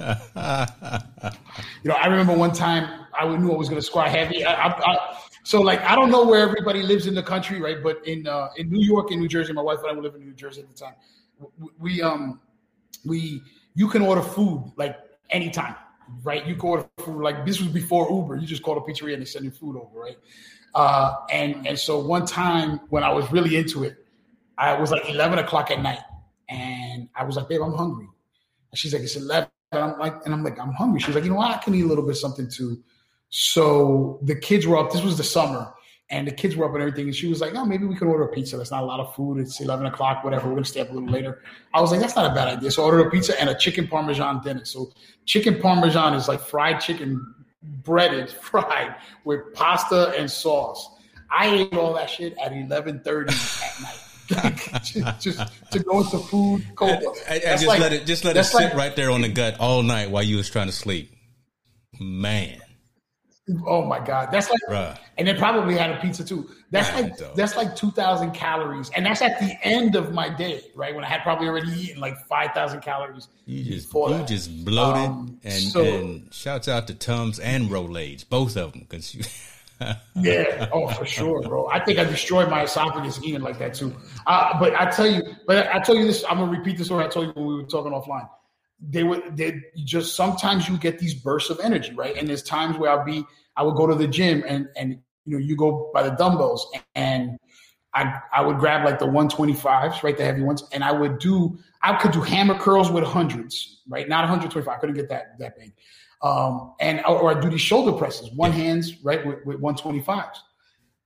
you 0.00 0.06
know, 1.84 1.94
I 1.94 2.06
remember 2.06 2.32
one 2.34 2.52
time 2.52 3.06
I 3.14 3.36
knew 3.36 3.52
I 3.52 3.56
was 3.56 3.68
going 3.68 3.80
to 3.80 3.86
squat 3.86 4.08
heavy. 4.08 4.46
I, 4.46 4.54
I, 4.54 4.92
I, 4.92 5.18
so, 5.42 5.60
like, 5.60 5.80
I 5.82 5.94
don't 5.94 6.10
know 6.10 6.24
where 6.24 6.40
everybody 6.40 6.82
lives 6.82 7.06
in 7.06 7.14
the 7.14 7.22
country, 7.22 7.60
right? 7.60 7.82
But 7.82 8.06
in 8.06 8.26
uh, 8.26 8.48
in 8.56 8.70
New 8.70 8.84
York 8.84 9.10
and 9.10 9.20
New 9.20 9.28
Jersey, 9.28 9.52
my 9.52 9.62
wife 9.62 9.80
and 9.80 9.88
I 9.88 9.92
were 9.92 10.02
living 10.02 10.22
in 10.22 10.28
New 10.28 10.34
Jersey 10.34 10.62
at 10.62 10.68
the 10.68 10.74
time. 10.74 10.94
We 11.78 12.00
um 12.00 12.40
we 13.04 13.42
you 13.80 13.88
can 13.88 14.02
order 14.02 14.20
food 14.20 14.72
like 14.76 14.94
anytime, 15.30 15.74
right? 16.22 16.46
You 16.46 16.54
can 16.54 16.68
order 16.68 16.86
food 16.98 17.22
like 17.22 17.46
this 17.46 17.60
was 17.60 17.70
before 17.70 18.04
Uber. 18.10 18.36
You 18.36 18.46
just 18.46 18.62
call 18.62 18.76
a 18.76 18.82
pizzeria 18.82 19.14
and 19.14 19.22
they 19.22 19.30
send 19.34 19.46
you 19.46 19.50
food 19.50 19.74
over, 19.74 19.98
right? 19.98 20.18
Uh, 20.74 21.14
and 21.30 21.66
and 21.66 21.78
so 21.78 21.98
one 21.98 22.26
time 22.26 22.80
when 22.90 23.02
I 23.02 23.10
was 23.10 23.32
really 23.32 23.56
into 23.56 23.84
it, 23.84 23.94
I 24.58 24.78
was 24.78 24.90
like 24.90 25.08
eleven 25.08 25.38
o'clock 25.38 25.70
at 25.70 25.80
night, 25.80 26.04
and 26.50 27.08
I 27.16 27.24
was 27.24 27.36
like, 27.36 27.48
"Babe, 27.48 27.62
I'm 27.62 27.72
hungry." 27.72 28.08
And 28.70 28.78
she's 28.78 28.92
like, 28.92 29.02
"It's 29.02 29.16
11. 29.16 29.48
And 29.72 29.82
I'm 29.82 29.98
like, 29.98 30.16
and 30.26 30.34
I'm 30.34 30.44
like, 30.44 30.58
"I'm 30.60 30.74
hungry." 30.74 31.00
She's 31.00 31.14
like, 31.14 31.24
"You 31.24 31.30
know 31.30 31.36
what? 31.36 31.56
I 31.56 31.58
can 31.64 31.74
eat 31.74 31.86
a 31.86 31.90
little 31.92 32.06
bit 32.06 32.16
something 32.16 32.50
too." 32.50 32.82
So 33.30 34.18
the 34.22 34.36
kids 34.36 34.66
were 34.66 34.76
up. 34.76 34.92
This 34.92 35.02
was 35.02 35.16
the 35.16 35.24
summer, 35.24 35.72
and 36.10 36.26
the 36.26 36.32
kids 36.32 36.56
were 36.56 36.64
up 36.64 36.72
and 36.72 36.82
everything. 36.82 37.06
And 37.06 37.14
she 37.14 37.28
was 37.28 37.40
like, 37.40 37.54
"Oh, 37.54 37.64
maybe 37.64 37.86
we 37.86 37.94
can 37.94 38.08
order 38.08 38.24
a 38.24 38.28
pizza. 38.28 38.56
That's 38.56 38.70
not 38.70 38.82
a 38.82 38.86
lot 38.86 39.00
of 39.00 39.14
food. 39.14 39.38
It's 39.38 39.60
eleven 39.60 39.86
o'clock, 39.86 40.24
whatever. 40.24 40.48
We're 40.48 40.54
gonna 40.54 40.64
stay 40.64 40.80
up 40.80 40.90
a 40.90 40.92
little 40.92 41.08
later." 41.08 41.42
I 41.72 41.80
was 41.80 41.92
like, 41.92 42.00
"That's 42.00 42.16
not 42.16 42.30
a 42.30 42.34
bad 42.34 42.48
idea." 42.48 42.70
So 42.70 42.82
I 42.82 42.86
ordered 42.86 43.06
a 43.06 43.10
pizza 43.10 43.40
and 43.40 43.48
a 43.48 43.54
chicken 43.54 43.86
parmesan 43.86 44.42
dinner. 44.42 44.64
So 44.64 44.92
chicken 45.24 45.60
parmesan 45.60 46.14
is 46.14 46.26
like 46.28 46.40
fried 46.40 46.80
chicken, 46.80 47.34
breaded, 47.62 48.30
fried 48.42 48.94
with 49.24 49.54
pasta 49.54 50.14
and 50.18 50.30
sauce. 50.30 50.96
I 51.30 51.46
ate 51.46 51.76
all 51.76 51.94
that 51.94 52.10
shit 52.10 52.36
at 52.38 52.52
eleven 52.52 53.00
thirty 53.00 53.32
at 53.32 53.82
night. 53.82 54.00
just, 54.84 55.20
just, 55.20 55.72
to 55.72 55.80
go 55.80 56.00
into 56.00 56.18
food 56.18 56.64
coma. 56.76 56.92
And, 57.28 57.42
and 57.42 57.60
just 57.60 57.66
like, 57.66 57.80
let 57.80 57.92
it 57.92 58.06
just 58.06 58.24
let 58.24 58.36
it 58.36 58.44
sit 58.44 58.62
like, 58.62 58.74
right 58.74 58.94
there 58.94 59.10
on 59.10 59.22
the 59.22 59.28
gut 59.28 59.56
all 59.58 59.82
night 59.82 60.10
while 60.10 60.22
you 60.22 60.36
was 60.36 60.48
trying 60.48 60.66
to 60.66 60.72
sleep. 60.72 61.12
Man. 61.98 62.60
Oh 63.66 63.84
my 63.84 64.04
god, 64.04 64.30
that's 64.30 64.50
like, 64.50 64.60
Bruh. 64.68 64.98
and 65.18 65.26
then 65.26 65.36
probably 65.36 65.76
had 65.76 65.90
a 65.90 66.00
pizza 66.00 66.24
too. 66.24 66.50
That's 66.70 66.92
like 66.92 67.34
that's 67.34 67.56
like 67.56 67.74
two 67.74 67.90
thousand 67.90 68.32
calories, 68.32 68.90
and 68.90 69.04
that's 69.04 69.22
at 69.22 69.38
the 69.40 69.56
end 69.62 69.96
of 69.96 70.12
my 70.12 70.28
day, 70.28 70.62
right? 70.74 70.94
When 70.94 71.04
I 71.04 71.08
had 71.08 71.22
probably 71.22 71.48
already 71.48 71.70
eaten 71.72 72.00
like 72.00 72.18
five 72.26 72.52
thousand 72.52 72.80
calories. 72.82 73.28
You 73.46 73.64
just 73.64 73.92
you 73.92 74.08
that. 74.08 74.28
just 74.28 74.64
bloated, 74.64 75.10
um, 75.10 75.40
and, 75.42 75.62
so, 75.62 75.82
and 75.82 76.32
shouts 76.32 76.68
out 76.68 76.86
to 76.88 76.94
Tums 76.94 77.38
and 77.38 77.68
Rolaids, 77.70 78.28
both 78.28 78.56
of 78.56 78.72
them, 78.72 78.86
because 78.88 79.14
you. 79.14 79.22
yeah, 80.16 80.68
oh 80.72 80.88
for 80.88 81.06
sure, 81.06 81.40
bro. 81.42 81.66
I 81.68 81.82
think 81.82 81.98
I 81.98 82.04
destroyed 82.04 82.50
my 82.50 82.64
esophagus 82.64 83.18
eating 83.24 83.40
like 83.40 83.58
that 83.58 83.74
too. 83.74 83.94
Uh, 84.26 84.58
but 84.60 84.74
I 84.78 84.90
tell 84.90 85.06
you, 85.06 85.22
but 85.46 85.68
I 85.74 85.78
tell 85.80 85.96
you 85.96 86.06
this, 86.06 86.24
I'm 86.28 86.38
gonna 86.38 86.52
repeat 86.52 86.76
this 86.76 86.88
story 86.88 87.04
I 87.04 87.08
told 87.08 87.26
you 87.26 87.32
when 87.32 87.46
we 87.46 87.54
were 87.54 87.62
talking 87.62 87.92
offline 87.92 88.28
they 88.80 89.04
would 89.04 89.36
they 89.36 89.60
just 89.84 90.16
sometimes 90.16 90.68
you 90.68 90.78
get 90.78 90.98
these 90.98 91.14
bursts 91.14 91.50
of 91.50 91.60
energy, 91.60 91.92
right? 91.94 92.16
And 92.16 92.28
there's 92.28 92.42
times 92.42 92.78
where 92.78 92.90
I'll 92.90 93.04
be 93.04 93.24
I 93.56 93.62
would 93.62 93.76
go 93.76 93.86
to 93.86 93.94
the 93.94 94.08
gym 94.08 94.42
and 94.46 94.68
and 94.76 94.98
you 95.26 95.38
know 95.38 95.38
you 95.38 95.56
go 95.56 95.90
by 95.92 96.02
the 96.02 96.10
dumbbells 96.10 96.70
and 96.94 97.38
I 97.94 98.20
I 98.32 98.42
would 98.42 98.58
grab 98.58 98.84
like 98.84 98.98
the 98.98 99.06
125s, 99.06 100.02
right, 100.02 100.16
the 100.16 100.24
heavy 100.24 100.42
ones, 100.42 100.64
and 100.72 100.82
I 100.84 100.92
would 100.92 101.18
do 101.18 101.58
I 101.82 101.94
could 101.96 102.12
do 102.12 102.20
hammer 102.20 102.58
curls 102.58 102.90
with 102.90 103.04
hundreds, 103.04 103.82
right, 103.88 104.08
not 104.08 104.22
125. 104.22 104.68
I 104.68 104.78
couldn't 104.78 104.96
get 104.96 105.08
that 105.08 105.38
that 105.38 105.58
big, 105.58 105.72
um, 106.22 106.74
and 106.80 107.04
or 107.04 107.36
I 107.36 107.40
do 107.40 107.50
these 107.50 107.60
shoulder 107.60 107.92
presses, 107.92 108.30
one 108.32 108.52
hands, 108.52 109.02
right, 109.02 109.24
with, 109.26 109.44
with 109.44 109.60
125s, 109.60 110.36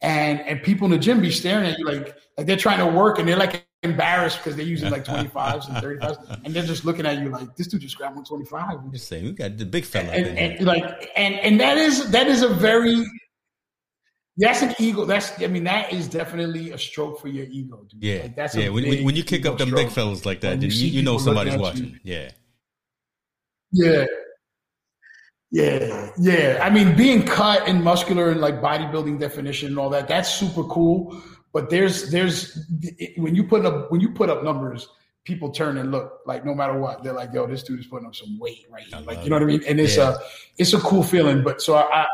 and 0.02 0.40
and 0.40 0.62
people 0.62 0.84
in 0.84 0.90
the 0.90 0.98
gym 0.98 1.20
be 1.20 1.30
staring 1.30 1.66
at 1.66 1.78
you 1.78 1.86
like 1.86 2.16
like 2.36 2.46
they're 2.46 2.56
trying 2.56 2.78
to 2.78 2.86
work 2.86 3.18
and 3.18 3.28
they're 3.28 3.36
like 3.36 3.66
embarrassed 3.84 4.38
because 4.38 4.56
they're 4.56 4.64
using 4.64 4.90
like 4.90 5.04
25s 5.14 5.68
and 5.68 5.76
35s 5.76 6.40
and 6.44 6.54
they're 6.54 6.64
just 6.64 6.84
looking 6.84 7.06
at 7.06 7.18
you 7.18 7.28
like 7.28 7.54
this 7.56 7.66
dude 7.66 7.80
just 7.80 7.96
grabbed 7.96 8.16
125 8.16 8.84
I'm 8.84 8.92
just 8.92 9.08
saying 9.08 9.24
we 9.24 9.32
got 9.32 9.56
the 9.56 9.66
big 9.66 9.84
fella 9.84 10.10
and, 10.10 10.26
and, 10.26 10.38
and, 10.38 10.66
like 10.66 11.10
and 11.16 11.34
and 11.36 11.60
that 11.60 11.76
is 11.76 12.10
that 12.10 12.26
is 12.26 12.42
a 12.42 12.48
very 12.48 13.04
that's 14.36 14.62
an 14.62 14.74
ego 14.80 15.04
that's 15.04 15.40
i 15.42 15.46
mean 15.46 15.64
that 15.64 15.92
is 15.92 16.08
definitely 16.08 16.72
a 16.72 16.78
stroke 16.78 17.20
for 17.20 17.28
your 17.28 17.46
ego 17.46 17.86
dude. 17.88 18.02
yeah 18.02 18.22
like, 18.22 18.34
that's 18.34 18.56
yeah 18.56 18.68
when, 18.68 18.84
when 19.04 19.14
you 19.14 19.22
kick 19.22 19.46
up 19.46 19.58
them 19.58 19.70
big 19.70 19.90
fellas 19.90 20.26
like 20.26 20.40
that 20.40 20.60
then 20.60 20.70
you, 20.70 20.88
you 20.88 21.02
know 21.02 21.18
somebody's 21.18 21.56
watching 21.56 21.90
you. 21.90 21.98
yeah 22.02 22.30
yeah 23.70 24.06
yeah, 25.54 26.10
yeah. 26.18 26.58
I 26.60 26.68
mean, 26.68 26.96
being 26.96 27.24
cut 27.24 27.68
and 27.68 27.84
muscular 27.84 28.30
and 28.30 28.40
like 28.40 28.60
bodybuilding 28.60 29.20
definition 29.20 29.68
and 29.68 29.78
all 29.78 29.88
that, 29.90 30.08
that's 30.08 30.28
super 30.28 30.64
cool. 30.64 31.22
But 31.54 31.70
there's 31.70 32.10
there's 32.10 32.66
when 33.16 33.36
you 33.36 33.44
put 33.44 33.64
up 33.64 33.90
when 33.92 34.00
you 34.00 34.10
put 34.10 34.28
up 34.28 34.42
numbers, 34.42 34.88
people 35.22 35.50
turn 35.50 35.78
and 35.78 35.92
look 35.92 36.18
like 36.26 36.44
no 36.44 36.52
matter 36.52 36.76
what, 36.76 37.04
they're 37.04 37.12
like, 37.12 37.32
yo, 37.32 37.46
this 37.46 37.62
dude 37.62 37.78
is 37.78 37.86
putting 37.86 38.08
up 38.08 38.16
some 38.16 38.40
weight 38.40 38.66
right 38.68 38.82
here. 38.82 38.98
Like, 39.06 39.22
you 39.22 39.30
know 39.30 39.36
what 39.36 39.44
I 39.44 39.46
mean? 39.46 39.62
And 39.66 39.78
it's 39.78 39.96
yeah. 39.96 40.16
a 40.16 40.18
it's 40.58 40.72
a 40.74 40.80
cool 40.80 41.04
feeling. 41.04 41.44
But 41.44 41.62
so 41.62 41.76
I 41.76 41.80
I, 42.02 42.06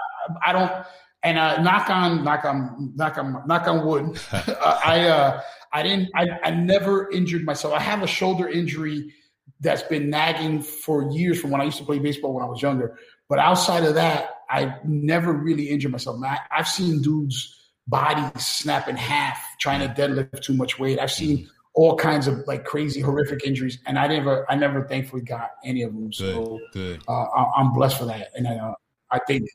I 0.47 0.53
don't 0.53 0.87
and 1.23 1.39
uh, 1.39 1.63
knock 1.63 1.89
on 1.89 2.23
knock 2.23 2.45
on 2.45 2.93
knock 2.95 3.17
on 3.17 3.43
knock 3.47 3.67
on 3.67 3.87
wood. 3.87 4.21
I 4.33 5.09
uh 5.09 5.41
I 5.73 5.83
didn't 5.83 6.11
I, 6.15 6.29
I 6.45 6.51
never 6.51 7.11
injured 7.11 7.45
myself. 7.47 7.73
I 7.73 7.81
have 7.81 8.03
a 8.03 8.07
shoulder 8.07 8.47
injury 8.47 9.15
that's 9.61 9.83
been 9.85 10.11
nagging 10.11 10.61
for 10.61 11.11
years 11.11 11.41
from 11.41 11.51
when 11.51 11.63
I 11.63 11.65
used 11.65 11.79
to 11.79 11.85
play 11.85 11.99
baseball 11.99 12.35
when 12.35 12.45
I 12.45 12.47
was 12.47 12.61
younger. 12.61 12.99
But 13.27 13.39
outside 13.39 13.85
of 13.85 13.95
that, 13.95 14.31
I 14.51 14.77
never 14.85 15.33
really 15.33 15.71
injured 15.71 15.93
myself. 15.93 16.21
I, 16.23 16.41
I've 16.51 16.69
seen 16.69 17.01
dudes 17.01 17.57
bodies 17.91 18.47
snap 18.47 18.89
in 18.89 18.97
half 18.97 19.39
trying 19.59 19.81
to 19.81 20.01
deadlift 20.01 20.41
too 20.43 20.55
much 20.55 20.79
weight. 20.79 20.99
I've 20.99 21.13
seen 21.13 21.49
all 21.75 21.97
kinds 21.97 22.27
of 22.27 22.47
like 22.47 22.65
crazy, 22.65 23.01
horrific 23.01 23.45
injuries, 23.45 23.79
and 23.87 23.99
I 23.99 24.07
never, 24.07 24.51
I 24.51 24.55
never, 24.57 24.85
thankfully, 24.87 25.23
got 25.23 25.51
any 25.65 25.83
of 25.83 25.93
them. 25.93 26.07
Good, 26.07 26.15
so 26.15 26.61
good. 26.73 27.03
Uh, 27.07 27.27
I'm 27.57 27.73
blessed 27.73 27.99
for 27.99 28.07
that, 28.07 28.31
and 28.35 28.47
uh, 28.47 28.75
I 29.11 29.19
think 29.21 29.49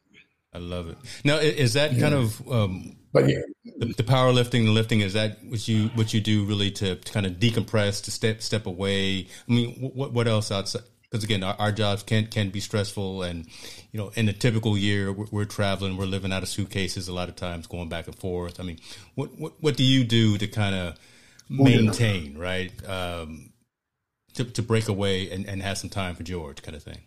I 0.53 0.59
love 0.59 0.87
it. 0.87 0.97
Now, 1.23 1.37
is 1.37 1.73
that 1.73 1.93
yeah. 1.93 1.99
kind 1.99 2.15
of, 2.15 2.51
um, 2.51 2.95
but 3.11 3.27
yeah, 3.27 3.41
the, 3.77 3.87
the 3.87 4.03
powerlifting, 4.03 4.65
the 4.65 4.71
lifting, 4.71 5.01
is 5.01 5.13
that 5.13 5.39
what 5.43 5.67
you 5.67 5.89
what 5.95 6.13
you 6.13 6.21
do 6.21 6.45
really 6.45 6.71
to, 6.71 6.95
to 6.95 7.11
kind 7.11 7.25
of 7.25 7.33
decompress, 7.33 8.03
to 8.05 8.11
step 8.11 8.41
step 8.41 8.65
away? 8.65 9.27
I 9.49 9.51
mean, 9.51 9.91
what 9.93 10.13
what 10.13 10.27
else 10.27 10.51
outside? 10.51 10.83
Because 11.15 11.23
again, 11.23 11.43
our, 11.43 11.55
our, 11.57 11.71
jobs 11.71 12.03
can 12.03 12.27
can 12.27 12.49
be 12.49 12.59
stressful, 12.59 13.23
and 13.23 13.47
you 13.93 13.97
know, 13.97 14.11
in 14.15 14.27
a 14.27 14.33
typical 14.33 14.77
year, 14.77 15.13
we're, 15.13 15.27
we're, 15.31 15.45
traveling, 15.45 15.95
we're 15.95 16.03
living 16.03 16.33
out 16.33 16.43
of 16.43 16.49
suitcases 16.49 17.07
a 17.07 17.13
lot 17.13 17.29
of 17.29 17.37
times, 17.37 17.67
going 17.67 17.87
back 17.87 18.07
and 18.07 18.15
forth. 18.17 18.59
I 18.59 18.63
mean, 18.63 18.79
what 19.15 19.39
what 19.39 19.53
what 19.61 19.77
do 19.77 19.85
you 19.85 20.03
do 20.03 20.37
to 20.37 20.45
kind 20.45 20.75
of 20.75 20.99
maintain, 21.49 22.37
right? 22.37 22.69
Um, 22.85 23.53
to, 24.33 24.43
to 24.43 24.61
break 24.61 24.89
away 24.89 25.31
and, 25.31 25.47
and 25.47 25.61
have 25.61 25.77
some 25.77 25.89
time 25.89 26.15
for 26.15 26.23
George, 26.23 26.61
kind 26.61 26.75
of 26.75 26.83
thing. 26.83 26.99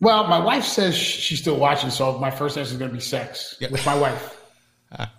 Well, 0.00 0.28
my 0.28 0.38
wife 0.38 0.64
says 0.64 0.96
she's 0.96 1.40
still 1.40 1.58
watching, 1.58 1.90
so 1.90 2.18
my 2.18 2.30
first 2.30 2.56
answer 2.56 2.72
is 2.72 2.78
going 2.78 2.90
to 2.90 2.94
be 2.94 3.02
sex 3.02 3.56
yeah. 3.60 3.68
with 3.70 3.84
my 3.84 3.98
wife. 3.98 4.41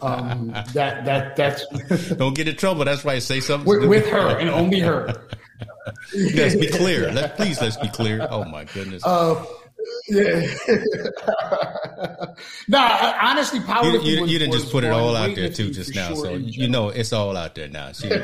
Um, 0.01 0.51
that 0.74 1.05
that 1.05 1.36
that's 1.36 1.65
don't 2.17 2.36
get 2.36 2.47
in 2.47 2.55
trouble. 2.55 2.86
That's 2.86 3.03
why 3.03 3.13
I 3.13 3.19
say 3.19 3.39
something 3.39 3.67
with, 3.67 3.88
with 3.88 4.07
her 4.07 4.38
and 4.38 4.49
only 4.49 4.80
her. 4.80 5.28
let's 6.36 6.55
be 6.55 6.67
clear. 6.67 7.11
Let, 7.11 7.36
please 7.36 7.59
let's 7.61 7.78
be 7.78 7.89
clear. 7.89 8.28
Oh 8.30 8.45
my 8.45 8.65
goodness. 8.65 9.03
Uh, 9.05 9.43
yeah. 10.07 10.45
no, 12.67 12.80
honestly, 13.21 13.59
powerlifting. 13.59 14.05
You, 14.05 14.17
you, 14.17 14.26
you 14.26 14.39
didn't 14.39 14.53
just 14.53 14.71
put 14.71 14.84
it 14.84 14.91
all 14.91 15.15
out 15.15 15.36
there 15.36 15.49
too 15.49 15.71
just 15.71 15.95
now, 15.95 16.09
sure 16.09 16.26
so 16.26 16.34
you 16.36 16.67
know 16.67 16.89
it's 16.89 17.13
all 17.13 17.36
out 17.36 17.55
there 17.55 17.69
now. 17.69 17.91
She, 17.91 18.09
she... 18.09 18.15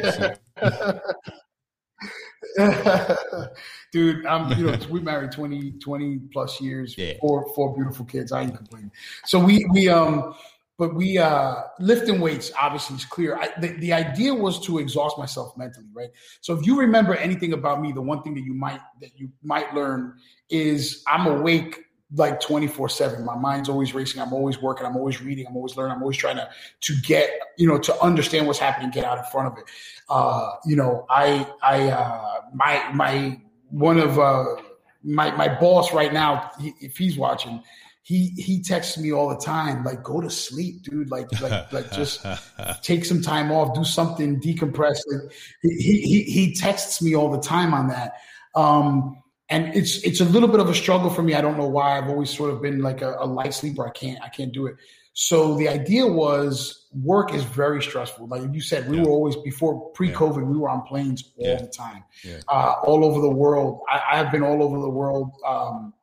Dude, 3.91 4.25
I'm 4.25 4.57
you 4.57 4.65
know 4.67 4.77
we 4.89 4.99
married 4.99 5.31
20, 5.31 5.71
20 5.83 6.19
plus 6.31 6.61
years, 6.61 6.95
yeah. 6.97 7.13
four 7.19 7.51
four 7.55 7.75
beautiful 7.75 8.05
kids. 8.05 8.31
I 8.31 8.43
ain't 8.43 8.55
complaining. 8.55 8.91
So 9.25 9.39
we 9.39 9.65
we 9.71 9.89
um 9.89 10.35
but 10.79 10.95
we 10.95 11.19
uh 11.19 11.55
lifting 11.79 12.19
weights 12.19 12.51
obviously 12.59 12.95
is 12.95 13.05
clear. 13.05 13.37
I, 13.37 13.49
the, 13.59 13.67
the 13.73 13.93
idea 13.93 14.33
was 14.33 14.65
to 14.65 14.79
exhaust 14.79 15.19
myself 15.19 15.55
mentally 15.55 15.85
right? 15.93 16.09
So 16.41 16.57
if 16.57 16.65
you 16.65 16.79
remember 16.79 17.13
anything 17.13 17.53
about 17.53 17.81
me 17.81 17.91
the 17.91 18.01
one 18.01 18.23
thing 18.23 18.33
that 18.33 18.43
you 18.43 18.55
might 18.55 18.79
that 19.01 19.11
you 19.19 19.29
might 19.43 19.75
learn 19.75 20.15
is 20.49 21.03
i'm 21.05 21.27
awake 21.27 21.79
like 22.15 22.39
24 22.39 22.89
7 22.89 23.23
my 23.23 23.35
mind's 23.35 23.69
always 23.69 23.93
racing. 23.93 24.19
I'm 24.19 24.33
always 24.33 24.59
working. 24.59 24.85
I'm 24.85 24.95
always 24.95 25.21
reading. 25.21 25.45
I'm 25.47 25.55
always 25.55 25.77
learning. 25.77 25.97
I'm 25.97 26.01
always 26.01 26.17
trying 26.17 26.37
to 26.37 26.49
to 26.81 26.95
get 27.01 27.29
you 27.57 27.67
know 27.67 27.77
to 27.77 28.01
understand 28.01 28.47
what's 28.47 28.57
happening 28.57 28.89
get 28.89 29.03
out 29.03 29.19
in 29.19 29.23
front 29.25 29.51
of 29.51 29.59
it. 29.59 29.65
Uh 30.07 30.53
you 30.65 30.75
know 30.75 31.05
i 31.09 31.47
i 31.61 31.89
uh 31.89 32.41
my 32.53 32.91
my 32.93 33.39
one 33.69 33.99
of 33.99 34.17
uh 34.17 34.55
my 35.03 35.31
my 35.31 35.47
boss 35.59 35.93
right 35.93 36.11
now 36.11 36.51
if 36.59 36.97
he's 36.97 37.17
watching 37.17 37.61
he 38.09 38.29
he 38.37 38.59
texts 38.59 38.97
me 38.97 39.13
all 39.13 39.29
the 39.29 39.37
time 39.37 39.83
like 39.83 40.01
go 40.01 40.19
to 40.19 40.31
sleep 40.31 40.81
dude. 40.81 41.11
Like 41.11 41.31
like 41.41 41.71
like 41.71 41.91
just 41.91 42.25
take 42.81 43.05
some 43.05 43.21
time 43.21 43.51
off 43.51 43.75
do 43.75 43.83
something 43.83 44.41
decompress. 44.41 44.97
Like, 45.07 45.31
he, 45.61 46.01
he 46.01 46.23
he 46.23 46.55
texts 46.55 47.03
me 47.03 47.15
all 47.15 47.29
the 47.29 47.39
time 47.39 47.71
on 47.71 47.89
that. 47.89 48.13
Um 48.55 49.21
and 49.47 49.75
it's 49.75 50.03
it's 50.03 50.21
a 50.21 50.25
little 50.25 50.49
bit 50.49 50.59
of 50.59 50.69
a 50.69 50.73
struggle 50.73 51.11
for 51.11 51.21
me. 51.21 51.35
I 51.35 51.41
don't 51.41 51.55
know 51.55 51.67
why. 51.67 51.99
I've 51.99 52.09
always 52.09 52.31
sort 52.35 52.49
of 52.49 52.63
been 52.63 52.79
like 52.79 53.03
a, 53.03 53.15
a 53.19 53.27
light 53.27 53.53
sleeper. 53.53 53.87
I 53.87 53.91
can't 53.91 54.19
i 54.23 54.29
can't 54.29 54.51
do 54.51 54.65
it. 54.65 54.75
So 55.13 55.55
the 55.55 55.69
idea 55.69 56.07
was 56.07 56.87
work 56.91 57.31
is 57.31 57.43
very 57.43 57.83
stressful. 57.83 58.27
Like 58.27 58.41
you 58.51 58.61
said 58.61 58.89
we 58.89 58.97
yeah. 58.97 59.03
were 59.03 59.11
always 59.11 59.35
before 59.35 59.91
pre-covid 59.91 60.37
yeah. 60.37 60.43
we 60.45 60.57
were 60.57 60.69
on 60.69 60.81
planes 60.81 61.31
all 61.37 61.47
yeah. 61.47 61.61
the 61.61 61.67
time 61.67 62.03
uh, 62.47 62.73
all 62.81 63.05
over 63.05 63.21
the 63.21 63.29
world. 63.29 63.81
I, 63.87 64.17
have 64.17 64.31
been 64.31 64.41
all 64.41 64.63
over 64.63 64.79
the 64.79 64.89
world 64.89 65.29
um, 65.45 65.93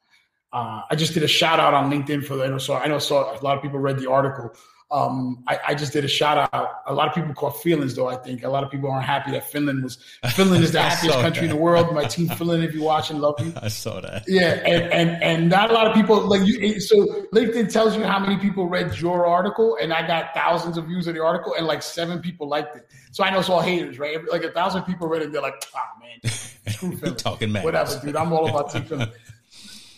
uh, 0.53 0.83
I 0.91 0.95
just 0.95 1.15
did 1.15 1.23
a 1.23 1.29
shout 1.29 1.61
out 1.61 1.75
on 1.75 1.91
LinkedIn 1.91 2.25
for 2.25 2.37
the, 2.37 2.59
so 2.59 2.75
I 2.75 2.87
know 2.87 2.99
so 2.99 3.17
a 3.17 3.43
lot 3.43 3.57
of 3.57 3.63
people 3.63 3.79
read 3.79 3.99
the 3.99 4.11
article. 4.11 4.55
Um, 4.89 5.43
I, 5.49 5.59
I, 5.69 5.75
just 5.75 5.93
did 5.93 6.05
a 6.05 6.09
shout 6.09 6.49
out. 6.53 6.83
A 6.87 6.95
lot 6.95 7.09
of 7.09 7.15
people 7.15 7.35
caught 7.35 7.61
feelings 7.61 7.97
though. 7.97 8.07
I 8.07 8.15
think 8.15 8.45
a 8.45 8.49
lot 8.49 8.63
of 8.63 8.71
people 8.71 8.89
aren't 8.89 9.05
happy 9.05 9.33
that 9.33 9.51
Finland 9.51 9.83
was 9.83 9.99
Finland 10.31 10.63
is 10.63 10.71
the 10.71 10.81
happiest 10.91 11.19
country 11.19 11.41
that. 11.41 11.51
in 11.51 11.57
the 11.57 11.61
world. 11.61 11.93
My 11.93 12.05
team 12.05 12.29
Finland, 12.29 12.63
if 12.63 12.73
you're 12.73 12.85
watching, 12.85 13.19
love 13.19 13.35
you. 13.41 13.53
I 13.61 13.67
saw 13.67 14.01
that. 14.01 14.23
Yeah, 14.29 14.63
and 14.65 14.93
and, 14.93 15.23
and 15.25 15.49
not 15.49 15.73
a 15.73 15.75
lot 15.75 15.89
of 15.89 15.95
people 15.95 16.21
like 16.21 16.47
you. 16.47 16.79
So 16.79 17.27
LinkedIn 17.35 17.73
tells 17.73 17.97
you 17.97 18.05
how 18.05 18.21
many 18.21 18.37
people 18.37 18.69
read 18.69 18.97
your 19.01 19.27
article, 19.27 19.77
and 19.83 19.93
I 19.93 20.07
got 20.07 20.33
thousands 20.35 20.79
of 20.79 20.87
views 20.87 21.09
of 21.09 21.17
the 21.17 21.23
article, 21.23 21.55
and 21.59 21.67
like 21.67 21.83
seven 21.83 22.21
people 22.21 22.49
liked 22.49 22.77
it. 22.77 22.89
So 23.11 23.25
I 23.25 23.31
know 23.31 23.41
it's 23.41 23.49
all 23.49 23.61
haters, 23.61 23.99
right? 23.99 24.19
Like 24.31 24.45
a 24.45 24.53
thousand 24.53 24.85
people 24.85 25.09
read 25.09 25.23
it, 25.23 25.33
they're 25.33 25.43
like, 25.43 25.67
ah 25.75 25.81
oh, 25.81 26.01
man, 26.01 26.31
screw 26.31 26.91
Finland. 26.97 27.19
talking 27.19 27.51
man, 27.51 27.65
whatever, 27.65 28.01
dude. 28.05 28.15
I'm 28.15 28.33
all 28.33 28.49
about 28.49 28.71
team 28.71 28.85
Finland. 28.85 29.11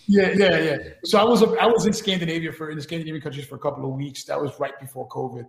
Yeah, 0.08 0.32
yeah, 0.34 0.58
yeah. 0.58 0.76
So 1.04 1.18
I 1.18 1.24
was 1.24 1.42
I 1.42 1.66
was 1.66 1.86
in 1.86 1.92
Scandinavia 1.92 2.50
for 2.50 2.70
in 2.70 2.76
the 2.76 2.82
Scandinavian 2.82 3.20
countries 3.20 3.46
for 3.46 3.56
a 3.56 3.58
couple 3.58 3.84
of 3.84 3.94
weeks. 3.94 4.24
That 4.24 4.40
was 4.40 4.58
right 4.58 4.78
before 4.80 5.06
COVID. 5.08 5.44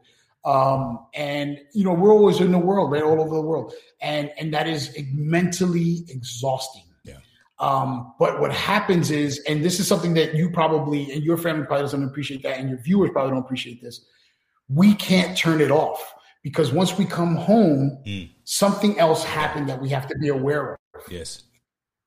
Um, 0.46 1.06
and 1.14 1.60
you 1.74 1.86
know, 1.86 1.94
we're 1.94 2.14
always 2.14 2.42
in 2.42 2.52
the 2.52 2.60
world, 2.60 2.92
right? 2.92 3.02
All 3.02 3.22
over 3.22 3.36
the 3.36 3.42
world. 3.42 3.74
And 4.02 4.32
and 4.38 4.54
that 4.54 4.68
is 4.68 4.98
mentally 5.14 6.04
exhausting. 6.10 6.84
Yeah. 7.06 7.16
Um, 7.60 8.14
but 8.20 8.42
what 8.42 8.54
happens 8.54 9.12
is, 9.12 9.40
and 9.48 9.64
this 9.64 9.80
is 9.80 9.88
something 9.88 10.14
that 10.16 10.36
you 10.36 10.50
probably 10.52 11.10
and 11.14 11.24
your 11.24 11.38
family 11.38 11.66
probably 11.66 11.84
doesn't 11.84 12.04
appreciate 12.04 12.44
that, 12.44 12.60
and 12.60 12.70
your 12.70 12.80
viewers 12.80 13.12
probably 13.14 13.32
don't 13.32 13.40
appreciate 13.40 13.82
this. 13.82 14.06
We 14.68 14.94
can't 14.96 15.38
turn 15.38 15.62
it 15.62 15.72
off 15.72 16.14
because 16.44 16.74
once 16.74 16.98
we 16.98 17.06
come 17.06 17.36
home, 17.36 17.98
mm. 18.06 18.30
something 18.44 19.00
else 19.00 19.24
happened 19.24 19.70
that 19.70 19.82
we 19.82 19.88
have 19.90 20.06
to 20.08 20.18
be 20.20 20.28
aware 20.28 20.74
of. 20.74 20.80
Yes 21.10 21.44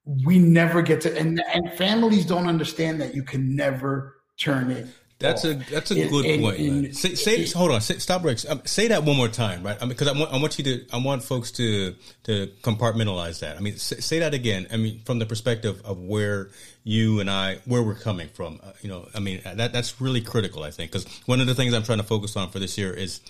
we 0.05 0.39
never 0.39 0.83
get 0.83 1.01
to 1.01 1.19
and, 1.19 1.43
and 1.53 1.73
families 1.75 2.27
don't 2.27 2.49
understand 2.49 3.01
that 3.01 3.15
you 3.15 3.23
can 3.23 3.55
never 3.55 4.17
turn 4.37 4.71
it 4.71 4.87
that's 5.23 5.45
a 5.45 5.55
that's 5.55 5.91
a 5.91 6.09
good 6.09 6.25
in, 6.25 6.41
point. 6.41 6.59
In, 6.59 6.93
say, 6.93 7.15
say 7.15 7.47
hold 7.47 7.71
on, 7.71 7.81
say, 7.81 7.99
stop, 7.99 8.25
Rex. 8.25 8.45
Um, 8.49 8.61
say 8.65 8.89
that 8.89 9.05
one 9.05 9.17
more 9.17 9.29
time, 9.29 9.63
right? 9.63 9.77
I 9.77 9.85
mean, 9.85 9.91
because 9.91 10.09
I 10.09 10.19
want 10.19 10.33
I 10.33 10.39
want 10.39 10.59
you 10.59 10.65
to 10.65 10.85
I 10.93 10.99
want 10.99 11.23
folks 11.23 11.53
to 11.53 11.95
to 12.25 12.49
compartmentalize 12.63 13.41
that. 13.41 13.57
I 13.57 13.61
mean, 13.61 13.77
say, 13.77 13.97
say 14.01 14.19
that 14.19 14.35
again. 14.35 14.67
I 14.73 14.77
mean, 14.77 15.01
from 15.05 15.21
the 15.21 15.27
perspective 15.27 15.81
of 15.85 15.99
where 15.99 16.51
you 16.83 17.21
and 17.21 17.31
I 17.31 17.59
where 17.65 17.83
we're 17.83 17.95
coming 17.95 18.29
from. 18.29 18.59
Uh, 18.63 18.73
you 18.83 18.89
know, 18.89 19.09
I 19.15 19.21
mean 19.21 19.41
that 19.45 19.73
that's 19.73 20.01
really 20.01 20.21
critical. 20.21 20.65
I 20.65 20.71
think 20.71 20.91
because 20.91 21.07
one 21.27 21.41
of 21.41 21.47
the 21.47 21.55
things 21.55 21.73
I'm 21.73 21.85
trying 21.85 21.99
to 21.99 22.05
focus 22.05 22.37
on 22.37 22.51
for 22.51 22.59
this 22.59 22.77
year 22.77 22.93
is 22.93 23.21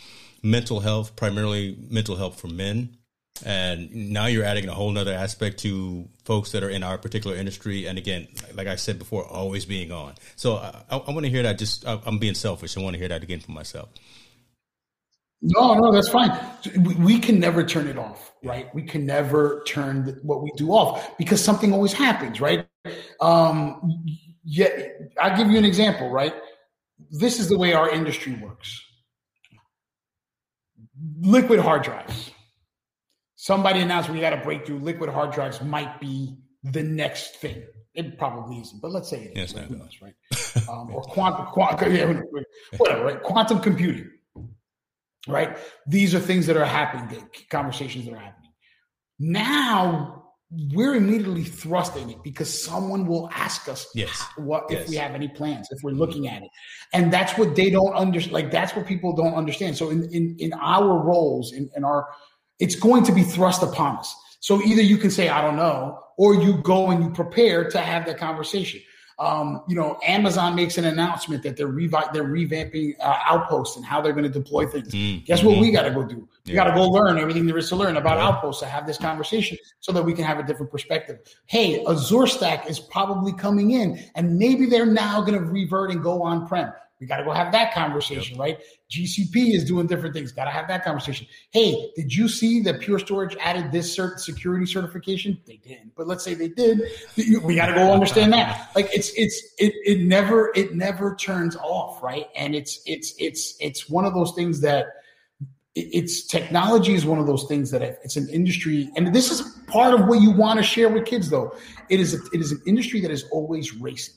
mental 0.42 0.80
health, 0.80 1.14
primarily 1.14 1.76
mental 1.90 2.16
health 2.16 2.40
for 2.40 2.48
men 2.48 2.96
and 3.44 4.12
now 4.12 4.26
you're 4.26 4.44
adding 4.44 4.68
a 4.68 4.74
whole 4.74 4.90
nother 4.90 5.12
aspect 5.12 5.58
to 5.60 6.08
folks 6.24 6.52
that 6.52 6.62
are 6.62 6.70
in 6.70 6.82
our 6.82 6.98
particular 6.98 7.36
industry. 7.36 7.86
And 7.86 7.98
again 7.98 8.28
like 8.54 8.66
i 8.66 8.76
said 8.76 8.98
before 8.98 9.26
always 9.26 9.64
being 9.64 9.92
on. 9.92 10.14
So 10.36 10.56
i, 10.56 10.84
I, 10.90 10.96
I 10.98 11.10
want 11.10 11.24
to 11.24 11.30
hear 11.30 11.42
that 11.42 11.58
just 11.58 11.86
I, 11.86 12.00
i'm 12.06 12.18
being 12.18 12.34
selfish. 12.34 12.76
I 12.76 12.80
want 12.80 12.94
to 12.94 12.98
hear 12.98 13.08
that 13.08 13.22
again 13.22 13.40
for 13.40 13.52
myself. 13.52 13.88
No 15.40 15.74
no 15.74 15.92
that's 15.92 16.08
fine. 16.08 16.38
We 16.98 17.18
can 17.18 17.40
never 17.40 17.64
turn 17.64 17.86
it 17.86 17.98
off 17.98 18.32
right? 18.44 18.72
We 18.74 18.82
can 18.82 19.06
never 19.06 19.62
turn 19.66 20.18
what 20.22 20.42
we 20.42 20.50
do 20.56 20.70
off 20.70 21.16
because 21.16 21.42
something 21.42 21.72
always 21.72 21.92
happens 21.92 22.40
right? 22.40 22.66
Um 23.20 24.04
yeah 24.44 24.68
i'll 25.20 25.36
give 25.36 25.50
you 25.50 25.58
an 25.58 25.64
example 25.64 26.10
right? 26.10 26.34
This 27.10 27.38
is 27.38 27.48
the 27.48 27.58
way 27.58 27.74
our 27.74 27.90
industry 27.90 28.34
works. 28.34 28.80
Liquid 31.20 31.58
hard 31.58 31.82
drives 31.82 32.31
somebody 33.42 33.80
announced 33.80 34.08
we 34.08 34.20
got 34.20 34.32
a 34.32 34.36
breakthrough. 34.36 34.78
Liquid 34.78 35.10
hard 35.10 35.32
drives 35.32 35.60
might 35.60 36.00
be 36.00 36.36
the 36.62 36.82
next 36.82 37.36
thing. 37.36 37.64
It 37.92 38.16
probably 38.16 38.60
isn't, 38.60 38.80
but 38.80 38.92
let's 38.92 39.10
say 39.10 39.24
it 39.24 39.36
is. 39.36 39.52
Yes, 39.52 39.68
knows, 39.68 39.98
right? 40.00 40.14
Um, 40.68 40.94
or 40.94 41.02
quantum, 41.02 41.46
quantum, 41.46 41.92
yeah, 41.94 42.20
whatever, 42.78 43.04
right? 43.04 43.22
Quantum 43.22 43.58
computing, 43.60 44.08
right? 45.26 45.58
These 45.88 46.14
are 46.14 46.20
things 46.20 46.46
that 46.46 46.56
are 46.56 46.64
happening, 46.64 47.28
conversations 47.50 48.04
that 48.04 48.14
are 48.14 48.20
happening. 48.20 48.52
Now 49.18 50.22
we're 50.72 50.94
immediately 50.94 51.44
thrust 51.44 51.96
in 51.96 52.10
it 52.10 52.22
because 52.22 52.62
someone 52.62 53.06
will 53.06 53.28
ask 53.32 53.68
us 53.68 53.88
yes. 53.94 54.24
what 54.36 54.64
yes. 54.70 54.82
if 54.82 54.88
we 54.90 54.96
have 54.96 55.14
any 55.14 55.28
plans, 55.28 55.68
if 55.70 55.82
we're 55.82 55.92
looking 55.92 56.28
at 56.28 56.42
it. 56.42 56.50
And 56.92 57.12
that's 57.12 57.36
what 57.38 57.56
they 57.56 57.70
don't 57.70 57.94
understand. 57.94 58.34
Like 58.34 58.50
that's 58.50 58.76
what 58.76 58.86
people 58.86 59.14
don't 59.16 59.34
understand. 59.34 59.76
So 59.76 59.90
in 59.90 60.04
in, 60.12 60.36
in 60.38 60.52
our 60.54 61.02
roles, 61.02 61.52
in, 61.52 61.70
in 61.74 61.84
our 61.84 62.06
it's 62.62 62.76
going 62.76 63.02
to 63.02 63.12
be 63.12 63.24
thrust 63.24 63.60
upon 63.64 63.96
us. 63.96 64.14
So 64.38 64.62
either 64.62 64.82
you 64.82 64.96
can 64.96 65.10
say, 65.10 65.28
I 65.28 65.42
don't 65.42 65.56
know, 65.56 65.98
or 66.16 66.36
you 66.36 66.58
go 66.58 66.90
and 66.90 67.02
you 67.02 67.10
prepare 67.10 67.68
to 67.68 67.78
have 67.78 68.06
that 68.06 68.18
conversation. 68.18 68.80
Um, 69.18 69.62
you 69.68 69.74
know, 69.74 69.98
Amazon 70.06 70.54
makes 70.54 70.78
an 70.78 70.84
announcement 70.84 71.42
that 71.42 71.56
they're 71.56 71.68
revi- 71.68 72.12
they're 72.12 72.24
revamping 72.24 72.94
uh, 73.00 73.18
Outposts 73.26 73.76
and 73.76 73.84
how 73.84 74.00
they're 74.00 74.12
going 74.12 74.24
to 74.24 74.30
deploy 74.30 74.66
things. 74.66 74.88
Mm-hmm. 74.88 75.24
Guess 75.24 75.42
what 75.42 75.58
we 75.58 75.72
got 75.72 75.82
to 75.82 75.90
go 75.90 76.04
do? 76.04 76.28
We 76.46 76.54
got 76.54 76.64
to 76.64 76.74
go 76.74 76.88
learn 76.88 77.18
everything 77.18 77.46
there 77.46 77.58
is 77.58 77.68
to 77.70 77.76
learn 77.76 77.96
about 77.96 78.18
yeah. 78.18 78.28
Outposts 78.28 78.62
to 78.62 78.68
have 78.68 78.86
this 78.86 78.96
conversation 78.96 79.58
so 79.80 79.92
that 79.92 80.02
we 80.02 80.12
can 80.12 80.24
have 80.24 80.38
a 80.38 80.44
different 80.44 80.70
perspective. 80.70 81.18
Hey, 81.46 81.84
Azure 81.86 82.28
Stack 82.28 82.70
is 82.70 82.78
probably 82.78 83.32
coming 83.32 83.72
in, 83.72 84.02
and 84.14 84.38
maybe 84.38 84.66
they're 84.66 84.86
now 84.86 85.20
going 85.20 85.38
to 85.38 85.44
revert 85.44 85.90
and 85.90 86.00
go 86.02 86.22
on 86.22 86.46
prem 86.46 86.72
We 87.02 87.08
got 87.08 87.16
to 87.16 87.24
go 87.24 87.32
have 87.32 87.50
that 87.50 87.74
conversation, 87.74 88.36
yep. 88.36 88.40
right? 88.40 88.58
GCP 88.88 89.56
is 89.56 89.64
doing 89.64 89.88
different 89.88 90.14
things. 90.14 90.30
Got 90.30 90.44
to 90.44 90.52
have 90.52 90.68
that 90.68 90.84
conversation. 90.84 91.26
Hey, 91.50 91.90
did 91.96 92.14
you 92.14 92.28
see 92.28 92.60
that 92.60 92.78
Pure 92.78 93.00
Storage 93.00 93.36
added 93.40 93.72
this 93.72 93.96
cert- 93.96 94.20
security 94.20 94.66
certification? 94.66 95.36
They 95.44 95.56
didn't, 95.56 95.96
but 95.96 96.06
let's 96.06 96.22
say 96.22 96.34
they 96.34 96.46
did. 96.46 96.80
We 97.16 97.56
got 97.56 97.66
to 97.66 97.74
go 97.74 97.92
understand 97.92 98.32
that. 98.34 98.70
Like 98.76 98.88
it's 98.94 99.10
it's 99.16 99.36
it 99.58 99.74
it 99.84 100.06
never 100.06 100.52
it 100.54 100.76
never 100.76 101.16
turns 101.16 101.56
off, 101.56 102.02
right? 102.02 102.26
And 102.36 102.54
it's 102.54 102.80
it's 102.86 103.14
it's 103.18 103.56
it's 103.58 103.88
one 103.90 104.04
of 104.04 104.14
those 104.14 104.32
things 104.32 104.60
that 104.60 104.86
it's 105.74 106.26
technology 106.26 106.94
is 106.94 107.04
one 107.04 107.18
of 107.18 107.26
those 107.26 107.44
things 107.48 107.70
that 107.72 107.82
it's 107.82 108.16
an 108.16 108.28
industry, 108.28 108.90
and 108.94 109.12
this 109.12 109.30
is 109.32 109.42
part 109.66 109.92
of 109.92 110.06
what 110.06 110.20
you 110.20 110.30
want 110.30 110.58
to 110.58 110.62
share 110.62 110.88
with 110.88 111.04
kids. 111.04 111.28
Though 111.28 111.54
it 111.90 111.98
is 111.98 112.14
a, 112.14 112.18
it 112.32 112.40
is 112.40 112.52
an 112.52 112.62
industry 112.64 113.00
that 113.00 113.10
is 113.10 113.24
always 113.32 113.74
racing. 113.74 114.14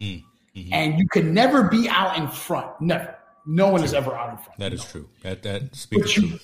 Mm. 0.00 0.24
Mm-hmm. 0.54 0.72
And 0.72 0.98
you 0.98 1.06
can 1.08 1.32
never 1.32 1.64
be 1.64 1.88
out 1.88 2.18
in 2.18 2.28
front. 2.28 2.80
Never. 2.80 3.16
No 3.46 3.68
one 3.68 3.82
is 3.82 3.94
ever 3.94 4.14
out 4.14 4.30
in 4.30 4.36
front. 4.36 4.58
That 4.58 4.72
is 4.72 4.84
true. 4.84 5.08
That 5.22 5.42
that 5.44 5.74
speaks 5.74 6.02
but 6.02 6.16
you, 6.16 6.38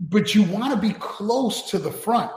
But 0.00 0.34
you 0.34 0.42
want 0.44 0.74
to 0.74 0.80
be 0.80 0.94
close 0.94 1.70
to 1.70 1.78
the 1.78 1.90
front, 1.90 2.30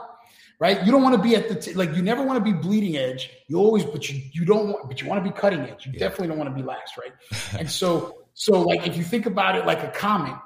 right? 0.58 0.84
You 0.84 0.92
don't 0.92 1.02
want 1.02 1.16
to 1.16 1.22
be 1.22 1.34
at 1.34 1.48
the 1.48 1.54
t- 1.54 1.74
like. 1.74 1.94
You 1.94 2.02
never 2.02 2.22
want 2.22 2.44
to 2.44 2.52
be 2.52 2.56
bleeding 2.56 2.96
edge. 2.96 3.30
You 3.48 3.58
always, 3.58 3.84
but 3.84 4.08
you 4.10 4.22
you 4.32 4.44
don't 4.44 4.68
want, 4.68 4.88
but 4.88 5.00
you 5.00 5.08
want 5.08 5.24
to 5.24 5.30
be 5.30 5.36
cutting 5.36 5.60
edge. 5.60 5.86
You 5.86 5.92
yeah. 5.92 6.00
definitely 6.00 6.28
don't 6.28 6.38
want 6.38 6.50
to 6.50 6.54
be 6.54 6.62
last, 6.62 6.98
right? 6.98 7.12
and 7.58 7.70
so 7.70 8.24
so 8.34 8.60
like 8.60 8.86
if 8.86 8.96
you 8.96 9.04
think 9.04 9.26
about 9.26 9.56
it 9.56 9.66
like 9.66 9.82
a 9.82 9.90
comet, 9.90 10.38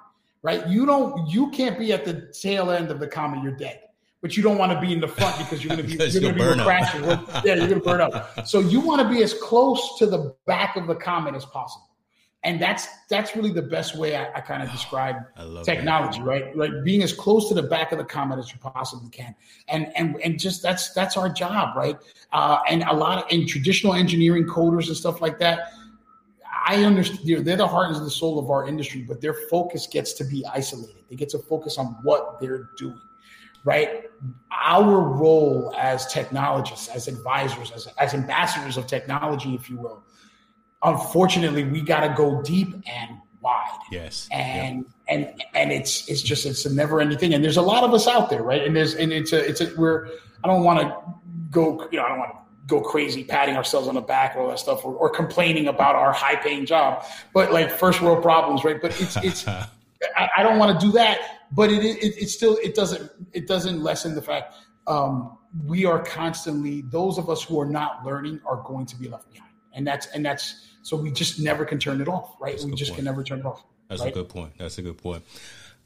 right? 0.42 0.66
You 0.68 0.86
don't 0.86 1.28
you 1.28 1.50
can't 1.50 1.78
be 1.78 1.92
at 1.92 2.04
the 2.04 2.32
tail 2.32 2.70
end 2.70 2.90
of 2.90 3.00
the 3.00 3.08
comet. 3.08 3.42
You're 3.42 3.56
dead 3.56 3.80
but 4.24 4.38
you 4.38 4.42
don't 4.42 4.56
want 4.56 4.72
to 4.72 4.80
be 4.80 4.90
in 4.90 5.00
the 5.00 5.06
front 5.06 5.36
because 5.36 5.62
you're 5.62 5.76
going 5.76 5.86
to 5.86 5.96
be 5.96 6.02
you're 6.10 6.22
going 6.22 6.34
to 6.34 6.56
be 6.56 6.62
crashing. 6.62 7.04
yeah, 7.04 7.56
you're 7.56 7.68
going 7.68 7.74
to 7.74 7.80
burn 7.80 8.00
up. 8.00 8.48
So 8.48 8.58
you 8.58 8.80
want 8.80 9.02
to 9.02 9.08
be 9.14 9.22
as 9.22 9.34
close 9.34 9.98
to 9.98 10.06
the 10.06 10.34
back 10.46 10.76
of 10.76 10.86
the 10.86 10.94
comet 10.94 11.34
as 11.34 11.44
possible, 11.44 11.90
and 12.42 12.58
that's 12.58 12.88
that's 13.10 13.36
really 13.36 13.52
the 13.52 13.60
best 13.60 13.98
way 13.98 14.16
I, 14.16 14.32
I 14.32 14.40
kind 14.40 14.62
of 14.62 14.72
describe 14.72 15.16
technology, 15.62 16.20
that. 16.20 16.24
right? 16.24 16.56
Like 16.56 16.70
being 16.84 17.02
as 17.02 17.12
close 17.12 17.50
to 17.50 17.54
the 17.54 17.64
back 17.64 17.92
of 17.92 17.98
the 17.98 18.04
comet 18.04 18.38
as 18.38 18.50
you 18.50 18.56
possibly 18.60 19.10
can, 19.10 19.34
and 19.68 19.92
and 19.94 20.16
and 20.24 20.40
just 20.40 20.62
that's 20.62 20.94
that's 20.94 21.18
our 21.18 21.28
job, 21.28 21.76
right? 21.76 21.98
Uh, 22.32 22.60
and 22.66 22.82
a 22.84 22.94
lot 22.94 23.22
of 23.22 23.30
in 23.30 23.46
traditional 23.46 23.92
engineering 23.92 24.46
coders 24.46 24.86
and 24.86 24.96
stuff 24.96 25.20
like 25.20 25.38
that. 25.40 25.68
I 26.66 26.82
understand 26.82 27.44
they're 27.46 27.56
the 27.56 27.68
heart 27.68 27.94
and 27.94 28.06
the 28.06 28.10
soul 28.10 28.38
of 28.38 28.48
our 28.48 28.66
industry, 28.66 29.02
but 29.02 29.20
their 29.20 29.34
focus 29.50 29.86
gets 29.86 30.14
to 30.14 30.24
be 30.24 30.46
isolated. 30.46 30.94
They 31.10 31.16
get 31.16 31.28
to 31.30 31.38
focus 31.38 31.76
on 31.76 31.98
what 32.04 32.40
they're 32.40 32.70
doing 32.78 32.98
right? 33.64 34.04
Our 34.52 35.00
role 35.00 35.74
as 35.76 36.06
technologists, 36.06 36.88
as 36.88 37.08
advisors, 37.08 37.70
as, 37.72 37.88
as 37.98 38.14
ambassadors 38.14 38.76
of 38.76 38.86
technology, 38.86 39.54
if 39.54 39.68
you 39.68 39.78
will, 39.78 40.04
unfortunately, 40.82 41.64
we 41.64 41.80
got 41.80 42.00
to 42.06 42.14
go 42.14 42.42
deep 42.42 42.74
and 42.86 43.18
wide. 43.40 43.78
Yes. 43.90 44.28
And 44.30 44.86
and 45.08 45.42
and 45.54 45.72
it's 45.72 46.08
it's 46.08 46.22
just 46.22 46.46
it's 46.46 46.64
a 46.64 46.72
never 46.72 47.00
ending 47.00 47.18
thing. 47.18 47.34
And 47.34 47.44
there's 47.44 47.56
a 47.56 47.62
lot 47.62 47.84
of 47.84 47.92
us 47.92 48.06
out 48.06 48.30
there, 48.30 48.42
right? 48.42 48.62
And 48.62 48.74
there's 48.76 48.94
and 48.94 49.12
it's 49.12 49.32
a 49.32 49.46
it's 49.46 49.60
a 49.60 49.72
we're 49.76 50.08
I 50.42 50.48
don't 50.48 50.64
want 50.64 50.80
to 50.80 50.96
go 51.50 51.88
you 51.90 51.98
know 51.98 52.04
I 52.04 52.08
don't 52.08 52.18
want 52.18 52.32
to 52.32 52.38
go 52.66 52.80
crazy 52.80 53.24
patting 53.24 53.56
ourselves 53.56 53.88
on 53.88 53.94
the 53.94 54.00
back 54.00 54.34
or 54.34 54.40
all 54.40 54.48
that 54.48 54.58
stuff 54.58 54.84
or, 54.86 54.94
or 54.94 55.10
complaining 55.10 55.68
about 55.68 55.94
our 55.94 56.12
high 56.12 56.36
paying 56.36 56.64
job, 56.64 57.04
but 57.34 57.52
like 57.52 57.70
first 57.70 58.00
world 58.00 58.22
problems, 58.22 58.64
right? 58.64 58.80
But 58.80 58.98
it's 59.00 59.16
it's 59.18 59.46
I, 60.16 60.28
I 60.38 60.42
don't 60.42 60.58
want 60.58 60.78
to 60.80 60.86
do 60.86 60.92
that 60.92 61.33
but 61.54 61.70
it, 61.70 61.84
it, 61.84 62.22
it 62.22 62.28
still 62.28 62.58
it 62.62 62.74
doesn't 62.74 63.10
it 63.32 63.46
doesn't 63.46 63.82
lessen 63.82 64.14
the 64.14 64.22
fact 64.22 64.54
um, 64.86 65.38
we 65.66 65.84
are 65.86 66.02
constantly 66.02 66.82
those 66.82 67.16
of 67.16 67.30
us 67.30 67.42
who 67.42 67.58
are 67.60 67.66
not 67.66 68.04
learning 68.04 68.40
are 68.46 68.62
going 68.64 68.84
to 68.86 68.96
be 68.96 69.08
left 69.08 69.30
behind 69.30 69.52
and 69.72 69.86
that's 69.86 70.06
and 70.08 70.24
that's 70.24 70.66
so 70.82 70.96
we 70.96 71.10
just 71.10 71.40
never 71.40 71.64
can 71.64 71.78
turn 71.78 72.00
it 72.00 72.08
off 72.08 72.36
right 72.40 72.52
that's 72.52 72.64
we 72.64 72.74
just 72.74 72.90
point. 72.90 72.96
can 72.96 73.04
never 73.04 73.22
turn 73.22 73.40
it 73.40 73.46
off 73.46 73.64
that's 73.88 74.02
right? 74.02 74.10
a 74.10 74.14
good 74.14 74.28
point 74.28 74.52
that's 74.58 74.78
a 74.78 74.82
good 74.82 74.98
point 74.98 75.22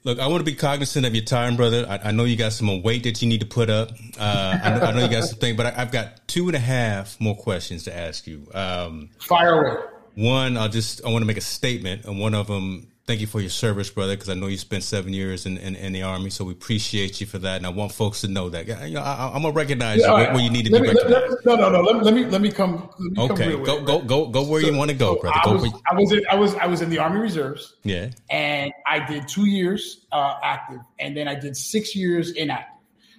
Look, 0.05 0.21
I 0.21 0.29
want 0.29 0.41
to 0.41 0.45
be 0.45 0.55
cognizant 0.55 1.05
of 1.05 1.15
your 1.15 1.25
time, 1.25 1.57
brother. 1.57 1.85
I, 1.89 1.99
I 2.09 2.11
know 2.13 2.23
you 2.23 2.37
got 2.37 2.53
some 2.53 2.83
weight 2.83 3.03
that 3.03 3.21
you 3.21 3.29
need 3.29 3.41
to 3.41 3.47
put 3.47 3.69
up. 3.69 3.91
Uh, 4.19 4.59
I, 4.63 4.71
know, 4.71 4.81
I, 4.81 4.93
know, 4.93 5.05
you 5.05 5.11
got 5.11 5.25
some 5.25 5.41
things, 5.41 5.57
but 5.57 5.67
I, 5.67 5.71
have 5.73 5.91
got 5.91 6.29
two 6.29 6.47
and 6.47 6.55
a 6.55 6.61
half 6.61 7.21
more 7.21 7.37
questions 7.37 7.83
to 7.85 7.97
ask 7.97 8.25
you. 8.27 8.47
Um, 8.55 9.11
Fire 9.19 9.61
away. 9.61 9.83
One, 10.15 10.57
I'll 10.57 10.69
just 10.69 11.05
I 11.05 11.11
want 11.11 11.23
to 11.23 11.27
make 11.27 11.37
a 11.37 11.43
statement, 11.43 12.05
and 12.05 12.21
one 12.21 12.35
of 12.35 12.47
them 12.47 12.87
thank 13.09 13.23
you 13.23 13.27
for 13.27 13.41
your 13.41 13.51
service, 13.51 13.89
brother, 13.89 14.15
because 14.15 14.29
I 14.29 14.35
know 14.35 14.49
you 14.49 14.59
spent 14.59 14.85
seven 14.85 15.15
years 15.15 15.47
in, 15.47 15.57
in, 15.57 15.75
in, 15.75 15.95
the 15.95 16.03
army, 16.03 16.29
so 16.29 16.45
we 16.45 16.53
appreciate 16.53 17.23
you 17.23 17.27
for 17.27 17.39
that. 17.39 17.57
And 17.57 17.65
I 17.65 17.71
want 17.71 17.91
folks 17.91 18.21
to 18.21 18.29
know 18.29 18.51
that. 18.51 18.67
You 18.67 18.95
know, 18.95 19.01
I, 19.01 19.35
am 19.35 19.43
gonna 19.43 19.51
recognize 19.51 20.01
yeah, 20.01 20.09
you 20.09 20.13
where, 20.13 20.33
where, 20.35 20.43
you 20.43 20.51
need 20.51 20.67
to 20.67 20.73
be 20.73 20.81
me, 20.81 20.89
recognized. 20.89 21.47
no, 21.47 21.57
no, 21.57 21.71
no. 21.71 21.81
Let, 21.81 22.05
let, 22.05 22.15
me 22.15 22.27
let 22.27 22.43
me 22.43 22.53
come. 22.53 22.91
Let 22.99 23.13
me 23.13 23.23
okay, 23.33 23.53
come 23.53 23.65
go, 23.65 23.83
go 23.83 24.03
go 24.03 24.27
go 24.27 24.43
where 24.45 24.61
so, 24.61 24.69
you 24.69 24.77
want 24.77 24.91
to 24.91 24.97
go, 24.97 25.17
brother. 25.17 25.41
I, 25.43 25.45
go 25.45 25.53
was, 25.55 25.73
I 25.91 25.95
was 25.95 26.13
in, 26.13 26.27
I 26.31 26.35
was 26.37 26.55
I 26.57 26.67
was 26.67 26.83
in 26.83 26.91
the 26.91 26.99
Army 26.99 27.21
Reserves. 27.21 27.77
Yeah, 27.83 28.11
and 28.29 28.73
I 28.87 29.01
did 29.01 29.27
two 29.27 29.47
years 29.47 30.05
uh, 30.13 30.35
active, 30.43 30.81
and 30.99 31.17
then 31.17 31.29
I 31.29 31.35
did 31.35 31.57
six 31.57 31.97
years 31.97 32.33
inactive. 32.33 32.75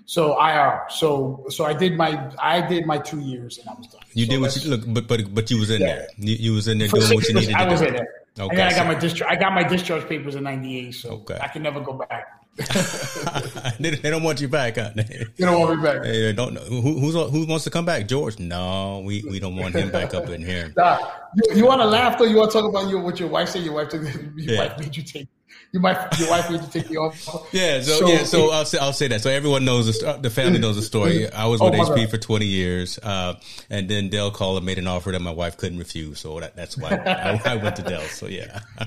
So 0.06 0.40
IR. 0.44 0.86
So 0.90 1.46
so 1.50 1.66
I 1.66 1.74
did 1.74 1.96
my 1.96 2.32
I 2.40 2.62
did 2.62 2.86
my 2.86 2.98
two 2.98 3.20
years 3.20 3.60
and 3.60 3.70
I 3.70 3.74
was 3.74 3.88
done. 3.88 4.02
You 4.14 4.26
so 4.26 4.32
did 4.32 4.42
what 4.42 4.56
you 4.56 4.70
look, 4.72 4.82
but 4.88 5.08
but 5.08 5.34
but 5.34 5.52
you 5.52 5.60
was 5.60 5.70
in 5.70 5.82
yeah. 5.82 5.88
there. 5.88 6.08
You, 6.18 6.36
you, 6.36 6.54
was 6.54 6.68
in 6.68 6.80
there 6.80 6.88
doing 6.88 7.14
what 7.14 7.28
you 7.28 7.36
needed 7.36 7.54
I 7.54 7.66
to 7.66 7.72
was 7.72 7.82
do. 7.82 7.88
in 7.88 7.94
there. 7.94 8.08
Okay, 8.40 8.50
and 8.52 8.60
then 8.60 8.68
I 8.68 8.76
got 8.76 8.88
my 8.88 8.96
discharge. 8.96 9.32
I 9.32 9.36
got 9.36 9.54
my 9.54 9.64
discharge 9.64 10.08
papers 10.08 10.36
in 10.36 10.44
'98, 10.44 10.92
so 10.92 11.10
okay. 11.10 11.38
I 11.42 11.48
can 11.48 11.62
never 11.62 11.82
go 11.82 11.94
back. 11.94 12.40
they, 13.80 13.92
they, 13.92 14.10
don't 14.10 14.24
want 14.24 14.42
you 14.42 14.50
back, 14.50 14.76
huh? 14.76 14.92
They 14.96 15.26
don't 15.38 15.60
want 15.60 15.78
me 15.78 15.84
back. 15.84 16.04
They 16.04 16.34
don't 16.34 16.54
know 16.54 16.62
who, 16.62 17.00
who's 17.00 17.14
who 17.14 17.46
wants 17.46 17.64
to 17.64 17.70
come 17.70 17.86
back. 17.86 18.08
George? 18.08 18.38
No, 18.38 19.02
we, 19.06 19.24
we 19.30 19.40
don't 19.40 19.56
want 19.56 19.76
him 19.76 19.92
back 19.92 20.14
up 20.14 20.30
in 20.30 20.44
here. 20.44 20.74
Nah, 20.78 21.00
you, 21.36 21.56
you 21.58 21.66
want 21.66 21.82
to 21.82 21.88
laugh 21.88 22.18
though? 22.18 22.26
You 22.26 22.38
want 22.38 22.52
to 22.52 22.60
talk 22.60 22.70
about 22.70 22.90
your 22.90 23.02
what 23.02 23.20
your 23.20 23.30
wife 23.30 23.50
said? 23.50 23.64
Your 23.64 23.76
wife 23.76 23.90
took 23.90 24.04
your 24.04 24.12
yeah. 24.36 24.60
wife 24.60 24.80
made 24.80 24.96
you 24.96 25.04
take 25.04 25.28
you 25.72 25.80
might 25.80 26.20
your 26.20 26.30
wife 26.30 26.50
needs 26.50 26.66
to 26.68 26.72
take 26.72 26.90
you 26.90 27.00
off. 27.00 27.48
Yeah, 27.52 27.82
so, 27.82 28.00
so 28.00 28.08
yeah, 28.08 28.24
so 28.24 28.52
I'll 28.52 28.66
say 28.66 28.78
I'll 28.80 28.94
say 28.94 29.08
that. 29.10 29.22
So 29.22 29.30
everyone 29.30 29.66
knows 29.66 30.00
the, 30.00 30.14
the 30.14 30.30
family 30.30 30.60
knows 30.60 30.76
the 30.76 30.82
story. 30.82 31.30
I 31.32 31.46
was 31.46 31.62
with 31.62 31.74
oh, 31.76 31.78
HP 31.78 32.10
for 32.10 32.18
twenty 32.18 32.48
years, 32.48 32.98
uh, 33.00 33.36
and 33.70 33.88
then 33.88 34.10
Dell 34.10 34.32
called 34.32 34.58
and 34.58 34.66
made 34.66 34.80
an 34.80 34.88
offer 34.88 35.12
that 35.12 35.22
my 35.22 35.32
wife 35.32 35.58
couldn't 35.58 35.78
refuse. 35.78 36.20
So 36.20 36.40
that, 36.40 36.56
that's 36.56 36.78
why 36.78 36.90
I, 36.90 37.42
I, 37.54 37.56
went 37.58 37.76
to 37.76 37.84
Dell. 37.84 38.02
So 38.02 38.28
yeah, 38.28 38.62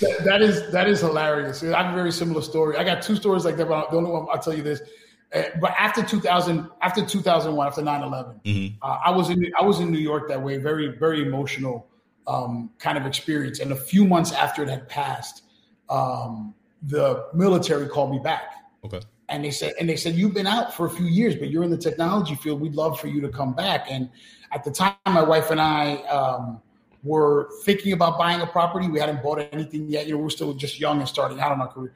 that, 0.00 0.24
that 0.24 0.42
is 0.42 0.70
that 0.72 0.88
is 0.88 1.00
hilarious. 1.00 1.62
I 1.62 1.82
have 1.82 1.92
a 1.92 1.96
very 1.96 2.12
similar 2.12 2.42
story. 2.42 2.76
I 2.76 2.84
got 2.84 3.02
two 3.02 3.16
stories 3.16 3.44
like 3.44 3.56
that, 3.58 3.68
but 3.68 3.90
the 3.90 3.96
only 3.96 4.10
one 4.10 4.26
I'll 4.32 4.38
tell 4.38 4.54
you 4.54 4.62
this. 4.62 4.80
Uh, 5.34 5.42
but 5.60 5.74
after 5.78 6.02
2000, 6.02 6.68
after 6.82 7.04
2001, 7.06 7.66
after 7.66 7.80
9 7.80 8.02
11, 8.02 8.40
mm-hmm. 8.44 8.74
uh, 8.82 8.98
I 9.04 9.10
was 9.10 9.30
in 9.30 9.52
I 9.58 9.64
was 9.64 9.80
in 9.80 9.90
New 9.90 9.98
York 9.98 10.28
that 10.28 10.42
way. 10.42 10.56
Very 10.56 10.88
very 10.88 11.22
emotional 11.22 11.88
um, 12.26 12.70
kind 12.78 12.96
of 12.96 13.06
experience. 13.06 13.58
And 13.60 13.72
a 13.72 13.76
few 13.76 14.06
months 14.06 14.32
after 14.32 14.62
it 14.62 14.68
had 14.68 14.88
passed 14.88 15.41
um, 15.92 16.54
the 16.82 17.26
military 17.34 17.86
called 17.88 18.10
me 18.10 18.18
back. 18.18 18.54
Okay. 18.84 19.00
And 19.28 19.44
they 19.44 19.50
said, 19.50 19.74
and 19.78 19.88
they 19.88 19.96
said, 19.96 20.14
you've 20.14 20.34
been 20.34 20.46
out 20.46 20.74
for 20.74 20.86
a 20.86 20.90
few 20.90 21.06
years, 21.06 21.36
but 21.36 21.48
you're 21.50 21.62
in 21.62 21.70
the 21.70 21.76
technology 21.88 22.34
field. 22.34 22.60
We'd 22.60 22.74
love 22.74 22.98
for 23.00 23.06
you 23.06 23.20
to 23.20 23.28
come 23.28 23.54
back. 23.54 23.86
And 23.88 24.10
at 24.52 24.64
the 24.64 24.70
time, 24.70 24.94
my 25.06 25.22
wife 25.22 25.50
and 25.50 25.60
I 25.60 25.96
um, 26.18 26.60
were 27.02 27.50
thinking 27.64 27.92
about 27.92 28.18
buying 28.18 28.40
a 28.40 28.46
property. 28.46 28.88
We 28.88 29.00
hadn't 29.00 29.22
bought 29.22 29.38
anything 29.52 29.88
yet. 29.88 30.06
You 30.06 30.14
know, 30.14 30.18
we 30.18 30.26
are 30.26 30.30
still 30.30 30.52
just 30.54 30.80
young 30.80 30.98
and 30.98 31.08
starting 31.08 31.40
out 31.40 31.52
in 31.52 31.60
our 31.60 31.68
career. 31.68 31.94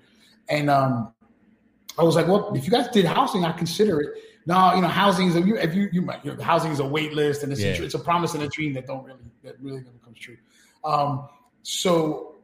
And 0.48 0.70
um, 0.70 1.12
I 1.98 2.04
was 2.04 2.14
like, 2.14 2.28
well, 2.28 2.54
if 2.54 2.64
you 2.64 2.70
guys 2.70 2.88
did 2.88 3.04
housing, 3.04 3.44
I'd 3.44 3.58
consider 3.58 4.00
it. 4.00 4.10
No, 4.46 4.74
you 4.74 4.80
know, 4.80 4.88
housing 4.88 5.26
is 5.28 5.36
a, 5.36 5.40
if 5.62 5.74
you, 5.74 5.88
you, 5.92 6.08
you 6.22 6.32
know, 6.32 6.42
housing 6.42 6.70
is 6.70 6.78
a 6.78 6.86
wait 6.86 7.12
list 7.12 7.42
and 7.42 7.50
it's, 7.52 7.60
yeah. 7.60 7.72
a, 7.72 7.82
it's 7.82 7.94
a 7.94 7.98
promise 7.98 8.34
and 8.34 8.44
a 8.44 8.48
dream 8.48 8.72
that 8.74 8.86
don't 8.86 9.04
really, 9.04 9.24
that 9.42 9.60
really 9.60 9.80
never 9.80 9.98
comes 10.04 10.18
true. 10.18 10.36
Um, 10.84 11.28
so 11.62 12.35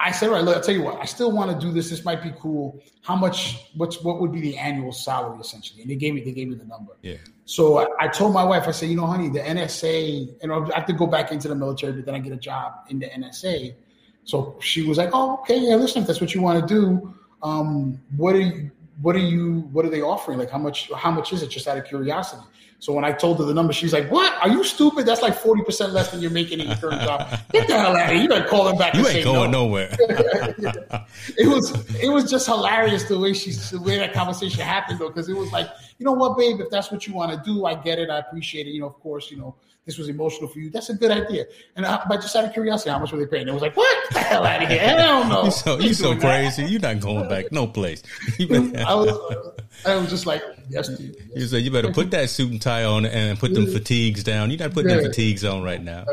I 0.00 0.12
said, 0.12 0.30
right, 0.30 0.44
look, 0.44 0.56
I'll 0.56 0.62
tell 0.62 0.74
you 0.74 0.82
what, 0.82 1.00
I 1.00 1.04
still 1.06 1.32
want 1.32 1.50
to 1.50 1.66
do 1.66 1.72
this. 1.72 1.90
This 1.90 2.04
might 2.04 2.22
be 2.22 2.32
cool. 2.38 2.80
How 3.02 3.16
much, 3.16 3.68
what's, 3.74 4.00
what 4.02 4.20
would 4.20 4.30
be 4.30 4.40
the 4.40 4.56
annual 4.56 4.92
salary 4.92 5.40
essentially? 5.40 5.82
And 5.82 5.90
they 5.90 5.96
gave 5.96 6.14
me, 6.14 6.22
they 6.22 6.30
gave 6.30 6.48
me 6.48 6.54
the 6.54 6.64
number. 6.64 6.92
Yeah. 7.02 7.16
So 7.46 7.78
I, 7.78 7.86
I 7.98 8.08
told 8.08 8.32
my 8.32 8.44
wife, 8.44 8.68
I 8.68 8.70
said, 8.70 8.90
you 8.90 8.96
know, 8.96 9.06
honey, 9.06 9.28
the 9.28 9.40
NSA, 9.40 10.36
and 10.40 10.52
I 10.52 10.76
have 10.76 10.86
to 10.86 10.92
go 10.92 11.08
back 11.08 11.32
into 11.32 11.48
the 11.48 11.56
military, 11.56 11.92
but 11.94 12.06
then 12.06 12.14
I 12.14 12.20
get 12.20 12.32
a 12.32 12.36
job 12.36 12.74
in 12.90 13.00
the 13.00 13.06
NSA. 13.06 13.74
So 14.22 14.56
she 14.60 14.86
was 14.86 14.98
like, 14.98 15.10
oh, 15.12 15.38
okay, 15.40 15.58
yeah, 15.58 15.74
listen, 15.74 16.02
if 16.02 16.06
that's 16.06 16.20
what 16.20 16.32
you 16.32 16.42
want 16.42 16.68
to 16.68 16.74
do, 16.74 17.14
um, 17.42 18.00
what 18.16 18.36
are 18.36 18.40
you, 18.40 18.70
what 19.00 19.16
are 19.16 19.20
you, 19.20 19.68
what 19.72 19.84
are 19.84 19.90
they 19.90 20.02
offering? 20.02 20.38
Like 20.38 20.50
how 20.50 20.58
much, 20.58 20.90
how 20.92 21.10
much 21.10 21.32
is 21.32 21.42
it 21.42 21.48
just 21.48 21.66
out 21.66 21.78
of 21.78 21.84
curiosity? 21.84 22.42
So 22.80 22.92
when 22.92 23.04
I 23.04 23.10
told 23.10 23.38
her 23.38 23.44
the 23.44 23.54
number, 23.54 23.72
she's 23.72 23.92
like, 23.92 24.08
"What? 24.08 24.32
Are 24.40 24.48
you 24.48 24.62
stupid? 24.62 25.04
That's 25.04 25.20
like 25.20 25.34
forty 25.34 25.64
percent 25.64 25.92
less 25.92 26.12
than 26.12 26.20
you're 26.20 26.30
making 26.30 26.60
in 26.60 26.68
your 26.68 26.76
current 26.76 27.02
job. 27.02 27.28
Get 27.52 27.66
the 27.66 27.76
hell 27.76 27.96
out 27.96 28.04
of 28.04 28.10
here! 28.12 28.22
You 28.22 28.28
better 28.28 28.46
call 28.46 28.64
them 28.64 28.76
back. 28.76 28.94
You 28.94 29.06
ain't 29.06 29.24
going 29.24 29.50
no. 29.50 29.66
nowhere." 29.66 29.88
it 29.98 31.48
was 31.48 31.72
it 31.96 32.08
was 32.08 32.30
just 32.30 32.46
hilarious 32.46 33.04
the 33.04 33.18
way 33.18 33.32
she 33.32 33.50
the 33.50 33.80
way 33.80 33.98
that 33.98 34.12
conversation 34.12 34.60
happened 34.60 35.00
though, 35.00 35.08
because 35.08 35.28
it 35.28 35.36
was 35.36 35.50
like, 35.50 35.68
you 35.98 36.06
know 36.06 36.12
what, 36.12 36.38
babe, 36.38 36.60
if 36.60 36.70
that's 36.70 36.92
what 36.92 37.04
you 37.04 37.14
want 37.14 37.32
to 37.32 37.50
do, 37.50 37.64
I 37.64 37.74
get 37.74 37.98
it, 37.98 38.10
I 38.10 38.18
appreciate 38.18 38.68
it. 38.68 38.70
You 38.70 38.82
know, 38.82 38.86
of 38.86 39.00
course, 39.00 39.28
you 39.28 39.38
know, 39.38 39.56
this 39.88 39.96
was 39.96 40.10
emotional 40.10 40.50
for 40.50 40.58
you. 40.58 40.68
That's 40.68 40.90
a 40.90 40.94
good 40.94 41.10
idea. 41.10 41.46
And 41.74 41.86
I, 41.86 42.04
but 42.06 42.20
just 42.20 42.36
out 42.36 42.44
of 42.44 42.52
curiosity, 42.52 42.90
how 42.90 42.98
much 42.98 43.10
were 43.10 43.18
they 43.18 43.24
paying? 43.24 43.48
It 43.48 43.54
was 43.54 43.62
like, 43.62 43.74
what 43.74 44.10
the 44.10 44.18
hell 44.18 44.44
out 44.44 44.62
of 44.62 44.68
here? 44.68 44.82
I 44.82 44.94
don't 44.94 45.30
know. 45.30 45.44
You 45.44 45.50
so, 45.50 45.78
you 45.78 45.94
so 45.94 46.14
crazy. 46.20 46.64
You're 46.64 46.78
not 46.78 47.00
going 47.00 47.26
back 47.26 47.50
no 47.52 47.66
place. 47.66 48.02
I 48.38 48.94
was, 48.94 49.54
I 49.86 49.96
was 49.96 50.10
just 50.10 50.26
like, 50.26 50.42
yes, 50.68 50.88
dude. 50.88 51.16
Yes. 51.16 51.28
You 51.34 51.46
said 51.46 51.62
you 51.62 51.70
better 51.70 51.90
put 51.90 52.10
that 52.10 52.28
suit 52.28 52.52
and 52.52 52.60
tie 52.60 52.84
on 52.84 53.06
and 53.06 53.38
put 53.38 53.54
them 53.54 53.66
fatigues 53.66 54.22
down. 54.22 54.50
You're 54.50 54.58
not 54.58 54.72
putting 54.72 54.90
yeah. 54.90 54.96
them 54.96 55.06
fatigues 55.06 55.42
on 55.42 55.62
right 55.62 55.82
now. 55.82 56.04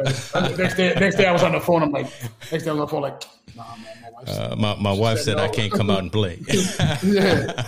next 0.58 0.76
day, 0.76 0.94
next 0.98 1.18
day 1.18 1.26
I 1.26 1.34
was 1.34 1.44
on 1.44 1.52
the 1.52 1.60
phone. 1.60 1.84
I'm 1.84 1.92
like, 1.92 2.06
next 2.54 2.64
day 2.64 2.70
I 2.70 2.74
was 2.74 2.80
on 2.80 2.80
the 2.80 2.88
phone 2.88 3.02
like, 3.02 3.24
nah, 3.58 3.76
man. 3.76 3.88
My 4.04 4.10
wife, 4.10 4.30
uh, 4.30 4.56
my, 4.56 4.76
my 4.76 4.94
wife 4.94 5.18
said, 5.18 5.26
said 5.26 5.38
no. 5.38 5.44
I 5.44 5.50
can't 5.50 5.74
come 5.74 5.90
out 5.90 6.00
and 6.00 6.14
play. 6.14 6.40
yeah. 7.04 7.68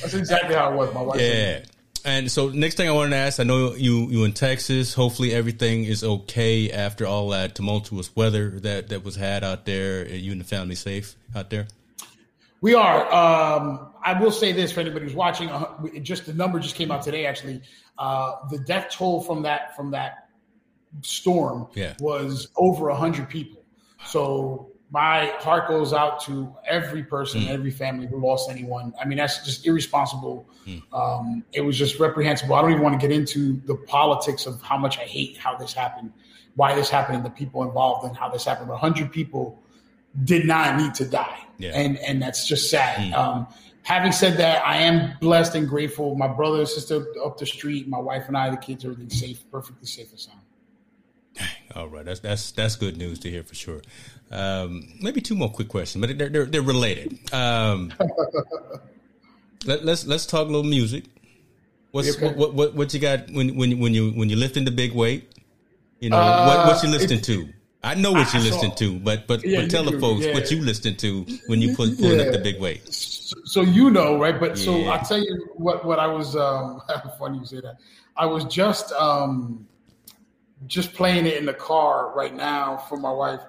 That's 0.00 0.14
exactly 0.14 0.56
how 0.56 0.72
it 0.72 0.76
was. 0.76 0.92
My 0.92 1.02
wife. 1.02 1.20
Yeah. 1.20 1.58
Said, 1.58 1.70
and 2.04 2.30
so 2.30 2.48
next 2.48 2.76
thing 2.76 2.88
I 2.88 2.92
wanted 2.92 3.10
to 3.10 3.16
ask, 3.16 3.40
I 3.40 3.44
know 3.44 3.74
you 3.74 4.08
you 4.08 4.24
in 4.24 4.32
Texas. 4.32 4.94
Hopefully 4.94 5.32
everything 5.32 5.84
is 5.84 6.02
okay 6.02 6.70
after 6.70 7.06
all 7.06 7.28
that 7.30 7.54
tumultuous 7.54 8.14
weather 8.14 8.50
that 8.60 8.88
that 8.88 9.04
was 9.04 9.16
had 9.16 9.44
out 9.44 9.64
there. 9.66 10.02
Are 10.02 10.08
you 10.08 10.32
and 10.32 10.40
the 10.40 10.44
family 10.44 10.74
safe 10.74 11.16
out 11.34 11.50
there? 11.50 11.66
We 12.60 12.74
are. 12.74 13.06
Um, 13.12 13.92
I 14.04 14.20
will 14.20 14.30
say 14.30 14.52
this 14.52 14.72
for 14.72 14.80
anybody 14.80 15.06
who's 15.06 15.14
watching. 15.14 15.48
Uh, 15.48 15.72
just 16.02 16.26
the 16.26 16.34
number 16.34 16.58
just 16.58 16.74
came 16.74 16.90
out 16.90 17.02
today. 17.02 17.26
Actually, 17.26 17.62
uh, 17.98 18.36
the 18.50 18.58
death 18.58 18.90
toll 18.90 19.22
from 19.22 19.42
that 19.42 19.76
from 19.76 19.90
that 19.92 20.28
storm 21.02 21.68
yeah. 21.74 21.94
was 22.00 22.48
over 22.56 22.88
a 22.88 22.96
hundred 22.96 23.28
people. 23.28 23.62
So 24.04 24.72
my 24.90 25.26
heart 25.38 25.68
goes 25.68 25.92
out 25.92 26.20
to 26.22 26.52
every 26.66 27.04
person, 27.04 27.42
mm. 27.42 27.48
every 27.48 27.70
family 27.70 28.06
who 28.08 28.20
lost 28.20 28.50
anyone. 28.50 28.92
I 29.00 29.04
mean, 29.04 29.18
that's 29.18 29.44
just 29.44 29.64
irresponsible. 29.64 30.48
Mm. 30.66 30.82
Um, 30.92 31.44
it 31.52 31.60
was 31.60 31.78
just 31.78 32.00
reprehensible. 32.00 32.54
I 32.54 32.62
don't 32.62 32.72
even 32.72 32.82
want 32.82 33.00
to 33.00 33.06
get 33.06 33.14
into 33.14 33.60
the 33.66 33.76
politics 33.76 34.46
of 34.46 34.60
how 34.62 34.76
much 34.76 34.98
I 34.98 35.02
hate 35.02 35.36
how 35.36 35.56
this 35.56 35.72
happened, 35.72 36.12
why 36.56 36.74
this 36.74 36.90
happened, 36.90 37.16
and 37.16 37.24
the 37.24 37.30
people 37.30 37.62
involved, 37.62 38.04
and 38.04 38.16
how 38.16 38.28
this 38.28 38.44
happened. 38.44 38.68
But 38.68 38.78
hundred 38.78 39.12
people 39.12 39.62
did 40.24 40.44
not 40.44 40.76
need 40.76 40.94
to 40.94 41.04
die, 41.04 41.38
yeah. 41.58 41.70
and 41.70 41.96
and 41.98 42.20
that's 42.20 42.48
just 42.48 42.68
sad. 42.68 42.96
Mm. 42.96 43.14
Um, 43.14 43.46
having 43.82 44.10
said 44.10 44.38
that, 44.38 44.66
I 44.66 44.78
am 44.78 45.16
blessed 45.20 45.54
and 45.54 45.68
grateful. 45.68 46.16
My 46.16 46.26
brother 46.26 46.58
and 46.58 46.68
sister 46.68 47.06
up 47.24 47.38
the 47.38 47.46
street, 47.46 47.86
my 47.86 48.00
wife 48.00 48.24
and 48.26 48.36
I, 48.36 48.50
the 48.50 48.56
kids, 48.56 48.84
everything 48.84 49.08
safe, 49.08 49.48
perfectly 49.52 49.86
safe 49.86 50.10
and 50.10 50.18
sound. 50.18 50.40
All 51.74 51.88
right, 51.88 52.04
that's 52.04 52.20
that's 52.20 52.50
that's 52.52 52.76
good 52.76 52.96
news 52.96 53.18
to 53.20 53.30
hear 53.30 53.42
for 53.42 53.54
sure. 53.54 53.80
Um, 54.30 54.88
maybe 55.00 55.20
two 55.20 55.34
more 55.34 55.50
quick 55.50 55.68
questions, 55.68 56.04
but 56.04 56.16
they're 56.18 56.28
they're, 56.28 56.46
they're 56.46 56.62
related. 56.62 57.18
Um, 57.32 57.92
let, 59.66 59.80
us 59.80 59.84
let's, 59.84 60.06
let's 60.06 60.26
talk 60.26 60.42
a 60.42 60.50
little 60.50 60.64
music. 60.64 61.04
What's 61.92 62.16
okay. 62.16 62.32
what, 62.34 62.54
what 62.54 62.74
what 62.74 62.94
you 62.94 63.00
got 63.00 63.30
when 63.30 63.56
when 63.56 63.78
when 63.78 63.94
you 63.94 64.10
when 64.12 64.28
you're 64.28 64.38
lifting 64.38 64.64
the 64.64 64.70
big 64.70 64.94
weight? 64.94 65.32
You 66.00 66.10
know 66.10 66.16
uh, 66.16 66.46
what 66.46 66.66
what 66.66 66.82
you 66.82 66.88
listening 66.88 67.20
to? 67.22 67.48
I 67.82 67.94
know 67.94 68.12
what 68.12 68.32
you're 68.34 68.42
listening 68.42 68.74
to, 68.76 68.98
but 69.00 69.26
but 69.26 69.44
yeah, 69.44 69.62
but 69.62 69.70
tell 69.70 69.84
the 69.84 69.98
folks 69.98 70.24
yeah. 70.24 70.34
what 70.34 70.50
you 70.50 70.60
listening 70.60 70.96
to 70.96 71.24
when 71.46 71.62
you 71.62 71.74
put 71.74 71.98
pulling 71.98 72.20
yeah. 72.20 72.26
up 72.26 72.32
the 72.32 72.38
big 72.38 72.60
weight. 72.60 72.92
So, 72.92 73.36
so, 73.44 73.60
you 73.62 73.90
know, 73.90 74.18
right? 74.18 74.38
But 74.38 74.58
so 74.58 74.84
I'll 74.84 75.04
tell 75.04 75.18
you 75.18 75.48
what 75.54 75.84
what 75.84 75.98
I 75.98 76.06
was. 76.06 76.36
Um, 76.36 76.82
funny 77.18 77.38
you 77.38 77.46
say 77.46 77.60
that. 77.60 77.78
I 78.16 78.26
was 78.26 78.44
just 78.44 78.92
um, 78.92 79.66
just 80.66 80.94
playing 80.94 81.26
it 81.26 81.36
in 81.36 81.46
the 81.46 81.54
car 81.54 82.12
right 82.14 82.34
now 82.34 82.76
for 82.88 82.96
my 82.96 83.12
wife 83.12 83.40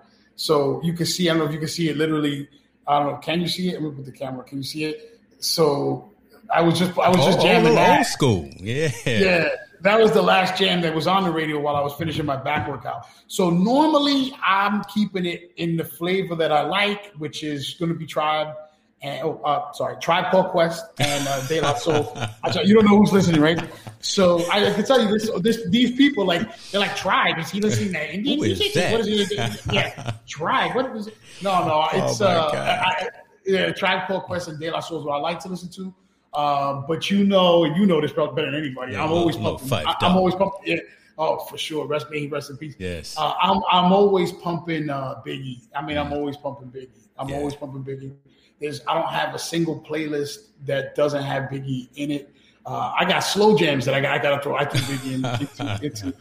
so 0.41 0.81
you 0.83 0.93
can 0.93 1.05
see, 1.05 1.29
I 1.29 1.33
don't 1.33 1.43
know 1.43 1.45
if 1.45 1.53
you 1.53 1.59
can 1.59 1.67
see 1.67 1.89
it 1.89 1.97
literally. 1.97 2.49
I 2.87 2.97
don't 2.97 3.11
know. 3.11 3.17
Can 3.17 3.41
you 3.41 3.47
see 3.47 3.69
it? 3.69 3.73
Let 3.73 3.83
me 3.83 3.91
put 3.91 4.05
the 4.05 4.11
camera. 4.11 4.43
Can 4.43 4.57
you 4.57 4.63
see 4.63 4.85
it? 4.85 5.19
So 5.37 6.11
I 6.51 6.61
was 6.61 6.79
just 6.79 6.97
I 6.97 7.09
was 7.09 7.23
just 7.23 7.37
oh, 7.37 7.41
oh 7.41 7.43
jamming 7.43 7.75
that. 7.75 7.97
Old 7.99 8.07
school. 8.07 8.49
Yeah. 8.57 8.91
Yeah. 9.05 9.49
That 9.81 9.99
was 9.99 10.11
the 10.11 10.21
last 10.21 10.57
jam 10.57 10.81
that 10.81 10.93
was 10.93 11.05
on 11.05 11.23
the 11.23 11.31
radio 11.31 11.59
while 11.59 11.75
I 11.75 11.81
was 11.81 11.93
finishing 11.93 12.25
my 12.25 12.37
back 12.37 12.67
workout. 12.67 13.05
So 13.27 13.51
normally 13.51 14.33
I'm 14.43 14.83
keeping 14.85 15.25
it 15.25 15.51
in 15.57 15.77
the 15.77 15.85
flavor 15.85 16.35
that 16.35 16.51
I 16.51 16.61
like, 16.61 17.11
which 17.17 17.43
is 17.43 17.75
going 17.75 17.89
to 17.89 17.97
be 17.97 18.05
Tribe 18.05 18.55
and 19.03 19.23
oh, 19.23 19.41
uh, 19.43 19.71
sorry, 19.73 19.95
Tribe 19.99 20.31
Called 20.31 20.49
Quest 20.49 20.85
and 20.99 21.27
uh, 21.27 21.47
De 21.47 21.59
La 21.59 21.73
Soul. 21.73 22.15
you 22.63 22.75
don't 22.75 22.85
know 22.85 22.97
who's 22.97 23.11
listening, 23.11 23.41
right? 23.41 23.59
So 23.99 24.43
I, 24.51 24.67
I 24.67 24.73
can 24.73 24.85
tell 24.85 25.01
you 25.01 25.09
this, 25.09 25.29
this, 25.41 25.69
these 25.69 25.95
people 25.95 26.25
like 26.25 26.41
they're 26.71 26.81
like 26.81 26.95
Tribe. 26.95 27.39
Is 27.39 27.49
he 27.49 27.61
listening 27.61 27.93
to 27.93 28.13
Indian 28.13 28.39
Who 28.39 28.45
music? 28.45 28.73
That? 28.73 28.91
What 28.91 29.07
is 29.07 29.29
he? 29.29 29.35
Yeah, 29.73 30.13
Tribe. 30.27 30.75
What 30.75 30.95
is 30.95 31.07
it? 31.07 31.17
No, 31.41 31.65
no, 31.65 31.87
oh, 31.91 32.07
it's 32.07 32.21
oh 32.21 32.27
uh, 32.27 32.83
I, 32.85 33.09
yeah, 33.45 33.71
Tribe 33.71 34.07
Called 34.07 34.23
Quest 34.23 34.47
and 34.49 34.59
De 34.59 34.69
La 34.69 34.79
Soul 34.79 34.99
is 34.99 35.05
what 35.05 35.15
I 35.15 35.19
like 35.19 35.39
to 35.39 35.49
listen 35.49 35.69
to. 35.69 35.93
Um, 36.33 36.85
but 36.87 37.09
you 37.09 37.23
know, 37.23 37.65
you 37.65 37.85
know 37.85 37.99
this 38.01 38.13
better 38.13 38.31
than 38.35 38.55
anybody. 38.55 38.93
Yeah, 38.93 39.03
I'm 39.03 39.11
always 39.11 39.35
pumping. 39.35 39.71
I, 39.73 39.95
am 40.01 40.15
always 40.15 40.35
pumping. 40.35 40.59
Yeah. 40.65 40.79
Oh, 41.17 41.39
for 41.39 41.57
sure. 41.57 41.85
Rest 41.85 42.07
may 42.09 42.21
he 42.21 42.27
rest 42.27 42.49
in 42.49 42.57
peace. 42.57 42.75
Yes. 42.77 43.15
Uh, 43.17 43.33
I'm 43.41 43.61
I'm 43.69 43.91
always 43.91 44.31
pumping 44.31 44.89
uh, 44.89 45.21
Biggie. 45.25 45.61
I 45.75 45.81
mean, 45.81 45.97
I'm 45.97 46.13
always 46.13 46.37
pumping 46.37 46.69
Biggie. 46.69 46.89
I'm 47.17 47.29
yeah. 47.29 47.37
always 47.37 47.55
pumping 47.55 47.83
Biggie. 47.83 48.13
There's 48.61 48.81
I 48.87 48.93
don't 48.93 49.11
have 49.11 49.35
a 49.35 49.39
single 49.39 49.81
playlist 49.81 50.47
that 50.65 50.95
doesn't 50.95 51.23
have 51.23 51.43
Biggie 51.49 51.89
in 51.95 52.11
it. 52.11 52.33
Uh, 52.65 52.93
I 52.97 53.05
got 53.05 53.19
slow 53.19 53.57
jams 53.57 53.85
that 53.85 53.95
I 53.95 53.99
got 53.99 54.13
I 54.13 54.21
got 54.21 54.37
to 54.37 54.43
throw 54.43 54.55
I 54.55 54.65
think 54.65 54.85
Biggie 54.85 55.13
in, 55.15 55.25
into, 55.25 55.85
into, 56.09 56.17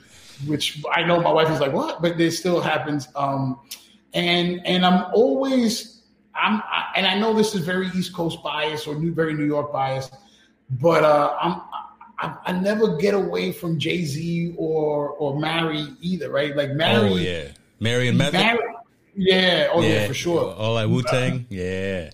which 0.46 0.82
I 0.92 1.02
know 1.04 1.20
my 1.20 1.30
wife 1.30 1.50
is 1.50 1.60
like 1.60 1.72
what, 1.72 2.00
but 2.00 2.18
it 2.18 2.30
still 2.32 2.60
happens. 2.60 3.08
Um, 3.14 3.60
and 4.14 4.66
and 4.66 4.84
I'm 4.84 5.12
always 5.12 6.02
I'm 6.34 6.62
I, 6.64 6.92
and 6.96 7.06
I 7.06 7.18
know 7.18 7.34
this 7.34 7.54
is 7.54 7.64
very 7.64 7.88
East 7.88 8.14
Coast 8.14 8.42
bias 8.42 8.86
or 8.86 8.94
new 8.94 9.12
very 9.12 9.34
New 9.34 9.44
York 9.44 9.72
bias, 9.72 10.10
but 10.70 11.04
uh, 11.04 11.36
I'm 11.40 11.60
I, 12.18 12.36
I, 12.46 12.52
never 12.52 12.96
get 12.96 13.14
away 13.14 13.50
from 13.52 13.78
Jay 13.78 14.04
Z 14.04 14.54
or 14.56 15.10
or 15.10 15.38
Mary 15.38 15.86
either, 16.00 16.30
right? 16.30 16.54
Like 16.56 16.72
Mary, 16.72 17.10
oh 17.10 17.16
yeah, 17.16 17.48
Mary 17.78 18.08
and 18.08 18.18
Method. 18.18 18.34
Mary, 18.34 18.58
yeah, 19.14 19.68
oh 19.72 19.82
yeah, 19.82 19.88
yeah 19.88 20.06
for 20.06 20.14
sure. 20.14 20.54
All 20.54 20.76
that 20.76 20.88
Wu 20.88 21.02
Tang, 21.02 21.46
yeah. 21.48 22.10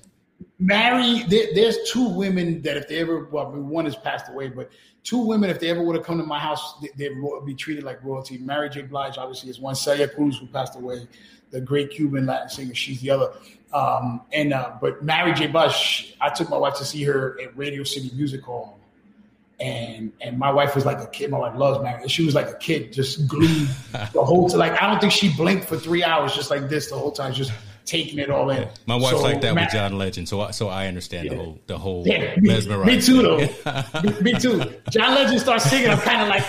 Mary, 0.59 1.23
there, 1.29 1.49
there's 1.55 1.77
two 1.91 2.09
women 2.09 2.63
that 2.63 2.77
if 2.77 2.89
they 2.89 2.99
ever, 2.99 3.27
well, 3.27 3.51
one 3.51 3.85
has 3.85 3.97
passed 3.97 4.31
away, 4.31 4.49
but 4.49 4.71
two 5.05 5.19
women, 5.19 5.51
if 5.51 5.61
they 5.61 5.69
ever 5.69 5.83
would 5.83 5.97
have 5.97 6.05
come 6.05 6.19
to 6.19 6.25
my 6.25 6.39
house, 6.39 6.83
they, 6.97 7.11
would 7.11 7.45
be 7.45 7.55
treated 7.55 7.85
like 7.85 8.03
royalty. 8.03 8.39
Mary 8.39 8.71
J. 8.71 8.83
Blige, 8.83 9.19
obviously, 9.19 9.51
is 9.51 9.61
one. 9.61 9.75
Celia 9.75 10.09
Cruz, 10.09 10.39
who 10.39 10.47
passed 10.47 10.77
away, 10.77 11.07
the 11.51 11.61
great 11.61 11.91
Cuban 11.91 12.27
Latin 12.27 12.49
singer, 12.49 12.75
she's 12.75 13.01
the 13.03 13.11
other. 13.11 13.33
Um, 13.73 14.23
and 14.33 14.55
uh, 14.55 14.73
but 14.81 15.05
Mary 15.05 15.35
J. 15.35 15.49
Blige, 15.49 16.17
I 16.21 16.31
took 16.31 16.49
my 16.49 16.57
wife 16.57 16.77
to 16.77 16.85
see 16.85 17.03
her 17.05 17.39
at 17.43 17.57
Radio 17.57 17.85
City 17.85 18.11
Music 18.15 18.43
Hall, 18.43 18.79
and 19.61 20.13
and 20.23 20.39
my 20.39 20.51
wife 20.51 20.75
was 20.75 20.87
like 20.87 20.99
a 20.99 21.07
kid. 21.07 21.31
My 21.31 21.39
wife 21.39 21.57
loves 21.57 21.83
Mary. 21.83 22.09
She 22.09 22.25
was 22.25 22.35
like 22.35 22.49
a 22.49 22.57
kid, 22.57 22.93
just 22.93 23.27
glued 23.29 23.69
the 24.13 24.25
whole 24.25 24.49
time. 24.49 24.61
Like 24.61 24.81
I 24.81 24.87
don't 24.89 25.01
think 25.01 25.13
she 25.13 25.35
blinked 25.37 25.67
for 25.67 25.77
three 25.77 26.03
hours, 26.03 26.35
just 26.35 26.51
like 26.51 26.69
this 26.69 26.89
the 26.91 26.97
whole 26.97 27.13
time, 27.13 27.33
just 27.33 27.53
taking 27.87 28.19
it 28.19 28.31
all 28.31 28.51
in. 28.51 28.69
My 28.87 28.97
wife's 28.97 29.19
so, 29.19 29.23
like 29.23 29.41
that 29.41 29.55
with 29.55 29.71
John 29.71 29.97
Legend, 29.97 30.29
so 30.29 30.41
I, 30.43 30.51
so 30.51 30.69
I 30.69 30.89
understand 30.89 31.27
yeah. 31.27 31.35
the 31.35 31.37
whole 31.37 31.59
the 31.67 31.79
whole 31.79 32.07
yeah, 32.07 32.37
me, 32.37 32.85
me 32.85 33.01
too 33.01 33.23
though. 33.23 33.39
me, 34.03 34.21
me, 34.21 34.33
too. 34.35 34.63
John 34.91 35.15
Legend 35.15 35.41
starts 35.41 35.71
singing. 35.71 35.91
I'm 35.91 35.99
kind 35.99 36.23
of 36.23 36.29
like, 36.29 36.45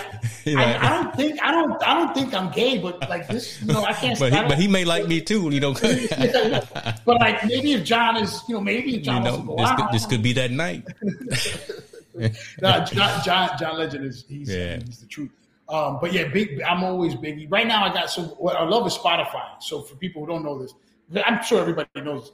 I, 0.47 0.77
I, 0.77 0.89
don't 0.89 1.15
think 1.15 1.41
I 1.41 1.51
don't 1.51 1.83
I 1.83 1.93
don't 1.93 2.13
think 2.13 2.33
I'm 2.33 2.51
gay, 2.51 2.79
but 2.79 3.07
like 3.09 3.27
this, 3.27 3.61
you 3.61 3.73
know, 3.73 3.83
I 3.83 3.93
can't. 3.93 4.19
But 4.19 4.33
he, 4.33 4.41
but 4.41 4.57
he 4.57 4.67
may 4.67 4.83
like 4.83 5.07
me 5.07 5.21
too, 5.21 5.49
you 5.49 5.59
know. 5.59 5.73
but 7.05 7.19
like 7.19 7.45
maybe 7.45 7.73
if 7.73 7.83
John 7.83 8.17
is, 8.17 8.41
you 8.49 8.55
know, 8.55 8.61
maybe 8.61 8.97
if 8.97 9.03
John 9.03 9.23
you 9.23 9.31
know, 9.31 9.55
this, 9.57 9.71
could, 9.71 9.85
this 9.93 10.05
could 10.05 10.23
be 10.23 10.33
that 10.33 10.51
night. 10.51 10.85
no, 12.61 12.83
John, 12.85 13.23
John, 13.23 13.49
John 13.59 13.77
Legend 13.77 14.05
is 14.05 14.25
he's, 14.27 14.49
yeah. 14.49 14.79
he's 14.85 14.99
the 14.99 15.07
truth. 15.07 15.31
Um, 15.69 15.99
but 15.99 16.13
yeah, 16.13 16.27
big. 16.29 16.61
I'm 16.61 16.83
always 16.83 17.15
biggie. 17.15 17.51
Right 17.51 17.67
now, 17.67 17.83
I 17.83 17.93
got 17.93 18.09
so 18.09 18.23
what 18.23 18.55
I 18.55 18.63
love 18.63 18.87
is 18.87 18.93
Spotify. 18.93 19.61
So 19.61 19.81
for 19.81 19.95
people 19.95 20.21
who 20.21 20.31
don't 20.31 20.43
know 20.43 20.57
this, 20.57 20.73
I'm 21.25 21.43
sure 21.43 21.61
everybody 21.61 21.89
knows. 21.95 22.31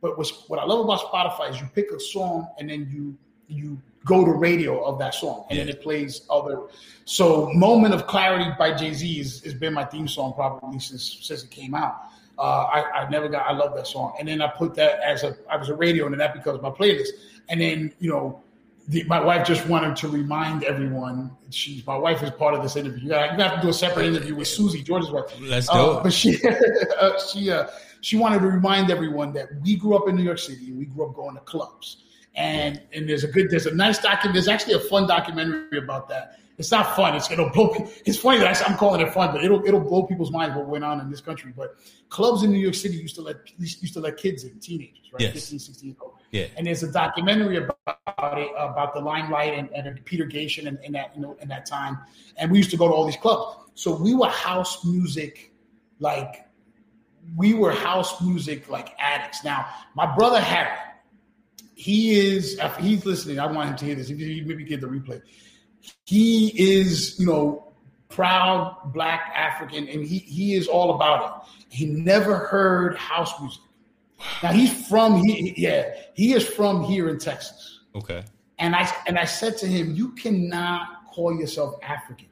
But 0.00 0.18
what 0.18 0.58
I 0.58 0.64
love 0.64 0.84
about 0.84 1.00
Spotify 1.00 1.50
is 1.50 1.60
you 1.60 1.68
pick 1.74 1.90
a 1.90 2.00
song 2.00 2.48
and 2.58 2.68
then 2.68 2.88
you 2.92 3.16
you 3.48 3.80
go 4.04 4.24
to 4.24 4.32
radio 4.32 4.84
of 4.84 4.98
that 4.98 5.14
song 5.14 5.46
and 5.48 5.58
yeah. 5.58 5.64
then 5.64 5.74
it 5.74 5.82
plays 5.82 6.26
other. 6.30 6.62
So 7.04 7.50
"Moment 7.54 7.94
of 7.94 8.06
Clarity" 8.06 8.50
by 8.58 8.74
Jay 8.74 8.92
Z 8.92 9.18
has 9.18 9.54
been 9.54 9.72
my 9.74 9.84
theme 9.84 10.08
song 10.08 10.34
probably 10.34 10.78
since 10.78 11.18
since 11.22 11.44
it 11.44 11.50
came 11.50 11.74
out. 11.74 11.96
Uh, 12.38 12.64
I, 12.64 13.00
I 13.00 13.08
never 13.08 13.28
got 13.28 13.46
I 13.46 13.52
love 13.52 13.74
that 13.76 13.86
song, 13.86 14.14
and 14.18 14.28
then 14.28 14.42
I 14.42 14.48
put 14.48 14.74
that 14.74 15.00
as 15.00 15.22
a 15.22 15.36
I 15.50 15.56
was 15.56 15.70
a 15.70 15.74
radio, 15.74 16.04
and 16.04 16.12
then 16.12 16.18
that 16.18 16.34
becomes 16.34 16.60
my 16.60 16.70
playlist. 16.70 17.08
And 17.48 17.60
then 17.60 17.94
you 17.98 18.10
know 18.10 18.42
the, 18.88 19.02
my 19.04 19.20
wife 19.20 19.46
just 19.46 19.66
wanted 19.66 19.96
to 19.96 20.08
remind 20.08 20.62
everyone. 20.64 21.30
She's 21.50 21.86
my 21.86 21.96
wife 21.96 22.22
is 22.22 22.30
part 22.30 22.54
of 22.54 22.62
this 22.62 22.76
interview. 22.76 23.04
You 23.04 23.08
got, 23.10 23.32
you 23.32 23.38
got 23.38 23.56
to 23.56 23.62
do 23.62 23.68
a 23.68 23.72
separate 23.72 24.06
interview 24.06 24.36
with 24.36 24.48
Susie 24.48 24.82
George's 24.82 25.10
wife. 25.10 25.24
Let's 25.40 25.68
do 25.68 25.78
uh, 25.78 25.98
it. 25.98 26.02
But 26.04 26.12
she 26.12 26.38
uh, 27.00 27.18
she 27.18 27.50
uh, 27.50 27.66
she 28.00 28.16
wanted 28.16 28.40
to 28.40 28.46
remind 28.46 28.90
everyone 28.90 29.32
that 29.34 29.48
we 29.62 29.76
grew 29.76 29.96
up 29.96 30.08
in 30.08 30.16
New 30.16 30.22
York 30.22 30.38
City 30.38 30.68
and 30.68 30.78
we 30.78 30.86
grew 30.86 31.08
up 31.08 31.14
going 31.14 31.34
to 31.34 31.40
clubs. 31.42 32.02
And 32.34 32.82
and 32.92 33.08
there's 33.08 33.24
a 33.24 33.28
good 33.28 33.50
there's 33.50 33.66
a 33.66 33.74
nice 33.74 33.98
document. 33.98 34.34
There's 34.34 34.48
actually 34.48 34.74
a 34.74 34.80
fun 34.80 35.06
documentary 35.06 35.78
about 35.78 36.08
that. 36.10 36.38
It's 36.58 36.70
not 36.70 36.96
fun. 36.96 37.14
It's 37.14 37.30
it'll 37.30 37.50
blow. 37.50 37.74
It's 38.04 38.18
funny 38.18 38.38
that 38.38 38.62
I, 38.62 38.70
am 38.70 38.76
calling 38.76 39.00
it 39.00 39.12
fun, 39.12 39.32
but 39.32 39.42
it'll 39.44 39.64
it'll 39.66 39.80
blow 39.80 40.02
people's 40.04 40.30
minds 40.30 40.54
what 40.54 40.66
went 40.66 40.84
on 40.84 41.00
in 41.00 41.10
this 41.10 41.20
country. 41.20 41.52
But 41.56 41.76
clubs 42.08 42.42
in 42.42 42.50
New 42.50 42.58
York 42.58 42.74
City 42.74 42.96
used 42.96 43.14
to 43.16 43.22
let 43.22 43.36
used 43.58 43.94
to 43.94 44.00
let 44.00 44.16
kids 44.16 44.44
in, 44.44 44.58
teenagers, 44.58 45.10
right, 45.12 45.22
yes. 45.22 45.32
15, 45.32 45.58
16 45.58 45.88
years 45.88 45.98
old. 46.00 46.14
Yeah. 46.30 46.46
And 46.56 46.66
there's 46.66 46.82
a 46.82 46.90
documentary 46.92 47.56
about 47.56 47.76
about 48.18 48.38
it, 48.38 48.50
about 48.56 48.94
the 48.94 49.00
limelight 49.00 49.54
and, 49.54 49.68
and 49.70 50.04
Peter 50.04 50.24
Gatien 50.24 50.66
and, 50.66 50.78
and 50.84 50.94
that 50.94 51.14
you 51.14 51.20
know 51.20 51.36
in 51.40 51.48
that 51.48 51.66
time. 51.66 51.98
And 52.36 52.50
we 52.50 52.58
used 52.58 52.70
to 52.70 52.76
go 52.76 52.88
to 52.88 52.94
all 52.94 53.04
these 53.04 53.16
clubs. 53.16 53.58
So 53.74 53.94
we 53.94 54.14
were 54.14 54.28
house 54.28 54.84
music, 54.84 55.52
like 56.00 56.45
we 57.34 57.54
were 57.54 57.72
house 57.72 58.20
music 58.22 58.68
like 58.68 58.94
addicts. 58.98 59.44
Now, 59.44 59.66
my 59.94 60.14
brother 60.14 60.40
Harry, 60.40 60.76
he 61.74 62.18
is 62.18 62.58
if 62.58 62.76
he's 62.76 63.04
listening. 63.04 63.38
I 63.38 63.46
want 63.46 63.70
him 63.70 63.76
to 63.76 63.84
hear 63.84 63.94
this. 63.94 64.08
He 64.08 64.42
maybe 64.46 64.64
get 64.64 64.80
the 64.80 64.86
replay. 64.86 65.20
He 66.04 66.48
is, 66.56 67.18
you 67.18 67.26
know, 67.26 67.72
proud 68.08 68.92
black 68.92 69.32
African, 69.34 69.88
and 69.88 70.04
he 70.04 70.18
he 70.18 70.54
is 70.54 70.68
all 70.68 70.94
about 70.94 71.46
it. 71.48 71.74
He 71.74 71.86
never 71.86 72.36
heard 72.36 72.96
house 72.96 73.38
music. 73.40 73.62
Now 74.42 74.52
he's 74.52 74.88
from 74.88 75.22
he 75.22 75.54
yeah, 75.56 75.94
he 76.14 76.32
is 76.32 76.46
from 76.46 76.82
here 76.84 77.08
in 77.08 77.18
Texas. 77.18 77.80
Okay. 77.94 78.24
And 78.58 78.74
I 78.74 78.90
and 79.06 79.18
I 79.18 79.24
said 79.24 79.58
to 79.58 79.66
him, 79.66 79.94
you 79.94 80.12
cannot 80.12 81.06
call 81.12 81.38
yourself 81.38 81.74
African 81.82 82.28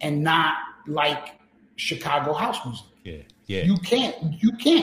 and 0.00 0.22
not 0.22 0.54
like 0.86 1.40
Chicago 1.76 2.32
house 2.32 2.64
music. 2.64 2.86
Yeah. 3.04 3.22
Yeah. 3.46 3.64
You 3.64 3.76
can't. 3.78 4.16
You 4.42 4.52
can't. 4.52 4.80